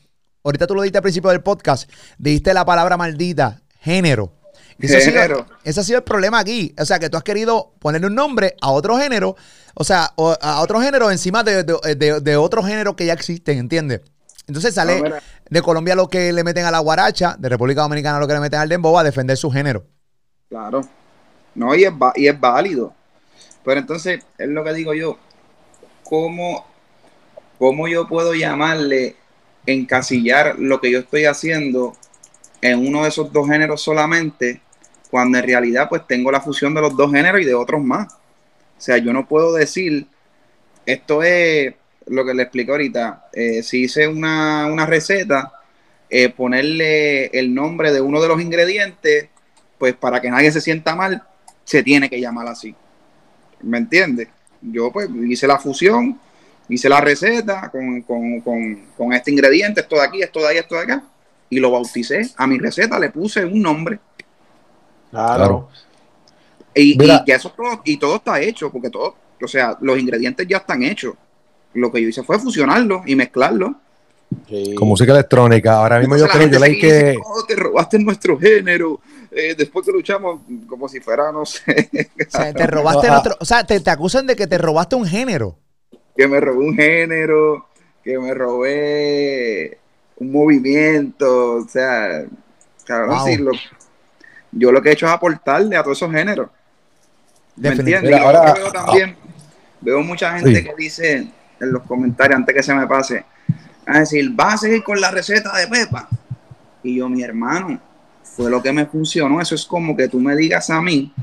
ahorita 0.43 0.65
tú 0.67 0.73
lo 0.75 0.81
dijiste 0.81 0.97
al 0.97 1.03
principio 1.03 1.29
del 1.29 1.41
podcast, 1.41 1.89
dijiste 2.17 2.53
la 2.53 2.65
palabra 2.65 2.97
maldita, 2.97 3.61
género. 3.79 4.33
Y 4.81 4.85
ese, 4.85 4.97
Ha 4.97 5.01
sido, 5.01 5.13
Género. 5.21 5.45
ese 5.65 5.79
ha 5.81 5.83
sido 5.83 5.97
el 5.97 6.03
problema 6.05 6.39
aquí. 6.39 6.73
O 6.79 6.85
sea, 6.85 6.99
que 6.99 7.09
tú 7.09 7.17
has 7.17 7.23
querido 7.23 7.73
ponerle 7.79 8.07
un 8.07 8.15
nombre 8.15 8.55
a 8.61 8.71
otro 8.71 8.97
género, 8.97 9.35
o 9.75 9.83
sea, 9.83 10.13
a 10.41 10.61
otro 10.61 10.79
género 10.81 11.11
encima 11.11 11.43
de, 11.43 11.63
de, 11.63 11.95
de- 11.95 12.21
de 12.21 12.37
otro 12.37 12.63
género 12.63 12.95
que 12.95 13.05
ya 13.05 13.11
existen, 13.13 13.57
¿entiendes? 13.59 14.01
Entonces 14.49 14.73
sale 14.73 14.99
No, 14.99 15.15
de 15.47 15.61
Colombia 15.61 15.95
lo 15.95 16.07
que 16.07 16.33
le 16.33 16.43
meten 16.43 16.65
a 16.65 16.71
la 16.71 16.79
guaracha, 16.79 17.35
de 17.37 17.49
República 17.49 17.81
Dominicana 17.81 18.19
lo 18.19 18.27
que 18.27 18.33
le 18.33 18.39
meten 18.39 18.59
al 18.59 18.67
dembow 18.67 18.97
a 18.97 19.03
defender 19.03 19.37
su 19.37 19.51
género. 19.51 19.85
Claro. 20.49 20.81
No, 21.53 21.75
y 21.75 21.83
es, 21.83 21.93
y 22.15 22.27
es 22.27 22.39
válido. 22.39 22.93
Pero 23.63 23.79
entonces, 23.79 24.25
es 24.37 24.49
lo 24.49 24.63
que 24.63 24.73
digo 24.73 24.95
yo. 24.95 25.19
¿Cómo, 26.03 26.65
¿Cómo 27.59 27.87
yo 27.87 28.07
puedo 28.07 28.33
llamarle, 28.33 29.15
encasillar 29.67 30.57
lo 30.57 30.81
que 30.81 30.91
yo 30.91 30.99
estoy 30.99 31.25
haciendo 31.25 31.95
en 32.61 32.87
uno 32.87 33.03
de 33.03 33.09
esos 33.09 33.31
dos 33.31 33.47
géneros 33.47 33.83
solamente, 33.83 34.61
cuando 35.11 35.37
en 35.37 35.43
realidad 35.43 35.89
pues 35.89 36.07
tengo 36.07 36.31
la 36.31 36.41
fusión 36.41 36.73
de 36.73 36.81
los 36.81 36.97
dos 36.97 37.11
géneros 37.11 37.39
y 37.41 37.45
de 37.45 37.53
otros 37.53 37.83
más? 37.83 38.11
O 38.11 38.81
sea, 38.81 38.97
yo 38.97 39.13
no 39.13 39.27
puedo 39.27 39.53
decir, 39.53 40.07
esto 40.87 41.21
es 41.21 41.75
lo 42.09 42.25
que 42.25 42.33
le 42.33 42.43
explico 42.43 42.73
ahorita, 42.73 43.29
eh, 43.33 43.63
si 43.63 43.83
hice 43.83 44.07
una, 44.07 44.65
una 44.67 44.85
receta, 44.85 45.53
eh, 46.09 46.29
ponerle 46.29 47.27
el 47.27 47.53
nombre 47.53 47.91
de 47.91 48.01
uno 48.01 48.21
de 48.21 48.27
los 48.27 48.41
ingredientes, 48.41 49.29
pues 49.77 49.93
para 49.93 50.19
que 50.19 50.29
nadie 50.29 50.51
se 50.51 50.61
sienta 50.61 50.95
mal, 50.95 51.23
se 51.63 51.83
tiene 51.83 52.09
que 52.09 52.19
llamar 52.19 52.47
así. 52.47 52.75
¿Me 53.61 53.77
entiendes? 53.77 54.27
Yo 54.61 54.91
pues 54.91 55.09
hice 55.27 55.47
la 55.47 55.59
fusión, 55.59 56.19
hice 56.67 56.89
la 56.89 56.99
receta 56.99 57.69
con, 57.69 58.01
con, 58.01 58.41
con, 58.41 58.85
con 58.97 59.13
este 59.13 59.31
ingrediente, 59.31 59.81
esto 59.81 59.95
de 59.95 60.03
aquí, 60.03 60.21
esto 60.21 60.39
de 60.39 60.47
ahí, 60.47 60.57
esto 60.57 60.75
de 60.75 60.81
acá, 60.81 61.03
y 61.49 61.59
lo 61.59 61.71
bauticé. 61.71 62.29
A 62.37 62.47
mi 62.47 62.57
receta 62.57 62.99
le 62.99 63.09
puse 63.09 63.45
un 63.45 63.61
nombre. 63.61 63.99
Claro. 65.11 65.69
Y, 66.73 66.97
eso 67.31 67.51
todo, 67.51 67.81
y 67.83 67.97
todo 67.97 68.17
está 68.17 68.39
hecho, 68.39 68.71
porque 68.71 68.89
todo, 68.89 69.15
o 69.41 69.47
sea, 69.47 69.77
los 69.81 69.97
ingredientes 69.99 70.47
ya 70.47 70.57
están 70.57 70.83
hechos. 70.83 71.15
Lo 71.73 71.91
que 71.91 72.01
yo 72.01 72.09
hice 72.09 72.23
fue 72.23 72.39
fusionarlo 72.39 73.03
y 73.05 73.15
mezclarlo. 73.15 73.75
Sí. 74.47 74.73
Con 74.75 74.87
música 74.87 75.11
electrónica. 75.11 75.73
Ahora 75.73 75.99
mismo 75.99 76.15
yo 76.17 76.27
creo, 76.27 76.47
yo 76.47 76.59
que. 76.61 77.15
"Oh, 77.25 77.43
te 77.45 77.55
robaste 77.55 77.97
nuestro 77.99 78.37
género. 78.39 78.99
eh, 79.31 79.53
después 79.55 79.85
que 79.85 79.91
luchamos, 79.91 80.41
como 80.67 80.89
si 80.89 80.99
fuera, 80.99 81.31
no 81.31 81.45
sé, 81.45 81.87
O 82.27 82.31
sea, 82.31 82.51
te 82.51 82.65
robaste 82.67 83.07
nuestro, 83.09 83.37
o 83.39 83.45
sea, 83.45 83.63
te, 83.63 83.79
te 83.79 83.89
acusan 83.91 84.25
de 84.25 84.35
que 84.35 84.47
te 84.47 84.57
robaste 84.57 84.95
un 84.95 85.05
género. 85.05 85.55
que 86.17 86.27
me 86.27 86.39
robé 86.39 86.57
un 86.65 86.75
género, 86.75 87.67
que 88.03 88.17
me 88.17 88.33
robé 88.33 89.77
un 90.17 90.31
movimiento, 90.31 91.57
o 91.57 91.67
sea, 91.69 92.23
cabrón, 92.85 93.17
Wow. 93.19 93.27
sí, 93.27 93.37
lo- 93.37 93.51
yo 94.51 94.71
lo 94.71 94.81
que 94.81 94.89
he 94.89 94.93
hecho 94.93 95.05
es 95.05 95.11
aportarle 95.11 95.77
a 95.77 95.83
todos 95.83 95.97
esos 95.97 96.11
géneros. 96.11 96.49
¿Me 97.55 97.69
entiendes? 97.69 98.09
Y 98.09 98.13
ahora- 98.13 98.53
que 98.53 98.59
veo 98.61 98.71
también, 98.71 99.15
veo 99.81 100.01
mucha 100.01 100.37
gente 100.39 100.55
Sí. 100.55 100.63
que 100.65 100.75
dice 100.75 101.27
en 101.59 101.71
los 101.71 101.83
comentarios, 101.83 102.37
antes 102.37 102.55
que 102.55 102.63
se 102.63 102.73
me 102.73 102.87
pase, 102.87 103.25
a 103.85 103.99
decir, 103.99 104.29
vas 104.31 104.55
a 104.55 104.57
seguir 104.57 104.83
con 104.83 104.99
la 104.99 105.11
receta 105.11 105.55
de 105.57 105.67
Pepa. 105.67 106.07
Y 106.83 106.97
yo, 106.97 107.09
mi 107.09 107.23
hermano, 107.23 107.79
fue 108.23 108.49
lo 108.49 108.61
que 108.61 108.71
me 108.71 108.85
funcionó. 108.85 109.41
Eso 109.41 109.55
es 109.55 109.65
como 109.65 109.95
que 109.95 110.07
tú 110.07 110.19
me 110.19 110.35
digas 110.35 110.69
a 110.69 110.81
mí, 110.81 111.13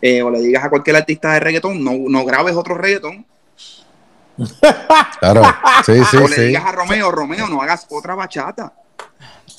eh, 0.00 0.22
o 0.22 0.30
le 0.30 0.40
digas 0.40 0.64
a 0.64 0.70
cualquier 0.70 0.96
artista 0.96 1.32
de 1.32 1.40
reggaetón, 1.40 1.82
no, 1.82 1.92
no 2.08 2.24
grabes 2.24 2.54
otro 2.54 2.76
reggaetón. 2.76 3.26
Claro. 5.20 5.42
Sí, 5.84 5.92
sí, 6.10 6.16
o 6.16 6.26
le 6.26 6.34
sí. 6.34 6.40
digas 6.42 6.64
a 6.64 6.72
Romeo, 6.72 7.10
Romeo, 7.10 7.46
no 7.46 7.60
hagas 7.60 7.86
otra 7.90 8.14
bachata. 8.14 8.72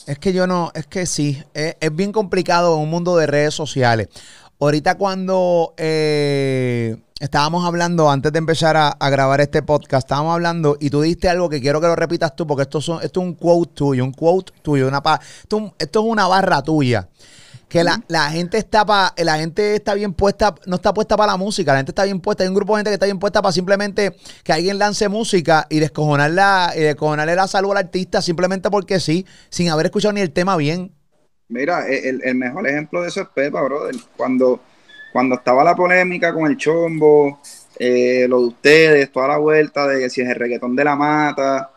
Es 0.08 0.18
que 0.18 0.34
yo 0.34 0.48
no, 0.48 0.72
es 0.74 0.88
que 0.88 1.06
sí, 1.06 1.44
es, 1.54 1.76
es 1.80 1.96
bien 1.96 2.12
complicado 2.12 2.76
en 2.76 2.82
un 2.82 2.90
mundo 2.90 3.16
de 3.16 3.28
redes 3.28 3.54
sociales. 3.54 4.10
Ahorita 4.60 4.96
cuando 4.96 5.76
eh, 5.78 6.98
estábamos 7.22 7.66
hablando, 7.66 8.10
antes 8.10 8.32
de 8.34 8.40
empezar 8.40 8.76
a, 8.76 8.90
a 8.90 9.10
grabar 9.10 9.40
este 9.40 9.62
podcast, 9.64 10.06
estábamos 10.06 10.34
hablando 10.34 10.76
y 10.80 10.90
tú 10.90 11.02
diste 11.02 11.30
algo 11.30 11.48
que 11.50 11.62
quiero 11.62 11.80
que 11.80 11.88
lo 11.88 11.96
repitas 11.96 12.36
tú, 12.36 12.46
porque 12.46 12.64
esto, 12.64 12.82
son, 12.82 13.02
esto 13.04 13.22
es 13.22 13.28
un 13.28 13.36
quote 13.36 13.72
tuyo, 13.74 14.04
un 14.04 14.12
quote 14.12 14.52
tuyo, 14.62 14.88
una 14.88 15.02
pa- 15.02 15.20
esto, 15.44 15.58
es 15.58 15.64
un- 15.64 15.74
esto 15.80 16.00
es 16.00 16.06
una 16.06 16.28
barra 16.28 16.62
tuya. 16.62 17.08
Que 17.70 17.86
la, 17.86 18.04
la 18.10 18.30
gente 18.32 18.58
está 18.58 18.86
pa, 18.86 19.14
la 19.16 19.38
gente 19.38 19.76
está 19.76 19.94
bien 19.94 20.14
puesta, 20.14 20.54
no 20.66 20.76
está 20.76 20.94
puesta 20.94 21.16
para 21.16 21.32
la 21.32 21.38
música, 21.38 21.72
la 21.72 21.80
gente 21.80 21.92
está 21.92 22.04
bien 22.04 22.20
puesta, 22.20 22.44
hay 22.44 22.50
un 22.50 22.56
grupo 22.56 22.74
de 22.74 22.80
gente 22.80 22.90
que 22.90 22.96
está 22.96 23.06
bien 23.06 23.18
puesta 23.20 23.42
para 23.42 23.54
simplemente 23.54 24.14
que 24.44 24.52
alguien 24.52 24.78
lance 24.78 25.08
música 25.08 25.68
y 25.70 25.80
descojonarla, 25.80 26.74
y 26.76 26.82
descojonarle 26.82 27.34
la 27.34 27.48
salud 27.48 27.72
al 27.72 27.78
artista 27.78 28.22
simplemente 28.22 28.70
porque 28.70 29.00
sí, 29.00 29.26
sin 29.50 29.70
haber 29.70 29.86
escuchado 29.86 30.12
ni 30.12 30.20
el 30.20 30.32
tema 30.32 30.58
bien. 30.58 30.92
Mira, 31.48 31.88
el, 31.88 32.22
el 32.24 32.36
mejor 32.36 32.68
ejemplo 32.68 33.02
de 33.04 33.08
eso 33.08 33.22
es 33.22 33.28
Pepa, 33.34 33.62
brother. 33.62 33.96
Cuando, 34.18 34.60
cuando 35.12 35.36
estaba 35.36 35.64
la 35.64 35.76
polémica 35.76 36.34
con 36.34 36.46
el 36.50 36.58
chombo, 36.58 37.40
eh, 37.78 38.26
lo 38.28 38.42
de 38.42 38.48
ustedes, 38.48 39.12
toda 39.12 39.30
la 39.30 39.38
vuelta 39.38 39.88
de 39.88 40.10
si 40.10 40.22
es 40.22 40.30
el 40.30 40.36
reggaetón 40.36 40.76
de 40.76 40.84
la 40.84 40.96
mata, 40.96 41.72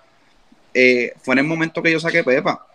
eh, 0.73 1.15
fue 1.23 1.35
en 1.35 1.41
el 1.41 1.47
momento 1.47 1.83
que 1.83 1.93
yo 1.93 2.01
saqué 2.01 2.23
Pepa. 2.25 2.67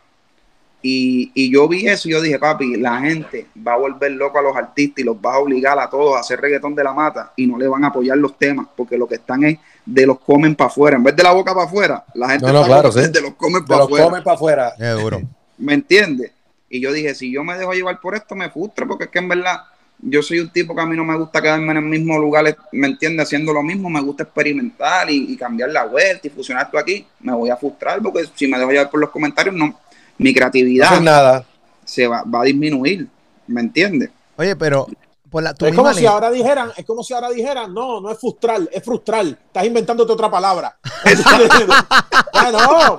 Y, 0.82 1.32
y 1.34 1.51
yo 1.51 1.68
vi 1.68 1.88
eso 1.88 2.07
y 2.07 2.14
yo 2.14 2.22
dije, 2.22 2.39
papi, 2.39 2.78
la 2.78 3.01
gente 3.01 3.47
va 3.68 3.74
a 3.74 3.78
volver 3.78 4.14
loco 4.14 4.39
a 4.39 4.41
los 4.41 4.55
artistas 4.55 4.99
y 4.99 5.03
los 5.03 5.18
va 5.18 5.34
a 5.34 5.39
obligar 5.39 5.78
a 5.78 5.89
todos 5.89 6.16
a 6.16 6.22
hacer 6.22 6.39
reggaetón 6.39 6.74
de 6.74 6.86
la 6.86 6.93
mata 6.93 7.34
y 7.36 7.45
no 7.45 7.57
le 7.57 7.68
van 7.68 7.84
a 7.84 7.88
apoyar 7.88 8.18
los 8.18 8.38
temas 8.38 8.68
porque 8.78 8.97
lo 8.97 9.05
que 9.05 9.16
están 9.16 9.43
es 9.43 9.60
de 9.86 10.05
los 10.05 10.20
comen 10.20 10.55
para 10.55 10.70
afuera. 10.70 10.95
En 10.95 11.03
vez 11.03 11.18
de 11.18 11.24
la 11.24 11.34
boca 11.34 11.53
para 11.53 11.66
afuera, 11.66 12.05
la 12.14 12.30
gente 12.30 12.45
No, 12.45 12.53
no, 12.53 12.62
está 12.62 12.72
claro, 12.72 12.91
sí. 12.93 13.12
de 13.12 13.22
los 13.22 13.34
comen 13.34 13.66
para 13.66 13.84
afuera. 13.84 14.05
comen 14.05 14.24
para 14.24 14.36
afuera. 14.36 14.74
Qué 14.78 14.88
duro. 14.88 15.22
¿Me 15.57 15.74
entiendes? 15.74 16.32
Y 16.70 16.80
yo 16.80 16.93
dije, 16.93 17.14
si 17.14 17.30
yo 17.30 17.43
me 17.43 17.57
dejo 17.57 17.74
llevar 17.74 17.99
por 17.99 18.16
esto, 18.16 18.34
me 18.36 18.49
frustra, 18.49 18.86
porque 18.86 19.05
es 19.05 19.10
que 19.10 19.20
en 19.20 19.28
verdad 19.28 19.62
yo 20.02 20.22
soy 20.22 20.39
un 20.39 20.50
tipo 20.50 20.74
que 20.74 20.82
a 20.82 20.86
mí 20.86 20.95
no 20.95 21.04
me 21.04 21.18
gusta 21.18 21.41
quedarme 21.41 21.72
en 21.72 21.78
el 21.78 21.84
mismo 21.84 22.18
lugar, 22.18 22.58
¿me 22.72 22.88
entiendes? 22.88 23.28
Haciendo 23.28 23.52
lo 23.54 23.62
mismo, 23.62 23.89
me 23.89 24.02
gusta 24.02 24.24
experimentar 24.24 25.10
y, 25.10 25.34
y 25.34 25.38
cambiar 25.38 25.70
la 25.70 25.86
vuelta 25.86 26.28
y 26.28 26.30
fusionar 26.30 26.66
esto 26.66 26.78
aquí. 26.78 27.06
Me 27.20 27.34
voy 27.34 27.50
a 27.50 27.58
frustrar 27.58 28.02
porque 28.02 28.26
si 28.36 28.47
me 28.47 28.58
dejo 28.58 28.72
llevar 28.72 28.89
por 28.89 29.00
los 29.00 29.10
comentarios, 29.10 29.56
no, 29.56 29.78
mi 30.18 30.34
creatividad 30.34 31.00
nada. 31.02 31.45
se 31.84 32.08
va, 32.08 32.24
va 32.24 32.41
a 32.41 32.45
disminuir, 32.45 33.08
¿me 33.47 33.62
entiendes? 33.62 34.10
Oye, 34.38 34.56
pero 34.56 34.88
por 35.30 35.43
la, 35.43 35.53
tu 35.53 35.65
Es 35.65 35.75
como 35.75 35.93
si 35.93 36.05
ahora 36.05 36.32
dijeran, 36.32 36.71
es 36.75 36.86
como 36.86 37.03
si 37.03 37.13
ahora 37.13 37.30
dijeran, 37.30 37.73
no, 37.73 38.01
no 38.01 38.09
es 38.11 38.17
frustrar, 38.19 38.61
es 38.71 38.84
frustrar. 38.84 39.25
Estás 39.25 39.65
inventándote 39.65 40.11
otra 40.13 40.30
palabra. 40.30 40.77
bueno, 42.34 42.97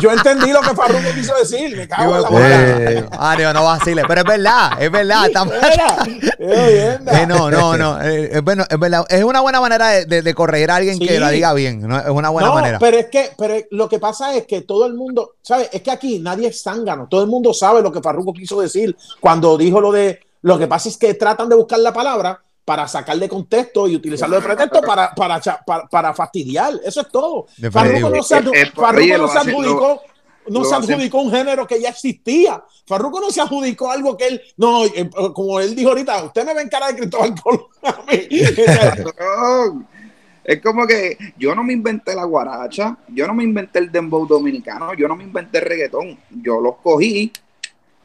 yo 0.00 0.10
entendí 0.10 0.50
lo 0.52 0.60
que 0.60 0.74
Farruko 0.74 1.12
quiso 1.14 1.34
decir, 1.36 1.76
me 1.76 1.88
cago 1.88 2.16
en 2.16 2.22
la 2.22 2.28
boca. 2.28 2.90
Eh, 2.90 3.08
Mario, 3.18 3.52
no 3.52 3.64
vacile. 3.64 4.02
Pero 4.06 4.20
es 4.22 4.26
verdad, 4.26 4.70
es 4.82 4.90
verdad. 4.90 5.26
estamos- 5.26 5.54
eh. 6.38 6.98
Eh, 7.06 7.26
no, 7.26 7.50
no, 7.50 7.76
no. 7.76 8.00
eh, 8.02 8.30
es, 8.36 8.42
bueno, 8.42 8.64
es 8.68 8.78
verdad. 8.78 9.04
Es 9.08 9.24
una 9.24 9.40
buena 9.40 9.60
manera 9.60 9.88
de, 9.88 10.06
de- 10.06 10.22
de 10.22 10.34
corregir 10.34 10.70
a 10.70 10.76
alguien 10.76 10.98
que 10.98 11.18
la 11.20 11.30
diga 11.30 11.52
bien. 11.52 11.86
¿no? 11.86 11.98
Es 11.98 12.08
una 12.08 12.30
buena 12.30 12.48
no, 12.48 12.54
manera. 12.54 12.78
pero 12.78 12.96
es 12.98 13.06
que 13.06 13.30
pero 13.36 13.54
lo 13.70 13.88
que 13.88 13.98
pasa 13.98 14.34
es 14.34 14.46
que 14.46 14.62
todo 14.62 14.86
el 14.86 14.94
mundo, 14.94 15.34
¿sabes? 15.42 15.68
Es 15.72 15.82
que 15.82 15.90
aquí 15.90 16.18
nadie 16.18 16.48
es 16.48 16.62
zángano, 16.62 17.06
todo 17.08 17.22
el 17.22 17.28
mundo 17.28 17.52
sabe 17.54 17.82
lo 17.82 17.92
que 17.92 18.00
Farruko 18.00 18.32
quiso 18.32 18.60
decir 18.60 18.96
cuando 19.20 19.56
dijo 19.56 19.80
lo 19.80 19.92
de, 19.92 20.20
lo 20.42 20.58
que 20.58 20.66
pasa 20.66 20.88
es 20.88 20.96
que 20.96 21.14
tratan 21.14 21.48
de 21.48 21.54
buscar 21.56 21.78
la 21.80 21.92
palabra 21.92 22.42
para 22.64 22.88
sacar 22.88 23.16
de 23.18 23.28
contexto 23.28 23.86
y 23.88 23.94
utilizarlo 23.96 24.36
de 24.36 24.42
pretexto 24.42 24.80
para, 24.82 25.14
para, 25.14 25.40
para, 25.64 25.86
para 25.88 26.14
fastidiar, 26.14 26.74
eso 26.84 27.00
es 27.00 27.08
todo. 27.10 27.46
Farruko 27.70 28.10
no 28.16 28.22
se, 28.22 28.36
adju- 28.36 28.72
Farruko 28.74 29.02
oye, 29.04 29.12
no 29.12 29.18
lo 29.22 29.28
se 29.28 29.38
hace- 29.38 29.50
adjudicó, 29.50 30.00
no 30.48 30.58
lo 30.60 30.64
se 30.64 30.74
adjudicó 30.74 31.18
un 31.20 31.30
género 31.30 31.66
que 31.66 31.80
ya 31.80 31.90
existía. 31.90 32.62
Farruko 32.86 33.20
no 33.20 33.30
se 33.30 33.40
adjudicó 33.40 33.90
algo 33.90 34.16
que 34.16 34.26
él, 34.26 34.42
no, 34.56 34.84
eh, 34.84 35.08
como 35.32 35.60
él 35.60 35.76
dijo 35.76 35.90
ahorita, 35.90 36.24
usted 36.24 36.44
me 36.44 36.54
ve 36.54 36.62
en 36.62 36.68
cara 36.68 36.88
de 36.88 36.96
Cristóbal 36.96 37.34
Colón 37.40 37.66
a 37.84 37.92
mí. 38.10 38.28
No, 39.18 39.86
Es 40.44 40.60
como 40.62 40.86
que 40.86 41.18
yo 41.36 41.56
no 41.56 41.64
me 41.64 41.72
inventé 41.72 42.14
la 42.14 42.22
guaracha, 42.22 42.96
yo 43.08 43.26
no 43.26 43.34
me 43.34 43.42
inventé 43.42 43.80
el 43.80 43.90
dembow 43.90 44.28
dominicano, 44.28 44.94
yo 44.94 45.08
no 45.08 45.16
me 45.16 45.24
inventé 45.24 45.58
el 45.58 45.64
reggaetón. 45.64 46.16
Yo 46.30 46.60
los 46.60 46.76
cogí 46.76 47.32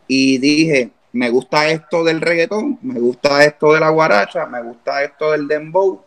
y 0.07 0.37
dije, 0.39 0.89
me 1.13 1.29
gusta 1.29 1.69
esto 1.69 2.03
del 2.03 2.21
reggaetón, 2.21 2.79
me 2.81 2.99
gusta 2.99 3.43
esto 3.43 3.73
de 3.73 3.79
la 3.79 3.89
guaracha, 3.89 4.45
me 4.45 4.61
gusta 4.61 5.03
esto 5.03 5.31
del 5.31 5.47
dembow. 5.47 6.01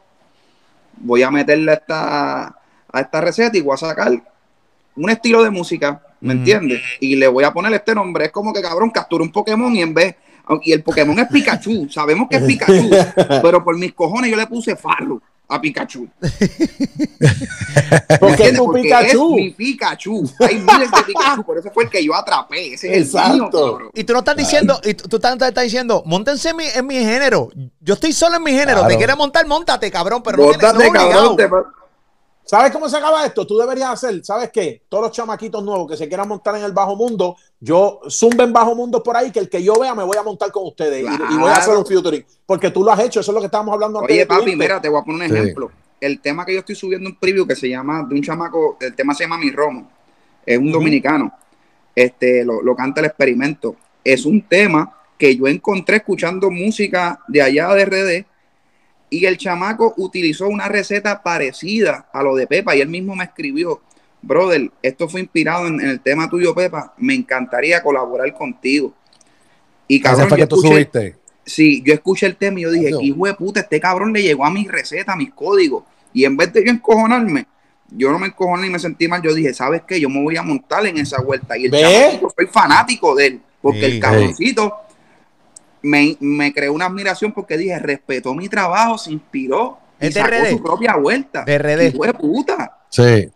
Voy 0.97 1.23
a 1.23 1.31
meterle 1.31 1.73
a 1.73 1.75
esta, 1.75 2.45
a 2.47 3.01
esta 3.01 3.21
receta 3.21 3.57
y 3.57 3.61
voy 3.61 3.75
a 3.75 3.79
sacar 3.79 4.13
un 4.97 5.11
estilo 5.11 5.43
de 5.43 5.51
música, 5.51 6.01
¿me 6.21 6.35
entiendes? 6.35 6.81
Y 7.01 7.17
le 7.17 7.29
voy 7.29 7.45
a 7.45 7.53
poner 7.53 7.73
este 7.75 7.95
nombre. 7.95 8.27
Es 8.27 8.33
como 8.33 8.53
que, 8.53 8.63
cabrón, 8.63 8.91
captura 8.91 9.25
un 9.25 9.33
Pokémon 9.33 9.75
y 9.75 9.83
en 9.83 9.95
vez... 9.95 10.17
Y 10.63 10.73
el 10.73 10.83
Pokémon 10.83 11.19
es 11.19 11.27
Pikachu, 11.29 11.89
sabemos 11.89 12.29
que 12.29 12.37
es 12.37 12.43
Pikachu, 12.43 12.91
pero 13.43 13.65
por 13.65 13.79
mis 13.79 13.95
cojones 13.95 14.31
yo 14.31 14.37
le 14.37 14.47
puse 14.47 14.77
Farro 14.77 15.23
a 15.49 15.61
Pikachu. 15.61 16.09
¿Me 16.21 18.19
Porque 18.19 18.43
es 18.45 18.49
entiendes? 18.49 18.57
tu 18.57 18.73
Pikachu. 18.73 19.31
es 19.31 19.45
mi 19.45 19.51
Pikachu. 19.51 20.31
Hay 20.41 20.57
miles 20.57 20.91
de 20.91 21.03
Pikachu, 21.07 21.45
por 21.45 21.59
eso 21.59 21.71
fue 21.73 21.85
el 21.85 21.91
que 21.91 22.05
yo 22.05 22.15
atrapé. 22.15 22.75
Ese 22.75 22.89
es 22.89 22.97
el 22.97 23.03
Exacto. 23.03 23.35
mío, 23.35 23.51
cabrón. 23.51 23.91
Y 23.95 24.05
tú 24.05 24.13
no 24.13 24.21
estás 24.21 24.37
diciendo, 24.37 24.81
y 24.83 24.95
tú, 24.95 25.09
tú 25.09 25.17
estás, 25.17 25.35
estás 25.41 25.65
diciendo, 25.65 26.03
montense 26.07 26.51
en 26.51 26.57
mi, 26.57 26.65
en 26.67 26.87
mi 26.87 26.97
género. 26.97 27.51
Yo 27.81 27.95
estoy 27.95 28.13
solo 28.13 28.37
en 28.37 28.43
mi 28.43 28.53
género. 28.53 28.81
Claro. 28.81 28.89
Te 28.89 28.97
quieres 28.97 29.17
montar, 29.17 29.47
montate, 29.47 29.91
cabrón. 29.91 30.23
Pero 30.23 30.39
no, 30.39 30.53
cabrón. 30.59 31.37
te 31.37 31.49
¿Sabes 32.47 32.73
cómo 32.73 32.89
se 32.91 32.99
acaba 32.99 33.25
esto? 33.25 33.47
Tú 33.47 33.57
deberías 33.57 33.91
hacer, 33.91 34.23
¿sabes 34.23 34.51
qué? 34.51 34.83
Todos 34.89 35.05
los 35.05 35.13
chamaquitos 35.13 35.65
nuevos 35.65 35.91
que 35.91 35.97
se 35.97 36.07
quieran 36.09 36.29
montar 36.29 36.55
en 36.57 36.65
el 36.65 36.73
bajo 36.73 36.95
mundo, 36.95 37.37
yo 37.61 38.01
zumben 38.11 38.53
bajo 38.53 38.75
mundo 38.75 39.03
por 39.03 39.17
ahí, 39.17 39.31
que 39.31 39.39
el 39.41 39.49
que 39.49 39.63
yo 39.63 39.75
vea 39.79 39.95
me 39.95 40.03
voy 40.03 40.17
a 40.17 40.23
montar 40.23 40.51
con 40.53 40.67
ustedes 40.67 41.03
y- 41.03 41.07
y, 41.35 41.37
voy 41.39 41.51
a 41.51 41.57
hacer 41.57 41.75
un 41.77 41.87
featuring. 41.87 42.25
Porque 42.45 42.71
tú 42.71 42.85
lo 42.85 42.93
has 42.93 43.01
hecho, 43.01 43.21
eso 43.21 43.31
es 43.31 43.35
lo 43.35 43.41
que 43.41 43.47
estábamos 43.47 43.73
hablando 43.75 44.01
antes. 44.01 44.15
Oye, 44.15 44.27
papi, 44.27 44.55
mira, 44.57 44.81
te 44.81 44.89
voy 44.89 45.01
a 45.01 45.05
poner 45.05 45.31
un 45.31 45.37
Sí. 45.37 45.43
ejemplo. 45.43 45.71
El 46.01 46.21
tema 46.21 46.45
que 46.45 46.53
yo 46.53 46.59
estoy 46.59 46.75
subiendo 46.75 47.09
un 47.09 47.17
preview 47.17 47.47
que 47.47 47.57
se 47.57 47.69
llama, 47.69 48.05
de 48.07 48.15
un 48.15 48.23
chamaco, 48.23 48.77
el 48.81 48.95
tema 48.95 49.15
se 49.15 49.25
llama 49.25 49.39
Mi 49.39 49.51
Romo. 49.51 49.91
Es 50.45 50.59
un 50.59 50.71
dominicano. 50.71 51.33
Este, 51.95 52.45
lo, 52.45 52.61
lo 52.61 52.75
canta 52.77 53.01
el 53.01 53.07
experimento. 53.07 53.77
Es 54.03 54.27
un 54.27 54.43
tema 54.43 54.93
que 55.17 55.35
yo 55.35 55.47
encontré 55.47 55.97
escuchando 55.97 56.51
música 56.51 57.21
de 57.29 57.41
allá 57.41 57.73
de 57.73 57.85
RD 57.87 58.27
y 59.09 59.25
el 59.25 59.39
chamaco 59.39 59.95
utilizó 59.97 60.49
una 60.49 60.69
receta 60.69 61.23
parecida 61.23 62.09
a 62.13 62.23
lo 62.23 62.35
de 62.35 62.47
Pepa 62.47 62.75
y 62.77 62.81
él 62.83 62.89
mismo 62.89 63.15
me 63.15 63.25
escribió, 63.25 63.81
brother, 64.27 64.71
esto 64.83 65.09
fue 65.09 65.21
inspirado 65.21 65.67
en, 65.67 65.81
en 65.81 65.89
el 65.89 66.01
tema 66.01 66.29
tuyo, 66.29 66.55
Pepa, 66.55 66.95
me 66.99 67.15
encantaría 67.15 67.83
colaborar 67.83 68.33
contigo. 68.35 68.93
Y 69.89 70.01
cabrón, 70.01 70.29
yo 70.31 70.37
que 70.37 70.47
tú 70.47 70.57
subiste. 70.57 71.17
Sí, 71.45 71.83
yo 71.85 71.93
escuché 71.93 72.27
el 72.27 72.37
tema 72.37 72.59
y 72.59 72.63
yo 72.63 72.71
dije, 72.71 72.91
hijo 73.03 73.27
de 73.27 73.35
puta, 73.35 73.61
este 73.61 73.79
cabrón 73.79 74.13
le 74.13 74.23
llegó 74.23 74.47
a 74.47 74.51
mis 74.51 74.67
recetas, 74.71 75.15
a 75.15 75.17
mis 75.19 75.33
códigos. 75.33 75.85
Y 76.15 76.25
en 76.25 76.37
vez 76.37 76.53
de 76.55 76.65
yo 76.65 76.71
encojonarme, 76.73 77.47
yo 77.91 78.11
no 78.11 78.19
me 78.19 78.29
encojoné 78.29 78.69
y 78.69 78.71
me 78.71 78.79
sentí 78.79 79.07
mal. 79.09 79.21
Yo 79.21 79.35
dije, 79.35 79.53
¿sabes 79.53 79.83
qué? 79.87 80.01
Yo 80.01 80.09
me 80.09 80.23
voy 80.23 80.37
a 80.39 80.43
montar 80.43 80.87
en 80.87 80.97
esa 80.97 81.21
vuelta. 81.21 81.59
Y 81.59 81.67
el 81.67 81.71
chamaquito, 81.73 82.33
soy 82.35 82.47
fanático 82.47 83.15
de 83.15 83.27
él. 83.27 83.41
Porque 83.61 83.81
Sí. 83.81 83.85
el 83.87 84.01
cabroncito 84.01 84.75
me, 85.83 86.17
me 86.21 86.53
creó 86.53 86.73
una 86.73 86.87
admiración 86.87 87.33
porque 87.33 87.59
dije, 87.59 87.79
respetó 87.79 88.35
mi 88.35 88.49
trabajo, 88.49 88.97
se 88.97 89.13
inspiró 89.13 89.79
y 90.01 90.07
Es 90.07 90.15
sacó 90.15 90.29
RD. 90.29 90.51
su 90.51 90.63
propia 90.63 90.97
vuelta. 90.97 91.45
De 91.45 91.59
RD. 91.59 91.89
Hijo 91.95 92.05
de 92.07 92.15
puta. 92.15 92.79
Sí. 92.89 93.29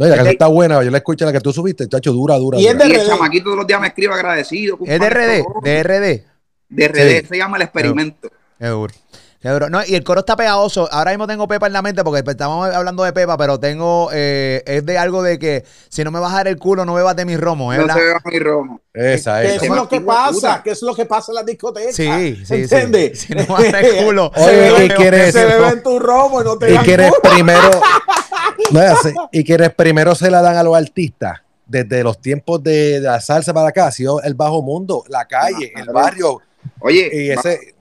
No, 0.00 0.06
y 0.06 0.08
la 0.08 0.16
canción 0.16 0.32
está 0.32 0.46
buena. 0.46 0.82
Yo 0.82 0.90
la 0.90 0.96
escuché 0.98 1.24
la 1.26 1.32
que 1.32 1.40
tú 1.40 1.52
subiste, 1.52 1.86
chacho, 1.88 2.10
dura, 2.12 2.36
dura. 2.36 2.58
Y 2.58 2.66
es 2.66 2.72
dura. 2.72 2.86
de 2.86 2.90
Y 2.90 2.94
el 2.96 3.00
RD. 3.02 3.06
chamaquito 3.08 3.44
todos 3.44 3.56
los 3.58 3.66
días 3.66 3.80
me 3.80 3.86
escribe 3.88 4.14
agradecido. 4.14 4.78
Es 4.86 4.98
de 4.98 5.10
RD, 5.10 5.44
de 5.62 5.82
RD. 5.82 6.24
De 6.70 6.88
RD, 6.88 7.20
Sí. 7.20 7.26
se 7.28 7.36
llama 7.36 7.56
el 7.58 7.62
experimento. 7.64 8.28
Seguro. 8.58 8.94
Seguro. 9.42 9.70
No, 9.70 9.80
y 9.86 9.94
el 9.94 10.04
coro 10.04 10.20
está 10.20 10.36
pegajoso. 10.36 10.86
Ahora 10.92 11.12
mismo 11.12 11.26
tengo 11.26 11.48
Pepa 11.48 11.66
en 11.66 11.72
la 11.72 11.80
mente 11.80 12.04
porque 12.04 12.20
estábamos 12.30 12.68
hablando 12.74 13.04
de 13.04 13.12
Pepa, 13.14 13.38
pero 13.38 13.58
tengo. 13.58 14.10
eh, 14.12 14.62
es 14.66 14.84
de 14.84 14.98
algo 14.98 15.22
de 15.22 15.38
que 15.38 15.64
si 15.88 16.04
no 16.04 16.10
me 16.10 16.20
vas 16.20 16.32
a 16.32 16.36
dar 16.36 16.48
el 16.48 16.58
culo, 16.58 16.84
no 16.84 16.92
bebas 16.94 17.16
de 17.16 17.24
mis 17.24 17.40
romos. 17.40 17.74
¿es 17.74 17.80
No 17.80 17.86
verdad? 17.86 18.00
se 18.00 18.06
vea 18.06 18.20
mi 18.24 18.38
romo. 18.38 18.80
Esa, 18.92 19.40
¿Qué 19.40 19.54
esa. 19.54 19.64
es 19.64 19.70
lo 19.70 19.88
que 19.88 20.00
pasa? 20.02 20.60
¿Qué 20.62 20.70
es 20.72 20.82
lo 20.82 20.94
que 20.94 21.06
pasa 21.06 21.32
en 21.32 21.36
las 21.36 21.46
discotecas? 21.46 21.94
Sí, 21.94 22.06
sí, 22.36 22.44
sí. 22.46 22.54
¿Entiendes? 22.54 23.20
Si 23.20 23.32
no 23.34 23.46
vas 23.46 23.64
a 23.64 23.72
dar 23.72 23.84
el 23.84 24.04
culo. 24.04 24.30
Oye, 24.36 24.46
se 24.46 24.84
¿y 24.84 24.88
bebe- 24.88 24.94
quieres- 24.96 25.32
se 25.32 25.44
beben 25.46 25.82
tu 25.82 25.98
romo 25.98 26.40
y 26.42 26.44
no 26.44 26.58
te 26.58 26.74
Y 26.74 26.78
quieres 26.78 27.10
culo. 27.10 27.34
primero. 27.34 27.70
No, 28.72 29.28
y 29.32 29.44
quienes 29.44 29.70
primero 29.74 30.14
se 30.14 30.30
la 30.30 30.42
dan 30.42 30.56
a 30.56 30.62
los 30.62 30.76
artistas. 30.76 31.40
Desde 31.66 32.02
los 32.02 32.20
tiempos 32.20 32.62
de, 32.62 32.94
de 32.94 33.00
la 33.00 33.20
salsa 33.20 33.54
para 33.54 33.68
acá, 33.68 33.86
ha 33.86 33.92
sido 33.92 34.20
el 34.22 34.34
bajo 34.34 34.60
mundo, 34.60 35.04
la 35.08 35.24
calle, 35.26 35.66
el 35.76 35.84
Claro. 35.84 35.92
barrio. 35.92 36.42
Oye, 36.80 37.08
Y 37.12 37.30
ese, 37.30 37.74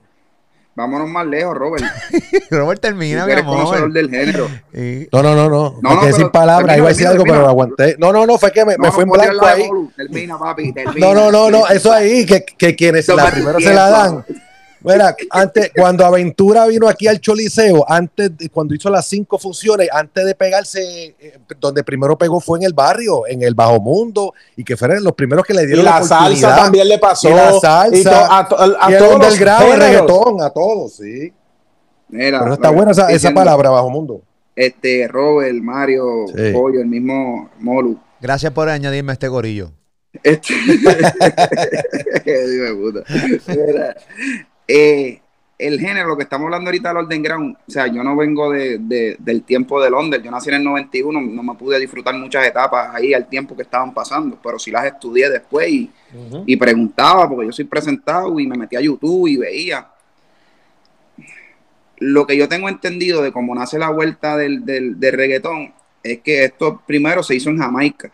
vámonos 0.76 1.10
más 1.10 1.26
lejos, 1.26 1.58
Robert. 1.58 1.84
Robert 2.52 2.80
termina, 2.80 3.26
que 3.26 3.36
mi 3.36 3.42
amor. 3.42 3.92
del 3.92 4.10
género. 4.12 4.48
Sí. 4.74 5.10
No, 5.12 5.24
no, 5.24 5.34
no, 5.36 5.50
no. 5.50 5.80
No, 5.82 5.90
me 5.90 5.96
no, 5.96 6.02
quedé 6.02 6.12
pero 6.12 6.18
sin 6.18 6.30
palabras. 6.30 6.68
termina, 6.68 6.78
Iba 6.78 6.86
a 6.86 6.90
decir 6.90 7.06
termina, 7.08 7.12
algo, 7.12 7.24
pero 7.24 7.34
termina. 7.34 7.44
lo 7.44 7.50
aguanté. 7.50 7.96
No, 7.98 8.14
no, 8.14 8.26
no, 8.28 8.38
fue 8.38 8.52
que 8.52 8.64
me, 8.66 8.78
me 8.78 8.88
No, 8.88 8.92
fue 8.94 9.04
en 9.04 9.10
blanco 9.10 9.46
ahí. 9.46 9.70
Termina, 9.98 10.38
papi, 10.38 10.72
termina. 10.72 11.08
No, 11.08 11.14
no, 11.16 11.32
no, 11.32 11.50
no, 11.50 11.68
eso 11.68 11.92
ahí, 11.92 12.26
que, 12.28 12.46
que 12.46 12.76
quienes 12.76 13.08
la 13.08 13.32
primero 13.32 13.60
se 13.60 13.74
la 13.74 13.90
dan. 13.90 14.26
Mira, 14.82 15.14
antes, 15.32 15.72
cuando 15.76 16.06
Aventura 16.06 16.66
vino 16.68 16.88
aquí 16.88 17.08
al 17.08 17.20
Choliseo, 17.20 17.86
antes, 17.90 18.38
de- 18.38 18.50
cuando 18.50 18.74
hizo 18.74 18.90
las 18.90 19.06
cinco 19.06 19.38
funciones, 19.38 19.90
antes 19.92 20.26
de 20.26 20.36
pegarse, 20.36 21.16
eh, 21.20 21.38
donde 21.60 21.84
primero 21.84 22.18
pegó 22.18 22.40
fue 22.40 22.60
en 22.60 22.66
el 22.66 22.74
barrio, 22.74 23.28
en 23.28 23.42
el 23.44 23.56
Bajo 23.56 23.80
Mundo, 23.82 24.34
y 24.56 24.64
que 24.64 24.78
fueron 24.78 25.04
los 25.04 25.14
primeros 25.14 25.46
que 25.46 25.54
le 25.54 25.64
Y 25.64 25.68
dieron 25.68 25.86
la 25.86 25.98
oportunidad. 25.98 26.30
salsa 26.30 26.56
también 26.56 26.88
le 26.88 26.98
pasó. 26.98 27.30
Y 27.30 27.34
la 27.34 27.60
salsa. 27.60 27.98
Y 27.98 28.04
to- 28.04 28.10
a, 28.12 28.48
to- 28.48 28.58
a 28.80 28.90
y 28.90 28.94
el 28.94 29.00
todos 29.00 29.36
géneros. 29.38 29.80
reggaetón, 29.80 30.42
a 30.42 30.50
todos, 30.50 30.94
sí. 30.96 31.34
Mira, 32.08 32.40
Pero 32.42 32.54
está 32.54 32.70
buena 32.70 32.92
esa, 32.92 33.32
palabra, 33.34 33.70
Bajo 33.70 33.90
Mundo. 33.90 34.22
Este, 34.56 35.08
Robert, 35.08 35.56
Mario, 35.62 36.26
Sí. 36.28 36.52
Pollo, 36.54 36.80
el 36.80 36.88
mismo 36.88 37.50
Molu. 37.60 38.00
Gracias 38.22 38.52
por 38.54 38.70
añadirme 38.70 39.12
a 39.12 39.14
este 39.14 39.28
gorillo. 39.28 39.72
Este. 40.24 40.54
Mira, 43.48 43.96
eh, 44.70 45.22
el 45.58 45.78
género, 45.80 46.08
lo 46.08 46.16
que 46.16 46.24
estamos 46.24 46.46
hablando 46.46 46.70
ahorita 46.70 46.88
del 46.90 46.98
Orden 47.00 47.22
Ground, 47.22 47.58
o 47.68 47.72
sea, 47.72 47.88
yo 47.88 48.02
no 48.02 48.16
vengo 48.16 48.50
de, 48.50 48.78
de- 48.78 49.18
del 49.20 49.44
tiempo 49.44 49.82
del 49.82 49.94
Under, 49.94 50.22
yo 50.24 50.32
nací 50.32 50.48
en 50.50 50.56
el 50.56 50.64
91, 50.64 51.20
no 51.20 51.44
me 51.44 51.54
pude 51.56 51.78
disfrutar 51.80 52.16
muchas 52.16 52.46
etapas 52.48 52.96
ahí 52.96 53.14
al 53.14 53.28
tiempo 53.28 53.56
que 53.58 53.64
estaban 53.64 53.94
pasando, 53.94 54.38
pero 54.42 54.58
sí 54.58 54.72
las 54.72 54.86
estudié 54.86 55.30
después 55.30 55.68
y, 55.70 55.92
y 56.46 56.56
preguntaba, 56.56 57.28
porque 57.28 57.48
yo 57.48 57.52
soy 57.52 57.66
presentado 57.66 58.40
y 58.40 58.48
me 58.48 58.56
metí 58.58 58.78
a 58.78 58.82
YouTube 58.82 59.28
y 59.28 59.36
veía. 59.36 59.86
Lo 61.98 62.26
que 62.26 62.38
yo 62.38 62.48
tengo 62.48 62.70
entendido 62.70 63.22
de 63.22 63.32
cómo 63.34 63.54
nace 63.54 63.78
la 63.78 63.90
vuelta 63.90 64.38
del, 64.38 64.66
del, 64.66 64.98
del 65.00 65.14
reggaetón 65.14 65.74
es 66.02 66.20
que 66.20 66.46
esto 66.46 66.82
primero 66.88 67.22
se 67.24 67.36
hizo 67.36 67.50
en 67.50 67.58
Jamaica. 67.58 68.10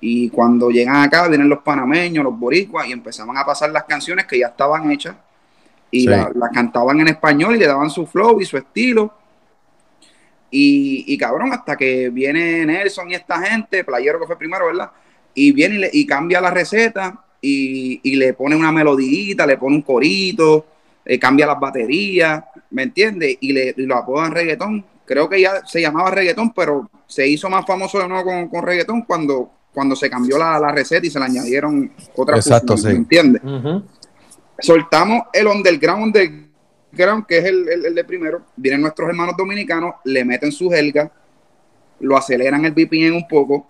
Y 0.00 0.28
cuando 0.30 0.68
llegan 0.70 0.96
acá, 0.96 1.28
vienen 1.28 1.48
los 1.48 1.60
panameños, 1.60 2.24
los 2.24 2.36
boricuas, 2.38 2.88
y 2.88 2.92
empezaban 2.92 3.36
a 3.38 3.46
pasar 3.46 3.70
las 3.70 3.84
canciones 3.84 4.26
que 4.26 4.40
ya 4.40 4.48
estaban 4.48 4.90
hechas. 4.90 5.14
Y 5.94 6.00
Sí. 6.00 6.06
la- 6.06 6.30
las 6.34 6.50
cantaban 6.50 6.98
en 7.00 7.08
español 7.08 7.54
y 7.54 7.58
le 7.60 7.66
daban 7.68 7.88
su 7.88 8.04
flow 8.04 8.40
y 8.40 8.44
su 8.44 8.56
estilo. 8.56 9.12
Y, 10.50 11.04
y 11.06 11.18
cabrón, 11.18 11.52
hasta 11.52 11.76
que 11.76 12.10
viene 12.10 12.64
Nelson 12.66 13.10
y 13.10 13.14
esta 13.14 13.40
gente, 13.42 13.84
Playero 13.84 14.20
que 14.20 14.26
fue 14.26 14.36
primero, 14.38 14.66
¿verdad? 14.66 14.90
Y 15.34 15.52
viene 15.52 15.74
y, 15.76 15.78
le- 15.78 15.90
y 15.92 16.06
cambia 16.06 16.40
la 16.40 16.50
receta 16.50 17.24
y, 17.40 18.00
y 18.02 18.16
le 18.16 18.34
pone 18.34 18.54
una 18.56 18.70
melodita, 18.72 19.46
le 19.46 19.56
pone 19.56 19.76
un 19.76 19.82
corito, 19.82 20.66
eh, 21.04 21.18
cambia 21.18 21.46
las 21.46 21.58
baterías, 21.60 22.42
¿me 22.70 22.84
entiendes? 22.84 23.36
Y, 23.40 23.52
le, 23.52 23.74
y 23.76 23.82
lo 23.82 23.96
apodan 23.96 24.32
reggaetón. 24.32 24.84
Creo 25.04 25.28
que 25.28 25.40
ya 25.40 25.64
se 25.66 25.80
llamaba 25.80 26.10
reggaetón, 26.10 26.52
pero 26.54 26.88
se 27.06 27.26
hizo 27.28 27.48
más 27.50 27.66
famoso 27.66 27.98
de 27.98 28.08
nuevo 28.08 28.24
con, 28.24 28.48
con 28.48 28.64
reggaetón 28.64 29.02
cuando, 29.02 29.50
cuando 29.72 29.94
se 29.96 30.08
cambió 30.08 30.38
la, 30.38 30.58
la 30.58 30.72
receta 30.72 31.06
y 31.06 31.10
se 31.10 31.18
le 31.18 31.24
añadieron 31.26 31.92
otras 32.16 32.46
Exacto, 32.46 32.76
sí. 32.76 32.86
¿me 32.86 32.92
entiendes? 32.94 33.42
Ujú. 33.44 33.82
Soltamos 34.58 35.22
el 35.32 35.46
underground 35.46 36.04
underground, 36.04 37.26
que 37.26 37.38
es 37.38 37.44
el, 37.44 37.68
el- 37.68 37.86
el 37.86 37.94
de 37.94 38.04
primero. 38.04 38.42
Vienen 38.56 38.82
nuestros 38.82 39.08
hermanos 39.08 39.34
dominicanos, 39.36 39.94
le 40.04 40.24
meten 40.24 40.52
su 40.52 40.70
jerga, 40.70 41.10
lo 42.00 42.16
aceleran 42.16 42.64
el 42.64 42.72
BPM 42.72 43.16
un 43.16 43.28
poco 43.28 43.66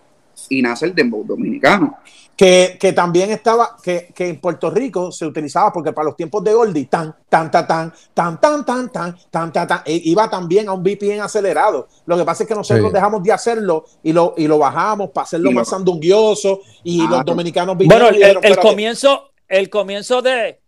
y 0.49 0.61
nace 0.61 0.85
el 0.85 0.95
dembow 0.95 1.23
dominicano. 1.23 1.97
Que, 2.35 2.75
que 2.77 2.91
también 2.91 3.31
estaba, 3.31 3.77
que, 3.81 4.09
que 4.13 4.27
en 4.27 4.41
Puerto 4.41 4.69
Rico 4.69 5.09
se 5.09 5.25
utilizaba, 5.25 5.71
porque 5.71 5.93
para 5.93 6.07
los 6.07 6.17
tiempos 6.17 6.43
de 6.43 6.53
Goldie, 6.53 6.85
tan, 6.87 7.15
tan, 7.29 7.49
tan, 7.49 7.65
tan, 7.65 7.93
tan, 8.13 8.41
tan, 8.41 8.65
tan, 8.65 8.91
tan, 8.91 9.15
tan, 9.31 9.53
tan, 9.53 9.67
tan, 9.67 9.81
e 9.85 10.01
iba 10.03 10.29
también 10.29 10.67
a 10.67 10.73
un 10.73 10.83
BPM 10.83 11.21
acelerado. 11.21 11.87
Lo 12.05 12.17
que 12.17 12.25
pasa 12.25 12.43
es 12.43 12.49
que 12.49 12.55
nosotros 12.55 12.87
Sí. 12.89 12.93
dejamos 12.93 13.23
de 13.23 13.31
hacerlo 13.31 13.85
y 14.03 14.11
lo, 14.11 14.33
y 14.35 14.47
lo 14.49 14.57
bajamos 14.57 15.11
para 15.11 15.23
hacerlo 15.23 15.49
Y 15.49 15.53
lo- 15.53 15.59
más 15.61 15.69
sandunguioso 15.69 16.59
y 16.83 16.99
Ah, 17.03 17.07
los 17.09 17.17
no. 17.19 17.23
dominicanos 17.23 17.77
vinieron 17.77 18.09
Bueno, 18.11 18.39
el, 18.43 18.57
comienzo, 18.57 19.31
el 19.47 19.69
comienzo 19.69 20.21
de 20.21 20.59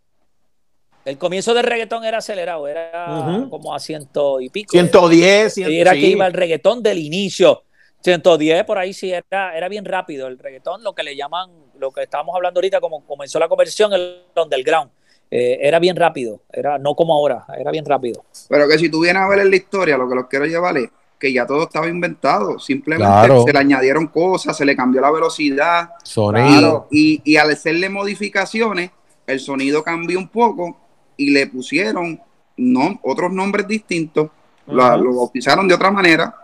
el 1.08 1.18
comienzo 1.18 1.54
del 1.54 1.64
reggaetón 1.64 2.04
era 2.04 2.18
acelerado, 2.18 2.68
era 2.68 3.48
como 3.50 3.74
a 3.74 3.80
ciento 3.80 4.42
y 4.42 4.50
pico. 4.50 4.72
110, 4.72 5.54
100, 5.54 5.72
Y 5.72 5.80
era 5.80 5.94
sí. 5.94 6.02
que 6.02 6.08
iba 6.08 6.28
el 6.28 6.34
reggaetón 6.34 6.84
del 6.84 6.98
inicio. 7.00 7.64
110 8.04 8.64
por 8.66 8.78
ahí 8.78 8.94
sí 8.94 9.12
era, 9.12 9.58
era 9.58 9.70
bien 9.70 9.86
rápido. 9.86 10.28
El 10.28 10.38
reggaetón, 10.38 10.84
lo 10.84 10.94
que 10.94 11.04
le 11.04 11.16
llaman, 11.16 11.50
lo 11.80 11.92
que 11.92 12.04
estábamos 12.04 12.36
hablando 12.36 12.60
ahorita, 12.60 12.80
como 12.82 13.06
comenzó 13.06 13.40
la 13.40 13.48
conversión, 13.48 13.94
el 13.94 14.24
underground. 14.36 14.92
Eh, 15.32 15.60
era 15.62 15.80
bien 15.80 15.96
rápido, 15.96 16.42
era 16.52 16.78
no 16.78 16.94
como 16.96 17.14
ahora, 17.14 17.46
era 17.58 17.72
bien 17.72 17.86
rápido. 17.86 18.24
Pero 18.50 18.68
que 18.68 18.78
si 18.78 18.90
tú 18.90 19.02
vienes 19.02 19.22
a 19.24 19.28
ver 19.28 19.40
en 19.40 19.50
la 19.50 19.56
historia, 19.58 19.98
lo 19.98 20.08
que 20.08 20.16
los 20.16 20.28
quiero 20.28 20.46
llevar 20.46 20.78
es 20.78 20.90
que 21.20 21.34
ya 21.34 21.46
todo 21.46 21.64
estaba 21.64 21.88
inventado. 21.88 22.60
Simplemente 22.60 23.08
Claro. 23.10 23.44
se 23.44 23.52
le 23.54 23.60
añadieron 23.60 24.08
cosas, 24.08 24.56
se 24.56 24.64
le 24.66 24.76
cambió 24.76 25.02
la 25.02 25.12
velocidad. 25.12 25.90
Sonido. 26.04 26.88
Y, 26.92 27.22
y 27.26 27.38
al 27.38 27.50
hacerle 27.52 27.90
modificaciones, 27.90 28.92
el 29.26 29.40
sonido 29.40 29.84
cambió 29.84 30.18
un 30.20 30.30
poco 30.30 30.78
y 31.18 31.32
le 31.32 31.48
pusieron 31.48 32.20
no, 32.58 33.00
otros 33.04 33.32
nombres 33.32 33.68
distintos, 33.68 34.30
lo- 34.68 34.98
lo 34.98 35.16
bautizaron 35.16 35.68
de 35.68 35.76
otra 35.76 35.92
manera. 35.92 36.36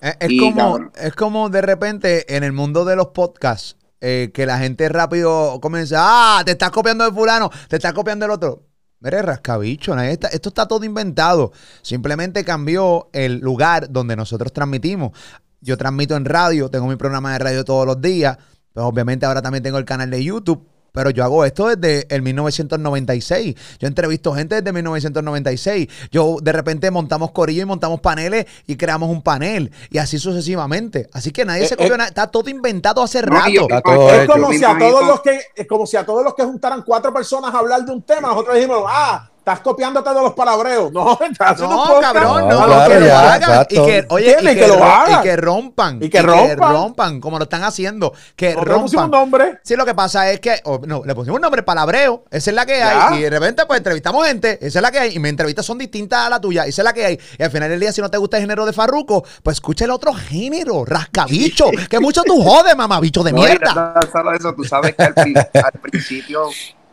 Es, 0.00 0.16
es 0.20 0.30
Y, 0.30 0.38
como, 0.38 0.56
cabrón. 0.56 0.92
es 0.94 1.14
como 1.14 1.48
de 1.48 1.62
repente 1.62 2.36
en 2.36 2.44
el 2.44 2.52
mundo 2.52 2.84
de 2.84 2.96
los 2.96 3.08
podcasts, 3.08 3.76
eh, 4.00 4.30
que 4.34 4.46
la 4.46 4.58
gente 4.58 4.88
rápido 4.88 5.58
comienza, 5.60 5.96
ah, 6.00 6.42
te 6.44 6.52
estás 6.52 6.70
copiando 6.70 7.04
de 7.04 7.12
fulano, 7.12 7.50
te 7.68 7.76
estás 7.76 7.92
copiando 7.92 8.24
del 8.24 8.32
otro. 8.32 8.62
Mire, 9.00 9.22
rascabicho, 9.22 9.96
está- 9.98 10.28
esto 10.28 10.48
está 10.50 10.66
todo 10.66 10.84
inventado. 10.84 11.52
Simplemente 11.82 12.44
cambió 12.44 13.08
el 13.12 13.38
lugar 13.38 13.90
donde 13.90 14.16
nosotros 14.16 14.52
transmitimos. 14.52 15.12
Yo 15.60 15.76
transmito 15.76 16.16
en 16.16 16.24
radio, 16.24 16.70
tengo 16.70 16.86
mi 16.86 16.96
programa 16.96 17.32
de 17.32 17.38
radio 17.38 17.64
todos 17.64 17.86
los 17.86 18.00
días, 18.00 18.36
pues 18.72 18.84
obviamente 18.84 19.26
ahora 19.26 19.42
también 19.42 19.62
tengo 19.62 19.78
el 19.78 19.84
canal 19.84 20.10
de 20.10 20.22
YouTube. 20.22 20.66
Pero 20.96 21.10
yo 21.10 21.24
hago 21.24 21.44
esto 21.44 21.68
desde 21.68 22.06
el 22.08 22.22
1996. 22.22 23.54
Yo 23.78 23.86
entrevisto 23.86 24.32
gente 24.32 24.54
desde 24.54 24.72
1996. 24.72 25.88
Yo 26.10 26.38
de 26.40 26.52
repente 26.52 26.90
montamos 26.90 27.32
corillo 27.32 27.60
y 27.60 27.64
montamos 27.66 28.00
paneles 28.00 28.46
y 28.66 28.76
creamos 28.76 29.10
un 29.10 29.20
panel. 29.20 29.70
Y 29.90 29.98
así 29.98 30.18
sucesivamente. 30.18 31.10
Así 31.12 31.32
que 31.32 31.44
nadie 31.44 31.64
Eh, 31.64 31.68
se 31.68 31.76
copió 31.76 31.96
eh. 31.96 31.98
nada. 31.98 32.08
Está 32.08 32.28
todo 32.28 32.48
inventado 32.48 33.02
hace 33.02 33.20
No, 33.20 33.46
y 33.46 33.56
yo 33.56 33.68
rato. 33.68 34.10
Es 34.10 34.26
como 34.26 34.50
si 34.50 34.64
a 34.64 34.78
todos 34.78 35.06
los 35.06 35.20
que, 35.20 35.40
es 35.54 35.66
como 35.66 35.86
si 35.86 35.98
a 35.98 36.06
todos 36.06 36.24
los 36.24 36.34
que 36.34 36.44
juntaran 36.44 36.82
cuatro 36.82 37.12
personas 37.12 37.54
a 37.54 37.58
hablar 37.58 37.84
de 37.84 37.92
un 37.92 38.00
tema, 38.00 38.28
nosotros 38.28 38.54
dijimos, 38.54 38.84
ah, 38.86 39.30
estás 39.46 39.60
copiándote 39.60 40.08
de 40.10 40.20
los 40.22 40.32
palabreos. 40.34 40.90
No, 40.90 41.16
estás 41.30 41.60
No, 41.60 41.68
podcast. 41.68 42.02
cabrón, 42.14 42.48
No, 42.48 42.60
no, 42.62 42.66
claro, 42.66 42.92
que 42.92 42.98
lo 43.00 43.06
ya, 43.06 43.34
hagan. 43.34 43.66
Y 43.70 43.74
que, 43.76 44.06
oye, 44.08 44.24
y 44.26 44.28
¿Entiendes? 44.30 44.54
que, 44.56 44.60
Que 44.62 44.66
lo 44.66 44.76
ro- 44.76 44.84
hagan. 44.84 45.20
y 45.20 45.22
que 45.22 45.36
rompan. 45.36 45.98
Y 46.02 46.08
que 46.08 46.22
rompan. 46.22 47.20
como 47.20 47.38
lo 47.38 47.44
están 47.44 47.62
haciendo. 47.62 48.12
Que 48.34 48.54
Nosotros 48.54 48.82
pusimos 48.82 49.04
un 49.04 49.12
rompan. 49.12 49.20
nombre. 49.20 49.60
Sí, 49.62 49.76
lo 49.76 49.86
que 49.86 49.94
pasa 49.94 50.28
es 50.32 50.40
que, 50.40 50.60
oh, 50.64 50.80
no, 50.84 51.02
le 51.04 51.14
pusimos 51.14 51.36
un 51.36 51.42
nombre 51.42 51.62
palabreo, 51.62 52.24
esa 52.28 52.50
es 52.50 52.56
la 52.56 52.66
que 52.66 52.76
Ya. 52.78 53.08
hay, 53.08 53.18
y 53.18 53.22
de 53.22 53.30
repente 53.30 53.64
pues 53.66 53.78
entrevistamos 53.78 54.26
gente, 54.26 54.58
esa 54.66 54.78
es 54.80 54.82
la 54.82 54.90
que 54.90 54.98
hay, 54.98 55.14
y 55.14 55.18
mis 55.20 55.30
entrevistas 55.30 55.64
son 55.64 55.78
distintas 55.78 56.26
a 56.26 56.28
la 56.28 56.40
tuya, 56.40 56.64
esa 56.66 56.82
es 56.82 56.84
la 56.84 56.92
que 56.92 57.06
hay, 57.06 57.20
y 57.38 57.42
al 57.44 57.50
final 57.52 57.68
del 57.70 57.78
día 57.78 57.92
si 57.92 58.00
no 58.00 58.10
te 58.10 58.18
gusta 58.18 58.38
el 58.38 58.42
género 58.42 58.66
de 58.66 58.72
Farruco, 58.72 59.24
pues 59.44 59.58
escucha 59.58 59.84
el 59.84 59.92
otro 59.92 60.12
género, 60.12 60.84
rascabicho, 60.84 61.66
que 61.88 62.00
mucho 62.00 62.22
tú 62.24 62.42
jodes, 62.42 62.76
mamabicho 62.76 63.22
de 63.22 63.30
No, 63.32 63.38
y 63.38 63.46
mierda. 63.46 63.72
no, 63.74 64.00
no 64.00 64.10
solo 64.10 64.32
eso, 64.32 64.52
tú 64.54 64.64
sabes 64.64 64.96
que 64.96 65.04
al 65.04 65.14
principio, 65.80 66.48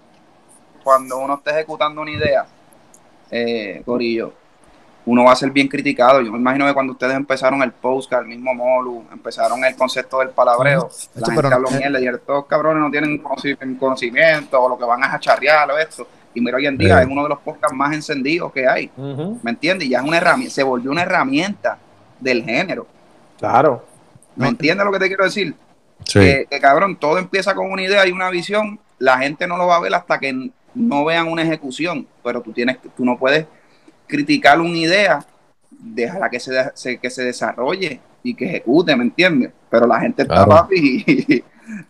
cuando 0.84 1.18
uno 1.20 1.36
está 1.36 1.52
ejecutando 1.52 2.02
una 2.02 2.12
idea, 2.12 2.46
eh, 3.32 3.82
Corillo, 3.86 4.34
uno 5.06 5.24
va 5.26 5.34
a 5.34 5.36
ser 5.36 5.52
bien 5.52 5.68
criticado. 5.68 6.22
Yo 6.22 6.32
me 6.32 6.38
imagino 6.38 6.66
que 6.66 6.74
cuando 6.74 6.94
ustedes 6.94 7.16
empezaron 7.16 7.62
el 7.62 7.72
podcast, 7.72 8.22
el 8.24 8.28
mismo 8.30 8.54
Molu, 8.54 9.04
empezaron 9.12 9.64
el 9.66 9.76
concepto 9.76 10.20
del 10.20 10.30
palabreo, 10.30 10.90
la 11.16 11.34
gente 11.34 11.54
habló 11.54 11.70
no- 11.70 11.78
mierda 11.78 12.00
y 12.00 12.08
estos 12.08 12.46
cabrones 12.46 12.82
no 12.82 12.92
tienen 12.92 13.22
conoci- 13.22 13.78
conocimiento 13.80 14.62
o 14.62 14.70
lo 14.70 14.78
que 14.78 14.86
van 14.86 15.04
a 15.04 15.20
charrear 15.20 15.70
o 15.72 15.78
esto. 15.78 16.08
Y 16.36 16.42
mira, 16.42 16.58
hoy 16.58 16.66
en 16.68 16.78
día 16.78 16.98
Sí. 16.98 17.04
es 17.04 17.08
uno 17.12 17.24
de 17.24 17.30
los 17.30 17.40
podcasts 17.40 17.76
más 17.76 17.94
encendidos 17.94 18.52
que 18.52 18.68
hay. 18.68 18.90
¿Me 19.44 19.52
entiendes? 19.52 19.88
Y 19.88 19.92
Ya 19.92 20.00
es 20.00 20.06
una 20.06 20.18
herramienta, 20.18 20.54
se 20.54 20.64
volvió 20.64 20.90
una 20.92 21.04
herramienta 21.04 21.78
del 22.20 22.44
género. 22.44 22.88
Claro. 23.38 23.84
¿Me 24.36 24.48
entiendes 24.48 24.86
lo 24.86 24.92
que 24.92 25.00
te 25.00 25.08
quiero 25.08 25.26
decir? 25.26 25.56
Sí. 26.06 26.20
que, 26.20 26.48
que, 26.50 26.60
cabrón, 26.60 26.98
todo 26.98 27.18
empieza 27.18 27.56
con 27.56 27.72
una 27.72 27.82
idea 27.82 28.06
y 28.06 28.12
una 28.12 28.30
visión, 28.30 28.78
la 29.00 29.20
gente 29.20 29.48
no 29.48 29.56
lo 29.58 29.68
va 29.68 29.78
a 29.78 29.80
ver 29.80 29.94
hasta 29.96 30.20
que 30.20 30.50
no 30.76 31.06
vean 31.06 31.28
una 31.28 31.44
ejecución, 31.44 32.08
pero 32.24 32.42
tú 32.42 32.52
tienes, 32.52 32.78
tú 32.96 33.06
no 33.06 33.18
puedes 33.18 33.46
criticar 34.08 34.60
una 34.60 34.78
idea, 34.78 35.26
déjala 35.70 36.30
que 36.30 36.40
se, 36.40 37.00
que 37.00 37.10
se 37.10 37.24
desarrolle 37.24 38.00
y 38.22 38.34
que 38.34 38.46
ejecute, 38.46 38.96
¿me 38.96 39.04
entiendes? 39.04 39.52
Pero 39.70 39.88
la 39.88 40.00
gente 40.00 40.24
está 40.24 40.46
papi 40.46 41.04
y, 41.08 41.44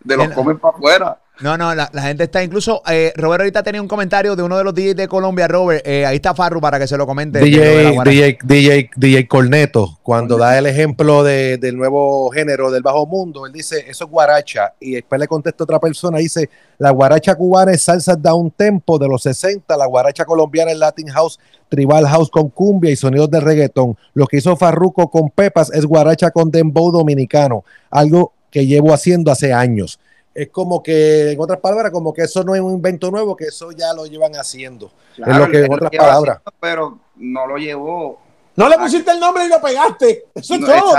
de 0.03 0.17
los 0.17 0.29
comen 0.29 0.57
para 0.57 0.75
afuera. 0.75 1.19
No, 1.41 1.57
no, 1.57 1.73
la, 1.73 1.89
la 1.91 2.01
gente 2.03 2.25
está 2.25 2.43
incluso, 2.43 2.83
eh, 2.87 3.11
Robert 3.15 3.41
ahorita 3.41 3.63
tenía 3.63 3.81
un 3.81 3.87
comentario 3.87 4.35
de 4.35 4.43
uno 4.43 4.55
de 4.55 4.63
los 4.63 4.73
DJs 4.75 4.95
de 4.95 5.07
Colombia, 5.07 5.47
Robert, 5.47 5.81
eh, 5.85 6.05
ahí 6.05 6.17
está 6.17 6.35
Farru 6.35 6.61
para 6.61 6.77
que 6.77 6.87
se 6.87 6.95
lo 6.95 7.07
comente. 7.07 7.39
DJ. 7.39 7.91
DJ, 8.05 8.37
DJ, 8.43 8.89
DJ 8.95 9.27
Corneto, 9.27 9.97
cuando 10.03 10.37
da 10.37 10.55
el 10.59 10.67
ejemplo 10.67 11.23
de- 11.23 11.57
del 11.57 11.75
nuevo 11.75 12.29
género 12.29 12.69
del 12.69 12.83
bajo 12.83 13.07
mundo, 13.07 13.47
él 13.47 13.51
dice, 13.51 13.83
eso 13.87 14.05
es 14.05 14.11
guaracha. 14.11 14.73
Y 14.79 14.91
después 14.91 15.19
le 15.19 15.27
contesta 15.27 15.63
otra 15.63 15.79
persona, 15.79 16.19
dice, 16.19 16.51
la 16.77 16.91
guaracha 16.91 17.33
cubana 17.33 17.71
es 17.71 17.81
salsa 17.81 18.15
da 18.15 18.35
un 18.35 18.51
tempo 18.51 18.99
de 18.99 19.07
los 19.07 19.23
60, 19.23 19.75
la 19.75 19.87
guaracha 19.87 20.25
colombiana 20.25 20.71
es 20.71 20.77
Latin 20.77 21.07
House, 21.07 21.39
Tribal 21.67 22.05
House 22.07 22.29
con 22.29 22.49
cumbia 22.49 22.91
y 22.91 22.95
sonidos 22.95 23.31
de 23.31 23.39
reggaetón. 23.39 23.97
Lo 24.13 24.27
que 24.27 24.37
hizo 24.37 24.55
Farruco 24.55 25.09
con 25.09 25.31
Pepas 25.31 25.71
es 25.73 25.83
guaracha 25.85 26.29
con 26.29 26.51
dembow 26.51 26.91
dominicano, 26.91 27.65
algo 27.89 28.33
que 28.51 28.67
llevo 28.67 28.93
haciendo 28.93 29.31
hace 29.31 29.51
años. 29.51 29.99
Es 30.35 30.49
como 30.49 30.81
que, 30.81 31.31
en 31.31 31.39
otras 31.39 31.59
palabras, 31.59 31.91
como 31.91 32.11
que 32.13 32.23
eso 32.23 32.43
no 32.43 32.55
es 32.55 32.61
un 32.61 32.71
invento 32.73 33.11
nuevo, 33.11 33.35
que 33.35 33.45
eso 33.45 33.71
ya 33.71 33.93
lo 33.93 34.05
llevan 34.07 34.35
haciendo. 34.35 34.91
es 35.17 35.37
lo 35.37 35.47
que, 35.47 35.65
en 35.65 35.73
otras 35.73 35.91
palabras. 35.91 36.37
haciendo, 36.37 36.53
pero 36.59 36.97
no 37.17 37.45
lo 37.47 37.57
llevó. 37.57 38.19
No 38.55 38.69
le 38.69 38.77
pusiste 38.77 39.11
el 39.11 39.19
nombre 39.19 39.45
y 39.45 39.49
lo 39.49 39.59
pegaste. 39.61 40.25
Eso 40.35 40.53
es 40.55 40.59
No, 40.59 40.67
todo. 40.67 40.95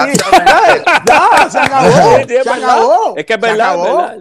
Ya, 1.06 1.50
se 1.50 1.58
acabó. 1.58 1.88
Sí, 2.18 2.24
se 2.28 2.36
verdad. 2.38 2.54
acabó. 2.64 3.14
Es 3.16 3.24
que 3.26 3.34
es 3.34 3.40
Se 3.40 3.46
verdad. 3.46 4.14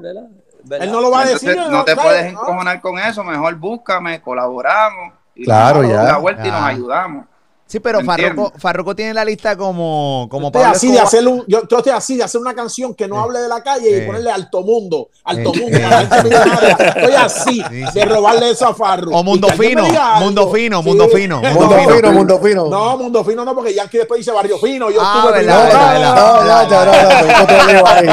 Él 0.79 0.91
no 0.91 1.01
lo 1.01 1.11
va 1.11 1.21
a 1.21 1.25
decir. 1.25 1.49
Entonces, 1.49 1.71
no 1.71 1.83
te 1.83 1.95
puedes 1.95 2.33
No. 2.33 2.41
encojonar 2.41 2.81
con 2.81 2.97
eso, 2.99 3.23
mejor 3.23 3.55
búscame, 3.55 4.21
colaboramos. 4.21 5.13
Y 5.35 5.45
Claro, 5.45 5.83
ya. 5.83 6.03
la 6.03 6.17
vuelta 6.17 6.47
y 6.47 6.51
nos 6.51 6.59
Ya. 6.61 6.67
ayudamos. 6.67 7.25
Sí, 7.65 7.79
pero 7.79 8.01
¿Me 8.01 8.05
Farruko? 8.05 8.53
Farruko 8.57 8.95
tiene 8.95 9.13
la 9.15 9.25
lista 9.25 9.55
como, 9.57 10.27
como 10.29 10.43
Yo 10.43 10.47
estoy 10.49 10.61
Pablo 10.61 10.75
así 10.75 10.91
de 10.91 10.99
hacer 10.99 11.27
un, 11.27 11.43
yo, 11.47 11.67
yo 11.67 11.77
estoy 11.77 11.91
así 11.93 12.17
de 12.17 12.23
hacer 12.23 12.39
una 12.39 12.53
canción 12.53 12.93
que 12.93 13.07
no 13.07 13.19
hable 13.19 13.39
de 13.39 13.47
la 13.47 13.63
calle 13.63 13.89
Sí. 13.89 14.03
y 14.03 14.05
ponerle 14.05 14.29
alto 14.31 14.61
mundo, 14.61 15.09
alto 15.23 15.51
Sí. 15.53 15.61
mundo. 15.61 15.77
Estoy 15.79 17.13
así 17.15 17.63
Sí, 17.69 17.83
de 17.99 18.05
robarle 18.05 18.51
eso 18.51 18.67
a 18.67 18.75
Farru. 18.75 19.15
O 19.15 19.23
Mundo 19.23 19.47
Fino. 19.49 19.83
Mundo 20.19 20.51
Fino, 20.51 20.83
Mundo 20.83 21.07
Fino, 21.09 21.41
No, 21.41 21.51
Mundo 21.51 21.77
fino. 21.79 22.11
mundo 22.11 22.39
fino. 22.39 22.65
No, 22.69 22.97
mundo 22.97 23.23
fino 23.23 23.45
no, 23.45 23.55
porque 23.55 23.73
Yankee 23.73 23.97
después 23.99 24.19
dice 24.19 24.31
barrio 24.31 24.57
fino. 24.59 24.91
Yo 24.91 24.99
Ah, 25.01 25.13
estuve 25.23 25.39
verdad, 25.39 25.63
verdad, 25.63 26.15
No, 26.15 26.33
verdad. 26.39 26.69
No, 26.69 26.85
no, 26.85 26.85
no, 26.85 27.21
no, 27.21 27.37
no, 27.37 27.43
otro 27.43 27.67
lío 27.71 27.87
ahí. 27.87 28.09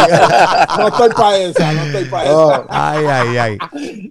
No 0.79 0.89
estoy 0.89 1.09
para 1.11 1.37
esa, 1.37 1.73
no 1.73 1.83
estoy 1.83 2.05
para 2.07 2.31
No. 2.31 2.51
esa. 2.53 2.65
Ay, 2.71 3.05
ay, 3.07 3.39
ay. 3.39 3.59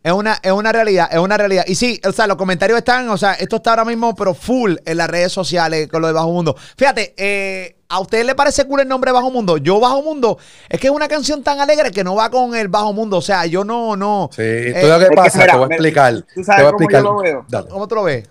Es 0.03 0.11
una, 0.11 0.39
es 0.43 0.51
una 0.51 0.71
realidad, 0.71 1.09
es 1.11 1.17
una 1.19 1.37
realidad. 1.37 1.63
Y 1.67 1.75
sí, 1.75 1.99
o 2.07 2.11
sea, 2.11 2.27
los 2.27 2.37
comentarios 2.37 2.77
están, 2.77 3.09
o 3.09 3.17
sea, 3.17 3.33
esto 3.33 3.55
está 3.57 3.71
ahora 3.71 3.85
mismo, 3.85 4.13
pero 4.15 4.33
full 4.35 4.75
en 4.85 4.97
las 4.97 5.09
redes 5.09 5.28
sociales 5.31 5.87
con 5.87 6.01
lo 6.01 6.07
de 6.07 6.13
Bajo 6.13 6.31
Mundo. 6.31 6.55
Fíjate, 6.77 7.13
eh, 7.17 7.77
¿a 7.89 7.99
ustedes 7.99 8.25
le 8.25 8.35
parece 8.35 8.65
cool 8.65 8.81
el 8.81 8.87
nombre 8.87 9.11
Bajo 9.11 9.31
Mundo? 9.31 9.57
Yo 9.57 9.79
Bajo 9.79 10.01
Mundo, 10.01 10.37
es 10.69 10.79
que 10.79 10.87
es 10.87 10.93
una 10.93 11.07
canción 11.07 11.43
tan 11.43 11.59
alegre 11.59 11.91
que 11.91 12.03
no 12.03 12.15
va 12.15 12.29
con 12.29 12.55
el 12.55 12.67
Bajo 12.67 12.93
Mundo. 12.93 13.17
O 13.17 13.21
sea, 13.21 13.45
yo 13.45 13.63
no, 13.63 13.95
no. 13.95 14.29
Sí, 14.31 14.41
Eh, 14.43 14.77
tú 14.81 14.87
lo 14.87 14.99
que 14.99 15.09
que 15.09 15.15
pasa, 15.15 15.39
mira, 15.39 15.51
te 15.53 15.57
voy 15.57 15.63
a 15.63 15.75
explicar. 15.75 16.13
tú 16.21 16.25
Te 16.35 16.43
sabes 16.43 16.63
voy 16.63 16.69
a 16.69 16.71
cómo 16.73 16.89
yo 16.91 17.01
lo 17.01 17.17
veo. 17.19 17.45
Dale. 17.47 17.69
¿Cómo 17.69 17.87
tú 17.87 17.95
lo 17.95 18.03
ves? 18.03 18.29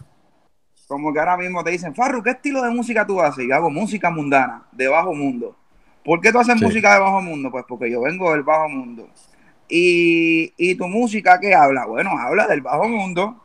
Como 0.87 1.13
que 1.13 1.19
ahora 1.19 1.37
mismo 1.37 1.63
te 1.63 1.71
dicen, 1.71 1.95
Farru, 1.95 2.23
¿qué 2.23 2.31
estilo 2.31 2.63
de 2.63 2.71
música 2.71 3.07
tú 3.07 3.21
haces? 3.21 3.45
Yo 3.49 3.55
hago 3.55 3.69
música 3.71 4.11
mundana, 4.11 4.67
de 4.73 4.89
bajo 4.89 5.15
mundo. 5.15 5.55
¿Por 6.05 6.21
qué 6.21 6.33
tú 6.33 6.39
haces 6.39 6.59
Sí. 6.59 6.65
música 6.65 6.95
de 6.95 7.01
bajo 7.01 7.21
mundo? 7.21 7.51
Pues 7.51 7.65
porque 7.69 7.91
yo 7.91 8.01
vengo 8.01 8.33
del 8.33 8.43
bajo 8.43 8.69
mundo. 8.71 9.07
Y, 9.69 10.55
y 10.57 10.75
tu 10.77 10.87
música, 10.89 11.39
¿qué 11.41 11.55
habla? 11.55 11.85
Bueno, 11.85 12.11
habla 12.19 12.47
del 12.47 12.63
bajo 12.63 12.89
mundo. 12.89 13.37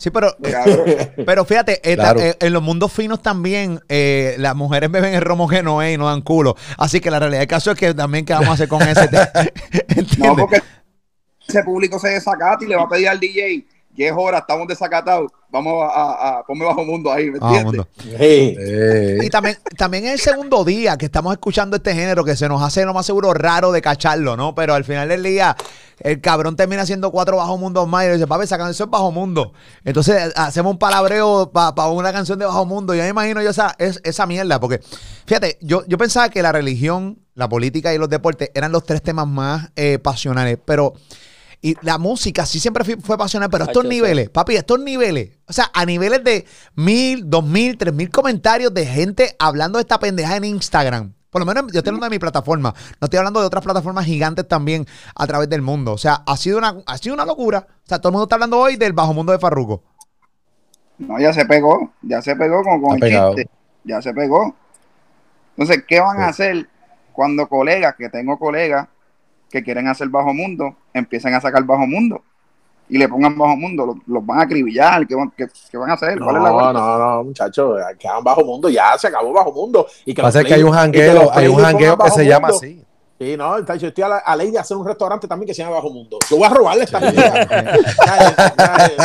Sí, 0.00 0.08
pero, 0.08 0.34
pero 1.26 1.44
fíjate, 1.44 1.78
eh, 1.84 1.94
Claro. 1.94 2.20
eh, 2.20 2.34
en 2.40 2.54
los 2.54 2.62
mundos 2.62 2.90
finos 2.90 3.20
también 3.20 3.80
eh, 3.90 4.34
las 4.38 4.56
mujeres 4.56 4.90
beben 4.90 5.12
el 5.12 5.20
romo 5.20 5.46
que 5.46 5.62
no 5.62 5.82
es 5.82 5.94
y 5.94 5.98
no 5.98 6.06
dan 6.06 6.22
culo. 6.22 6.56
Así 6.78 7.00
que 7.00 7.10
la 7.10 7.18
realidad 7.18 7.40
del 7.40 7.48
caso 7.48 7.70
es 7.70 7.76
que 7.78 7.92
también, 7.92 8.24
¿qué 8.24 8.32
vamos 8.32 8.48
a 8.48 8.52
hacer 8.54 8.66
con 8.66 8.80
ese? 8.80 9.02
¿Entiendes? 9.88 10.18
No, 10.18 10.34
porque 10.34 10.62
ese 11.46 11.62
público 11.64 11.98
se 11.98 12.08
desacata 12.08 12.64
y 12.64 12.68
le 12.68 12.76
va 12.76 12.84
a 12.84 12.88
pedir 12.88 13.10
al 13.10 13.20
DJ, 13.20 13.66
ya 14.00 14.10
es 14.10 14.14
hora, 14.16 14.38
estamos 14.38 14.66
desacatados, 14.66 15.30
vamos 15.50 15.82
a, 15.82 15.86
a, 15.88 16.38
a 16.38 16.42
poner 16.44 16.66
bajo 16.66 16.84
mundo 16.84 17.12
ahí, 17.12 17.30
¿me 17.30 17.38
Bajo 17.38 17.54
entiendes? 17.54 17.86
Eh, 18.18 19.18
Y 19.22 19.30
también, 19.30 19.58
también 19.76 20.06
es 20.06 20.12
el 20.12 20.20
segundo 20.20 20.64
día 20.64 20.96
que 20.96 21.06
estamos 21.06 21.32
escuchando 21.32 21.76
este 21.76 21.94
género 21.94 22.24
que 22.24 22.36
se 22.36 22.48
nos 22.48 22.62
hace 22.62 22.84
lo 22.84 22.94
más 22.94 23.06
seguro 23.06 23.34
raro 23.34 23.72
de 23.72 23.82
cacharlo, 23.82 24.36
¿no? 24.36 24.54
Pero 24.54 24.74
al 24.74 24.84
final 24.84 25.08
del 25.08 25.22
día, 25.22 25.56
el 26.00 26.20
cabrón 26.20 26.56
termina 26.56 26.82
haciendo 26.82 27.10
cuatro 27.10 27.36
bajo 27.36 27.58
mundos 27.58 27.86
más 27.86 28.06
y 28.06 28.08
dice, 28.10 28.26
papi, 28.26 28.44
esa 28.44 28.56
canción 28.58 28.88
es 28.88 28.90
bajo 28.90 29.12
mundo. 29.12 29.52
Entonces 29.84 30.32
hacemos 30.36 30.72
un 30.72 30.78
palabreo 30.78 31.50
para 31.52 31.88
una 31.88 32.12
canción 32.12 32.38
de 32.38 32.46
bajo 32.46 32.64
mundo. 32.64 32.94
Yo 32.94 33.02
me 33.02 33.08
imagino 33.08 33.42
yo 33.42 33.50
esa, 33.50 33.74
es, 33.78 34.00
esa 34.04 34.26
mierda, 34.26 34.58
porque 34.60 34.80
fíjate, 35.26 35.58
yo, 35.60 35.84
yo 35.86 35.98
pensaba 35.98 36.28
que 36.30 36.42
la 36.42 36.52
religión, 36.52 37.18
la 37.34 37.48
política 37.48 37.92
y 37.94 37.98
los 37.98 38.08
deportes 38.08 38.50
eran 38.54 38.72
los 38.72 38.84
tres 38.84 39.02
temas 39.02 39.26
más 39.26 39.70
eh, 39.76 39.98
pasionales, 39.98 40.58
pero. 40.64 40.94
Y 41.62 41.76
la 41.82 41.98
música 41.98 42.46
sí 42.46 42.58
siempre 42.58 42.84
fui- 42.84 42.96
fue 42.96 43.18
pasional, 43.18 43.50
pero 43.50 43.64
estos 43.64 43.84
niveles, 43.84 44.30
papi, 44.30 44.56
estos 44.56 44.80
niveles, 44.80 45.36
o 45.46 45.52
sea, 45.52 45.70
a 45.74 45.84
niveles 45.84 46.24
de 46.24 46.46
mil, 46.74 47.28
dos 47.28 47.44
mil, 47.44 47.76
tres 47.76 47.92
mil 47.92 48.08
comentarios 48.10 48.72
de 48.72 48.86
gente 48.86 49.36
hablando 49.38 49.76
de 49.78 49.82
esta 49.82 49.98
pendeja 49.98 50.36
en 50.36 50.44
Instagram. 50.44 51.12
Por 51.28 51.40
lo 51.40 51.46
menos 51.46 51.64
yo 51.70 51.78
estoy 51.78 51.90
hablando 51.90 52.06
de 52.06 52.10
mi 52.10 52.18
plataforma. 52.18 52.74
No 53.00 53.04
estoy 53.04 53.18
hablando 53.18 53.40
de 53.40 53.46
otras 53.46 53.62
plataformas 53.62 54.04
gigantes 54.04 54.48
también 54.48 54.84
a 55.14 55.26
través 55.26 55.48
del 55.48 55.62
mundo. 55.62 55.92
O 55.92 55.98
sea, 55.98 56.22
ha 56.26 56.36
sido 56.36 56.58
una, 56.58 56.76
ha 56.86 56.98
sido 56.98 57.14
una 57.14 57.24
locura. 57.24 57.66
O 57.68 57.86
sea, 57.88 57.98
todo 58.00 58.08
el 58.08 58.12
mundo 58.14 58.24
está 58.24 58.34
hablando 58.36 58.58
hoy 58.58 58.76
del 58.76 58.92
bajo 58.94 59.12
mundo 59.14 59.30
de 59.30 59.38
Farruko. 59.38 59.84
No, 60.98 61.20
ya 61.20 61.32
se 61.32 61.44
pegó, 61.44 61.92
ya 62.02 62.20
se 62.20 62.34
pegó 62.36 62.62
con, 62.64 62.80
con 62.82 62.94
el 62.94 63.00
pegado. 63.00 63.34
chiste, 63.34 63.50
ya 63.84 64.02
se 64.02 64.12
pegó. 64.12 64.56
Entonces, 65.56 65.84
¿qué 65.86 66.00
van 66.00 66.20
a 66.20 66.28
hacer 66.28 66.68
cuando 67.12 67.48
colegas, 67.48 67.94
que 67.96 68.08
tengo 68.08 68.38
colegas 68.38 68.88
que 69.50 69.62
quieren 69.62 69.88
hacer 69.88 70.08
bajo 70.08 70.32
mundo, 70.32 70.74
empiecen 70.94 71.34
a 71.34 71.40
sacar 71.40 71.62
bajo 71.64 71.86
mundo 71.86 72.22
y 72.88 72.98
le 72.98 73.08
pongan 73.08 73.36
bajo 73.36 73.56
mundo? 73.56 73.86
Los, 73.86 73.96
los 74.06 74.24
van 74.26 74.38
a 74.40 74.42
acribillar, 74.42 75.06
¿qué 75.06 75.14
van, 75.14 75.30
qué- 75.36 75.46
qué 75.70 75.76
van 75.76 75.90
a 75.90 75.94
hacer? 75.94 76.18
¿Cuál 76.18 76.36
es 76.36 76.42
la 76.42 76.50
No, 76.50 76.72
no, 76.72 76.98
no, 76.98 77.24
muchachos, 77.24 77.78
quedan 77.98 78.24
bajo 78.24 78.44
mundo, 78.44 78.68
ya 78.68 78.96
se 78.98 79.08
acabó 79.08 79.32
bajo 79.32 79.52
mundo. 79.52 79.86
Y 80.04 80.14
que 80.14 80.22
pasa 80.22 80.42
que 80.44 80.54
hay 80.54 80.62
un 80.62 80.72
jangueo, 80.72 81.30
hay 81.32 81.48
un 81.48 81.56
jangueo 81.56 81.96
que 81.98 82.10
se 82.10 82.18
Bajo 82.20 82.22
llama 82.22 82.48
Mundo. 82.48 82.56
así. 82.64 82.84
Sí, 83.18 83.36
no, 83.36 83.58
está- 83.58 83.76
yo 83.76 83.88
estoy 83.88 84.02
a 84.04 84.08
la, 84.08 84.16
a 84.18 84.34
ley 84.34 84.50
de 84.50 84.58
hacer 84.58 84.76
un 84.78 84.86
restaurante 84.86 85.28
también 85.28 85.46
que 85.46 85.52
se 85.54 85.62
llama 85.62 85.74
Bajo 85.76 85.90
Mundo. 85.90 86.18
Yo 86.30 86.36
voy 86.38 86.46
a 86.46 86.48
robarle 86.48 86.84
esta. 86.84 86.98
Mira, 87.00 87.46
eh, 88.86 88.96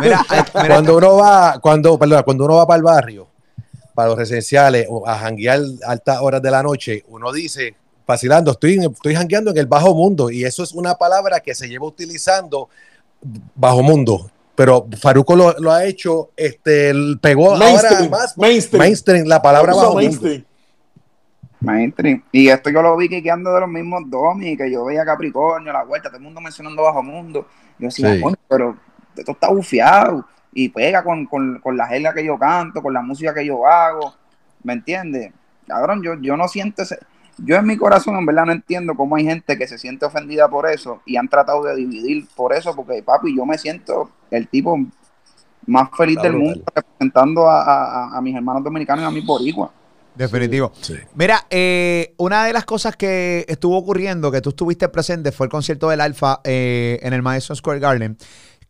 mira, 0.00 0.24
Cuando 0.68 0.96
uno 0.98 1.16
va, 1.16 1.58
cuando, 1.60 1.98
perdón, 1.98 2.22
cuando 2.22 2.44
uno 2.44 2.56
va 2.56 2.66
para 2.66 2.76
el 2.76 2.82
barrio, 2.82 3.28
para 3.94 4.08
los 4.10 4.18
residenciales, 4.18 4.86
o 4.90 5.06
a 5.06 5.16
janguear 5.16 5.60
altas 5.86 6.18
horas 6.20 6.42
de 6.42 6.50
la 6.50 6.62
noche, 6.62 7.02
uno 7.08 7.32
dice, 7.32 7.74
vacilando, 8.06 8.50
estoy, 8.52 8.74
en- 8.74 8.90
estoy 8.92 9.14
jangueando 9.14 9.50
en 9.50 9.58
el 9.58 9.66
bajo 9.66 9.94
mundo, 9.94 10.30
y 10.30 10.44
eso 10.44 10.62
es 10.62 10.72
una 10.72 10.94
palabra 10.94 11.40
que 11.40 11.54
se 11.54 11.68
lleva 11.68 11.86
utilizando 11.86 12.68
bajo 13.54 13.82
mundo. 13.82 14.30
Pero 14.54 14.86
Faruco 15.00 15.34
lo, 15.34 15.58
lo 15.58 15.72
ha 15.72 15.84
hecho, 15.84 16.30
este, 16.36 16.92
pegó 17.20 17.52
ahora 17.54 17.58
Mainstream, 17.66 18.10
más 18.10 18.36
mainstream. 18.36 18.78
mainstream, 18.80 19.26
la 19.26 19.40
palabra 19.40 19.72
bajo 19.74 19.86
mundo. 19.94 19.96
mainstream. 20.02 20.44
Mainstream. 21.60 22.22
Y 22.32 22.48
esto 22.48 22.70
yo 22.70 22.82
lo 22.82 22.96
vi 22.96 23.08
quiqueando 23.08 23.52
de 23.54 23.60
los 23.60 23.68
mismos 23.68 24.02
domis, 24.06 24.58
que 24.58 24.70
yo 24.70 24.84
veía 24.84 25.04
Capricornio, 25.04 25.72
la 25.72 25.84
vuelta, 25.84 26.08
todo 26.08 26.18
el 26.18 26.24
mundo 26.24 26.40
mencionando 26.40 26.82
bajo 26.82 27.02
mundo. 27.02 27.46
Yo 27.78 27.86
decía, 27.86 28.14
Sí. 28.14 28.20
"Coño, 28.20 28.36
pero 28.48 28.76
esto 29.16 29.32
está 29.32 29.48
bufiado 29.48 30.26
y 30.52 30.68
pega 30.68 31.02
con, 31.04 31.24
con, 31.26 31.60
con 31.60 31.76
la 31.76 31.86
jerga 31.86 32.12
que 32.12 32.24
yo 32.24 32.36
canto, 32.38 32.82
con 32.82 32.92
la 32.92 33.00
música 33.00 33.32
que 33.32 33.46
yo 33.46 33.64
hago. 33.66 34.12
¿Me 34.64 34.72
entiendes? 34.74 35.32
Cabrón, 35.66 36.02
yo, 36.02 36.14
yo 36.20 36.36
no 36.36 36.48
siento 36.48 36.82
ese. 36.82 36.98
Yo 37.38 37.56
en 37.56 37.66
mi 37.66 37.76
corazón, 37.76 38.16
en 38.16 38.26
verdad, 38.26 38.46
no 38.46 38.52
entiendo 38.52 38.94
cómo 38.94 39.16
hay 39.16 39.24
gente 39.24 39.56
que 39.58 39.66
se 39.66 39.78
siente 39.78 40.04
ofendida 40.04 40.48
por 40.48 40.68
eso 40.70 41.00
y 41.06 41.16
han 41.16 41.28
tratado 41.28 41.64
de 41.64 41.74
dividir 41.76 42.26
por 42.36 42.52
eso, 42.52 42.74
porque 42.76 43.02
papi, 43.02 43.34
yo 43.36 43.46
me 43.46 43.56
siento 43.58 44.10
el 44.30 44.48
tipo 44.48 44.78
más 45.66 45.88
feliz 45.96 46.20
del 46.20 46.32
mundo 46.34 46.60
representando 46.74 47.48
a, 47.48 47.62
a- 47.62 48.16
a 48.18 48.20
mis 48.20 48.34
hermanos 48.34 48.62
dominicanos 48.64 49.04
y 49.04 49.06
a 49.06 49.10
mis 49.10 49.24
boricuas. 49.24 49.70
definitivo. 50.14 50.72
Sí. 50.80 50.94
Mira, 51.14 51.46
eh, 51.48 52.14
una 52.18 52.44
de 52.44 52.52
las 52.52 52.64
cosas 52.66 52.96
que 52.96 53.44
estuvo 53.48 53.76
ocurriendo, 53.78 54.30
que 54.30 54.40
tú 54.42 54.50
estuviste 54.50 54.88
presente, 54.90 55.32
fue 55.32 55.46
el 55.46 55.50
concierto 55.50 55.88
del 55.88 56.00
Alfa 56.02 56.40
eh, 56.44 56.98
en 57.02 57.12
el 57.14 57.22
Madison 57.22 57.56
Square 57.56 57.80
Garden. 57.80 58.18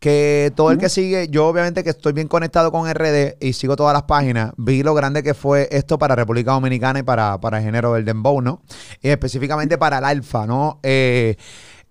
Que 0.03 0.53
todo 0.57 0.73
el 0.73 0.79
que 0.79 0.89
sigue, 0.89 1.29
yo 1.31 1.47
obviamente 1.47 1.85
que 1.85 1.91
estoy 1.91 2.13
bien 2.13 2.27
conectado 2.27 2.73
con 2.73 2.93
RD 2.93 3.37
y 3.39 3.53
sigo 3.53 3.77
todas 3.77 3.93
las 3.93 4.03
páginas, 4.03 4.53
vi 4.57 4.83
lo 4.83 4.95
grande 4.95 5.23
que 5.23 5.33
fue 5.33 5.69
esto 5.71 5.97
para 5.97 6.17
República 6.17 6.51
Dominicana 6.51 6.99
y 6.99 7.03
para, 7.05 7.41
para 7.41 7.59
el 7.59 7.65
género 7.65 7.93
del 7.93 8.05
Dembow, 8.05 8.43
¿no? 8.43 8.63
Y 9.01 9.11
específicamente 9.11 9.79
para 9.79 9.99
el 9.99 10.05
Alfa, 10.05 10.45
¿no? 10.45 10.81
Eh, 10.83 11.37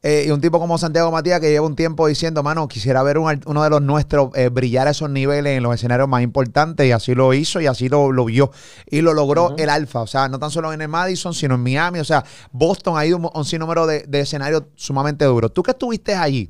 eh, 0.03 0.25
y 0.27 0.31
un 0.31 0.41
tipo 0.41 0.59
como 0.59 0.77
Santiago 0.77 1.09
Matías 1.09 1.39
que 1.39 1.51
lleva 1.51 1.65
un 1.65 1.77
tiempo 1.77 2.05
diciendo, 2.05 2.43
mano, 2.43 2.67
quisiera 2.67 3.01
ver 3.01 3.17
un 3.17 3.41
uno 3.45 3.63
de 3.63 3.69
los 3.69 3.81
nuestros 3.81 4.31
eh, 4.35 4.49
brillar 4.49 4.89
a 4.89 4.91
esos 4.91 5.09
niveles 5.09 5.55
en 5.55 5.63
los 5.63 5.73
escenarios 5.73 6.09
más 6.09 6.21
importantes 6.21 6.85
y 6.85 6.91
así 6.91 7.15
lo 7.15 7.33
hizo 7.33 7.61
y 7.61 7.67
así 7.67 7.87
lo, 7.87 8.11
lo 8.11 8.25
vio 8.25 8.51
y 8.87 8.99
lo 8.99 9.13
logró 9.13 9.55
el 9.57 9.69
Alfa, 9.69 10.01
o 10.01 10.07
sea, 10.07 10.27
no 10.27 10.37
tan 10.37 10.51
solo 10.51 10.73
en 10.73 10.81
el 10.81 10.89
Madison, 10.89 11.33
sino 11.33 11.55
en 11.55 11.63
Miami, 11.63 11.99
o 11.99 12.03
sea, 12.03 12.25
Boston 12.51 12.97
ha 12.97 13.05
ido 13.05 13.15
un, 13.15 13.29
un 13.33 13.45
sinnúmero 13.45 13.87
de, 13.87 14.03
de 14.05 14.19
escenarios 14.19 14.63
sumamente 14.75 15.23
duros. 15.23 15.53
Tú 15.53 15.63
que 15.63 15.71
estuviste 15.71 16.13
allí, 16.13 16.49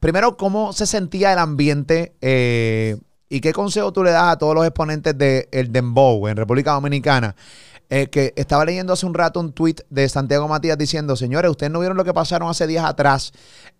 primero, 0.00 0.36
¿cómo 0.36 0.72
se 0.72 0.86
sentía 0.86 1.32
el 1.32 1.38
ambiente 1.38 2.14
eh, 2.20 2.96
y 3.28 3.40
qué 3.40 3.52
consejo 3.52 3.92
tú 3.92 4.02
le 4.02 4.10
das 4.10 4.32
a 4.32 4.38
todos 4.38 4.54
los 4.54 4.66
exponentes 4.66 5.16
del 5.16 5.70
Dembow 5.70 6.26
en 6.26 6.36
República 6.36 6.72
Dominicana? 6.72 7.36
Eh, 7.92 8.06
que 8.08 8.32
estaba 8.36 8.64
leyendo 8.64 8.92
hace 8.92 9.04
un 9.04 9.14
rato 9.14 9.40
un 9.40 9.52
tweet 9.52 9.76
de 9.90 10.08
Santiago 10.08 10.46
Matías 10.46 10.78
diciendo, 10.78 11.16
señores, 11.16 11.50
ustedes 11.50 11.72
no 11.72 11.80
vieron 11.80 11.96
lo 11.96 12.04
que 12.04 12.14
pasaron 12.14 12.48
hace 12.48 12.68
días 12.68 12.84
atrás 12.84 13.32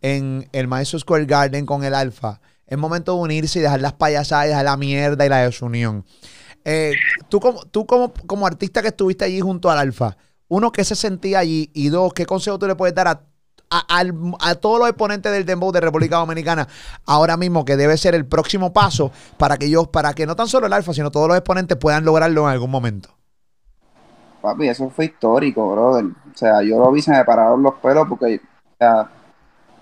en 0.03 0.49
el 0.51 0.67
Madison 0.67 0.99
Square 0.99 1.27
Garden 1.27 1.65
con 1.65 1.85
el 1.85 1.95
Alfa. 1.95 2.41
Es 2.67 2.77
momento 2.77 3.15
de 3.15 3.21
unirse 3.21 3.61
y 3.61 3.63
dejar 3.63 3.81
las 3.81 3.93
payasadas, 3.93 4.49
dejar 4.49 4.65
la 4.65 4.77
mierda 4.77 5.25
y 5.25 5.29
la 5.29 5.45
desunión. 5.45 6.05
Eh, 6.65 6.95
tú 7.29 7.39
como, 7.39 7.65
tú 7.67 7.87
como, 7.87 8.13
como 8.13 8.49
artista 8.49 8.83
que 8.83 8.89
estuviste 8.89 9.25
allí 9.25 9.41
junto 9.41 9.71
al 9.71 9.79
Alfa, 9.79 10.17
uno, 10.49 10.73
¿qué 10.73 10.83
se 10.83 10.97
sentía 10.97 11.39
allí? 11.39 11.71
Y 11.73 11.91
dos, 11.91 12.13
¿qué 12.13 12.27
consejo 12.27 12.59
tú 12.59 12.67
le 12.67 12.75
puedes 12.75 12.95
dar 12.97 13.07
a, 13.07 13.23
a- 13.71 13.99
al- 13.99 14.15
a 14.41 14.55
todos 14.57 14.79
los 14.79 14.89
exponentes 14.89 15.33
del 15.33 15.47
Dembow 15.47 15.73
de 15.73 15.81
República 15.81 16.17
Dominicana 16.17 16.69
ahora 17.07 17.37
mismo 17.37 17.65
que 17.65 17.77
debe 17.77 17.97
ser 17.97 18.15
el 18.15 18.27
próximo 18.27 18.73
paso 18.73 19.13
para 19.39 19.57
que 19.59 19.67
ellos, 19.67 19.89
para 19.89 20.13
que 20.15 20.27
no 20.27 20.37
tan 20.37 20.49
solo 20.49 20.67
el 20.67 20.73
Alfa, 20.73 20.93
sino 20.93 21.11
todos 21.11 21.29
los 21.29 21.37
exponentes 21.37 21.77
puedan 21.79 22.05
lograrlo 22.05 22.43
en 22.43 22.49
algún 22.53 22.71
momento? 22.71 23.11
Papi, 24.41 24.69
eso 24.69 24.89
fue 24.91 25.07
histórico, 25.07 25.73
brother. 25.73 26.05
O 26.07 26.37
sea, 26.37 26.63
yo 26.63 26.79
lo 26.79 26.91
vi, 26.93 27.03
se 27.03 27.11
me 27.11 27.25
pararon 27.25 27.63
los 27.63 27.75
pelos 27.75 28.07
porque, 28.09 28.41
o 28.43 28.77
sea, 28.79 29.11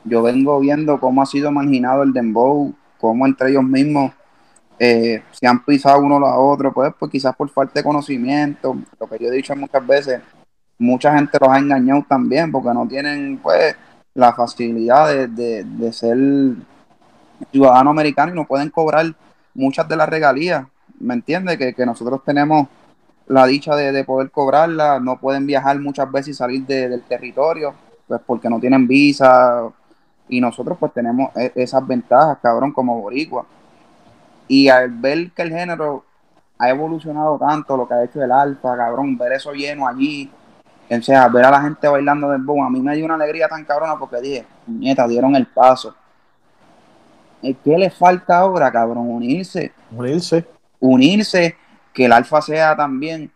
yo 0.05 0.23
vengo 0.23 0.59
viendo 0.61 0.99
cómo 1.01 1.23
ha 1.23 1.27
sido 1.27 1.51
marginado 1.53 2.03
el 2.03 2.13
dembow, 2.13 2.75
cómo 2.99 3.27
entre 3.27 3.51
ellos 3.51 3.65
mismos 3.65 4.13
eh, 4.79 5.23
se 5.33 5.47
han 5.47 5.65
pisado 5.65 6.01
uno 6.01 6.25
a 6.27 6.39
otro, 6.39 6.73
pues, 6.73 6.93
pues 6.99 7.11
quizás 7.13 7.37
por 7.37 7.51
falta 7.51 7.75
de 7.81 7.85
conocimiento, 7.85 8.77
lo 8.99 9.09
que 9.09 9.19
yo 9.21 9.29
he 9.29 9.37
dicho 9.37 9.55
muchas 9.57 9.87
veces, 9.87 10.21
mucha 10.79 11.15
gente 11.15 11.39
los 11.41 11.49
ha 11.51 11.59
engañado 11.59 12.05
también 12.09 12.53
porque 12.53 12.71
no 12.75 12.87
tienen, 12.87 13.39
pues, 13.39 13.77
la 14.15 14.33
facilidad 14.33 15.09
de, 15.29 15.65
de, 15.65 15.93
ser 15.93 16.17
ciudadano 17.53 17.91
americano 17.91 18.33
y 18.33 18.35
no 18.35 18.47
pueden 18.47 18.71
cobrar 18.71 19.07
muchas 19.55 19.89
de 19.89 19.97
las 19.97 20.09
regalías 20.09 20.67
¿me 21.01 21.15
entiendes? 21.15 21.57
Que, 21.59 21.75
que 21.75 21.87
nosotros 21.87 22.23
tenemos 22.25 22.69
la 23.27 23.47
dicha 23.47 23.77
de, 23.77 23.93
de 23.93 24.05
poder 24.05 24.31
cobrarla, 24.31 24.99
no 25.01 25.19
pueden 25.21 25.47
viajar 25.47 25.79
muchas 25.81 26.11
veces 26.11 26.29
y 26.29 26.35
salir 26.35 26.67
de- 26.67 26.89
del 26.89 27.03
territorio, 27.03 27.75
pues 28.07 28.21
porque 28.27 28.49
no 28.49 28.59
tienen 28.59 28.89
visa, 28.89 29.69
y 30.29 30.41
nosotros 30.41 30.77
pues 30.81 30.93
tenemos 30.93 31.35
e- 31.37 31.53
esas 31.55 31.87
ventajas, 31.87 32.39
cabrón, 32.43 32.73
como 32.73 33.01
boricua. 33.01 33.47
Y 34.49 34.69
al 34.69 34.91
ver 34.91 35.31
que 35.33 35.43
el 35.43 35.51
género 35.51 36.05
ha 36.59 36.71
evolucionado 36.71 37.39
tanto, 37.39 37.77
lo 37.77 37.87
que 37.87 37.95
ha 37.95 38.05
hecho 38.05 38.23
el 38.23 38.33
alfa, 38.33 38.77
cabrón, 38.77 39.17
ver 39.17 39.33
eso 39.33 39.53
lleno 39.53 39.87
allí, 39.87 40.31
o 40.91 41.03
sea, 41.03 41.29
ver 41.29 41.45
a 41.45 41.51
la 41.51 41.61
gente 41.61 41.87
bailando 41.87 42.31
del 42.31 42.43
boom, 42.43 42.65
a 42.65 42.71
mí 42.71 42.81
me 42.81 42.95
dio 42.97 43.05
una 43.05 43.15
alegría 43.15 43.49
tan 43.49 43.65
cabrona 43.65 43.99
porque 43.99 44.21
dije, 44.21 44.47
nieta, 44.67 45.07
dieron 45.07 45.37
el 45.37 45.47
paso. 45.47 45.95
Eh, 47.43 47.55
¿Qué 47.63 47.77
le 47.77 47.91
falta 47.91 48.39
ahora, 48.39 48.71
cabrón? 48.73 49.09
Unirse, 49.09 49.73
Unirse. 49.91 50.47
unirse, 50.81 51.57
que 51.93 52.07
el 52.07 52.13
alfa 52.13 52.41
sea 52.41 52.75
también, 52.75 53.31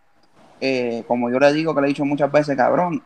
eh, 0.61 1.05
como 1.07 1.31
yo 1.31 1.39
le 1.39 1.53
digo, 1.53 1.75
que 1.75 1.81
le 1.83 1.87
he 1.89 1.89
dicho 1.89 2.05
muchas 2.05 2.33
veces, 2.33 2.57
cabrón, 2.57 3.03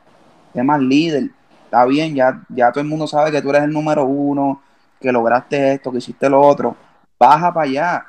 sé 0.55 0.63
más 0.63 0.81
líder, 0.81 1.31
está 1.65 1.85
bien, 1.85 2.15
ya, 2.15 2.41
ya 2.49 2.71
todo 2.71 2.83
el 2.83 2.89
mundo 2.89 3.07
sabe 3.07 3.33
que 3.33 3.43
tú 3.43 3.51
eres 3.51 3.65
el 3.65 3.73
número 3.73 4.05
uno, 4.05 4.63
que 5.01 5.11
lograste 5.13 5.75
esto, 5.75 5.91
que 5.91 5.99
hiciste 5.99 6.31
lo 6.31 6.41
otro, 6.41 6.77
baja 7.19 7.53
para 7.53 7.67
allá. 7.67 8.07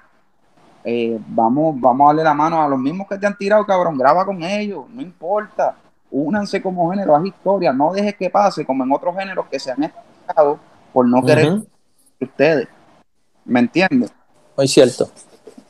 Eh, 0.83 1.19
vamos, 1.27 1.75
vamos 1.81 2.05
a 2.05 2.07
darle 2.09 2.23
la 2.23 2.33
mano 2.33 2.61
a 2.61 2.67
los 2.67 2.79
mismos 2.79 3.07
que 3.07 3.17
te 3.17 3.27
han 3.27 3.37
tirado, 3.37 3.65
cabrón, 3.65 3.97
graba 3.97 4.25
con 4.25 4.41
ellos, 4.43 4.85
no 4.89 5.01
importa, 5.01 5.75
únanse 6.11 6.61
como 6.61 6.89
género, 6.91 7.15
haz 7.15 7.25
historia, 7.25 7.73
no 7.73 7.93
dejes 7.93 8.15
que 8.15 8.29
pase 8.29 8.65
como 8.65 8.83
en 8.83 8.91
otros 8.91 9.15
géneros 9.15 9.45
que 9.47 9.59
se 9.59 9.71
han 9.71 9.83
estancado 9.83 10.59
por 10.93 11.07
no 11.07 11.23
querer 11.23 11.51
Ujú. 11.51 11.67
ustedes, 12.21 12.67
¿me 13.45 13.59
entiendes? 13.59 14.11
Muy 14.55 14.67
cierto. 14.67 15.09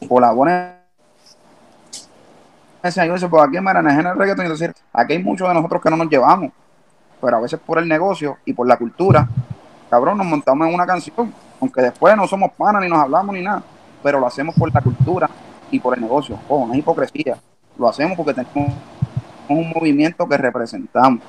colaboren 0.08 0.78
ese 2.84 3.02
negocio, 3.02 3.30
porque 3.30 3.58
aquí 3.58 3.58
en 3.58 3.68
el 4.08 4.18
reggaetón, 4.18 4.46
y 4.46 4.50
decir, 4.50 4.74
aquí 4.94 5.14
hay 5.14 5.24
muchos 5.24 5.48
de 5.48 5.54
nosotros 5.54 5.82
que 5.82 5.90
no 5.90 5.98
nos 5.98 6.10
llevamos, 6.10 6.52
pero 7.20 7.38
a 7.38 7.40
veces 7.42 7.60
por 7.60 7.80
el 7.80 7.88
negocio 7.88 8.38
y 8.46 8.54
por 8.54 8.68
la 8.68 8.78
cultura, 8.78 9.28
cabrón, 9.90 10.18
nos 10.18 10.28
montamos 10.28 10.68
en 10.68 10.74
una 10.74 10.86
canción, 10.86 11.34
aunque 11.60 11.82
después 11.82 12.16
no 12.16 12.28
somos 12.28 12.52
panas 12.54 12.82
ni 12.82 12.90
nos 12.90 13.00
hablamos 13.00 13.36
ni 13.36 13.42
nada, 13.42 13.64
pero 14.04 14.20
lo 14.20 14.28
hacemos 14.28 14.56
por 14.56 14.74
la 14.74 14.82
cultura 14.82 15.30
y 15.72 15.80
por 15.80 15.96
el 15.96 16.02
negocio. 16.02 16.40
Ojo, 16.48 16.68
no 16.68 16.74
es 16.74 16.80
hipocresía, 16.80 17.38
lo 17.78 17.90
hacemos 17.90 18.16
porque 18.16 18.34
tenemos 18.34 18.74
un 19.50 19.70
movimiento 19.70 20.28
que 20.28 20.38
representamos. 20.38 21.22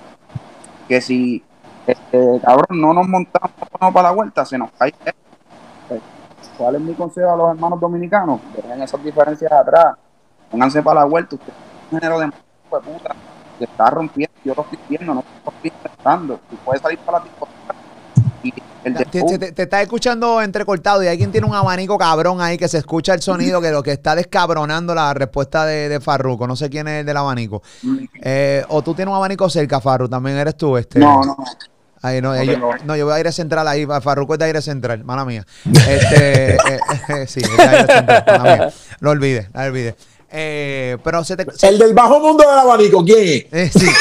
Que 0.86 1.00
si, 1.00 1.44
este, 1.86 2.40
cabrón, 2.42 2.80
no 2.80 2.94
nos 2.94 3.08
montamos 3.08 3.50
para 3.78 4.02
la 4.02 4.10
vuelta, 4.10 4.44
se 4.44 4.58
nos 4.58 4.70
cae. 4.72 4.94
esto. 5.04 5.18
¿Cuál 6.56 6.74
es 6.74 6.80
mi 6.80 6.94
consejo 6.94 7.30
a 7.30 7.36
los 7.36 7.50
hermanos 7.50 7.80
dominicanos? 7.80 8.40
Dejen 8.54 8.82
esas 8.82 9.02
diferencias 9.04 9.52
atrás, 9.52 9.96
pónganse 10.50 10.82
para 10.82 11.00
la 11.00 11.06
vuelta. 11.06 11.36
Usted 11.36 11.52
es 11.52 11.92
un 11.92 12.00
género 12.00 12.18
de 12.18 12.30
que 13.58 13.64
está 13.64 13.90
rompiendo, 13.90 14.34
yo 14.44 14.54
lo 14.54 14.62
estoy 14.62 14.78
viendo, 14.88 15.14
no 15.14 15.24
estoy 15.46 15.70
pensando. 15.70 16.40
Y 16.50 16.56
puede 16.56 16.80
salir 16.80 16.98
para 16.98 17.18
la 17.18 17.24
discoteca 17.24 17.74
y 18.42 18.52
Te, 18.94 19.38
te- 19.38 19.52
te- 19.52 19.62
está 19.62 19.82
escuchando 19.82 20.40
entrecortado 20.42 21.02
y 21.02 21.08
alguien 21.08 21.30
tiene 21.32 21.46
un 21.46 21.54
abanico 21.54 21.98
cabrón 21.98 22.40
ahí 22.40 22.56
que 22.58 22.68
se 22.68 22.78
escucha 22.78 23.14
el 23.14 23.22
sonido 23.22 23.60
que 23.60 23.70
lo 23.70 23.82
que 23.82 23.92
está 23.92 24.14
descabronando 24.14 24.94
la 24.94 25.12
respuesta 25.14 25.64
de, 25.66 25.88
de 25.88 26.00
Farruko. 26.00 26.46
No 26.46 26.56
sé 26.56 26.68
quién 26.70 26.88
es 26.88 27.00
el 27.00 27.06
del 27.06 27.16
abanico. 27.16 27.62
Eh, 28.22 28.64
o 28.68 28.82
tú 28.82 28.94
tienes 28.94 29.10
un 29.10 29.16
abanico 29.16 29.48
cerca, 29.50 29.80
Farru, 29.80 30.08
también 30.08 30.36
eres 30.36 30.56
tú. 30.56 30.76
Este. 30.76 30.98
No, 30.98 31.22
no, 31.22 31.36
Ahí 32.00 32.22
no, 32.22 32.32
No 32.32 32.42
yo, 32.44 32.52
tengo. 32.52 32.70
no, 32.84 32.94
yo 32.96 33.06
voy 33.06 33.14
a 33.14 33.16
aire 33.16 33.32
central 33.32 33.66
ahí, 33.66 33.84
Farruko 33.84 34.34
es 34.34 34.38
de 34.38 34.44
aire 34.44 34.62
central, 34.62 35.02
mala 35.04 35.24
mía. 35.24 35.44
Este, 35.66 36.54
eh, 36.54 36.58
eh, 37.08 37.26
sí, 37.26 37.40
es 37.42 37.56
de 37.56 37.62
aire 37.62 37.92
central, 37.92 38.24
mala 38.26 38.56
mía. 38.56 38.72
Lo 39.00 39.10
olvide, 39.10 39.48
lo 39.52 39.60
olvide. 39.62 39.96
Eh, 40.30 40.96
pero 41.02 41.24
se 41.24 41.36
te. 41.36 41.46
se- 41.56 41.68
El 41.68 41.78
del 41.78 41.94
bajo 41.94 42.20
mundo 42.20 42.44
del 42.48 42.56
abanico, 42.58 43.04
¿quién 43.04 43.46
es? 43.50 43.50
eh, 43.50 43.70
sí. 43.78 43.86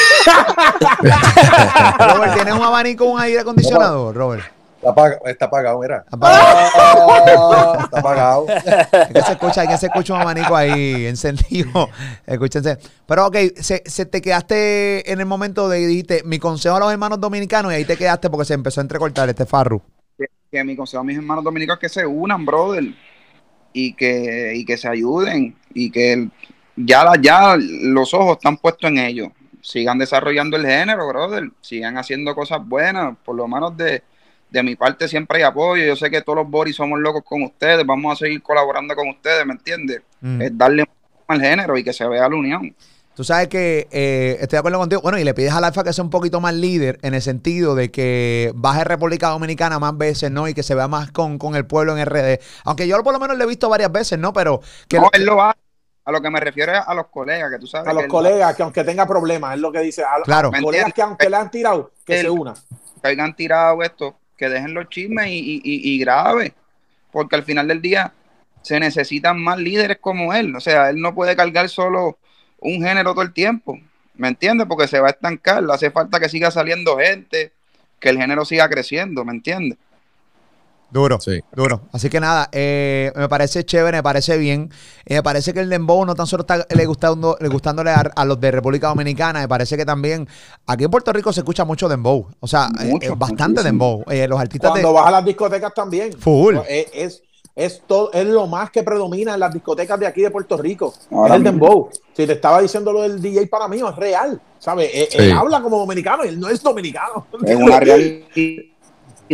Robert, 1.98 2.34
¿tienes 2.34 2.54
un 2.54 2.62
abanico 2.62 3.04
un 3.06 3.20
aire 3.20 3.40
acondicionado, 3.40 4.12
Robert? 4.12 4.44
Está, 4.78 4.94
apag- 4.94 5.18
está 5.26 5.44
apagado, 5.46 5.80
mira. 5.80 6.04
Apagado. 6.10 7.74
Está 7.80 7.98
apagado. 7.98 8.46
Es 8.48 9.08
que 9.12 9.22
se 9.22 9.32
escucha, 9.32 9.62
es 9.64 9.68
que 9.70 9.76
se 9.76 9.86
escucha 9.86 10.14
un 10.14 10.20
abanico 10.20 10.54
ahí 10.54 11.06
encendido. 11.06 11.88
Escúchense. 12.26 12.78
Pero 13.06 13.26
ok, 13.26 13.36
se, 13.56 13.82
se 13.86 14.06
te 14.06 14.22
quedaste 14.22 15.10
en 15.10 15.18
el 15.20 15.26
momento 15.26 15.68
de 15.68 15.84
dijiste 15.86 16.22
mi 16.24 16.38
consejo 16.38 16.76
a 16.76 16.80
los 16.80 16.92
hermanos 16.92 17.20
dominicanos 17.20 17.72
y 17.72 17.76
ahí 17.76 17.84
te 17.84 17.96
quedaste 17.96 18.30
porque 18.30 18.44
se 18.44 18.54
empezó 18.54 18.80
a 18.80 18.82
entrecortar 18.82 19.28
este 19.28 19.46
farru. 19.46 19.82
que 20.50 20.64
mi 20.64 20.76
consejo 20.76 21.00
a 21.00 21.04
mis 21.04 21.16
hermanos 21.16 21.42
dominicanos 21.44 21.82
es 21.82 21.92
que 21.92 22.00
se 22.00 22.06
unan, 22.06 22.46
brother, 22.46 22.84
y 23.72 23.94
que, 23.94 24.52
y 24.54 24.64
que 24.64 24.76
se 24.78 24.88
ayuden, 24.88 25.56
y 25.74 25.90
que 25.90 26.28
ya, 26.76 27.04
la- 27.04 27.18
ya 27.20 27.56
los 27.58 28.14
ojos 28.14 28.36
están 28.38 28.56
puestos 28.56 28.88
en 28.90 28.98
ellos. 28.98 29.28
Sigan 29.60 29.98
desarrollando 29.98 30.56
el 30.56 30.64
género, 30.64 31.06
brother, 31.08 31.50
sigan 31.60 31.98
haciendo 31.98 32.34
cosas 32.34 32.60
buenas, 32.64 33.16
por 33.24 33.34
lo 33.36 33.46
menos 33.48 33.76
de, 33.76 34.02
de 34.50 34.62
mi 34.62 34.76
parte 34.76 35.08
siempre 35.08 35.38
hay 35.38 35.44
apoyo. 35.44 35.84
Yo 35.84 35.96
sé 35.96 36.10
que 36.10 36.22
todos 36.22 36.38
los 36.38 36.48
Boris 36.50 36.76
somos 36.76 36.98
locos 37.00 37.22
con 37.24 37.42
ustedes, 37.42 37.84
vamos 37.86 38.12
a 38.12 38.16
seguir 38.24 38.42
colaborando 38.42 38.94
con 38.94 39.08
ustedes, 39.08 39.44
¿me 39.46 39.52
entiendes? 39.52 40.02
Mm. 40.20 40.42
Es 40.42 40.56
darle 40.58 40.84
al 41.26 41.40
género 41.40 41.76
y 41.76 41.84
que 41.84 41.92
se 41.92 42.06
vea 42.08 42.28
la 42.28 42.34
unión. 42.36 42.74
Tú 43.14 43.24
sabes 43.24 43.48
que 43.48 43.88
eh, 43.90 44.36
estoy 44.40 44.56
de 44.56 44.58
acuerdo 44.58 44.78
contigo. 44.78 45.02
Bueno, 45.02 45.18
y 45.18 45.24
le 45.24 45.34
pides 45.34 45.52
al 45.52 45.64
Alfa 45.64 45.82
que 45.82 45.92
sea 45.92 46.04
un 46.04 46.10
poquito 46.10 46.40
más 46.40 46.54
líder 46.54 47.00
en 47.02 47.14
el 47.14 47.20
sentido 47.20 47.74
de 47.74 47.90
que 47.90 48.52
baje 48.54 48.84
República 48.84 49.28
Dominicana 49.30 49.80
más 49.80 49.98
veces, 49.98 50.30
¿no? 50.30 50.46
Y 50.46 50.54
que 50.54 50.62
se 50.62 50.76
vea 50.76 50.86
más 50.86 51.10
con, 51.10 51.36
con 51.36 51.56
el 51.56 51.66
pueblo 51.66 51.96
en 51.98 52.06
RD. 52.06 52.38
Aunque 52.64 52.86
yo 52.86 53.02
por 53.02 53.12
lo 53.12 53.18
menos 53.18 53.36
lo 53.36 53.42
he 53.42 53.46
visto 53.48 53.68
varias 53.68 53.90
veces, 53.90 54.20
¿no? 54.20 54.32
Pero 54.32 54.60
que 54.88 55.00
no, 55.00 55.10
él 55.12 55.24
lo 55.24 55.42
hace. 55.42 55.58
A 56.04 56.12
lo 56.12 56.22
que 56.22 56.30
me 56.30 56.38
refiero 56.40 56.72
es 56.72 56.80
a 56.86 56.94
los 56.94 57.08
colegas, 57.08 57.50
que 57.50 57.58
tú 57.58 57.66
sabes 57.66 57.88
A 57.88 57.92
los 57.92 58.06
colegas, 58.06 58.54
que 58.56 58.62
aunque 58.62 58.84
tenga 58.84 59.04
problemas, 59.04 59.54
es 59.56 59.60
lo 59.60 59.72
que 59.72 59.80
dice. 59.80 60.02
A, 60.04 60.14
a 60.14 60.22
Claro. 60.22 60.50
los 60.52 60.62
colegas 60.62 60.92
que 60.94 61.02
aunque 61.02 61.28
le 61.28 61.36
han 61.36 61.50
tirado, 61.50 61.90
que 62.06 62.14
El- 62.20 62.26
se 62.26 62.30
una. 62.30 62.54
que 63.02 63.08
hayan 63.08 63.34
tirado 63.34 63.82
esto, 63.82 64.16
que 64.38 64.48
dejen 64.50 64.74
los 64.74 64.88
chismes 64.90 65.28
y, 65.28 65.38
y, 65.38 65.62
y- 65.64 65.98
grave, 66.00 66.54
porque 67.12 67.36
al 67.36 67.44
final 67.44 67.68
del 67.68 67.82
día 67.82 68.12
se 68.62 68.80
necesitan 68.80 69.40
más 69.42 69.58
líderes 69.58 69.98
como 70.00 70.34
él, 70.34 70.54
o 70.56 70.60
sea, 70.60 70.90
él 70.90 71.00
no 71.00 71.14
puede 71.14 71.36
cargar 71.36 71.68
solo 71.68 72.18
un 72.60 72.82
género 72.82 73.12
todo 73.12 73.22
el 73.22 73.32
tiempo, 73.34 73.78
¿me 74.14 74.28
entiendes? 74.28 74.66
Porque 74.68 74.88
se 74.88 75.00
va 75.00 75.08
a 75.08 75.10
estancar, 75.12 75.64
hace 75.72 75.90
falta 75.90 76.20
que 76.20 76.28
siga 76.28 76.50
saliendo 76.50 76.98
gente, 76.98 77.52
que 78.00 78.10
el 78.10 78.18
género 78.18 78.44
siga 78.44 78.68
creciendo, 78.68 79.24
¿me 79.24 79.32
entiendes? 79.32 79.78
Duro, 80.90 81.20
Sí. 81.20 81.40
duro. 81.54 81.82
Así 81.92 82.08
que 82.08 82.18
nada, 82.18 82.48
eh, 82.50 83.12
me 83.14 83.28
parece 83.28 83.64
chévere, 83.64 83.98
me 83.98 84.02
parece 84.02 84.38
bien. 84.38 84.70
Eh, 85.04 85.16
me 85.16 85.22
parece 85.22 85.52
que 85.52 85.60
el 85.60 85.68
Dembow 85.68 86.04
no 86.06 86.14
tan 86.14 86.26
solo 86.26 86.42
está 86.42 86.64
le 86.68 86.86
gustando, 86.86 87.36
le 87.40 87.48
gustándole 87.48 87.90
a, 87.90 88.10
a 88.16 88.24
los 88.24 88.40
de 88.40 88.50
República 88.50 88.88
Dominicana, 88.88 89.40
me 89.40 89.48
parece 89.48 89.76
que 89.76 89.84
también 89.84 90.26
aquí 90.66 90.84
en 90.84 90.90
Puerto 90.90 91.12
Rico 91.12 91.30
se 91.32 91.40
escucha 91.40 91.64
mucho 91.66 91.88
Dembow. 91.88 92.26
O 92.40 92.46
sea, 92.46 92.68
eh, 92.80 92.84
Mucho, 92.86 93.12
eh, 93.12 93.14
bastante 93.18 93.60
muchísimo. 93.60 93.62
Dembow. 93.64 94.04
Eh, 94.10 94.26
los 94.26 94.40
artistas 94.40 94.70
Cuando 94.70 94.88
de. 94.88 94.94
vas 94.94 95.06
a 95.06 95.10
las 95.10 95.24
discotecas 95.26 95.74
también. 95.74 96.12
Full. 96.14 96.56
Es, 96.68 96.86
es, 96.94 97.22
es, 97.54 97.82
todo, 97.86 98.10
es 98.12 98.24
lo 98.24 98.46
más 98.46 98.70
que 98.70 98.82
predomina 98.82 99.34
en 99.34 99.40
las 99.40 99.52
discotecas 99.52 100.00
de 100.00 100.06
aquí 100.06 100.22
de 100.22 100.30
Puerto 100.30 100.56
Rico. 100.56 100.94
Ahora 101.10 101.34
es 101.34 101.44
el 101.44 101.52
mismo. 101.52 101.66
dembow. 101.66 101.90
Si 102.16 102.26
te 102.26 102.32
estaba 102.32 102.62
diciendo 102.62 102.92
lo 102.92 103.02
del 103.02 103.20
DJ 103.20 103.46
para 103.48 103.68
mí, 103.68 103.76
es 103.78 103.96
real. 103.96 104.40
¿Sabes? 104.58 104.90
Sí. 105.10 105.18
él 105.18 105.32
habla 105.32 105.60
como 105.60 105.78
dominicano 105.78 106.24
y 106.24 106.28
él 106.28 106.40
no 106.40 106.48
es 106.48 106.62
dominicano. 106.62 107.26
Es 107.44 107.56
una 107.56 107.78
realidad, 107.80 108.26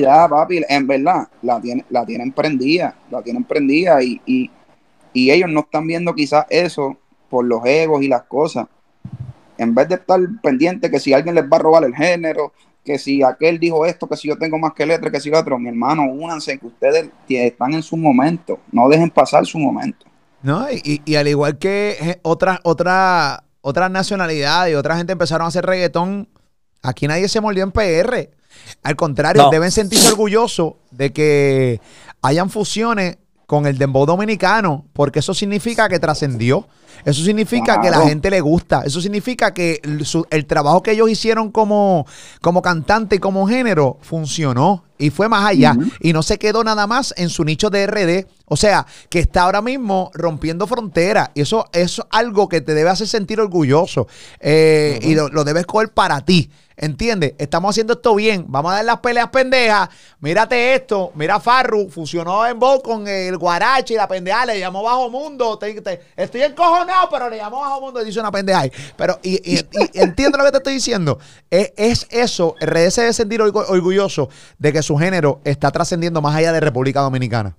papi, 0.03 0.63
en 0.69 0.87
verdad, 0.87 1.29
la, 1.43 1.61
tiene, 1.61 1.85
la 1.91 2.05
tienen 2.07 2.33
prendida, 2.33 2.97
la 3.11 3.23
tienen 3.23 3.45
prendida 3.45 4.03
y, 4.03 4.21
y, 4.27 4.51
y 5.13 5.31
ellos 5.31 5.51
no 5.51 5.61
están 5.61 5.87
viendo 5.87 6.15
quizás 6.15 6.47
eso 6.51 6.97
por 7.31 7.45
los 7.45 7.65
egos 7.67 8.03
y 8.03 8.09
las 8.09 8.25
cosas. 8.25 8.67
En 9.59 9.75
vez 9.75 9.89
de 9.89 9.97
estar 9.97 10.21
pendiente 10.43 10.91
que 10.91 11.01
si 11.01 11.13
alguien 11.13 11.35
les 11.35 11.45
va 11.45 11.57
a 11.59 11.61
robar 11.61 11.85
el 11.85 11.95
género, 11.95 12.53
que 12.85 12.99
si 12.99 13.23
aquel 13.23 13.59
dijo 13.59 13.87
esto, 13.87 14.09
que 14.09 14.17
si 14.17 14.29
yo 14.29 14.37
tengo 14.39 14.59
más 14.59 14.75
que 14.75 14.87
letra, 14.87 15.11
que 15.11 15.21
si 15.21 15.31
lo 15.31 15.39
otro, 15.39 15.59
mi 15.59 15.69
hermano, 15.69 16.05
únanse, 16.11 16.59
que 16.59 16.67
ustedes 16.67 17.11
están 17.29 17.75
en 17.75 17.83
su 17.83 17.97
momento, 17.97 18.61
no 18.73 18.89
dejen 18.89 19.11
pasar 19.11 19.47
su 19.47 19.59
momento. 19.59 20.07
¿no? 20.43 20.71
Y, 20.71 21.03
y- 21.05 21.15
al 21.17 21.29
igual 21.29 21.59
que 21.59 21.97
eh, 22.01 22.21
otras 22.23 22.61
otra, 22.65 23.45
otras 23.61 23.91
nacionalidades 23.91 24.73
y 24.73 24.77
otra 24.77 24.97
gente 24.97 25.13
empezaron 25.13 25.45
a 25.47 25.49
hacer 25.49 25.65
reggaetón, 25.65 26.29
aquí 26.83 27.07
nadie 27.09 27.29
se 27.29 27.41
mordió 27.41 27.65
en 27.65 27.73
PR. 27.73 28.31
Al 28.83 28.97
contrario, 28.97 29.43
No. 29.45 29.51
deben 29.51 29.71
sentirse 29.71 30.09
orgullosos 30.09 30.75
de 30.91 31.13
que 31.13 31.81
hayan 32.23 32.51
fusiones 32.51 33.19
con 33.47 33.67
el 33.67 33.79
dembow 33.79 34.07
dominicano, 34.07 34.87
porque 34.93 35.19
eso 35.19 35.35
significa 35.35 35.89
que 35.89 35.99
trascendió. 35.99 36.67
Eso 37.05 37.23
significa 37.25 37.81
que 37.81 37.91
la 37.91 38.01
gente 38.09 38.31
le 38.31 38.41
gusta. 38.41 38.83
Eso 38.85 39.01
significa 39.01 39.53
que 39.55 39.81
el, 39.83 40.05
su- 40.07 40.27
el 40.31 40.47
trabajo 40.47 40.83
que 40.83 40.93
ellos 40.93 41.11
hicieron 41.11 41.51
como, 41.51 42.07
como 42.41 42.63
cantante 42.63 43.17
y 43.17 43.19
como 43.19 43.47
género 43.49 43.99
funcionó 44.03 44.85
y 44.99 45.11
fue 45.11 45.29
más 45.29 45.45
allá. 45.47 45.77
Y 46.01 46.13
no 46.13 46.23
se 46.23 46.39
quedó 46.39 46.63
nada 46.65 46.87
más 46.87 47.13
en 47.17 47.29
su 47.29 47.45
nicho 47.45 47.69
de 47.71 47.87
RD. 47.87 48.27
O 48.47 48.57
sea, 48.57 48.87
que 49.09 49.19
está 49.21 49.43
ahora 49.43 49.63
mismo 49.63 50.11
rompiendo 50.15 50.67
fronteras. 50.67 51.31
Y 51.35 51.41
eso, 51.41 51.67
eso 51.73 52.03
es 52.03 52.09
algo 52.11 52.49
que 52.49 52.61
te 52.61 52.75
debe 52.75 52.91
hacer 52.91 53.09
sentir 53.09 53.41
orgulloso. 53.41 54.07
Eh, 54.41 54.99
Y 55.03 55.15
lo, 55.15 55.29
lo 55.29 55.45
debes 55.45 55.67
coger 55.67 55.93
para 55.93 56.21
ti. 56.25 56.51
¿Entiendes? 56.77 57.35
Estamos 57.39 57.71
haciendo 57.71 57.93
esto 57.93 58.15
bien. 58.17 58.47
Vamos 58.49 58.73
a 58.73 58.77
dar 58.77 58.85
las 58.85 58.99
peleas 58.99 59.29
pendejas. 59.29 59.89
Mírate 60.21 60.75
esto. 60.75 61.13
Mira 61.15 61.39
Farru. 61.39 61.89
Fusionó 61.89 62.45
en 62.47 62.59
voz 62.59 62.83
con 62.83 63.07
el 63.07 63.39
guarache 63.39 63.95
y 63.95 63.97
la 63.97 64.09
pendeja. 64.09 64.45
Le 64.45 64.59
llamó 64.59 64.83
Bajo 64.83 65.09
Mundo. 65.09 65.57
Te- 65.57 65.81
te- 65.81 66.01
estoy 66.17 66.43
encojonado, 66.85 67.09
pero 67.11 67.31
le 67.31 67.37
llamó 67.39 67.61
Bajo 67.61 67.81
Mundo 67.81 68.03
y 68.03 68.07
dice 68.07 68.21
una 68.21 68.31
pendeja. 68.33 68.61
ahí. 68.61 68.73
Pero, 68.97 69.19
y, 69.23 69.35
y- 69.57 69.61
y 69.73 69.91
entiendo 70.01 70.39
lo 70.39 70.45
que 70.45 70.51
te 70.53 70.57
estoy 70.59 70.75
diciendo. 70.75 71.19
Es, 71.51 71.73
es 71.77 72.07
eso. 72.11 72.55
RD 72.61 72.91
se 72.91 73.01
debe 73.03 73.13
sentir 73.13 73.41
orgu- 73.41 73.65
orgulloso 73.69 74.29
de 74.59 74.73
que 74.73 74.83
su 74.83 74.97
género 74.97 75.41
está 75.45 75.71
trascendiendo 75.71 76.23
más 76.23 76.35
allá 76.37 76.53
de 76.53 76.61
República 76.61 77.01
Dominicana. 77.01 77.57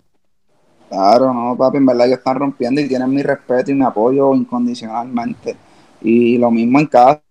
Claro, 0.89 1.33
no, 1.33 1.55
papi, 1.57 1.77
en 1.77 1.85
verdad 1.85 2.07
ellos 2.07 2.19
están 2.19 2.37
rompiendo 2.39 2.79
y 2.81 2.87
tienen 2.87 3.09
mi 3.09 3.21
respeto 3.23 3.71
y 3.71 3.75
mi 3.75 3.83
apoyo 3.83 4.33
incondicionalmente. 4.35 5.55
Y 6.01 6.37
lo 6.37 6.51
mismo 6.51 6.79
en 6.79 6.87
casa, 6.87 7.21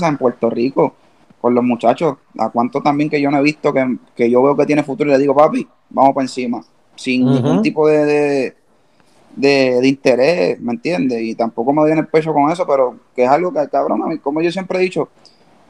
en 0.00 0.16
Puerto 0.18 0.50
Rico, 0.50 0.94
con 1.40 1.54
los 1.54 1.64
muchachos. 1.64 2.16
A 2.38 2.50
cuánto 2.50 2.80
también 2.82 3.10
que 3.10 3.20
yo 3.20 3.30
no 3.30 3.38
he 3.38 3.42
visto 3.42 3.72
que, 3.72 3.96
que 4.14 4.30
yo 4.30 4.42
veo 4.42 4.56
que 4.56 4.66
tiene 4.66 4.82
futuro 4.84 5.10
y 5.10 5.12
le 5.12 5.18
digo, 5.18 5.34
papi, 5.34 5.66
vamos 5.90 6.14
para 6.14 6.24
encima. 6.24 6.62
Sin 6.96 7.32
ningún 7.32 7.60
tipo 7.60 7.88
de, 7.88 8.04
de, 8.04 8.56
de- 9.36 9.80
de 9.80 9.88
interés, 9.88 10.60
¿me 10.60 10.72
entiendes? 10.72 11.20
Y 11.22 11.34
tampoco 11.34 11.72
me 11.72 11.82
doy 11.82 11.92
en 11.92 11.98
el 11.98 12.06
pecho 12.06 12.32
con 12.32 12.50
eso, 12.50 12.66
pero 12.66 12.96
que 13.14 13.24
es 13.24 13.30
algo 13.30 13.52
que, 13.52 13.68
cabrón, 13.68 14.02
a 14.02 14.06
mí, 14.06 14.18
como 14.18 14.40
yo 14.40 14.50
siempre 14.50 14.78
he 14.78 14.82
dicho, 14.82 15.08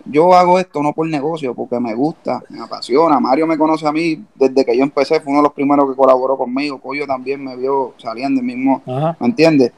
yo 0.04 0.32
hago 0.34 0.58
esto 0.58 0.82
no 0.82 0.92
por 0.94 1.06
negocio, 1.06 1.54
porque 1.54 1.78
me 1.78 1.94
gusta, 1.94 2.42
me 2.48 2.60
apasiona. 2.60 3.20
Mario 3.20 3.46
me 3.46 3.58
conoce 3.58 3.86
a 3.86 3.92
mí 3.92 4.24
desde 4.36 4.64
que 4.64 4.76
yo 4.76 4.82
empecé, 4.82 5.20
fue 5.20 5.30
uno 5.32 5.40
de 5.40 5.48
los 5.48 5.52
primeros 5.52 5.90
que 5.90 5.96
colaboró 5.96 6.36
conmigo. 6.38 6.78
Coyo 6.80 7.06
también 7.06 7.44
me 7.44 7.56
vio 7.56 7.92
saliendo 7.98 8.40
el 8.40 8.46
mismo, 8.46 8.80
Ajá. 8.86 9.16
¿me 9.20 9.26
entiendes? 9.26 9.72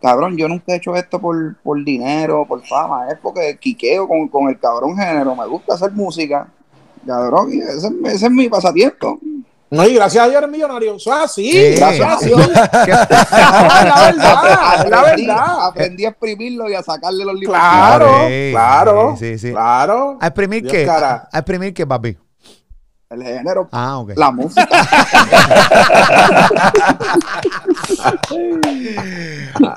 Cabrón, 0.00 0.36
yo 0.36 0.46
nunca 0.48 0.64
he 0.72 0.76
hecho 0.76 0.94
esto 0.94 1.18
por, 1.18 1.56
por 1.56 1.82
dinero, 1.82 2.44
por 2.46 2.62
fama, 2.64 3.08
es 3.08 3.18
porque 3.20 3.56
quiqueo 3.58 4.06
con, 4.06 4.28
con 4.28 4.48
el 4.48 4.58
cabrón 4.60 4.96
género, 4.96 5.34
me 5.34 5.46
gusta 5.46 5.74
hacer 5.74 5.90
música. 5.92 6.46
Cabrón, 7.06 7.50
ese, 7.52 7.88
ese 8.04 8.26
es 8.26 8.30
mi 8.30 8.48
pasatiempo. 8.48 9.18
No, 9.70 9.84
y 9.84 9.94
gracias 9.94 10.24
a 10.24 10.28
Dios 10.28 10.38
eres 10.38 10.50
millonario. 10.50 10.94
Eso 10.96 11.12
es 11.16 11.24
así. 11.24 11.50
Sí. 11.50 11.74
Gracias 11.76 12.22
a 12.22 12.24
Dios. 12.24 12.50
Ah, 13.32 13.84
la 13.84 14.12
verdad, 14.12 14.84
la 14.90 15.02
verdad. 15.02 15.66
aprendí 15.66 16.04
a 16.04 16.10
exprimirlo 16.10 16.70
y 16.70 16.74
a 16.74 16.82
sacarle 16.82 17.24
los 17.24 17.34
libros. 17.34 17.56
Claro, 17.58 18.26
Sí, 18.28 18.48
claro, 18.52 19.16
sí, 19.18 19.38
sí. 19.38 19.50
claro. 19.50 20.18
¿A 20.20 20.26
exprimir 20.28 20.62
Dios 20.62 20.72
qué? 20.72 20.86
cara. 20.86 21.28
¿A 21.32 21.38
exprimir 21.38 21.74
qué, 21.74 21.86
papi? 21.86 22.16
El 23.10 23.22
género, 23.22 23.68
Ah, 23.72 23.98
ok. 23.98 24.12
la 24.16 24.30
música. 24.30 24.66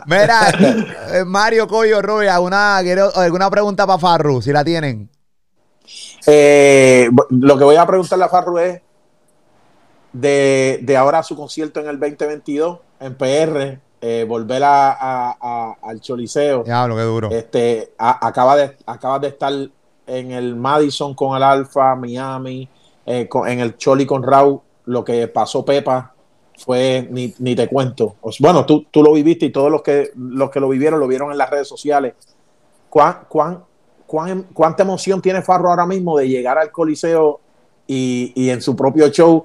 Mira, 0.06 0.52
eh, 1.14 1.24
Mario 1.26 1.68
Coyo 1.68 2.02
Rubia, 2.02 2.36
¿alguna, 2.36 2.78
alguna 2.78 3.50
pregunta 3.50 3.86
para 3.86 4.00
Farru, 4.00 4.42
si 4.42 4.52
la 4.52 4.64
tienen? 4.64 5.10
Eh, 6.26 7.10
lo 7.30 7.58
que 7.58 7.64
voy 7.64 7.76
a 7.76 7.86
preguntarle 7.86 8.26
a 8.26 8.30
Farru 8.30 8.58
es 8.58 8.82
de, 10.22 10.80
de 10.82 10.98
ahora 10.98 11.24
su 11.24 11.36
concierto 11.36 11.80
en 11.80 11.88
el 11.88 12.00
2022 12.00 12.80
en 13.00 13.16
PR, 13.16 13.80
eh, 14.02 14.26
volver 14.28 14.64
a, 14.64 14.92
a- 14.92 15.38
a- 15.40 15.76
al 15.82 16.02
Choliseo. 16.02 16.64
Diablo, 16.64 16.96
qué 16.96 17.02
duro. 17.04 17.30
Este, 17.32 17.94
acaba, 17.98 18.56
de, 18.56 18.76
acaba 18.86 19.20
de 19.20 19.28
estar 19.30 19.54
en 20.08 20.32
el 20.32 20.56
Madison 20.56 21.14
con 21.14 21.36
el 21.38 21.44
Alfa, 21.44 21.96
Miami, 21.96 22.68
eh, 23.06 23.28
con- 23.28 23.48
en 23.48 23.60
el 23.60 23.78
Choli 23.78 24.06
con 24.06 24.24
Raúl. 24.24 24.62
Lo 24.86 25.04
que 25.04 25.28
pasó 25.28 25.66
Pepa 25.66 26.14
fue, 26.58 27.08
ni, 27.12 27.34
ni 27.40 27.56
te 27.56 27.68
cuento. 27.68 28.16
Bueno, 28.40 28.66
tú, 28.66 28.86
tú 28.90 29.04
lo 29.04 29.14
viviste 29.14 29.46
y 29.48 29.52
todos 29.52 29.70
los 29.72 29.82
que, 29.82 30.12
los 30.16 30.50
que 30.50 30.60
lo 30.60 30.70
vivieron 30.70 31.00
lo 31.00 31.08
vieron 31.08 31.32
en 31.32 31.38
las 31.38 31.50
redes 31.50 31.68
sociales. 31.68 32.14
¿Cuán, 32.90 33.20
cuán, 33.28 33.64
cuán- 34.08 34.48
¿Cuánta 34.54 34.84
emoción 34.84 35.22
tiene 35.22 35.42
Farro 35.42 35.70
ahora 35.70 35.86
mismo 35.86 36.18
de 36.18 36.28
llegar 36.30 36.58
al 36.58 36.72
Coliseo 36.72 37.42
y, 37.86 38.32
y 38.36 38.50
en 38.50 38.62
su 38.62 38.76
propio 38.76 39.10
show 39.10 39.44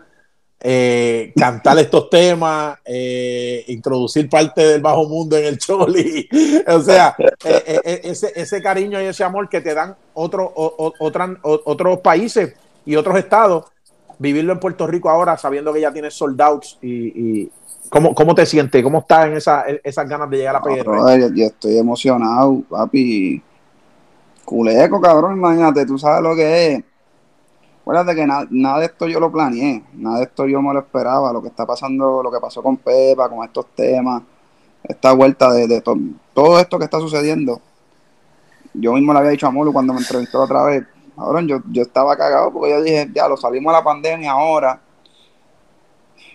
eh, 0.65 1.33
cantar 1.37 1.79
estos 1.79 2.09
temas, 2.09 2.79
eh, 2.85 3.65
introducir 3.69 4.29
parte 4.31 4.61
del 4.65 4.81
bajo 4.81 5.09
mundo 5.09 5.37
en 5.37 5.45
el 5.47 5.59
Choli? 5.59 6.29
o 6.69 6.81
sea, 6.81 7.17
eh, 7.45 8.01
ese, 8.05 8.33
ese 8.35 8.63
cariño 8.63 9.01
y 9.03 9.07
ese 9.07 9.25
amor 9.25 9.49
que 9.49 9.61
te 9.61 9.75
dan 9.75 9.95
otro, 10.15 10.45
o- 10.55 10.93
otran- 11.01 11.39
otros 11.43 12.01
países 12.01 12.55
y 12.87 12.95
otros 12.97 13.19
estados, 13.19 13.65
vivirlo 14.19 14.53
en 14.53 14.61
Puerto 14.61 14.87
Rico 14.87 15.11
ahora 15.11 15.37
sabiendo 15.37 15.73
que 15.73 15.81
ya 15.81 15.93
tienes 15.93 16.15
sold 16.15 16.41
outs 16.41 16.79
y, 16.81 16.91
y 17.43 17.51
¿cómo, 17.89 18.15
¿cómo 18.15 18.35
te 18.35 18.47
sientes? 18.47 18.83
¿Cómo 18.83 19.01
estás 19.01 19.27
en 19.27 19.33
esa, 19.35 19.65
esas 19.83 20.09
ganas 20.09 20.31
de 20.31 20.37
llegar 20.37 20.57
a 20.57 20.61
No, 20.61 20.65
PR? 20.67 20.85
brother, 20.85 21.21
yo, 21.31 21.35
yo 21.35 21.47
estoy 21.47 21.79
emocionado, 21.79 22.63
papi. 22.71 23.43
Culeco, 24.45 25.01
cabrón, 25.01 25.37
imagínate, 25.39 25.87
tú 25.87 25.99
sabes 25.99 26.23
lo 26.23 26.35
que 26.37 26.73
es. 26.75 26.85
Acuérdate 27.83 28.15
que 28.15 28.27
na- 28.27 28.47
nada 28.51 28.79
de 28.79 28.87
esto 28.87 29.07
yo 29.09 29.19
lo 29.21 29.31
planeé, 29.31 29.83
nada 29.95 30.19
de 30.19 30.25
esto 30.25 30.47
yo 30.47 30.63
me 30.63 30.73
lo 30.73 30.81
esperaba, 30.81 31.33
lo 31.33 31.43
que 31.43 31.49
está 31.49 31.67
pasando, 31.67 32.23
lo 32.23 32.31
que 32.31 32.39
pasó 32.41 32.63
con 32.63 32.77
Pepa, 32.77 33.29
con 33.29 33.45
estos 33.45 33.67
temas, 33.75 34.23
esta 34.85 35.13
vuelta 35.13 35.53
de, 35.53 35.67
de 35.67 35.81
to- 35.81 35.99
todo 36.33 36.59
esto 36.61 36.79
que 36.79 36.85
está 36.85 37.01
sucediendo. 37.01 37.61
Yo 38.75 38.93
mismo 38.95 39.13
le 39.13 39.19
había 39.19 39.31
dicho 39.33 39.47
a 39.47 39.51
Molo 39.51 39.73
cuando 39.73 39.93
me 39.93 39.99
entrevistó 40.01 40.39
la 40.39 40.45
otra 40.45 40.63
vez, 40.65 40.85
cabrón, 41.17 41.47
yo, 41.49 41.59
yo 41.71 41.83
estaba 41.83 42.17
cagado 42.17 42.53
porque 42.53 42.71
yo 42.71 42.83
dije, 42.83 43.11
ya, 43.13 43.29
lo 43.29 43.37
salimos 43.37 43.75
a 43.75 43.79
la 43.79 43.85
pandemia 43.85 44.31
ahora. 44.33 44.81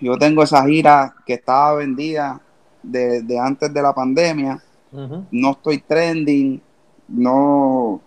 Yo 0.01 0.17
tengo 0.17 0.43
esa 0.43 0.63
gira 0.65 1.15
que 1.25 1.33
estaba 1.35 1.73
vendida 1.75 2.39
de, 2.83 3.21
de 3.23 3.39
antes 3.39 3.73
de 3.73 3.81
la 3.81 3.93
pandemia 3.93 4.61
no 5.31 5.51
estoy 5.51 5.79
trending, 5.79 6.61
no, 7.09 7.99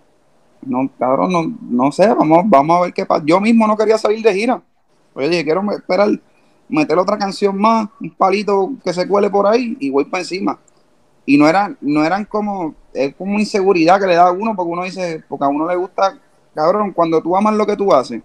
no, 0.67 0.91
cabrón, 0.99 1.33
no, 1.33 1.53
no 1.85 1.93
sé, 1.93 2.07
vamos, 2.09 2.43
vamos 2.47 2.77
a 2.79 2.81
ver 2.83 2.93
qué 2.93 3.07
pasa. 3.07 3.23
Yo 3.27 3.41
mismo 3.41 3.67
no 3.67 3.77
quería 3.77 3.99
salir 3.99 4.23
de 4.23 4.35
gira. 4.35 4.63
Oye, 5.15 5.29
dije, 5.29 5.45
quiero 5.45 5.63
esperar, 5.73 6.09
meter 6.69 6.99
otra 6.99 7.19
canción 7.19 7.59
más, 7.59 7.89
un 8.01 8.11
palito 8.11 8.73
que 8.85 8.93
se 8.93 9.09
cuele 9.09 9.29
por 9.31 9.47
ahí 9.47 9.77
y 9.81 9.91
voy 9.91 10.05
para 10.05 10.23
encima. 10.23 10.59
Y 11.27 11.37
no 11.37 11.49
eran, 11.49 11.77
no 11.81 12.05
eran 12.05 12.25
como, 12.25 12.75
es 12.93 13.15
como 13.15 13.33
una 13.33 13.41
inseguridad 13.41 14.01
que 14.01 14.07
le 14.07 14.15
da 14.15 14.29
a 14.29 14.33
uno, 14.33 14.55
porque 14.55 14.71
uno 14.73 14.85
dice, 14.85 15.23
porque 15.29 15.45
a 15.45 15.49
uno 15.49 15.67
le 15.69 15.77
gusta, 15.77 16.19
cabrón, 16.55 16.93
cuando 16.93 17.21
tú 17.23 17.37
amas 17.37 17.55
lo 17.55 17.67
que 17.67 17.77
tú 17.77 17.93
haces, 17.93 18.23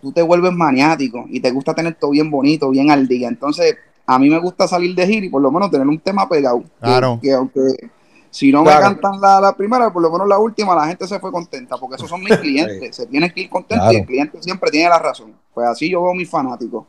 tú 0.00 0.12
te 0.12 0.22
vuelves 0.22 0.52
maniático 0.52 1.24
y 1.28 1.40
te 1.40 1.50
gusta 1.50 1.74
tener 1.74 1.94
todo 1.94 2.10
bien 2.12 2.30
bonito, 2.30 2.70
bien 2.70 2.90
al 2.90 3.06
día. 3.08 3.28
Entonces, 3.28 3.76
a 4.06 4.18
mí 4.18 4.28
me 4.30 4.38
gusta 4.38 4.68
salir 4.68 4.94
de 4.94 5.06
gira 5.06 5.26
y 5.26 5.28
por 5.30 5.42
lo 5.42 5.50
menos 5.50 5.70
tener 5.70 5.86
un 5.86 5.98
tema 5.98 6.28
pegado. 6.28 6.62
Que- 6.62 6.68
Claro. 6.80 7.18
Que, 7.20 7.32
aunque 7.32 7.60
si 8.30 8.52
no 8.52 8.62
Claro. 8.62 8.78
me 8.80 8.94
cantan 8.94 9.20
la, 9.20 9.40
la 9.40 9.52
primera, 9.56 9.92
por 9.92 10.02
lo 10.02 10.10
menos 10.10 10.28
la 10.28 10.38
última, 10.38 10.74
la 10.74 10.86
gente 10.86 11.06
se 11.06 11.18
fue 11.20 11.30
contenta, 11.32 11.76
porque 11.78 11.96
esos 11.96 12.08
son 12.08 12.22
mis 12.22 12.36
clientes. 12.40 12.94
Se 12.96 13.06
tienen 13.06 13.30
que 13.30 13.42
ir 13.42 13.50
contentos 13.50 13.92
y 13.92 13.96
el 13.96 14.06
cliente 14.06 14.42
siempre 14.42 14.70
tiene 14.70 14.88
la 14.88 14.98
razón. 14.98 15.34
Pues 15.54 15.66
así 15.68 15.90
yo 15.90 16.02
veo 16.02 16.12
a 16.12 16.14
mis 16.14 16.28
fanáticos. 16.30 16.84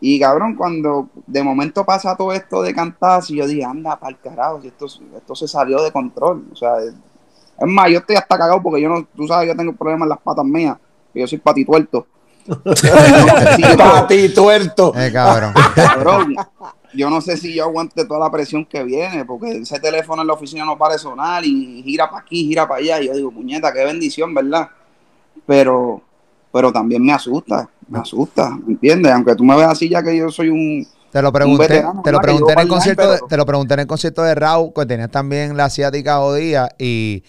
Y 0.00 0.18
cabrón, 0.18 0.56
cuando 0.56 1.08
de 1.28 1.42
momento 1.44 1.84
pasa 1.84 2.16
todo 2.16 2.32
esto 2.32 2.60
de 2.62 2.74
cantar, 2.74 3.22
si 3.22 3.36
yo 3.36 3.46
dije, 3.46 3.64
anda, 3.64 3.96
para 4.00 4.10
el 4.10 4.18
carajo, 4.18 4.60
si 4.60 4.66
esto, 4.68 4.86
esto 5.16 5.34
se 5.36 5.46
salió 5.46 5.80
de 5.82 5.92
control. 5.92 6.44
O 6.52 6.56
sea, 6.56 6.78
es, 6.78 6.92
es 6.92 7.68
más, 7.68 7.88
yo 7.88 7.98
estoy 7.98 8.16
hasta 8.16 8.36
cagado 8.36 8.60
porque 8.60 8.80
yo 8.82 8.88
no, 8.88 9.06
tú 9.14 9.28
sabes, 9.28 9.46
yo 9.48 9.56
tengo 9.56 9.72
problemas 9.74 10.06
en 10.06 10.08
las 10.08 10.18
patas 10.18 10.44
mías, 10.44 10.76
que 11.14 11.20
yo 11.20 11.26
soy 11.28 11.38
patituerto. 11.38 12.06
Sí, 12.74 12.88
yo- 13.62 13.76
Pati 13.78 14.34
tuerto. 14.34 14.92
Eh, 14.96 15.12
cabrón. 15.12 15.54
Cabrón, 15.76 16.34
yo 16.94 17.10
no 17.10 17.20
sé 17.20 17.36
si 17.36 17.54
yo 17.54 17.64
aguante 17.64 18.04
toda 18.04 18.20
la 18.20 18.30
presión 18.30 18.64
que 18.64 18.82
viene, 18.84 19.24
porque 19.24 19.58
ese 19.58 19.80
teléfono 19.80 20.22
en 20.22 20.28
la 20.28 20.34
oficina 20.34 20.64
no 20.64 20.76
para 20.76 20.94
de 20.94 20.98
sonar 20.98 21.44
y 21.44 21.82
gira 21.82 22.08
para 22.08 22.22
aquí, 22.22 22.44
gira 22.44 22.68
para 22.68 22.80
allá. 22.80 23.00
Y 23.00 23.06
yo 23.06 23.14
digo, 23.14 23.30
puñeta, 23.30 23.72
qué 23.72 23.84
bendición, 23.84 24.34
¿verdad? 24.34 24.68
Pero, 25.46 26.02
pero 26.52 26.72
también 26.72 27.04
me 27.04 27.12
asusta, 27.12 27.68
me 27.88 27.98
asusta, 27.98 28.50
¿me 28.50 28.72
entiendes? 28.72 29.12
Aunque 29.12 29.34
tú 29.34 29.44
me 29.44 29.56
veas 29.56 29.72
así, 29.72 29.88
ya 29.88 30.02
que 30.02 30.16
yo 30.16 30.30
soy 30.30 30.48
un. 30.48 30.86
Te 31.10 31.20
lo 31.20 31.32
pregunté, 31.32 31.68
veterano, 31.68 32.02
te 32.02 32.12
lo 32.12 32.20
pregunté 32.20 32.52
en 32.52 32.58
el 32.58 32.68
concierto, 32.68 33.10
de, 33.10 33.20
te 33.28 33.36
lo 33.36 33.44
pregunté 33.44 33.74
en 33.74 33.80
el 33.80 33.86
concierto 33.86 34.22
de 34.22 34.34
Raúl, 34.34 34.72
que 34.74 34.86
tenías 34.86 35.10
también 35.10 35.56
la 35.56 35.66
asiática 35.66 36.16
jodida 36.18 36.70
y 36.78 37.22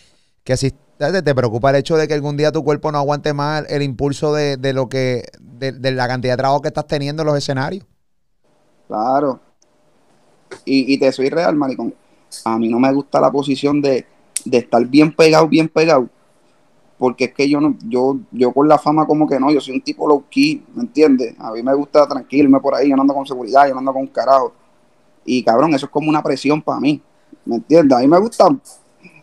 que 0.43 0.55
si 0.55 0.73
te, 0.97 1.21
te 1.21 1.35
preocupa 1.35 1.69
el 1.69 1.77
hecho 1.77 1.97
de 1.97 2.07
que 2.07 2.13
algún 2.13 2.37
día 2.37 2.51
tu 2.51 2.63
cuerpo 2.63 2.91
no 2.91 2.97
aguante 2.97 3.33
más 3.33 3.65
el 3.67 3.81
impulso 3.81 4.33
de, 4.33 4.55
de 4.55 4.71
lo 4.71 4.87
que, 4.87 5.25
de, 5.41 5.73
de 5.73 5.91
la 5.91 6.07
cantidad 6.07 6.33
de 6.33 6.37
trabajo 6.37 6.61
que 6.61 6.69
estás 6.69 6.87
teniendo 6.87 7.23
en 7.23 7.27
los 7.27 7.37
escenarios. 7.37 7.85
Claro. 8.87 9.39
Y, 10.65 10.93
y 10.93 10.97
te 10.97 11.11
soy 11.11 11.29
real, 11.29 11.55
maricón. 11.55 11.93
A 12.45 12.57
mí 12.57 12.69
no 12.69 12.79
me 12.79 12.91
gusta 12.93 13.19
la 13.21 13.31
posición 13.31 13.81
de, 13.81 14.05
de 14.45 14.57
estar 14.57 14.85
bien 14.85 15.15
pegado, 15.15 15.47
bien 15.47 15.67
pegado. 15.69 16.09
Porque 16.97 17.25
es 17.25 17.33
que 17.33 17.49
yo 17.49 17.59
no, 17.59 17.75
yo, 17.85 18.17
yo 18.31 18.51
con 18.53 18.67
la 18.67 18.77
fama 18.77 19.05
como 19.05 19.27
que 19.27 19.39
no, 19.39 19.51
yo 19.51 19.59
soy 19.59 19.75
un 19.75 19.81
tipo 19.81 20.07
low 20.07 20.23
key, 20.29 20.63
¿me 20.73 20.83
entiendes? 20.83 21.35
A 21.39 21.51
mí 21.51 21.61
me 21.61 21.73
gusta 21.73 22.07
tranquilirme 22.07 22.59
por 22.59 22.75
ahí, 22.75 22.89
yo 22.89 22.95
no 22.95 23.01
ando 23.01 23.13
con 23.13 23.25
seguridad, 23.25 23.67
yo 23.67 23.73
no 23.73 23.79
ando 23.79 23.93
con 23.93 24.03
un 24.03 24.07
carajo. 24.07 24.53
Y 25.25 25.43
cabrón, 25.43 25.73
eso 25.73 25.85
es 25.87 25.91
como 25.91 26.09
una 26.09 26.23
presión 26.23 26.61
para 26.61 26.79
mí. 26.79 27.01
¿Me 27.45 27.55
entiendes? 27.55 27.97
A 27.97 28.01
mí 28.01 28.07
me 28.07 28.19
gusta 28.19 28.47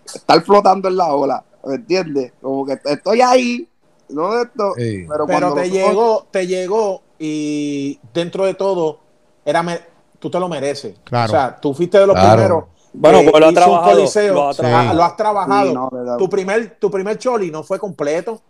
estar 0.04 0.42
flotando 0.42 0.88
en 0.88 0.96
la 0.96 1.14
ola. 1.14 1.44
¿Me 1.64 1.74
entiendes? 1.76 2.32
Como 2.40 2.66
que 2.66 2.78
estoy 2.84 3.20
ahí, 3.20 3.68
no 4.08 4.40
esto, 4.40 4.74
Sí. 4.76 5.04
pero, 5.08 5.26
Pero 5.26 5.26
cuando 5.26 5.54
te 5.54 5.70
llegó, 5.70 6.26
te 6.30 6.46
llegó 6.46 7.02
y 7.18 7.98
dentro 8.12 8.44
de 8.46 8.54
todo, 8.54 8.98
era 9.44 9.62
me- 9.62 9.80
tú 10.20 10.30
te 10.30 10.38
lo 10.38 10.48
mereces. 10.48 10.94
Claro. 11.04 11.32
O 11.32 11.34
sea, 11.36 11.58
tú 11.60 11.74
fuiste 11.74 11.98
de 11.98 12.06
los 12.06 12.14
Claro. 12.14 12.30
primeros. 12.36 12.64
Bueno, 12.92 13.30
pues 13.30 13.40
lo 13.40 13.48
ha 13.48 13.52
trabajado, 13.52 13.96
coliseo. 13.96 14.34
lo 14.34 14.48
ha 14.48 14.54
trabajado. 14.54 14.90
Ah, 14.90 14.94
lo 14.94 15.02
has 15.04 15.16
trabajado. 15.16 15.68
Sí, 15.68 15.74
no, 15.74 15.88
verdad. 15.90 16.16
tu, 16.16 16.28
primer, 16.28 16.76
tu 16.78 16.90
primer 16.90 17.18
choli 17.18 17.50
no 17.50 17.62
fue 17.62 17.78
completo 17.78 18.40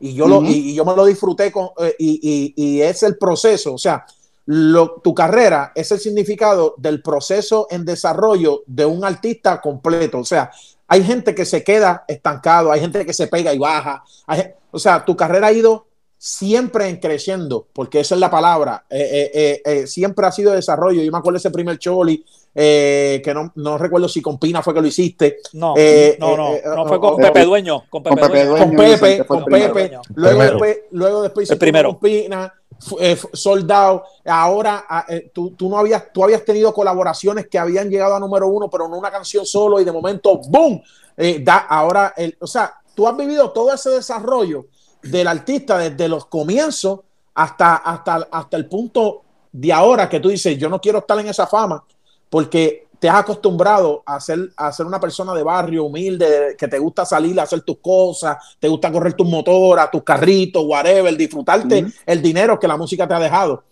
y 0.00 0.14
yo, 0.14 0.26
lo, 0.28 0.42
y, 0.42 0.70
y 0.70 0.74
yo 0.74 0.84
me 0.84 0.94
lo 0.96 1.04
disfruté 1.04 1.50
con, 1.52 1.70
eh, 1.78 1.94
y, 1.98 2.54
y- 2.56 2.64
y 2.76 2.82
es 2.82 3.02
el 3.02 3.18
proceso. 3.18 3.74
O 3.74 3.78
sea, 3.78 4.04
lo- 4.46 4.92
tu 5.02 5.12
carrera 5.14 5.72
es 5.74 5.90
el 5.92 5.98
significado 5.98 6.74
del 6.78 7.02
proceso 7.02 7.66
en 7.70 7.84
desarrollo 7.84 8.62
de 8.66 8.86
un 8.86 9.04
artista 9.04 9.60
completo. 9.60 10.18
O 10.20 10.24
sea, 10.24 10.50
hay 10.88 11.02
gente 11.04 11.34
que 11.34 11.44
se 11.44 11.62
queda 11.64 12.04
estancado, 12.08 12.70
hay 12.72 12.80
gente 12.80 13.04
que 13.04 13.12
se 13.12 13.26
pega 13.26 13.52
y 13.52 13.58
baja. 13.58 14.02
hay 14.26 14.52
o 14.72 14.78
sea, 14.78 15.04
tu 15.04 15.16
carrera 15.16 15.48
ha 15.48 15.52
ido 15.52 15.86
siempre 16.22 16.86
en 16.86 16.98
creciendo, 16.98 17.66
porque 17.72 18.00
esa 18.00 18.14
es 18.14 18.20
la 18.20 18.30
palabra. 18.30 18.84
Eh, 18.90 19.08
eh, 19.10 19.30
eh, 19.32 19.62
eh, 19.64 19.86
siempre 19.86 20.26
ha 20.26 20.30
sido 20.30 20.52
desarrollo. 20.52 21.02
Yo 21.02 21.10
me 21.10 21.16
acuerdo 21.16 21.38
ese 21.38 21.50
primer 21.50 21.78
choli, 21.78 22.22
eh, 22.54 23.22
que 23.24 23.32
no, 23.32 23.50
no 23.54 23.78
recuerdo 23.78 24.06
si 24.06 24.20
con 24.20 24.38
Pina 24.38 24.62
fue 24.62 24.74
que 24.74 24.82
lo 24.82 24.86
hiciste. 24.86 25.38
No, 25.54 25.72
Eh, 25.78 26.18
no, 26.20 26.36
no, 26.36 26.52
eh, 26.52 26.62
no 26.62 26.86
fue 26.86 27.00
con 27.00 27.16
Pepe 27.16 27.46
Dueño, 27.46 27.84
con 27.88 28.02
Pepe, 28.02 28.20
con 28.20 28.28
Pepe 28.28 28.44
Dueño. 28.44 28.66
Con 28.66 28.76
Pepe, 28.76 29.24
con 29.24 29.54
el. 29.54 29.72
Pepe, 29.72 29.98
luego 30.14 30.42
después, 30.42 30.78
luego 30.90 31.22
después 31.22 31.44
hiciste 31.44 31.58
primero. 31.58 31.92
con 31.92 32.00
Pina, 32.00 32.52
eh, 33.00 33.16
soldado, 33.32 34.04
ahora 34.26 34.84
ah, 34.90 35.06
eh, 35.08 35.30
tú, 35.32 35.52
tú 35.52 35.70
no 35.70 35.78
habías, 35.78 36.12
tú 36.12 36.22
habías 36.22 36.44
tenido 36.44 36.74
colaboraciones 36.74 37.46
que 37.46 37.58
habían 37.58 37.88
llegado 37.88 38.14
a 38.14 38.20
número 38.20 38.46
uno, 38.46 38.68
pero 38.68 38.88
no 38.88 38.98
una 38.98 39.10
canción 39.10 39.46
solo 39.46 39.80
y 39.80 39.84
de 39.84 39.92
momento, 39.92 40.38
¡boom! 40.48 40.82
Eh, 41.16 41.40
da, 41.42 41.56
ahora, 41.60 42.12
el, 42.14 42.36
o 42.40 42.46
sea, 42.46 42.74
tú 42.94 43.08
has 43.08 43.16
vivido 43.16 43.52
todo 43.52 43.72
ese 43.72 43.88
desarrollo 43.88 44.66
del 45.02 45.26
artista 45.26 45.78
desde 45.78 46.08
los 46.08 46.26
comienzos 46.26 47.00
hasta, 47.34 47.76
hasta, 47.76 48.28
hasta 48.30 48.56
el 48.56 48.66
punto 48.66 49.22
de 49.52 49.72
ahora 49.72 50.08
que 50.08 50.20
tú 50.20 50.28
dices, 50.28 50.58
yo 50.58 50.68
no 50.68 50.80
quiero 50.80 50.98
estar 50.98 51.18
en 51.18 51.28
esa 51.28 51.46
fama 51.46 51.84
porque 52.28 52.86
te 53.00 53.08
has 53.08 53.20
acostumbrado 53.20 54.02
a 54.04 54.20
ser, 54.20 54.52
a 54.56 54.70
ser 54.72 54.84
una 54.84 55.00
persona 55.00 55.34
de 55.34 55.42
barrio, 55.42 55.84
humilde, 55.84 56.54
que 56.56 56.68
te 56.68 56.78
gusta 56.78 57.06
salir 57.06 57.40
a 57.40 57.44
hacer 57.44 57.62
tus 57.62 57.78
cosas, 57.78 58.36
te 58.60 58.68
gusta 58.68 58.92
correr 58.92 59.14
tus 59.14 59.26
motoras, 59.26 59.90
tus 59.90 60.02
carritos, 60.02 60.62
whatever, 60.66 61.16
disfrutarte 61.16 61.86
el 62.04 62.22
dinero 62.22 62.60
que 62.60 62.68
la 62.68 62.76
música 62.76 63.08
te 63.08 63.14
ha 63.14 63.18
dejado. 63.18 63.64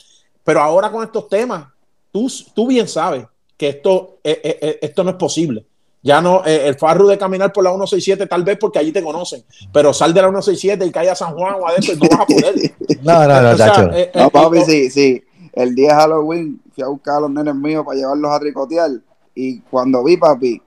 Pero 0.43 0.63
ahora 0.63 0.91
con 0.91 1.05
estos 1.05 1.29
temas, 1.29 1.69
tú, 2.11 2.33
tú 2.55 2.67
bien 2.67 2.89
sabes 2.89 3.27
que 3.55 3.69
esto, 3.69 4.19
eh, 4.25 4.41
eh, 4.43 4.59
eh, 4.63 4.79
esto 4.81 5.05
no 5.05 5.11
es 5.11 5.17
posible. 5.17 5.67
Ya 6.03 6.21
no, 6.21 6.45
eh, 6.47 6.69
el 6.69 6.77
farru 6.77 7.09
de 7.09 7.19
caminar 7.19 7.53
por 7.53 7.65
la 7.65 7.71
167 7.71 8.27
tal 8.27 8.45
vez 8.45 8.57
porque 8.61 8.79
allí 8.79 8.93
te 8.93 9.03
conocen, 9.03 9.43
pero 9.73 9.93
sal 9.93 10.15
de 10.15 10.23
la 10.23 10.29
167 10.29 10.87
y 10.87 10.91
cae 10.93 11.11
a 11.11 11.15
San 11.15 11.35
Juan 11.35 11.57
o 11.61 11.67
a 11.69 11.75
esto 11.75 11.93
y 11.93 11.97
no 11.97 12.09
vas 12.09 12.21
a 12.21 12.27
poder. 12.27 12.55
No, 13.03 13.27
no, 13.27 13.43
no, 13.43 13.51
O 13.51 13.57
sea, 13.57 13.67
chacho. 13.67 13.91
eh, 13.93 14.11
eh, 14.15 14.23
No, 14.23 14.31
papi, 14.31 14.59
y- 14.59 14.65
sí, 14.65 14.91
sí. 14.91 15.25
El 15.53 15.75
día 15.75 15.89
de 15.89 15.95
Halloween 15.95 16.61
fui 16.73 16.85
a 16.85 16.89
buscar 16.89 17.17
a 17.17 17.21
los 17.21 17.31
nenes 17.31 17.55
míos 17.55 17.85
para 17.85 17.97
llevarlos 17.99 18.31
a 18.31 18.39
tricotear. 18.41 18.91
Y 19.35 19.61
cuando 19.63 20.03
vi, 20.05 20.17
papi, 20.17 20.63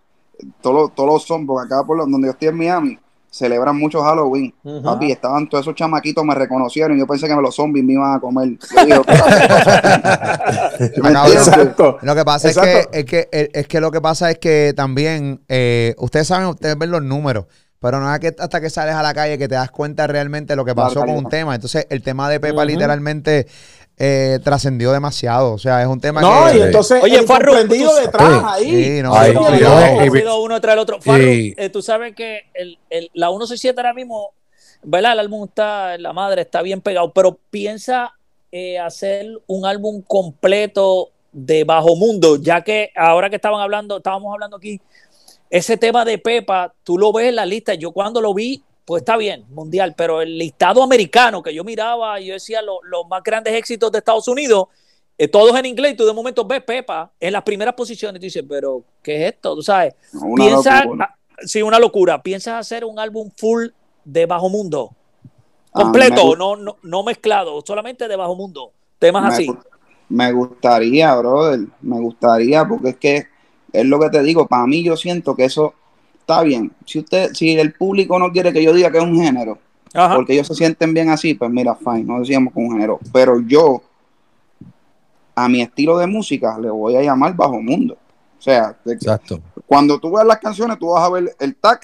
todos 0.61 0.75
los, 0.75 0.95
todos 0.95 1.09
los 1.09 1.23
son, 1.23 1.45
porque 1.47 1.65
acá 1.73 1.84
por 1.86 1.97
lo- 1.97 2.05
donde 2.05 2.27
yo 2.27 2.32
estoy 2.32 2.49
en 2.49 2.57
Miami, 2.57 2.99
celebran 3.32 3.77
mucho 3.77 4.03
Halloween. 4.03 4.53
Papi, 4.84 5.11
estaban 5.11 5.49
todos 5.49 5.63
esos 5.63 5.73
chamaquitos, 5.73 6.23
me 6.23 6.36
reconocieron. 6.36 6.99
Yo 6.99 7.07
pensé 7.07 7.27
que 7.27 7.34
los 7.34 7.55
zombies 7.55 7.84
me 7.84 7.93
iban 7.93 8.13
a 8.13 8.19
comer. 8.19 8.49
Exacto. 11.34 11.97
Lo 12.01 12.13
que 12.13 12.25
pasa 12.25 12.49
es 12.49 12.57
que, 12.57 12.88
es 12.91 13.05
que 13.05 13.29
es 13.32 13.67
que 13.67 13.79
lo 13.79 13.89
que 13.89 14.01
pasa 14.01 14.29
es 14.29 14.38
que 14.38 14.73
también 14.75 15.41
eh, 15.47 15.95
ustedes 15.97 16.27
saben, 16.27 16.49
ustedes 16.49 16.77
ven 16.77 16.91
los 16.91 17.01
números, 17.01 17.45
pero 17.79 17.99
no 17.99 18.13
es 18.13 18.19
que 18.19 18.36
hasta 18.38 18.59
que 18.59 18.69
sales 18.69 18.95
a 18.95 19.01
la 19.01 19.13
calle 19.13 19.38
que 19.38 19.47
te 19.47 19.55
das 19.55 19.71
cuenta 19.71 20.07
realmente 20.07 20.55
lo 20.55 20.65
que 20.65 20.75
pasó 20.75 20.99
con 20.99 21.11
un 21.11 21.29
tema. 21.29 21.55
Entonces, 21.55 21.88
el 21.89 22.03
tema 22.03 22.29
de 22.29 22.39
Pepa 22.39 22.65
literalmente 22.65 23.47
eh, 24.04 24.39
trascendió 24.43 24.91
demasiado. 24.91 25.54
O 25.54 25.58
sea, 25.60 25.80
es 25.82 25.88
un 25.88 26.02
tema 26.02 26.22
No, 26.22 26.47
que. 26.52 26.58
y 26.58 26.62
entonces 26.62 27.04
Oye, 27.04 27.18
el 27.20 27.26
Farru, 27.28 27.54
tú- 27.68 27.74
detrás 28.02 28.30
Sí. 28.30 28.45
ahí. 28.47 28.84
Sí, 28.86 29.02
no, 29.04 29.10
No, 29.14 29.34
no, 29.34 29.49
no, 29.52 30.06
no, 30.06 30.12
sido 30.14 30.41
uno 30.41 30.60
tras 30.60 30.74
el 30.74 30.80
otro. 30.80 30.99
Farru, 31.02 31.24
eh, 31.24 31.70
tú 31.72 31.82
sabes 31.84 32.16
que 32.16 32.41
el, 32.56 32.80
el- 32.89 33.12
la 33.14 33.28
167 33.28 33.80
ahora 33.80 33.93
mismo, 33.93 34.32
¿verdad? 34.84 35.14
El 35.14 35.20
álbum 35.20 35.45
está, 35.47 35.97
la 35.99 36.14
madre 36.14 36.41
está 36.41 36.62
bien 36.64 36.82
pegado, 36.82 37.12
pero 37.14 37.38
piensa 37.52 38.14
eh, 38.52 38.80
hacer 38.80 39.28
un 39.47 39.66
álbum 39.66 40.02
completo 40.02 41.10
de 41.32 41.64
Bajo 41.64 41.95
Mundo, 41.95 42.36
ya 42.41 42.62
que 42.62 42.89
ahora 42.95 43.30
que 43.30 43.38
estaban 43.38 43.62
hablando, 43.62 43.97
estábamos 43.97 44.34
hablando 44.34 44.58
aquí, 44.58 44.82
ese 45.49 45.78
tema 45.78 46.04
de 46.04 46.18
Pepa, 46.18 46.74
tú 46.84 46.97
lo 46.97 47.14
ves 47.14 47.30
en 47.30 47.36
la 47.36 47.45
lista. 47.45 47.74
Yo 47.76 47.91
cuando 47.91 48.20
lo 48.20 48.34
vi, 48.34 48.62
pues 48.86 49.01
está 49.01 49.17
bien, 49.17 49.45
mundial, 49.49 49.93
pero 49.95 50.21
el 50.21 50.38
listado 50.38 50.84
americano 50.84 51.41
que 51.43 51.53
yo 51.53 51.63
miraba, 51.63 52.19
yo 52.19 52.34
decía 52.34 52.61
lo- 52.61 52.82
los 52.84 53.07
más 53.07 53.23
grandes 53.23 53.53
éxitos 53.53 53.91
de 53.91 53.99
Estados 53.99 54.27
Unidos, 54.27 54.67
eh, 55.17 55.27
todos 55.27 55.55
en 55.57 55.65
inglés, 55.67 55.93
y 55.93 55.95
tú 55.95 56.05
de 56.05 56.13
momento 56.13 56.45
ves 56.45 56.63
Pepa 56.63 57.11
en 57.19 57.34
las 57.34 57.43
primeras 57.43 57.75
posiciones, 57.75 58.17
y 58.17 58.19
tú 58.19 58.25
dices, 58.25 58.43
pero 58.47 58.84
¿qué 59.03 59.17
es 59.27 59.34
esto? 59.34 59.55
Tú 59.55 59.61
sabes, 59.61 59.93
Una 60.21 60.45
piensa, 60.45 60.84
locura. 60.84 61.09
ah, 61.09 61.15
sí, 61.45 61.61
una 61.61 61.79
locura. 61.79 62.21
¿Piensas 62.23 62.55
hacer 62.55 62.84
un 62.86 62.97
álbum 62.99 63.29
full 63.38 63.67
de 64.03 64.25
Bajo 64.25 64.49
Mundo? 64.49 64.91
Completo, 65.71 66.36
no, 66.36 66.55
no, 66.55 66.77
no 66.84 67.03
mezclado, 67.03 67.63
solamente 67.65 68.07
de 68.07 68.15
Bajo 68.15 68.36
Mundo. 68.36 68.71
Temas 68.99 69.23
me, 69.23 69.29
así. 69.29 69.47
gu- 69.47 69.63
me 70.09 70.32
gustaría, 70.34 71.15
brother. 71.15 71.61
Me 71.82 71.99
gustaría, 71.99 72.65
porque 72.67 72.89
es 72.89 72.97
que 72.97 73.27
es 73.71 73.86
lo 73.86 73.99
que 73.99 74.09
te 74.09 74.21
digo. 74.23 74.47
Para 74.47 74.67
mí, 74.67 74.84
yo 74.84 74.97
siento 74.97 75.36
que 75.36 75.45
eso 75.45 75.73
está 76.32 76.43
bien. 76.43 76.71
Si 76.86 76.99
usted, 76.99 77.34
si 77.34 77.57
el 77.59 77.73
público 77.73 78.17
no 78.19 78.32
quiere 78.32 78.53
que 78.53 78.63
yo 78.63 78.73
diga 78.73 78.91
que 78.91 78.97
es 78.97 79.03
un 79.03 79.15
género, 79.21 79.57
Ajá. 79.93 80.15
porque 80.15 80.34
ellos 80.34 80.47
se 80.47 80.55
sienten 80.55 80.93
bien 80.93 81.09
así, 81.09 81.34
pues 81.34 81.51
mira, 81.51 81.75
fine, 81.75 82.03
no 82.03 82.19
decíamos 82.19 82.53
con 82.53 82.65
un 82.65 82.71
género. 82.73 82.99
Pero 83.11 83.39
yo, 83.41 83.82
a 85.36 85.47
mi 85.49 85.61
estilo 85.61 85.97
de 85.97 86.07
música, 86.07 86.57
le 86.59 86.69
voy 86.69 86.95
a 86.95 87.01
llamar 87.01 87.36
Bajo 87.36 87.61
Mundo. 87.61 87.97
O 88.39 88.41
sea, 88.41 88.75
Exacto. 88.86 89.39
cuando 89.65 89.99
tú 89.99 90.11
veas 90.11 90.25
las 90.25 90.39
canciones, 90.39 90.79
tú 90.79 90.88
vas 90.89 91.03
a 91.03 91.09
ver 91.09 91.36
el 91.39 91.55
tag, 91.55 91.79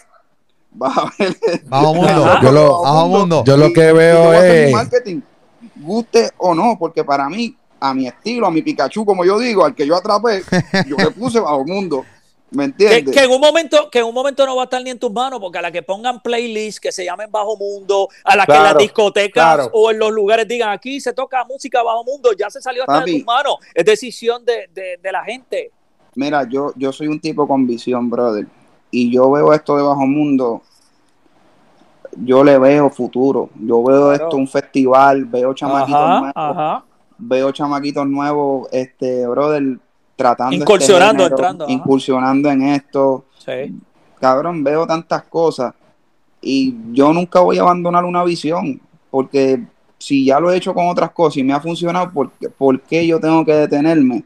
vas 0.71 0.97
a 0.97 1.11
ver 1.19 1.35
Bajo 1.65 1.93
mundo. 1.93 2.25
Yo 2.41 2.51
lo- 2.51 2.81
Bajo 2.81 3.07
mundo. 3.07 3.43
Yo 3.45 3.57
lo 3.57 3.71
que 3.73 3.89
y 3.89 3.93
veo 3.93 4.33
es. 4.33 4.71
marketing, 4.71 5.21
guste 5.75 6.29
o 6.37 6.55
no, 6.55 6.75
porque 6.79 7.03
para 7.03 7.29
mí, 7.29 7.55
a 7.79 7.93
mi 7.93 8.07
estilo, 8.07 8.47
a 8.47 8.51
mi 8.51 8.61
Pikachu, 8.63 9.05
como 9.05 9.23
yo 9.23 9.37
digo, 9.37 9.63
al 9.63 9.75
que 9.75 9.85
yo 9.85 9.95
atrapé, 9.95 10.41
yo 10.87 10.97
le 10.97 11.11
puse 11.11 11.39
Bajo 11.39 11.63
Mundo. 11.65 12.03
¿Me 12.49 12.63
Que, 12.73 12.85
entiendes? 12.85 13.13
que 13.15 13.23
en 13.25 13.31
un 13.31 13.41
momento, 13.41 13.89
que 13.89 13.99
en 13.99 14.05
un 14.05 14.13
momento 14.13 14.45
no 14.45 14.55
va 14.55 14.61
a 14.61 14.65
estar 14.65 14.81
ni 14.81 14.89
en 14.89 14.97
tus 14.99 15.11
manos, 15.11 15.39
porque 15.39 15.57
a 15.57 15.61
la 15.61 15.71
que 15.71 15.83
pongan 15.83 16.21
playlists 16.21 16.79
que 16.79 16.91
se 16.93 17.03
llamen 17.03 17.29
Bajo 17.29 17.57
Mundo, 17.57 18.07
a 18.23 18.35
la 18.37 18.45
que 18.45 18.53
Claro, 18.53 18.63
las 18.63 18.77
discotecas 18.77 19.31
claro. 19.55 19.69
o 19.73 19.91
en 19.91 19.99
los 19.99 20.11
lugares 20.11 20.47
digan 20.47 20.69
aquí 20.69 21.01
se 21.01 21.11
toca 21.11 21.43
música 21.43 21.83
Bajo 21.83 22.05
Mundo, 22.05 22.29
ya 22.37 22.49
se 22.49 22.61
salió 22.61 22.83
hasta 22.83 22.93
de 22.93 22.99
Papi. 23.01 23.17
tus 23.17 23.25
manos. 23.25 23.55
Es 23.73 23.83
decisión 23.83 24.45
de, 24.45 24.69
de- 24.73 24.97
de 25.01 25.11
la 25.11 25.23
gente. 25.25 25.71
Mira, 26.15 26.47
yo, 26.49 26.71
yo 26.77 26.93
soy 26.93 27.07
un 27.07 27.19
tipo 27.19 27.45
con 27.47 27.67
visión, 27.67 28.09
brother. 28.09 28.47
Y 28.91 29.11
yo 29.11 29.29
veo 29.29 29.51
esto 29.53 29.75
de 29.75 29.83
Bajo 29.83 30.07
Mundo, 30.07 30.61
yo 32.15 32.43
le 32.43 32.57
veo 32.57 32.89
futuro. 32.89 33.49
Yo 33.55 33.83
veo 33.83 34.07
Claro. 34.09 34.13
esto 34.13 34.37
un 34.37 34.47
festival, 34.47 35.25
veo 35.25 35.53
chamaquitos 35.53 35.99
Ajá, 36.01 36.17
nuevos, 36.19 36.33
ajá. 36.35 36.85
veo 37.17 37.51
chamaquitos 37.51 38.07
nuevos, 38.07 38.69
este, 38.71 39.27
brother, 39.27 39.79
tratando 40.17 40.51
este 40.53 40.63
Incursionando, 40.63 41.23
género, 41.23 41.35
entrando, 41.37 41.63
ajá. 41.63 41.73
incursionando 41.73 42.49
en 42.49 42.61
esto. 42.63 43.25
Sí. 43.37 43.79
Cabrón, 44.19 44.63
veo 44.63 44.85
tantas 44.85 45.23
cosas 45.23 45.73
y 46.41 46.75
yo 46.91 47.13
nunca 47.13 47.39
voy 47.39 47.57
a 47.59 47.61
abandonar 47.61 48.03
una 48.03 48.23
visión, 48.25 48.81
porque 49.09 49.63
si 49.97 50.25
ya 50.25 50.39
lo 50.39 50.51
he 50.51 50.57
hecho 50.57 50.73
con 50.73 50.87
otras 50.87 51.11
cosas 51.11 51.37
y 51.37 51.43
me 51.43 51.53
ha 51.53 51.59
funcionado, 51.61 52.11
¿por, 52.11 52.31
qué- 52.31 52.49
por 52.49 52.81
qué 52.81 53.05
yo 53.07 53.19
tengo 53.19 53.45
que 53.45 53.53
detenerme? 53.53 54.23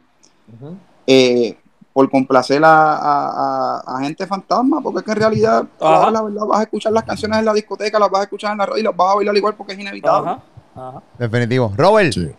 Eh, 1.07 1.57
por 1.93 2.09
complacer 2.09 2.63
a, 2.63 2.93
a- 2.95 3.79
a- 3.79 3.97
a 3.97 3.99
gente 4.01 4.25
fantasma, 4.25 4.79
porque 4.81 4.99
es 4.99 5.05
que 5.05 5.11
en 5.11 5.17
realidad, 5.17 5.65
la 5.79 6.21
verdad, 6.21 6.45
vas 6.47 6.59
a 6.61 6.63
escuchar 6.63 6.93
las 6.93 7.03
canciones 7.03 7.39
en 7.39 7.45
la 7.45 7.53
discoteca, 7.53 7.99
las 7.99 8.09
vas 8.09 8.21
a 8.21 8.23
escuchar 8.23 8.53
en 8.53 8.59
la 8.59 8.65
radio 8.65 8.79
y 8.79 8.83
las 8.83 8.95
vas 8.95 9.11
a 9.11 9.15
bailar 9.15 9.35
igual 9.35 9.55
porque 9.55 9.73
es 9.73 9.79
inevitable. 9.79 10.29
Ajá. 10.31 10.41
Ajá. 10.73 11.01
Definitivo. 11.19 11.73
Robert. 11.75 12.13
Sí. 12.13 12.31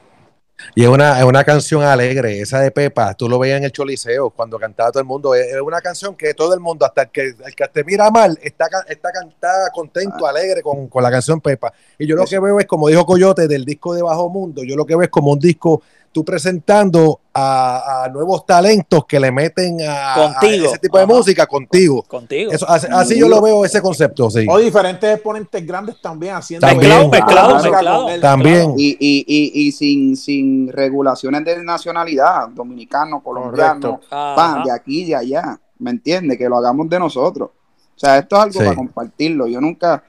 Y 0.75 0.83
es 0.83 0.89
una, 0.89 1.19
es 1.19 1.25
una 1.25 1.45
canción 1.45 1.83
alegre, 1.83 2.41
esa 2.41 2.61
de 2.61 2.71
Pepa, 2.71 3.15
tú 3.15 3.29
lo 3.29 3.39
veías 3.39 3.59
en 3.59 3.65
el 3.65 3.73
Choliseo 3.73 4.31
cuando 4.31 4.59
cantaba 4.59 4.91
todo 4.91 5.01
el 5.01 5.07
mundo, 5.07 5.35
es 5.35 5.53
es 5.53 5.61
una 5.61 5.81
canción 5.81 6.15
que 6.15 6.35
todo 6.35 6.55
el 6.55 6.61
mundo, 6.61 6.87
hasta 6.87 7.03
el 7.03 7.11
que, 7.11 7.35
el 7.45 7.55
que 7.55 7.69
te 7.69 7.85
mira 7.85 8.11
mal, 8.11 8.39
está, 8.43 8.69
está 8.89 9.11
cantada, 9.13 9.71
contento, 9.71 10.27
alegre 10.27 10.63
con, 10.63 10.89
con 10.89 11.03
la 11.03 11.11
canción 11.11 11.41
Pepa. 11.41 11.73
Y 11.99 12.07
yo 12.07 12.17
lo 12.17 12.25
que 12.25 12.39
veo 12.39 12.59
es, 12.59 12.67
como 12.67 12.89
dijo 12.89 13.05
Coyote, 13.05 13.47
del 13.49 13.65
disco 13.65 13.95
de 13.95 14.03
Bajo 14.03 14.29
Mundo, 14.29 14.63
yo 14.65 14.77
lo 14.77 14.87
que 14.87 14.95
veo 14.95 15.05
es 15.05 15.11
como 15.11 15.33
un 15.33 15.39
disco, 15.39 15.83
tú 16.13 16.25
presentando 16.25 17.21
a, 17.35 18.05
a 18.05 18.09
nuevos 18.11 18.45
talentos 18.45 19.07
que 19.07 19.19
le 19.19 19.33
meten 19.33 19.79
a, 19.89 20.37
ese 20.43 20.79
tipo 20.79 20.99
de 20.99 21.05
Ajá. 21.05 21.13
música 21.13 21.47
contigo. 21.47 22.03
Contigo. 22.03 22.53
Eso, 22.53 22.69
así, 22.69 22.87
así 22.91 23.19
yo 23.19 23.29
lo 23.29 23.41
veo 23.41 23.65
ese 23.65 23.81
concepto, 23.81 24.31
sí. 24.31 24.47
O 24.49 24.59
diferentes 24.59 25.15
exponentes 25.15 25.67
grandes 25.67 26.01
también 26.01 26.35
haciendo 26.35 26.67
También. 26.67 27.11
mezclado, 27.11 27.55
mezclado, 27.57 28.09
él. 28.11 28.21
También. 28.21 28.75
Y, 28.77 28.91
y, 29.01 29.25
y, 29.27 29.67
y 29.69 29.73
sin, 29.73 30.17
sin 30.17 30.69
regulaciones 30.71 31.45
de 31.45 31.65
nacionalidad, 31.65 32.49
dominicano, 32.49 33.23
colombiano, 33.23 34.01
pan, 34.11 34.63
de 34.65 34.71
aquí 34.73 35.03
y 35.03 35.07
de 35.07 35.17
allá, 35.17 35.59
¿me 35.79 35.91
entiendes? 35.91 36.37
Que 36.37 36.49
lo 36.49 36.59
hagamos 36.59 36.89
de 36.89 36.99
nosotros. 36.99 37.51
O 37.97 37.99
sea, 37.99 38.19
esto 38.19 38.37
es 38.37 38.43
algo 38.43 38.53
Sí. 38.53 38.59
para 38.59 38.75
compartirlo. 38.75 39.47
Yo 39.47 39.61
nunca 39.61 40.03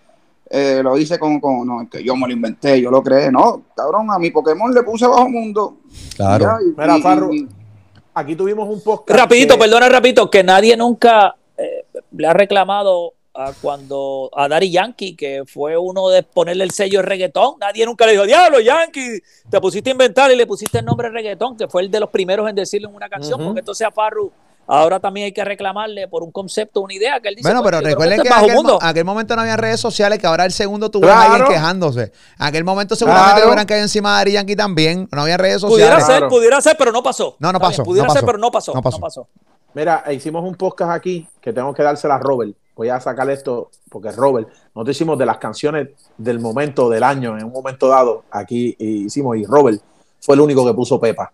eh, 0.56 0.82
lo 0.84 0.96
hice 1.00 1.18
con, 1.18 1.40
con, 1.40 1.66
no, 1.66 1.82
es 1.82 1.90
que 1.90 2.04
yo 2.04 2.16
me 2.16 2.28
lo 2.28 2.34
inventé, 2.34 2.80
yo 2.80 2.92
lo 2.92 3.02
creé. 3.02 3.32
No, 3.32 3.64
cabrón, 3.76 4.12
a 4.12 4.20
mi 4.20 4.30
Pokémon 4.30 4.72
le 4.72 4.84
puse 4.84 5.08
bajo 5.08 5.28
mundo. 5.28 5.78
Claro. 6.16 6.58
Y- 6.62 6.76
Mira, 6.80 6.98
y- 7.34 7.48
Aquí 8.14 8.36
tuvimos 8.36 8.70
un 8.70 8.80
podcast. 8.84 9.20
Rapidito, 9.20 9.56
que- 9.56 9.62
perdona, 9.62 9.90
rapidito, 9.90 10.30
que 10.30 10.44
nadie 10.44 10.78
nunca 10.78 11.36
eh, 11.58 11.86
le 12.12 12.28
ha 12.28 12.34
reclamado 12.34 13.14
a 13.34 13.52
cuando 13.60 14.30
a 14.36 14.48
Daddy 14.48 14.70
Yankee, 14.70 15.16
que 15.16 15.42
fue 15.48 15.76
uno 15.76 16.10
de 16.10 16.22
ponerle 16.22 16.64
el 16.66 16.70
sello 16.70 17.00
de 17.00 17.06
reggaetón, 17.08 17.56
nadie 17.60 17.84
nunca 17.88 18.06
le 18.06 18.12
dijo, 18.12 18.26
diablo, 18.28 18.60
Yankee, 18.60 19.20
te 19.50 19.60
pusiste 19.60 19.90
a 19.90 19.94
inventar 19.94 20.32
y 20.32 20.36
le 20.36 20.46
pusiste 20.46 20.78
el 20.78 20.86
nombre 20.86 21.08
de 21.08 21.14
reggaetón, 21.16 21.58
que 21.58 21.68
fue 21.68 21.82
el 21.82 21.90
de 21.90 22.00
los 22.00 22.12
primeros 22.12 22.48
en 22.48 22.54
decirlo 22.56 22.90
en 22.90 22.96
una 22.96 23.10
canción, 23.10 23.44
porque 23.44 23.62
entonces 23.62 23.88
a 23.88 23.92
Farru 23.92 24.32
ahora 24.68 25.00
también 25.00 25.26
hay 25.26 25.32
que 25.32 25.44
reclamarle 25.44 26.08
por 26.08 26.24
un 26.24 26.32
concepto, 26.32 26.82
una 26.82 26.94
idea 26.94 27.20
que 27.20 27.30
él 27.30 27.36
dice. 27.36 27.48
Bueno, 27.48 27.64
pero 27.64 27.78
"Coño, 27.78 27.90
yo 27.90 27.96
creo 27.98 28.08
recuerden 28.10 28.22
que 28.22 28.28
en 28.28 28.34
aquel, 28.44 28.56
mundo". 28.56 28.74
mo- 28.74 28.80
aquel 28.82 29.06
momento 29.06 29.36
no 29.36 29.42
había 29.42 29.58
redes 29.58 29.80
sociales, 29.80 30.20
que 30.20 30.28
ahora 30.28 30.46
el 30.46 30.52
segundo 30.52 30.90
tuvo 30.90 31.06
a 31.06 31.10
Claro. 31.14 31.34
alguien 31.34 31.48
quejándose. 31.52 32.04
En 32.40 32.46
aquel 32.46 32.64
momento 32.64 32.96
seguramente 32.96 33.32
Claro. 33.32 33.42
lo 33.46 33.48
hubieran 33.52 33.66
caído 33.66 33.84
encima 33.84 34.16
de 34.16 34.22
Ari 34.22 34.32
Yankee 34.34 34.56
también. 34.56 35.08
No 35.12 35.22
había 35.24 35.38
redes 35.38 35.62
Pudiera 35.62 35.92
sociales. 36.00 36.06
ser, 36.06 36.18
Claro. 36.18 36.30
pudiera 36.30 36.62
ser, 36.62 36.76
pero 36.78 36.92
no 36.92 37.04
pasó. 37.04 37.36
No, 37.40 37.52
no 37.52 37.60
pasó, 37.60 37.84
bien, 37.84 37.86
pudiera 37.86 38.08
no 38.08 38.14
ser, 38.14 38.26
pero 38.26 38.38
no 38.38 38.52
pasó. 38.52 38.72
No 38.72 38.78
No 38.78 38.82
pasó. 38.82 39.00
pasó. 39.00 39.28
Mira, 39.74 40.04
hicimos 40.12 40.44
un 40.44 40.56
podcast 40.56 40.92
aquí 40.92 41.28
que 41.42 41.52
tengo 41.52 41.74
que 41.74 41.82
dársela 41.84 42.16
a 42.16 42.20
Robert. 42.20 42.56
Voy 42.76 42.90
a 42.90 43.00
sacar 43.00 43.30
esto 43.30 43.70
porque 43.90 44.12
Robert, 44.12 44.48
nosotros 44.74 44.96
hicimos 44.96 45.18
de 45.18 45.26
las 45.26 45.38
canciones 45.38 45.90
del 46.18 46.40
momento 46.40 46.90
del 46.90 47.04
año, 47.04 47.38
en 47.38 47.44
un 47.46 47.52
momento 47.52 47.88
dado, 47.88 48.24
aquí 48.32 48.76
hicimos, 48.80 49.38
y 49.38 49.46
Robert 49.46 49.80
fue 50.22 50.36
el 50.36 50.42
único 50.42 50.66
que 50.66 50.74
puso 50.74 51.00
Pepa 51.00 51.32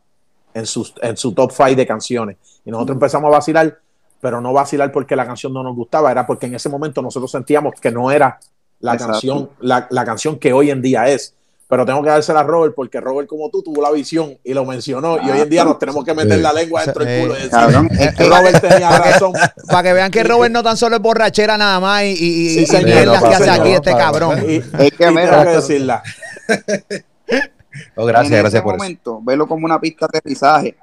en 0.54 0.66
su, 0.66 0.88
en 1.02 1.16
su 1.18 1.34
top 1.34 1.52
5 1.52 1.76
de 1.76 1.86
canciones. 1.88 2.38
Y 2.66 2.72
nosotros 2.72 2.96
empezamos 2.96 3.28
a 3.30 3.32
vacilar, 3.38 3.80
pero 4.22 4.42
no 4.42 4.52
vacilar 4.54 4.92
porque 4.92 5.16
la 5.16 5.26
canción 5.26 5.54
no 5.54 5.64
nos 5.64 5.76
gustaba, 5.76 6.12
era 6.12 6.26
porque 6.28 6.48
en 6.48 6.56
ese 6.56 6.70
momento 6.70 7.02
nosotros 7.02 7.32
sentíamos 7.32 7.74
que 7.80 7.92
no 7.92 8.12
era 8.12 8.40
la 8.82 8.94
Exacto. 8.94 9.12
canción, 9.14 9.50
la, 9.60 9.88
la 9.90 10.06
canción 10.06 10.38
que 10.40 10.54
hoy 10.54 10.72
en 10.72 10.82
día 10.82 11.08
es. 11.10 11.34
Pero 11.68 11.86
tengo 11.86 12.02
que 12.02 12.10
dársela 12.10 12.40
a 12.40 12.44
Robert 12.44 12.74
porque 12.76 13.00
Robert, 13.00 13.28
como 13.30 13.48
tú, 13.52 13.62
tuvo 13.62 13.80
la 13.80 13.92
visión 13.92 14.36
y 14.44 14.56
lo 14.56 14.66
mencionó. 14.66 15.20
y 15.22 15.30
hoy 15.30 15.42
en 15.42 15.50
día 15.52 15.64
nos 15.64 15.78
tenemos 15.78 16.04
que 16.04 16.16
meter 16.16 16.38
Sí. 16.38 16.42
la 16.42 16.52
lengua 16.52 16.84
dentro 16.84 17.06
del 17.06 17.22
culo 17.22 17.34
y 17.34 17.38
decir, 17.38 17.52
Cabrón, 17.52 17.90
es 17.92 18.16
que- 18.16 18.24
Robert 18.24 18.60
tenía 18.62 18.90
razón. 18.98 19.34
Para 19.68 19.84
que 19.84 19.94
vean 19.94 20.10
que 20.10 20.24
Robert 20.24 20.52
no 20.52 20.64
tan 20.64 20.78
solo 20.78 20.96
es 20.96 21.02
borrachera 21.04 21.60
nada 21.60 21.80
más 21.80 22.02
y, 22.06 22.08
y, 22.08 22.12
y- 22.12 22.50
Sí, 22.56 22.60
y 22.62 22.66
señor, 22.66 22.86
mierdas 22.86 23.22
no, 23.22 23.30
que 23.30 23.36
hace 23.36 23.44
señor, 23.46 23.60
aquí 23.60 23.70
este 23.74 23.92
cabrón. 23.92 24.40
Y, 24.50 24.56
Es 24.56 24.64
que 24.72 24.86
y 24.88 24.92
tengo 24.98 25.44
que 25.44 25.50
decirla. 25.52 26.04
Oh, 27.96 28.06
gracias, 28.06 28.32
en 28.34 28.40
gracias 28.40 28.54
ese 28.56 28.62
por 28.64 28.76
eso. 28.76 28.84
momento, 28.84 29.20
verlo 29.24 29.48
como 29.48 29.66
una 29.66 29.80
pista 29.80 30.08
de 30.12 30.18
aterrizaje. 30.18 30.78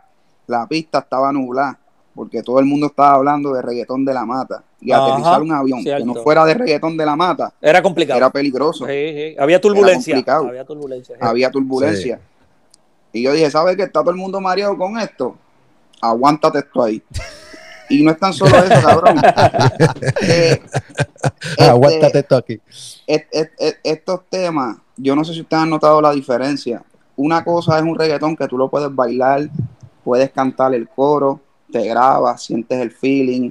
La 0.46 0.66
pista 0.66 0.98
estaba 1.00 1.32
nublada 1.32 1.78
porque 2.14 2.42
todo 2.42 2.58
el 2.60 2.64
mundo 2.64 2.86
estaba 2.86 3.14
hablando 3.14 3.52
de 3.52 3.60
reggaetón 3.60 4.04
de 4.04 4.14
la 4.14 4.24
mata. 4.24 4.62
Y 4.80 4.90
Ajá, 4.92 5.04
aterrizar 5.04 5.42
un 5.42 5.52
avión 5.52 5.84
que 5.84 6.04
no 6.04 6.14
fuera 6.14 6.44
de 6.44 6.54
reggaetón 6.54 6.96
de 6.96 7.04
la 7.04 7.16
mata 7.16 7.52
Era 7.60 7.82
complicado. 7.82 8.18
era 8.18 8.30
peligroso. 8.30 8.86
Sí, 8.86 8.92
sí. 8.92 9.36
Había 9.38 9.60
turbulencia. 9.60 10.14
complicado. 10.14 10.48
Había 10.48 10.64
turbulencia. 10.64 11.16
sí. 11.16 11.20
Había 11.24 11.50
turbulencia. 11.50 12.20
Y 13.12 13.22
yo 13.22 13.32
dije, 13.32 13.50
¿sabes 13.50 13.76
qué? 13.76 13.82
Está 13.84 14.00
todo 14.00 14.10
el 14.10 14.16
mundo 14.16 14.40
mareado 14.40 14.76
con 14.76 14.98
esto. 14.98 15.36
Aguántate 16.00 16.58
esto 16.60 16.82
ahí. 16.82 17.02
Y 17.88 18.02
no 18.02 18.10
es 18.10 18.18
tan 18.18 18.32
solo 18.32 18.56
eso, 18.58 18.82
cabrón. 18.82 19.20
Eh, 20.22 20.60
este, 21.50 21.64
Aguántate 21.64 22.18
esto 22.20 22.36
aquí. 22.36 22.60
et- 23.06 23.26
et- 23.32 23.52
et- 23.58 23.78
estos 23.82 24.20
temas, 24.30 24.76
yo 24.96 25.14
no 25.16 25.24
sé 25.24 25.32
si 25.34 25.40
ustedes 25.40 25.62
han 25.62 25.70
notado 25.70 26.00
la 26.00 26.12
diferencia. 26.12 26.82
Una 27.16 27.42
cosa 27.44 27.76
es 27.78 27.82
un 27.84 27.96
reggaetón 27.98 28.36
que 28.36 28.46
tú 28.46 28.56
lo 28.58 28.68
puedes 28.68 28.94
bailar, 28.94 29.48
puedes 30.04 30.30
cantar 30.30 30.74
el 30.74 30.88
coro, 30.88 31.40
te 31.70 31.84
grabas, 31.86 32.42
sientes 32.42 32.78
el 32.80 32.90
feeling. 32.90 33.50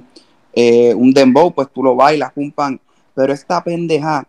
Eh, 0.54 0.94
un 0.94 1.12
dembow, 1.12 1.52
pues 1.52 1.68
tú 1.72 1.82
lo 1.82 1.94
bailas, 1.94 2.32
pum, 2.32 2.50
pam. 2.50 2.78
Pero 3.14 3.32
esta 3.32 3.62
pendeja 3.62 4.26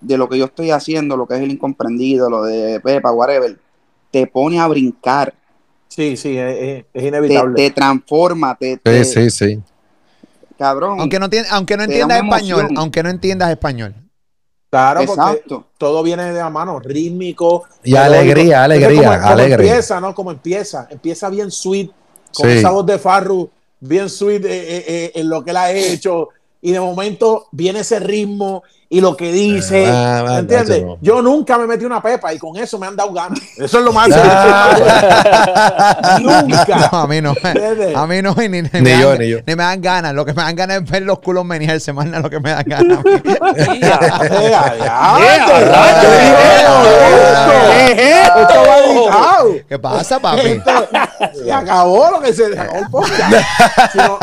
de 0.00 0.16
lo 0.18 0.28
que 0.28 0.38
yo 0.38 0.44
estoy 0.46 0.70
haciendo, 0.70 1.16
lo 1.16 1.26
que 1.26 1.34
es 1.34 1.40
el 1.40 1.50
incomprendido, 1.52 2.28
lo 2.30 2.42
de 2.44 2.78
Pepa, 2.80 3.10
whatever, 3.12 3.58
te 4.10 4.26
pone 4.26 4.60
a 4.60 4.68
brincar, 4.68 5.34
Sí, 5.94 6.16
sí, 6.16 6.38
es, 6.38 6.56
es- 6.58 6.84
es 6.94 7.02
te, 7.02 7.08
inevitable. 7.08 7.54
te 7.56 7.70
transforma, 7.70 8.56
te, 8.58 8.72
Sí, 8.74 8.80
te- 8.82 9.04
sí, 9.04 9.30
sí. 9.30 9.60
cabrón. 10.58 10.98
Aunque 11.00 11.18
no, 11.18 11.28
aunque 11.50 11.74
entiendas 11.74 12.18
español, 12.22 12.68
aunque 12.76 13.02
no 13.02 13.10
entiendas 13.10 13.50
español. 13.50 13.94
claro, 14.70 15.00
porque 15.04 15.20
Exacto. 15.20 15.66
todo 15.76 16.02
viene 16.02 16.24
de 16.32 16.38
la 16.38 16.48
mano, 16.48 16.80
rítmico. 16.80 17.64
Y 17.84 17.94
alegría, 17.94 18.64
Entonces, 18.64 18.84
alegría, 18.86 19.02
como, 19.10 19.20
como 19.20 19.32
alegre. 19.32 19.66
empieza, 19.66 20.00
¿no? 20.00 20.14
Como 20.14 20.30
empieza. 20.30 20.86
Empieza 20.90 21.28
bien 21.28 21.50
sweet, 21.50 21.90
con 22.32 22.48
Sí. 22.50 22.56
esa 22.56 22.70
voz 22.70 22.86
de 22.86 22.98
Farru, 22.98 23.50
bien 23.80 24.08
sweet 24.08 24.44
eh, 24.46 24.48
eh, 24.48 24.84
eh, 24.88 25.12
en 25.16 25.28
lo 25.28 25.44
que 25.44 25.50
él 25.50 25.56
ha 25.58 25.70
hecho. 25.72 26.28
Y 26.64 26.70
de 26.72 26.78
momento 26.80 27.48
viene 27.50 27.80
ese 27.80 27.98
ritmo 27.98 28.62
y 28.88 29.00
lo 29.00 29.16
que 29.16 29.32
dice. 29.32 29.84
Ah, 29.88 30.24
ah, 30.28 30.38
¿Entiendes? 30.38 30.84
no. 30.84 30.96
Yo 31.00 31.20
nunca 31.20 31.58
me 31.58 31.66
metí 31.66 31.84
una 31.84 32.00
pepa 32.00 32.32
y 32.32 32.38
con 32.38 32.56
eso 32.56 32.78
me 32.78 32.86
han 32.86 32.94
dado 32.94 33.12
ganas. 33.12 33.40
Eso 33.58 33.78
es 33.80 33.84
lo 33.84 33.92
más. 33.92 34.08
Ah. 34.14 36.18
nunca. 36.20 36.88
No, 36.92 36.98
a 36.98 37.06
mí 37.08 37.20
no. 37.20 37.34
¿Entiendes? 37.42 37.96
A 37.96 38.06
mí 38.06 38.22
no, 38.22 38.34
ni, 38.36 38.48
ni, 38.48 38.62
Ni 38.62 38.80
me 38.80 39.00
yo, 39.00 39.08
dan, 39.08 39.18
ni 39.18 39.28
yo. 39.30 39.38
ni 39.44 39.56
me 39.56 39.62
dan 39.64 39.80
ganas. 39.80 40.14
Lo 40.14 40.24
que 40.24 40.34
me 40.34 40.42
dan 40.42 40.54
ganas 40.54 40.82
es 40.82 40.88
ver 40.90 41.02
los 41.02 41.18
culos 41.18 41.44
menearse, 41.44 41.92
más 41.92 42.06
nada 42.06 42.20
lo 42.22 42.30
que 42.30 42.38
me 42.38 42.50
dan 42.50 42.64
ganas. 42.66 42.98
¿Qué 49.68 49.78
pasa, 49.78 50.18
papi? 50.20 50.40
Esto- 50.40 50.88
Se 51.34 51.52
acabó 51.52 52.10
lo 52.10 52.20
que 52.20 52.32
se 52.32 52.52
se 52.52 52.58
acabó 52.58 52.78
el 52.78 52.90
podcast. 52.90 53.32
Si 53.92 53.98
no, 53.98 54.18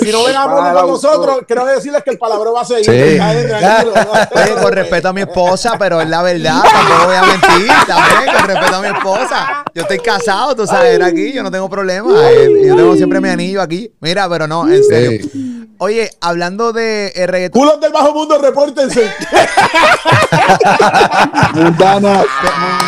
si 0.00 0.12
no, 0.12 0.24
ven 0.24 0.36
a 0.36 0.46
Bruno 0.46 0.72
con 0.74 0.86
nosotros, 0.88 1.40
quiero 1.46 1.66
decirles 1.66 2.02
que 2.02 2.10
el 2.10 2.18
palabra 2.18 2.50
va 2.50 2.62
a 2.62 2.64
seguir. 2.64 2.84
Sí. 2.84 2.90
Oye, 4.34 4.62
con 4.62 4.72
respeto 4.72 5.08
a 5.08 5.12
mi 5.12 5.20
esposa, 5.22 5.76
pero 5.78 6.00
es 6.00 6.08
la 6.08 6.22
verdad, 6.22 6.62
tampoco 6.62 7.06
voy 7.06 7.16
a 7.16 7.22
mentir, 7.22 7.72
también, 7.86 8.36
con 8.36 8.48
respeto 8.48 8.76
a 8.76 8.80
mi 8.80 8.88
esposa. 8.88 9.64
Yo 9.74 9.82
estoy 9.82 9.98
casado, 9.98 10.56
tú 10.56 10.66
sabes, 10.66 10.94
era 10.94 11.06
aquí, 11.06 11.32
yo 11.32 11.42
no 11.42 11.50
tengo 11.50 11.68
problema. 11.68 12.10
Yo 12.10 12.76
tengo 12.76 12.96
siempre 12.96 13.20
mi 13.20 13.28
anillo 13.28 13.60
aquí. 13.60 13.92
Mira, 14.00 14.28
pero 14.28 14.46
no, 14.46 14.68
en 14.68 14.82
serio. 14.84 15.28
Oye, 15.82 16.10
hablando 16.20 16.74
de 16.74 17.10
eh, 17.16 17.26
reggaetón, 17.26 17.58
Culos 17.62 17.80
del 17.80 17.90
bajo 17.90 18.12
mundo, 18.12 18.36
repórtense. 18.36 19.00
Mundana, 21.54 22.22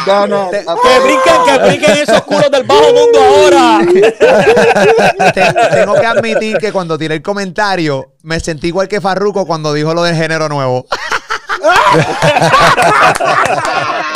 mundana. 0.07 0.51
Te- 0.51 0.63
Que 0.65 1.01
brinquen, 1.03 1.35
que 1.47 1.59
brinquen 1.59 1.91
esos 2.03 2.21
culos 2.23 2.51
del 2.51 2.65
bajo 2.65 2.93
mundo 2.93 3.19
ahora. 3.19 3.81
te- 5.33 5.55
tengo 5.75 5.95
que 5.95 6.07
admitir 6.07 6.59
que 6.59 6.71
cuando 6.71 6.99
tiré 6.99 7.15
el 7.15 7.23
comentario, 7.23 8.13
me 8.25 8.39
sentí 8.41 8.67
igual 8.67 8.89
que 8.89 9.01
Farruko 9.01 9.47
cuando 9.47 9.73
dijo 9.73 9.95
lo 9.95 10.03
del 10.03 10.15
género 10.15 10.51
nuevo. 10.51 10.85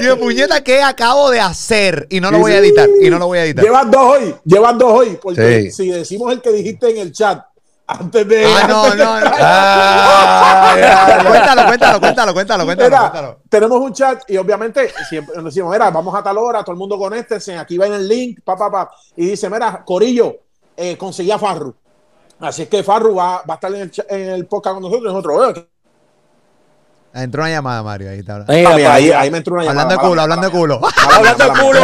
Digo, 0.00 0.16
puñeta, 0.18 0.62
¿qué 0.62 0.82
acabo 0.82 1.30
de 1.30 1.40
hacer? 1.40 2.06
Y 2.10 2.20
no 2.20 2.30
lo 2.30 2.38
voy 2.38 2.52
a 2.52 2.58
editar. 2.58 2.88
Y 3.00 3.10
no 3.10 3.18
lo 3.18 3.26
voy 3.26 3.38
a 3.38 3.44
editar. 3.44 3.64
Llevas 3.64 3.90
dos 3.90 4.02
hoy, 4.02 4.34
llevas 4.44 4.78
dos 4.78 4.92
hoy. 4.92 5.18
Porque 5.22 5.62
Sí. 5.62 5.70
si 5.70 5.88
decimos 5.90 6.32
el 6.32 6.40
que 6.40 6.50
dijiste 6.52 6.90
en 6.90 6.98
el 6.98 7.12
chat 7.12 7.44
antes 7.86 8.26
de. 8.26 8.44
Ah, 8.46 8.66
no, 8.68 8.94
no, 8.94 9.20
no. 9.20 9.30
Ah, 9.36 10.74
ya, 10.76 11.18
ya. 11.22 11.28
Cuéntalo, 11.28 11.66
cuéntalo, 11.66 12.00
cuéntalo, 12.00 12.32
cuéntalo, 12.34 12.64
cuéntalo, 12.64 12.88
Mira, 12.90 13.00
cuéntalo. 13.10 13.40
tenemos 13.48 13.80
un 13.80 13.92
chat 13.92 14.22
y 14.30 14.36
obviamente 14.36 14.90
siempre 15.08 15.36
nos 15.36 15.46
decimos, 15.46 15.72
mira, 15.72 15.90
vamos 15.90 16.14
a 16.14 16.22
tal 16.22 16.38
hora, 16.38 16.62
todo 16.62 16.72
el 16.72 16.78
mundo 16.78 16.98
conéctense, 16.98 17.56
aquí 17.58 17.76
va 17.78 17.86
en 17.86 17.94
el 17.94 18.08
link, 18.08 18.40
pa, 18.44 18.56
pa, 18.56 18.70
pa. 18.70 18.90
Y 19.16 19.26
dice, 19.26 19.48
mira, 19.50 19.82
Corillo, 19.84 20.36
eh, 20.76 20.96
conseguí 20.96 21.30
a 21.30 21.38
Farru. 21.38 21.74
Así 22.40 22.62
es 22.62 22.68
que 22.68 22.82
Farru 22.82 23.14
va, 23.14 23.42
va 23.48 23.54
a 23.54 23.54
estar 23.54 23.72
en 23.74 23.82
el, 23.82 23.92
en 24.08 24.28
el 24.30 24.46
podcast 24.46 24.74
con 24.74 24.82
nosotros. 24.82 25.02
Y 25.10 25.14
nosotros, 25.14 25.56
"Eh, 25.56 25.66
Entró 27.14 27.42
una 27.42 27.50
llamada, 27.50 27.82
Mario. 27.82 28.10
Ahí 28.10 28.18
está. 28.18 28.44
Mira, 28.48 28.70
Ah, 28.70 28.74
mira, 28.76 28.88
pa' 28.88 28.94
ahí, 29.20 29.30
me 29.30 29.38
entró 29.38 29.54
una 29.54 29.64
llamada. 29.64 29.82
Hablando 29.82 30.02
de 30.02 30.08
culo, 30.08 30.22
hablando 30.22 30.46
de 30.46 30.52
culo. 30.52 30.80
Hablando 31.14 31.44
de 31.44 31.60
culo. 31.60 31.80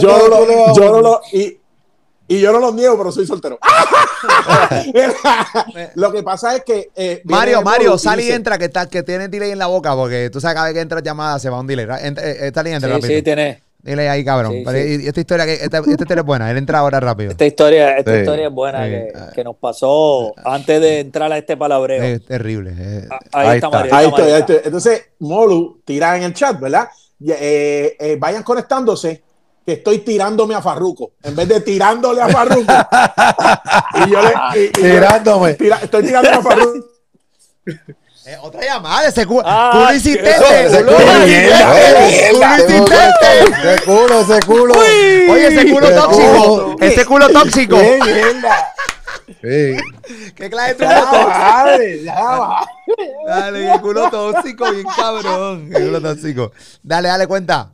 Yo 0.00 0.18
no 0.18 0.28
lo, 0.28 0.74
yo 0.74 0.92
no 0.92 1.00
lo, 1.00 1.20
y, 1.32 1.58
y 2.28 2.40
yo 2.40 2.52
no 2.52 2.58
lo 2.60 2.72
niego, 2.72 2.96
pero 2.98 3.12
soy 3.12 3.26
soltero. 3.26 3.58
lo 5.94 6.12
que 6.12 6.22
pasa 6.22 6.56
es 6.56 6.64
que. 6.64 6.90
eh, 6.94 7.22
Mario, 7.24 7.62
Mario, 7.62 7.98
sal 7.98 8.20
y 8.20 8.24
dice, 8.24 8.34
entra, 8.36 8.58
que, 8.58 8.66
está, 8.66 8.88
que 8.88 9.02
tiene 9.02 9.28
delay 9.28 9.50
en 9.52 9.58
la 9.58 9.66
boca, 9.66 9.94
porque 9.94 10.30
tú 10.30 10.40
sabes 10.40 10.54
cada 10.54 10.66
vez 10.66 10.74
que 10.74 10.80
entra 10.80 11.00
llamada 11.00 11.38
se 11.38 11.48
va 11.50 11.60
un 11.60 11.66
delay. 11.66 11.86
Entra, 12.02 12.24
eh, 12.24 12.46
Está 12.48 12.66
y 12.68 12.72
entra 12.72 12.88
Sí, 12.88 12.94
rápido. 12.94 13.08
sí, 13.16 13.22
tiene. 13.22 13.62
Dile 13.86 14.08
ahí, 14.08 14.24
cabrón. 14.24 14.52
Sí, 14.52 14.62
Pero, 14.66 14.78
sí. 14.78 14.84
y- 15.00 15.04
y 15.04 15.08
esta 15.08 15.20
historia, 15.20 15.46
que, 15.46 15.54
esta, 15.54 15.78
esta 15.78 15.90
historia 15.90 16.20
es 16.20 16.26
buena. 16.26 16.50
Él 16.50 16.58
entra 16.58 16.80
ahora 16.80 16.98
rápido. 17.00 17.30
Esta 17.30 17.46
historia, 17.46 17.96
esta 17.96 18.12
Sí. 18.12 18.18
historia 18.20 18.48
es 18.48 18.52
buena 18.52 18.84
Sí. 18.84 18.90
que, 18.90 19.12
que 19.36 19.44
nos 19.44 19.56
pasó 19.56 20.34
antes 20.44 20.80
de 20.80 21.00
entrar 21.00 21.32
a 21.32 21.38
este 21.38 21.56
palabreo. 21.56 22.02
Es 22.02 22.24
terrible. 22.26 22.72
Ah, 23.10 23.18
Ahí, 23.32 23.48
Ahí 23.48 23.56
está, 23.56 23.66
está. 23.68 23.78
Mario. 23.78 23.94
Ahí 23.94 24.06
está 24.06 24.16
estoy, 24.22 24.32
ahí 24.34 24.40
estoy. 24.40 24.56
Entonces, 24.64 25.02
Molu 25.20 25.80
tira 25.84 26.16
en 26.16 26.24
el 26.24 26.34
chat, 26.34 26.58
¿verdad? 26.60 26.88
Eh, 27.26 27.96
eh, 27.98 28.16
vayan 28.20 28.42
conectándose, 28.42 29.22
que 29.64 29.72
estoy 29.72 29.98
tirándome 30.00 30.54
a 30.54 30.60
Farruco. 30.62 31.12
En 31.22 31.34
vez 31.34 31.48
de 31.48 31.60
tirándole 31.60 32.20
a 32.22 32.28
Farruco. 32.28 32.72
y 34.06 34.10
yo 34.10 34.20
le. 34.22 34.28
y- 34.60 34.62
y 34.64 34.66
yo- 34.66 34.72
Tirándome. 34.80 35.54
tira- 35.54 35.80
estoy 35.82 36.02
tirando 36.04 36.30
a 36.30 36.42
Farruco. 36.42 36.86
Eh, 38.26 38.36
otra 38.42 38.60
llamada, 38.60 39.06
ese 39.06 39.24
cu- 39.24 39.40
Ah, 39.44 39.70
culo 39.72 39.86
qué 39.88 39.94
insistente. 39.94 40.66
Ese 40.66 40.84
culo 40.84 40.96
insistente. 42.56 43.30
Ese 43.62 43.82
culo, 43.84 44.20
ese 44.20 44.40
culo. 44.46 44.74
Oye, 44.74 45.46
ese 45.46 45.70
culo 45.70 45.88
tóxico. 45.94 46.76
Ese 46.80 47.04
culo 47.06 47.28
tóxico. 47.28 47.76
¡Qué 47.78 48.00
mierda! 48.04 48.72
Sí. 49.42 49.76
¿Qué 50.34 50.50
clase 50.50 50.74
de 50.74 50.86
culo 50.86 51.04
tóxico? 51.10 52.56
Dale, 53.28 53.72
qué 53.72 53.80
culo 53.80 54.10
tóxico, 54.10 54.72
bien 54.72 54.86
cabrón. 54.96 55.70
Qué 55.70 55.84
culo 55.84 56.00
tóxico. 56.00 56.52
Dale, 56.82 57.08
dale, 57.08 57.26
cuenta. 57.28 57.70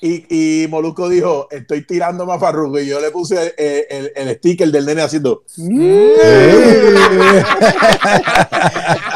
Y, 0.00 0.62
y 0.64 0.68
Molusco 0.68 1.08
dijo, 1.08 1.48
estoy 1.50 1.84
tirando 1.84 2.24
más 2.24 2.38
Farruko. 2.40 2.78
Y 2.78 2.86
yo 2.86 3.00
le 3.00 3.10
puse 3.10 3.54
eh, 3.56 3.86
el, 3.90 4.12
el 4.14 4.36
sticker 4.36 4.70
del 4.70 4.86
nene 4.86 5.02
haciendo... 5.02 5.44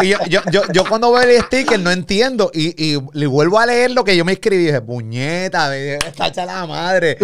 Y 0.01 0.09
yo, 0.09 0.19
yo, 0.29 0.41
yo, 0.51 0.63
yo 0.73 0.85
cuando 0.89 1.13
veo 1.13 1.23
el 1.23 1.43
sticker 1.43 1.79
no 1.79 1.91
entiendo 1.91 2.51
y, 2.53 2.75
y 2.77 2.99
le 3.13 3.27
vuelvo 3.27 3.59
a 3.59 3.67
leer 3.67 3.93
lo 3.93 4.03
que 4.05 4.17
yo 4.17 4.25
me 4.25 4.33
escribí. 4.33 4.65
Dije, 4.65 4.81
puñeta, 4.81 5.77
está 5.77 6.29
hecha 6.29 6.45
la 6.45 6.67
madre. 6.67 7.17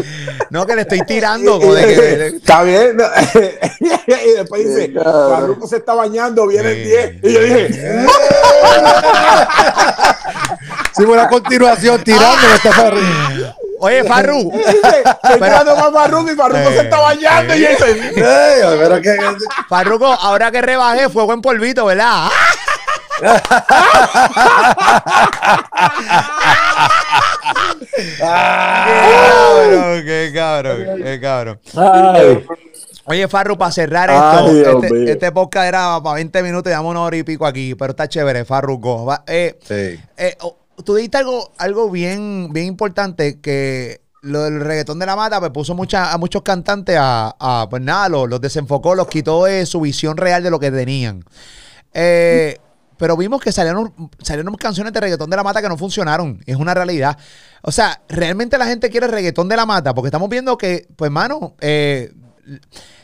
No, 0.50 0.66
que 0.66 0.76
le 0.76 0.82
estoy 0.82 1.00
tirando. 1.02 1.58
Está 1.76 2.62
bien. 2.62 2.96
y 3.80 4.36
después 4.36 4.66
dice, 4.66 4.92
Farruko 4.92 5.66
se 5.66 5.78
está 5.78 5.94
bañando, 5.94 6.46
viene 6.46 6.70
el 6.70 6.84
10. 6.84 7.24
Y 7.24 7.32
yo 7.32 7.40
dije, 7.40 7.68
Sí, 10.98 11.04
fue 11.04 11.14
una 11.14 11.28
continuación 11.28 12.02
tirando 12.04 12.46
esta 12.54 12.72
Farru. 12.72 13.00
Oye, 13.80 14.04
Farru. 14.04 14.50
tirando 15.38 15.76
más 15.76 15.92
Farruko 15.92 16.30
y 16.32 16.34
Farruko 16.34 16.58
Eh, 16.70 16.74
se 16.74 16.80
está 16.80 16.98
bañando. 17.00 17.54
Y 17.56 17.64
Ey, 17.64 17.76
pero 18.16 19.00
que- 19.00 19.16
Farruko, 19.68 20.06
ahora 20.06 20.50
que 20.50 20.60
rebajé, 20.60 21.08
fue 21.08 21.24
buen 21.24 21.40
polvito, 21.40 21.84
¿verdad? 21.86 22.28
qué 28.06 28.18
cabrón, 28.20 30.04
qué 30.04 30.32
cabrón, 30.34 31.02
qué 31.02 31.20
cabrón. 31.20 31.60
Oye, 33.04 33.26
Farru, 33.26 33.56
para 33.56 33.72
cerrar 33.72 34.10
Ay, 34.10 34.58
esto, 34.60 34.82
este, 34.82 35.12
este 35.12 35.32
podcast 35.32 35.66
era 35.66 36.00
para 36.02 36.16
20 36.16 36.42
minutos, 36.42 36.70
llevamos 36.70 36.90
una 36.90 37.00
hora 37.02 37.16
y 37.16 37.22
pico 37.22 37.46
aquí, 37.46 37.74
pero 37.74 37.92
está 37.92 38.06
chévere, 38.06 38.44
Farruko. 38.44 39.06
Va- 39.06 39.24
eh, 39.26 39.58
Sí. 39.66 39.98
eh, 40.18 40.36
oh, 40.40 40.56
tú 40.84 40.94
dijiste 40.94 41.18
algo, 41.18 41.52
algo 41.58 41.90
bien, 41.90 42.50
bien 42.52 42.66
importante 42.66 43.40
que 43.40 44.00
lo 44.22 44.42
del 44.44 44.60
reggaetón 44.60 44.98
de 44.98 45.06
la 45.06 45.16
mata 45.16 45.38
pues 45.40 45.52
puso 45.52 45.74
mucha, 45.74 46.12
a 46.12 46.18
muchos 46.18 46.42
cantantes 46.42 46.96
a, 46.98 47.66
pues 47.70 47.82
nada, 47.82 48.08
los, 48.08 48.28
los 48.28 48.40
desenfocó, 48.40 48.94
los 48.94 49.08
quitó 49.08 49.44
de 49.44 49.66
su 49.66 49.80
visión 49.80 50.16
real 50.16 50.42
de 50.42 50.50
lo 50.50 50.58
que 50.58 50.70
tenían. 50.70 51.24
Eh, 51.94 52.58
pero 52.98 53.16
vimos 53.16 53.40
que 53.40 53.52
salieron, 53.52 53.94
salieron 54.20 54.54
canciones 54.56 54.92
de 54.92 55.00
reggaetón 55.00 55.30
de 55.30 55.36
la 55.36 55.44
mata 55.44 55.62
que 55.62 55.68
no 55.68 55.78
funcionaron. 55.78 56.42
Es 56.46 56.56
una 56.56 56.74
realidad. 56.74 57.16
O 57.62 57.70
sea, 57.70 58.02
realmente 58.08 58.58
la 58.58 58.66
gente 58.66 58.90
quiere 58.90 59.06
reggaetón 59.06 59.48
de 59.48 59.56
la 59.56 59.66
mata 59.66 59.94
porque 59.94 60.08
estamos 60.08 60.28
viendo 60.28 60.58
que, 60.58 60.88
pues, 60.96 61.10
mano, 61.10 61.54
eh, 61.60 62.12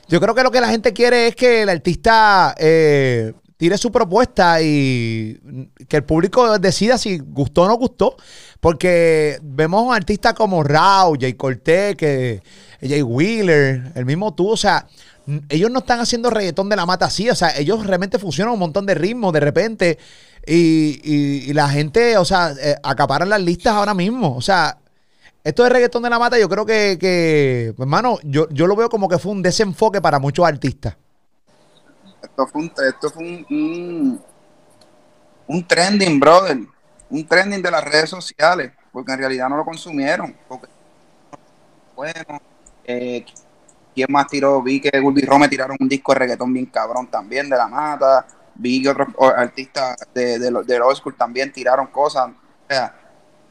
yo 0.09 0.20
creo 0.20 0.34
que 0.34 0.42
lo 0.42 0.51
que 0.51 0.60
la 0.60 0.68
gente 0.68 0.92
quiere 0.92 1.28
es 1.28 1.36
que 1.36 1.62
el 1.62 1.68
artista 1.68 2.55
eh, 2.59 3.34
tire 3.56 3.78
su 3.78 3.93
propuesta 3.93 4.60
y 4.62 5.40
que 5.89 5.98
el 5.98 6.05
público 6.05 6.59
decida 6.59 6.98
si 6.98 7.18
gustó 7.18 7.62
o 7.62 7.68
no 7.68 7.76
gustó. 7.76 8.16
Porque 8.60 9.39
vemos 9.43 9.94
artistas 9.94 10.35
como 10.35 10.62
Rao, 10.62 11.14
Jay 11.20 11.35
Cortez, 11.35 11.97
que, 11.97 12.43
Jay 12.81 13.02
Wheeler, 13.02 13.93
el 13.94 14.06
mismo 14.06 14.35
tú, 14.35 14.48
o 14.51 14.56
sea, 14.56 14.86
ellos 15.48 15.70
no 15.70 15.81
están 15.81 16.01
haciendo 16.01 16.31
reggaetón 16.31 16.68
de 16.68 16.76
la 16.76 16.86
mata 16.86 17.06
así, 17.06 17.28
o 17.31 17.35
sea, 17.35 17.56
ellos 17.56 17.86
realmente 17.86 18.18
funcionan 18.18 18.55
un 18.55 18.60
montón 18.60 18.86
de 18.86 18.94
ritmos 18.94 19.32
de 19.32 19.40
repente 19.40 19.98
y, 20.47 21.52
la 21.52 21.68
gente, 21.68 22.16
o 22.18 22.24
sea, 22.24 22.55
eh, 22.60 22.76
acaparan 22.82 23.28
las 23.28 23.40
listas 23.40 23.74
ahora 23.74 23.94
mismo, 23.94 24.36
o 24.36 24.40
sea, 24.40 24.78
esto 25.43 25.62
de 25.62 25.68
reggaetón 25.68 26.02
de 26.02 26.10
la 26.10 26.18
mata, 26.18 26.39
yo 26.39 26.48
creo 26.48 26.64
que, 26.64 26.97
que 26.98 27.72
pues, 27.76 27.86
hermano, 27.86 28.18
yo, 28.22 28.48
yo 28.51 28.66
lo 28.66 28.76
veo 28.76 28.89
como 28.89 29.09
que 29.09 29.18
fue 29.18 29.32
un 29.32 29.43
desenfoque 29.43 30.01
para 30.01 30.18
muchos 30.18 30.47
artistas. 30.47 30.97
Esto 32.24 32.46
fue 32.46 32.62
un, 32.62 32.72
esto 32.88 33.10
fue 33.10 33.22
un, 33.22 33.46
un, 33.51 34.24
un 35.46 35.66
trending, 35.66 36.18
brother. 36.20 36.59
Un 37.10 37.26
trending 37.28 37.62
de 37.62 37.70
las 37.70 37.84
redes 37.84 38.10
sociales, 38.10 38.72
porque 38.92 39.12
en 39.12 39.18
realidad 39.18 39.48
no 39.48 39.56
lo 39.56 39.64
consumieron. 39.64 40.34
Porque, 40.48 40.68
bueno, 41.94 42.40
eh, 42.84 43.24
¿quién 43.94 44.06
más 44.10 44.26
tiró? 44.26 44.62
Vi 44.62 44.80
que 44.80 44.98
Gulby 45.01 45.22
Rome 45.22 45.48
tiraron 45.48 45.76
un 45.78 45.88
disco 45.88 46.12
de 46.12 46.18
reggaetón 46.20 46.52
bien 46.52 46.66
cabrón 46.66 47.06
también 47.09 47.48
de 47.48 47.56
la 47.56 47.68
mata. 47.68 48.26
Vi 48.56 48.82
que 48.82 48.88
otros 48.90 49.09
artistas 49.36 49.96
de, 50.14 50.38
de, 50.38 50.51
los- 50.51 50.66
del 50.66 50.82
old 50.82 50.96
school 50.96 51.14
también 51.16 51.52
tiraron 51.52 51.86
cosas. 51.88 52.28
O 52.30 52.66
sea, 52.68 52.94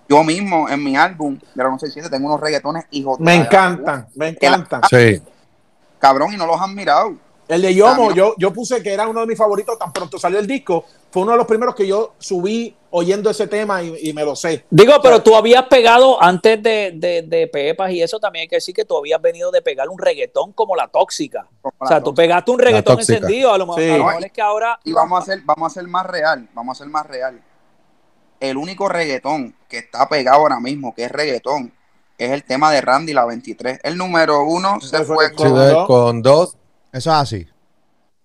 yo 0.10 0.24
mismo 0.24 0.68
en 0.70 0.84
mi 0.84 0.98
álbum 0.98 1.36
de 1.38 1.64
la 1.64 1.70
167 1.70 2.10
tengo 2.10 2.28
unos 2.28 2.42
reggaetones 2.42 2.86
hijos 2.92 3.18
de 3.20 3.24
me 3.24 3.36
encantan, 3.36 4.08
me 4.16 4.30
encantan. 4.30 4.82
Sí. 4.90 5.22
Cabrón, 6.00 6.34
y 6.34 6.38
no 6.38 6.46
los 6.46 6.60
han 6.60 6.76
mirado. 6.76 7.16
El 7.48 7.62
de 7.62 7.76
Yomo, 7.76 8.14
yo, 8.14 8.36
yo 8.38 8.54
puse 8.54 8.82
que 8.82 8.94
era 8.94 9.08
uno 9.08 9.20
de 9.22 9.28
mis 9.28 9.38
favoritos, 9.38 9.78
tan 9.78 9.92
pronto 9.92 10.18
salió 10.18 10.40
el 10.40 10.48
disco, 10.48 10.86
fue 11.12 11.24
uno 11.24 11.34
de 11.34 11.38
los 11.38 11.46
primeros 11.48 11.76
que 11.76 11.86
yo 11.86 12.14
subí 12.18 12.74
oyendo 12.92 13.30
ese 13.30 13.48
tema 13.48 13.84
y, 13.84 13.94
y 14.02 14.14
me 14.14 14.24
lo 14.24 14.36
sé. 14.36 14.66
Digo, 14.70 14.94
pero 15.04 15.22
tú 15.22 15.36
habías 15.36 15.64
pegado 15.66 16.22
antes 16.24 16.62
de, 16.64 16.94
de, 16.96 17.22
de 17.24 17.48
Pepas 17.48 17.92
y 17.92 18.02
eso 18.02 18.20
también 18.20 18.44
hay 18.44 18.48
que 18.48 18.56
decir 18.58 18.74
que 18.74 18.86
tú 18.86 18.98
habías 18.98 19.22
venido 19.22 19.52
de 19.52 19.62
pegar 19.62 19.90
un 19.90 19.98
reggaetón 20.00 20.54
como 20.54 20.76
la 20.76 20.88
tóxica. 20.88 21.46
como 21.62 21.74
O 21.80 21.88
sea, 21.88 22.02
tú 22.02 22.14
pegaste 22.14 22.52
un 22.52 22.60
reggaetón 22.60 23.00
encendido. 23.00 23.52
A 23.54 23.58
lo, 23.58 23.66
mejor- 23.68 23.82
Sí. 23.82 23.90
a 23.90 23.98
lo 23.98 24.06
mejor 24.06 24.26
es 24.26 24.32
que 24.32 24.42
ahora. 24.42 24.80
Y 24.86 24.94
vamos 24.94 25.22
a 25.22 25.26
ser, 25.26 25.42
vamos 25.44 25.72
a 25.72 25.74
ser 25.74 25.88
más 25.88 26.06
real, 26.06 26.48
vamos 26.54 26.78
a 26.80 26.84
ser 26.84 26.88
más 26.92 27.06
real. 27.06 27.42
El 28.40 28.58
único 28.58 28.88
reggaetón 28.90 29.56
que 29.68 29.80
está 29.80 30.08
pegado 30.08 30.38
ahora 30.40 30.60
mismo, 30.60 30.94
que 30.96 31.04
es 31.06 31.12
reggaetón, 31.12 31.74
es 32.18 32.32
el 32.32 32.44
tema 32.44 32.72
de 32.72 32.82
Randy 32.82 33.14
la 33.14 33.26
23. 33.26 33.80
El 33.84 33.98
número 33.98 34.44
uno 34.44 34.80
se 34.82 35.04
fue 35.04 35.34
con... 35.34 35.50
Con 35.50 35.60
ves, 35.60 35.72
dos. 35.72 35.88
con 35.88 36.22
dos. 36.22 36.58
Eso 36.94 37.10
es 37.12 37.16
así. 37.18 37.48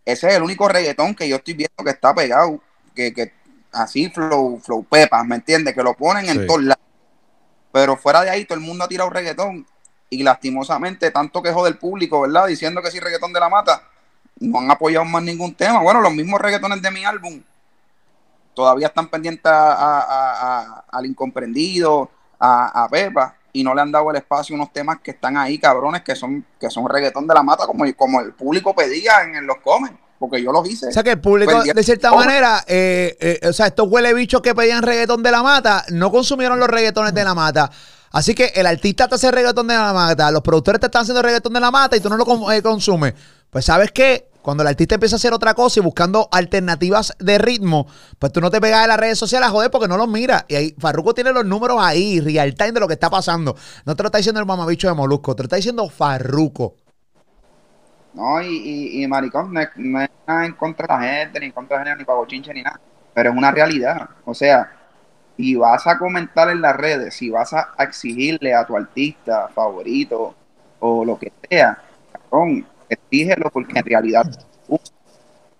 Ese 0.04 0.28
es 0.28 0.34
el 0.34 0.42
único 0.42 0.68
reggaetón 0.68 1.14
que 1.14 1.28
yo 1.28 1.36
estoy 1.36 1.54
viendo 1.54 1.82
que 1.84 1.90
está 1.90 2.14
pegado, 2.14 2.60
que, 2.94 3.12
que 3.12 3.32
así 3.72 4.08
flow, 4.10 4.60
flow 4.60 4.84
pepas, 4.84 5.26
¿me 5.26 5.34
entiendes? 5.36 5.74
Que 5.74 5.82
lo 5.82 5.94
ponen 5.94 6.28
en 6.28 6.46
todos 6.46 6.62
lados. 6.62 6.84
Pero 7.72 7.96
fuera 7.96 8.22
de 8.22 8.30
ahí 8.30 8.44
todo 8.44 8.56
el 8.58 8.64
mundo 8.64 8.84
ha 8.84 8.88
tirado 8.88 9.10
reggaetón 9.10 9.66
y 10.10 10.22
lastimosamente 10.22 11.10
tanto 11.10 11.42
quejó 11.42 11.64
del 11.64 11.76
público, 11.76 12.20
¿verdad? 12.22 12.46
Diciendo 12.46 12.80
que 12.80 12.90
sí 12.90 13.00
reggaetón 13.00 13.32
de 13.32 13.40
la 13.40 13.48
mata, 13.50 13.82
no 14.40 14.58
han 14.60 14.70
apoyado 14.70 15.04
más 15.04 15.22
ningún 15.22 15.54
tema. 15.54 15.80
Bueno, 15.82 16.00
los 16.00 16.12
mismos 16.14 16.40
reggaetones 16.40 16.80
de 16.80 16.90
mi 16.90 17.04
álbum 17.04 17.42
todavía 18.54 18.88
están 18.88 19.08
pendientes 19.08 19.50
a- 19.52 19.72
a- 19.72 20.00
a- 20.00 20.60
a- 20.60 20.84
al 20.90 21.06
incomprendido, 21.06 22.10
a, 22.40 22.84
a 22.84 22.88
Pepa, 22.88 23.36
y 23.52 23.64
no 23.64 23.74
le 23.74 23.80
han 23.80 23.92
dado 23.92 24.10
el 24.10 24.16
espacio 24.16 24.54
a 24.54 24.58
unos 24.58 24.72
temas 24.72 24.98
que 25.02 25.12
están 25.12 25.36
ahí, 25.36 25.58
cabrones, 25.58 26.02
que 26.02 26.14
son, 26.14 26.44
que 26.60 26.70
son 26.70 26.88
reggaetón 26.88 27.26
de 27.26 27.34
la 27.34 27.42
mata, 27.42 27.66
como, 27.66 27.84
como 27.96 28.20
el 28.20 28.32
público 28.32 28.74
pedía 28.74 29.22
en, 29.24 29.36
en 29.36 29.46
los 29.46 29.58
comen, 29.58 29.98
porque 30.18 30.42
yo 30.42 30.52
los 30.52 30.68
hice. 30.68 30.88
O 30.88 30.92
sea 30.92 31.02
que 31.02 31.12
el 31.12 31.20
público, 31.20 31.52
Pues, 31.52 31.74
de 31.74 31.82
cierta 31.82 32.12
manera, 32.12 32.64
eh, 32.66 33.16
eh, 33.20 33.48
o 33.48 33.52
sea, 33.52 33.66
estos 33.66 33.88
huele 33.88 34.12
bichos 34.14 34.42
que 34.42 34.54
pedían 34.54 34.82
reggaetón 34.82 35.22
de 35.22 35.30
la 35.30 35.42
mata, 35.42 35.84
no 35.90 36.10
consumieron 36.10 36.58
los 36.58 36.68
reggaetones 36.68 37.14
de 37.14 37.24
la 37.24 37.34
mata. 37.34 37.70
Así 38.10 38.34
que 38.34 38.52
el 38.54 38.66
artista 38.66 39.06
te 39.06 39.16
hace 39.16 39.30
reggaetón 39.30 39.66
de 39.66 39.74
la 39.74 39.92
mata, 39.92 40.30
los 40.30 40.42
productores 40.42 40.80
te 40.80 40.86
están 40.86 41.02
haciendo 41.02 41.22
reggaetón 41.22 41.52
de 41.52 41.60
la 41.60 41.70
mata 41.70 41.96
y 41.96 42.00
tú 42.00 42.08
no 42.08 42.16
lo 42.16 42.52
eh, 42.52 42.62
consumes. 42.62 43.14
Pues 43.50 43.64
sabes 43.64 43.92
qué, 43.92 44.27
cuando 44.42 44.62
el 44.62 44.68
artista 44.68 44.94
empieza 44.94 45.16
a 45.16 45.18
hacer 45.18 45.32
otra 45.32 45.54
cosa 45.54 45.80
y 45.80 45.82
buscando 45.82 46.28
alternativas 46.32 47.14
de 47.18 47.38
ritmo, 47.38 47.86
pues 48.18 48.32
tú 48.32 48.40
no 48.40 48.50
te 48.50 48.60
pegas 48.60 48.82
en 48.84 48.88
las 48.88 48.98
redes 48.98 49.18
sociales 49.18 49.48
joder 49.50 49.70
porque 49.70 49.88
no 49.88 49.96
los 49.96 50.08
miras. 50.08 50.44
Y 50.48 50.54
ahí 50.54 50.74
Farruko 50.78 51.14
tiene 51.14 51.32
los 51.32 51.44
números 51.44 51.78
ahí, 51.80 52.20
real 52.20 52.54
time 52.54 52.72
de 52.72 52.80
lo 52.80 52.88
que 52.88 52.94
está 52.94 53.10
pasando. 53.10 53.56
No 53.84 53.96
te 53.96 54.02
lo 54.02 54.08
está 54.08 54.18
diciendo 54.18 54.40
el 54.40 54.46
mamabicho 54.46 54.88
de 54.88 54.94
Molusco, 54.94 55.34
te 55.34 55.42
lo 55.42 55.46
está 55.46 55.56
diciendo 55.56 55.88
Farruko. 55.88 56.76
No, 58.14 58.40
y, 58.42 59.02
y, 59.02 59.06
maricón, 59.06 59.52
no 59.52 59.60
es, 59.60 59.68
nada 60.26 60.44
en 60.44 60.52
contra 60.54 60.86
de 60.86 61.06
la 61.06 61.12
gente, 61.12 61.40
ni 61.40 61.46
en 61.46 61.52
contra 61.52 61.78
de 61.78 61.84
gente, 61.84 61.98
ni 61.98 62.04
para 62.04 62.18
bochinche, 62.18 62.52
ni 62.52 62.62
nada. 62.62 62.80
Pero 63.14 63.30
es 63.30 63.36
una 63.36 63.50
realidad. 63.50 64.08
O 64.24 64.34
sea, 64.34 64.72
y 65.36 65.54
vas 65.54 65.86
a 65.86 65.98
comentar 65.98 66.50
en 66.50 66.60
las 66.60 66.76
redes, 66.76 67.14
si 67.14 67.30
vas 67.30 67.52
a 67.52 67.74
exigirle 67.78 68.54
a 68.54 68.66
tu 68.66 68.76
artista 68.76 69.48
favorito 69.54 70.34
o 70.80 71.04
lo 71.04 71.18
que 71.18 71.32
sea, 71.48 71.78
cabrón, 72.12 72.66
exígelo 72.88 73.50
porque 73.50 73.78
en 73.78 73.84
realidad 73.84 74.24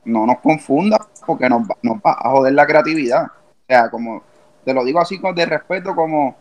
no 0.04 0.26
nos 0.26 0.38
confundas 0.40 1.00
porque 1.26 1.48
nos, 1.48 1.62
va- 1.62 1.76
nos 1.82 1.96
va 1.98 2.12
a 2.18 2.30
joder 2.30 2.52
la 2.54 2.66
creatividad. 2.66 3.24
O 3.26 3.64
sea, 3.66 3.90
como 3.90 4.22
te 4.64 4.72
lo 4.74 4.84
digo 4.84 5.00
así 5.00 5.18
con 5.20 5.34
de 5.34 5.46
respeto 5.46 5.94
como 5.94 6.36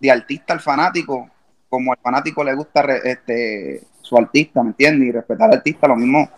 de 0.00 0.10
artista 0.10 0.52
al 0.52 0.60
fanático, 0.60 1.28
como 1.68 1.92
al 1.92 1.98
fanático 1.98 2.44
le 2.44 2.54
gusta 2.54 2.82
re- 2.82 3.00
este 3.04 3.82
su 4.00 4.16
artista, 4.18 4.62
¿me 4.62 4.70
entiendes? 4.70 5.08
Y 5.08 5.12
respetar 5.12 5.48
al 5.50 5.56
artista, 5.56 5.88
lo 5.88 5.96
mismo, 5.96 6.28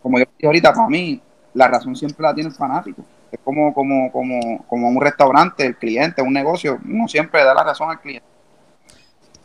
como 0.00 0.18
yo 0.18 0.24
dije 0.38 0.46
ahorita, 0.46 0.72
para 0.72 0.88
mí, 0.88 1.20
la 1.54 1.68
razón 1.68 1.94
siempre 1.96 2.22
la 2.22 2.34
tiene 2.34 2.48
el 2.50 2.56
fanático. 2.56 3.02
Es 3.30 3.40
como, 3.44 3.74
como, 3.74 4.10
como, 4.12 4.64
como 4.66 4.88
un 4.88 5.00
restaurante, 5.00 5.66
el 5.66 5.76
cliente, 5.76 6.22
un 6.22 6.32
negocio, 6.32 6.78
uno 6.86 7.08
siempre 7.08 7.44
da 7.44 7.54
la 7.54 7.64
razón 7.64 7.90
al 7.90 8.00
cliente. 8.00 8.26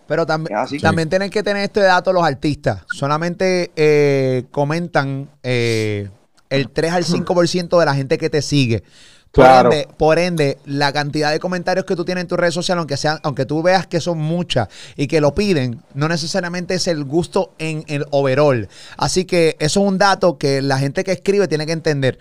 Pero 0.07 0.25
también, 0.25 0.57
así. 0.57 0.79
también 0.79 1.09
tienen 1.09 1.29
que 1.29 1.43
tener 1.43 1.63
este 1.63 1.81
dato 1.81 2.13
los 2.13 2.23
artistas. 2.23 2.83
Solamente 2.91 3.71
eh, 3.75 4.45
comentan 4.51 5.29
eh, 5.43 6.09
el 6.49 6.69
3 6.69 6.91
al 6.93 7.03
5% 7.03 7.79
de 7.79 7.85
la 7.85 7.93
gente 7.93 8.17
que 8.17 8.29
te 8.29 8.41
sigue. 8.41 8.83
Por, 9.31 9.43
Claro. 9.43 9.71
ende, 9.71 9.87
por 9.97 10.17
ende, 10.19 10.57
la 10.65 10.93
cantidad 10.93 11.31
de 11.31 11.39
comentarios 11.39 11.85
que 11.85 11.95
tú 11.95 12.05
tienes 12.05 12.23
en 12.23 12.27
tus 12.27 12.39
redes 12.39 12.53
sociales, 12.53 12.79
aunque 12.79 12.95
sean, 12.97 13.19
aunque 13.23 13.45
tú 13.45 13.61
veas 13.61 13.85
que 13.85 13.99
son 13.99 14.17
muchas 14.17 14.69
y 14.95 15.07
que 15.07 15.19
lo 15.19 15.35
piden, 15.35 15.81
no 15.93 16.07
necesariamente 16.07 16.75
es 16.75 16.87
el 16.87 17.03
gusto 17.03 17.53
en 17.59 17.83
el 17.87 18.05
overall. 18.11 18.69
Así 18.95 19.25
que 19.25 19.57
eso 19.59 19.81
es 19.81 19.87
un 19.87 19.97
dato 19.97 20.37
que 20.37 20.61
la 20.61 20.79
gente 20.79 21.03
que 21.03 21.11
escribe 21.11 21.47
tiene 21.49 21.65
que 21.65 21.73
entender. 21.73 22.17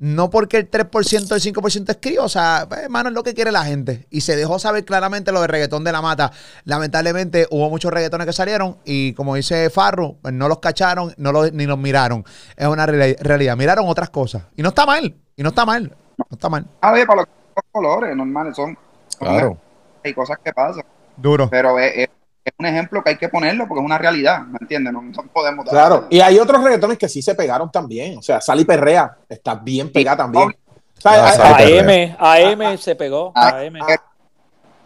No 0.00 0.30
porque 0.30 0.58
el 0.58 0.70
3%, 0.70 1.34
el 1.34 1.40
5% 1.54 1.90
escribe, 1.90 2.20
o 2.20 2.28
sea, 2.28 2.66
pues, 2.68 2.82
hermano, 2.82 3.08
es 3.08 3.14
lo 3.14 3.22
que 3.24 3.34
quiere 3.34 3.50
la 3.50 3.64
gente. 3.64 4.06
Y 4.10 4.20
se 4.20 4.36
dejó 4.36 4.58
saber 4.60 4.84
claramente 4.84 5.32
lo 5.32 5.40
de 5.40 5.48
reggaetón 5.48 5.82
de 5.82 5.90
la 5.90 6.00
mata. 6.00 6.30
Lamentablemente 6.64 7.46
hubo 7.50 7.68
muchos 7.68 7.92
reggaetones 7.92 8.26
que 8.26 8.32
salieron 8.32 8.76
y 8.84 9.12
como 9.14 9.34
dice 9.34 9.70
Farro, 9.70 10.16
pues, 10.22 10.32
no 10.34 10.46
los 10.48 10.60
cacharon, 10.60 11.14
no 11.16 11.32
los, 11.32 11.52
ni 11.52 11.66
los 11.66 11.78
miraron. 11.78 12.24
Es 12.56 12.66
una 12.68 12.86
reali- 12.86 13.16
realidad. 13.18 13.56
Miraron 13.56 13.88
otras 13.88 14.10
cosas. 14.10 14.44
Y 14.54 14.62
no 14.62 14.68
está 14.68 14.86
mal, 14.86 15.16
y 15.34 15.42
no 15.42 15.48
está 15.48 15.64
mal, 15.66 15.96
no 16.16 16.24
está 16.30 16.48
mal. 16.48 16.66
A 16.80 16.92
ver, 16.92 17.06
para 17.06 17.22
los, 17.22 17.28
colores 17.72 18.14
normales 18.16 18.54
son. 18.54 18.76
son- 19.08 19.18
Claro. 19.18 19.58
Hay 20.04 20.14
cosas 20.14 20.38
que 20.44 20.52
pasan. 20.52 20.84
Duro. 21.16 21.48
Pero 21.50 21.76
es, 21.78 21.92
es- 21.96 22.08
es 22.48 22.54
un 22.58 22.66
ejemplo 22.66 23.02
que 23.02 23.10
hay 23.10 23.16
que 23.16 23.28
ponerlo 23.28 23.66
porque 23.66 23.80
es 23.80 23.86
una 23.86 23.98
realidad, 23.98 24.42
¿me 24.42 24.58
entiendes? 24.60 24.92
No, 24.92 25.02
no 25.02 25.22
podemos 25.32 25.64
dar- 25.64 25.72
Claro, 25.72 26.06
y 26.10 26.20
hay 26.20 26.38
otros 26.38 26.62
reggaetones 26.62 26.98
que 26.98 27.08
sí 27.08 27.22
se 27.22 27.34
pegaron 27.34 27.70
también. 27.70 28.18
O 28.18 28.22
sea, 28.22 28.40
Sally 28.40 28.64
Perrea 28.64 29.16
está 29.28 29.54
bien 29.54 29.90
pegada 29.92 30.18
también. 30.18 30.48
O 30.48 31.00
sea, 31.00 31.26
Ah, 31.28 31.32
Sally 31.32 31.78
hay- 31.78 31.78
AM, 31.78 32.16
AM 32.18 32.76
se 32.78 32.94
pegó. 32.96 33.32
Ah, 33.34 33.58
AM. 33.60 33.78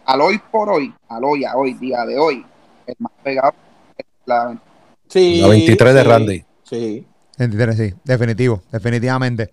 Al 0.05 0.21
hoy 0.21 0.39
por 0.51 0.69
hoy, 0.69 0.93
al 1.09 1.23
hoy, 1.23 1.45
a 1.45 1.55
hoy, 1.55 1.73
día 1.75 2.05
de 2.05 2.17
hoy, 2.19 2.45
el 2.85 2.95
más 2.99 3.11
pegado 3.23 3.53
es 3.97 4.05
la 4.25 4.57
sí, 5.07 5.39
La 5.41 5.47
23 5.47 5.93
de 5.93 6.03
Randy. 6.03 6.45
Sí. 6.63 7.07
23, 7.37 7.77
sí, 7.77 7.93
definitivo, 8.03 8.61
definitivamente. 8.71 9.49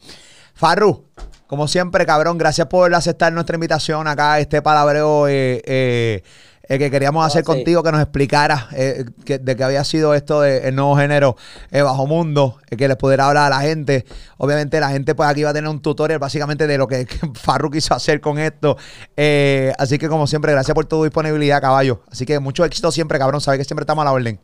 Farru, 0.54 1.04
como 1.46 1.66
siempre, 1.68 2.04
cabrón, 2.04 2.36
gracias 2.36 2.66
por 2.66 2.92
aceptar 2.94 3.32
nuestra 3.32 3.54
invitación 3.56 4.06
acá, 4.08 4.34
a 4.34 4.40
este 4.40 4.60
palabreo 4.60 5.28
eh, 5.28 5.62
eh, 5.64 6.22
eh, 6.70 6.78
que 6.78 6.88
queríamos 6.88 7.26
hacer 7.26 7.42
sí. 7.42 7.46
contigo, 7.46 7.82
que 7.82 7.90
nos 7.90 8.00
explicara 8.00 8.68
eh, 8.70 9.04
que- 9.24 9.38
de 9.38 9.56
qué 9.56 9.64
había 9.64 9.82
sido 9.82 10.14
esto 10.14 10.40
del 10.40 10.72
nuevo 10.72 10.96
género 10.96 11.36
eh, 11.72 11.82
Bajo 11.82 12.06
Mundo, 12.06 12.58
eh, 12.70 12.76
que 12.76 12.86
les 12.86 12.96
pudiera 12.96 13.26
hablar 13.26 13.52
a 13.52 13.56
la 13.56 13.62
gente. 13.62 14.04
Obviamente 14.38 14.78
la 14.78 14.90
gente 14.90 15.16
pues 15.16 15.28
aquí 15.28 15.42
va 15.42 15.50
a 15.50 15.52
tener 15.52 15.68
un 15.68 15.82
tutorial 15.82 16.20
básicamente 16.20 16.68
de 16.68 16.78
lo 16.78 16.86
que, 16.86 17.06
que 17.10 17.18
Farru 17.34 17.70
quiso 17.70 17.92
hacer 17.92 18.20
con 18.20 18.38
esto. 18.38 18.76
Eh, 19.16 19.72
así 19.80 19.98
que 19.98 20.08
como 20.08 20.28
siempre, 20.28 20.52
gracias 20.52 20.74
por 20.74 20.84
tu 20.84 21.02
disponibilidad, 21.02 21.60
caballo. 21.60 22.02
Así 22.08 22.24
que 22.24 22.38
mucho 22.38 22.64
éxito 22.64 22.92
siempre, 22.92 23.18
cabrón, 23.18 23.40
sabes 23.40 23.58
que 23.58 23.64
siempre 23.64 23.82
estamos 23.82 24.02
a 24.02 24.04
la 24.04 24.12
orden. 24.12 24.38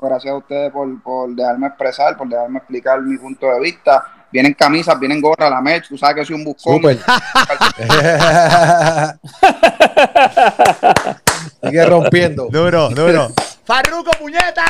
Gracias 0.00 0.32
a 0.32 0.36
ustedes 0.38 0.72
por, 0.72 1.02
por 1.02 1.34
dejarme 1.34 1.66
expresar, 1.66 2.16
por 2.16 2.28
dejarme 2.28 2.58
explicar 2.58 3.02
mi 3.02 3.18
punto 3.18 3.46
de 3.46 3.60
vista. 3.60 4.04
Vienen 4.32 4.54
camisas, 4.54 4.98
vienen 4.98 5.20
gorras, 5.20 5.50
la 5.50 5.60
merch, 5.60 5.88
tú 5.88 5.96
sabes 5.96 6.16
que 6.16 6.24
soy 6.24 6.34
un 6.36 6.44
buscón. 6.44 6.80
Sigue 11.62 11.84
rompiendo. 11.86 12.48
Duro, 12.50 12.88
duro. 12.90 13.30
Farruco, 13.64 14.10
puñeta. 14.12 14.64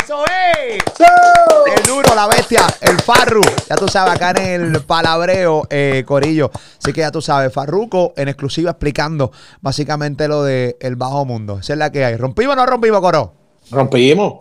Eso 0.00 0.24
es. 0.24 0.82
El 1.76 1.82
duro, 1.82 2.14
la 2.14 2.28
bestia, 2.28 2.64
el 2.80 3.00
Farru. 3.00 3.42
Ya 3.68 3.74
tú 3.74 3.88
sabes, 3.88 4.14
acá 4.14 4.30
en 4.30 4.74
el 4.74 4.82
palabreo, 4.82 5.66
eh, 5.68 6.04
Corillo. 6.06 6.52
Así 6.78 6.92
que 6.92 7.00
ya 7.00 7.10
tú 7.10 7.20
sabes, 7.20 7.52
Farruco 7.52 8.14
en 8.16 8.28
exclusiva 8.28 8.70
explicando 8.70 9.32
básicamente 9.60 10.28
lo 10.28 10.44
de 10.44 10.76
el 10.80 10.94
bajo 10.94 11.24
mundo. 11.24 11.58
Esa 11.58 11.72
es 11.72 11.78
la 11.80 11.90
que 11.90 12.04
hay. 12.04 12.16
¿Rompimos 12.16 12.52
o 12.52 12.56
no 12.56 12.66
rompimos, 12.66 13.00
Coro? 13.00 13.35
Rompimos. 13.70 14.34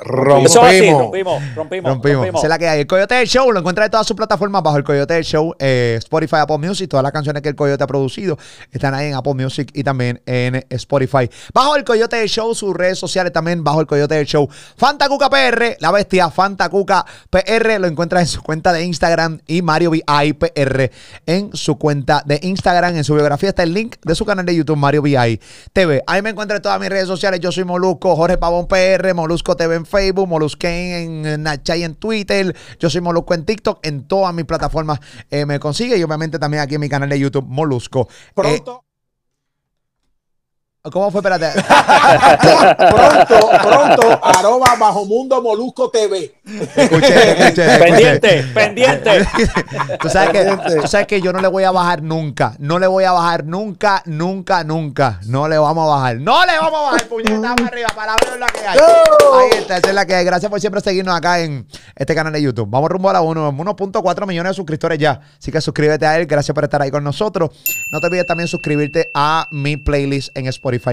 Eso 0.45 0.65
es 0.67 0.81
así, 0.81 0.91
Rompimos. 0.91 1.01
rompimos, 1.01 1.55
rompimos, 1.55 1.91
Rompimos. 1.91 2.15
rompimos. 2.15 2.39
Esa 2.39 2.47
es 2.47 2.49
la 2.49 2.59
que 2.59 2.67
hay. 2.67 2.79
El 2.81 2.87
Coyote 2.87 3.15
del 3.15 3.27
Show 3.27 3.51
lo 3.51 3.59
encuentras 3.59 3.85
en 3.85 3.91
todas 3.91 4.05
sus 4.05 4.15
plataformas 4.15 4.61
bajo 4.61 4.77
el 4.77 4.83
Coyote 4.83 5.13
del 5.15 5.23
Show, 5.23 5.55
eh, 5.57 5.95
Spotify, 5.97 6.37
Apple 6.37 6.57
Music. 6.59 6.89
Todas 6.89 7.03
las 7.03 7.11
canciones 7.11 7.41
que 7.41 7.49
el 7.49 7.55
Coyote 7.55 7.83
ha 7.83 7.87
producido 7.87 8.37
están 8.71 8.93
ahí 8.93 9.07
en 9.07 9.15
Apple 9.15 9.33
Music 9.33 9.69
y 9.73 9.83
también 9.83 10.21
en 10.25 10.63
Spotify. 10.69 11.29
Bajo 11.53 11.75
el 11.75 11.83
Coyote 11.83 12.17
del 12.17 12.29
Show, 12.29 12.53
sus 12.53 12.75
redes 12.75 12.99
sociales 12.99 13.33
también 13.33 13.63
bajo 13.63 13.81
el 13.81 13.87
Coyote 13.87 14.15
del 14.15 14.25
Show. 14.27 14.47
Fantacuca 14.77 15.29
PR, 15.29 15.77
la 15.79 15.91
bestia 15.91 16.29
Fantacuca 16.29 17.03
PR, 17.29 17.79
lo 17.79 17.87
encuentras 17.87 18.21
en 18.21 18.27
su 18.27 18.43
cuenta 18.43 18.73
de 18.73 18.83
Instagram 18.83 19.39
y 19.47 19.61
Mario 19.63 19.89
VI 19.89 20.33
PR 20.33 20.91
en 21.25 21.49
su 21.55 21.77
cuenta 21.77 22.21
de 22.25 22.39
Instagram. 22.43 22.95
En 22.95 23.03
su 23.03 23.15
biografía 23.15 23.49
está 23.49 23.63
el 23.63 23.73
link 23.73 23.95
de 24.03 24.13
su 24.13 24.23
canal 24.25 24.45
de 24.45 24.55
YouTube, 24.55 24.77
Mario 24.77 25.01
VI 25.01 25.39
TV. 25.73 26.03
Ahí 26.05 26.21
me 26.21 26.29
encuentras 26.29 26.59
en 26.59 26.61
todas 26.63 26.79
mis 26.79 26.89
redes 26.89 27.07
sociales. 27.07 27.39
Yo 27.39 27.51
soy 27.51 27.63
Molusco, 27.63 28.15
Jorge 28.15 28.37
Pavón 28.37 28.67
PR, 28.67 29.14
Molusco 29.15 29.55
TV 29.55 29.75
en 29.75 29.85
Facebook, 29.85 30.27
Molusken 30.27 31.23
en 31.25 31.35
Snapchat 31.35 31.77
y 31.77 31.83
en 31.83 31.95
Twitter. 31.95 32.55
Yo 32.79 32.89
soy 32.89 33.01
Molusco 33.01 33.33
en 33.33 33.45
TikTok. 33.45 33.79
En 33.85 34.07
todas 34.07 34.33
mis 34.33 34.45
plataformas 34.45 34.99
eh, 35.29 35.45
me 35.45 35.59
consigue 35.59 35.97
y 35.97 36.03
obviamente 36.03 36.37
también 36.39 36.61
aquí 36.61 36.75
en 36.75 36.81
mi 36.81 36.89
canal 36.89 37.09
de 37.09 37.19
YouTube, 37.19 37.45
Molusco. 37.47 38.07
Pronto, 38.33 38.83
Eh, 38.83 38.94
¿Cómo 40.91 41.09
fue? 41.11 41.19
Espérate. 41.19 41.61
pronto, 42.89 43.49
pronto, 43.63 44.19
arroba 44.21 44.75
bajo 44.79 45.05
mundo 45.05 45.41
molusco 45.41 45.89
TV. 45.89 46.35
Escuché, 46.45 47.31
escuché, 47.31 47.31
escuché. 47.31 47.79
Pendiente, 47.79 48.43
pendiente. 48.53 49.27
tú, 50.01 50.09
sabes 50.09 50.29
que, 50.29 50.79
tú 50.81 50.87
sabes 50.87 51.07
que 51.07 51.21
yo 51.21 51.33
no 51.33 51.39
le 51.39 51.47
voy 51.47 51.63
a 51.63 51.71
bajar 51.71 52.03
nunca. 52.03 52.55
No 52.59 52.77
le 52.77 52.87
voy 52.87 53.03
a 53.03 53.11
bajar 53.11 53.45
nunca, 53.45 54.03
nunca, 54.05 54.63
nunca. 54.63 55.19
No 55.25 55.47
le 55.47 55.57
vamos 55.57 55.87
a 55.87 55.95
bajar. 55.95 56.17
No 56.17 56.45
le 56.45 56.57
vamos 56.57 56.79
a 56.79 56.91
bajar, 56.91 57.07
puñeta 57.07 57.55
para 57.55 57.67
arriba. 57.67 57.89
Palabra 57.95 58.27
es 58.33 58.39
la 58.39 58.47
que 58.47 58.59
hay. 58.59 58.79
Ahí 58.79 59.59
está, 59.59 59.77
esa 59.77 59.89
es 59.89 59.95
la 59.95 60.05
que 60.05 60.15
hay. 60.15 60.25
Gracias 60.25 60.49
por 60.49 60.59
siempre 60.61 60.81
seguirnos 60.81 61.15
acá 61.15 61.39
en 61.39 61.67
este 61.95 62.13
canal 62.13 62.33
de 62.33 62.41
YouTube. 62.41 62.69
Vamos 62.69 62.89
rumbo 62.89 63.09
a 63.09 63.13
la 63.13 63.21
1, 63.21 63.51
1.4 63.51 64.27
millones 64.27 64.51
de 64.51 64.55
suscriptores 64.55 64.99
ya. 64.99 65.21
Así 65.39 65.51
que 65.51 65.61
suscríbete 65.61 66.05
a 66.05 66.17
él. 66.19 66.27
Gracias 66.27 66.53
por 66.53 66.63
estar 66.63 66.81
ahí 66.81 66.91
con 66.91 67.03
nosotros. 67.03 67.49
No 67.91 67.99
te 67.99 68.07
olvides 68.07 68.27
también 68.27 68.47
suscribirte 68.47 69.09
a 69.13 69.47
mi 69.51 69.77
playlist 69.77 70.35
en 70.37 70.45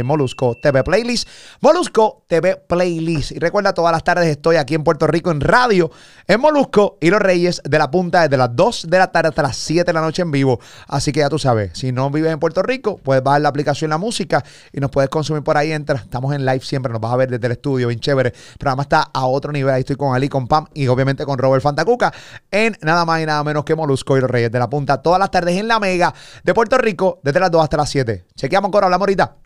Molusco 0.05 0.57
TV 0.57 0.83
Playlist. 0.83 1.29
Molusco 1.61 2.25
TV 2.27 2.57
Playlist. 2.57 3.33
Y 3.33 3.39
recuerda, 3.39 3.73
todas 3.73 3.93
las 3.93 4.05
tardes 4.05 4.27
estoy 4.27 4.57
aquí 4.57 4.75
en 4.75 4.85
Puerto 4.85 5.07
Rico 5.07 5.31
en 5.31 5.41
radio, 5.41 5.91
en 6.27 6.41
Molusco 6.41 6.99
y 7.01 7.11
Los 7.11 7.21
Reyes 7.21 7.63
de 7.65 7.79
la 7.79 7.91
Punta 7.91 8.23
desde 8.23 8.37
las 8.37 8.55
2 8.55 8.87
de 8.89 8.99
la 8.99 9.11
tarde 9.13 9.29
hasta 9.29 9.43
las 9.43 9.57
7 9.57 9.85
de 9.85 9.93
la 9.93 10.01
noche 10.01 10.23
en 10.23 10.31
vivo. 10.31 10.61
Así 10.89 11.13
que 11.13 11.21
ya 11.21 11.29
tú 11.29 11.39
sabes, 11.39 11.73
si 11.75 11.93
no 11.93 12.11
vives 12.11 12.33
en 12.33 12.39
Puerto 12.39 12.63
Rico, 12.63 12.99
puedes 12.99 13.23
bajar 13.23 13.41
la 13.41 13.49
aplicación 13.49 13.91
La 13.91 13.99
Música 13.99 14.45
y 14.73 14.81
nos 14.81 14.91
puedes 14.91 15.11
consumir 15.11 15.43
por 15.43 15.57
ahí. 15.57 15.73
Entra, 15.73 15.99
estamos 15.99 16.35
en 16.35 16.45
live 16.45 16.61
siempre, 16.61 16.93
nos 16.93 17.01
vas 17.01 17.13
a 17.13 17.17
ver 17.17 17.31
desde 17.31 17.47
el 17.47 17.53
estudio, 17.53 17.89
bien 17.89 18.01
chévere. 18.01 18.31
El 18.31 18.59
programa 18.59 18.83
está 18.83 19.11
a 19.13 19.27
otro 19.27 19.53
nivel. 19.53 19.75
Ahí 19.75 19.81
estoy 19.81 19.97
con 19.97 20.15
Ali, 20.15 20.29
con 20.29 20.47
Pam 20.47 20.67
y 20.75 20.87
obviamente 20.89 21.25
con 21.25 21.39
Robert 21.39 21.63
Fantacuca 21.63 22.13
en 22.51 22.77
nada 22.83 23.05
más 23.05 23.21
y 23.21 23.27
nada 23.27 23.43
menos 23.45 23.65
que 23.65 23.75
Molusco 23.75 24.17
y 24.17 24.21
Los 24.21 24.31
Reyes 24.31 24.51
de 24.51 24.59
la 24.59 24.69
Punta. 24.69 25.03
Todas 25.03 25.19
las 25.19 25.31
tardes 25.31 25.57
en 25.59 25.69
la 25.69 25.79
Mega 25.79 26.15
de 26.43 26.55
Puerto 26.55 26.79
Rico, 26.79 27.21
desde 27.23 27.41
las 27.41 27.51
2 27.51 27.63
hasta 27.63 27.77
las 27.77 27.91
7. 27.91 28.27
Chequeamos, 28.35 28.71
Coro, 28.71 28.87
hablamos 28.87 29.03
ahorita. 29.03 29.42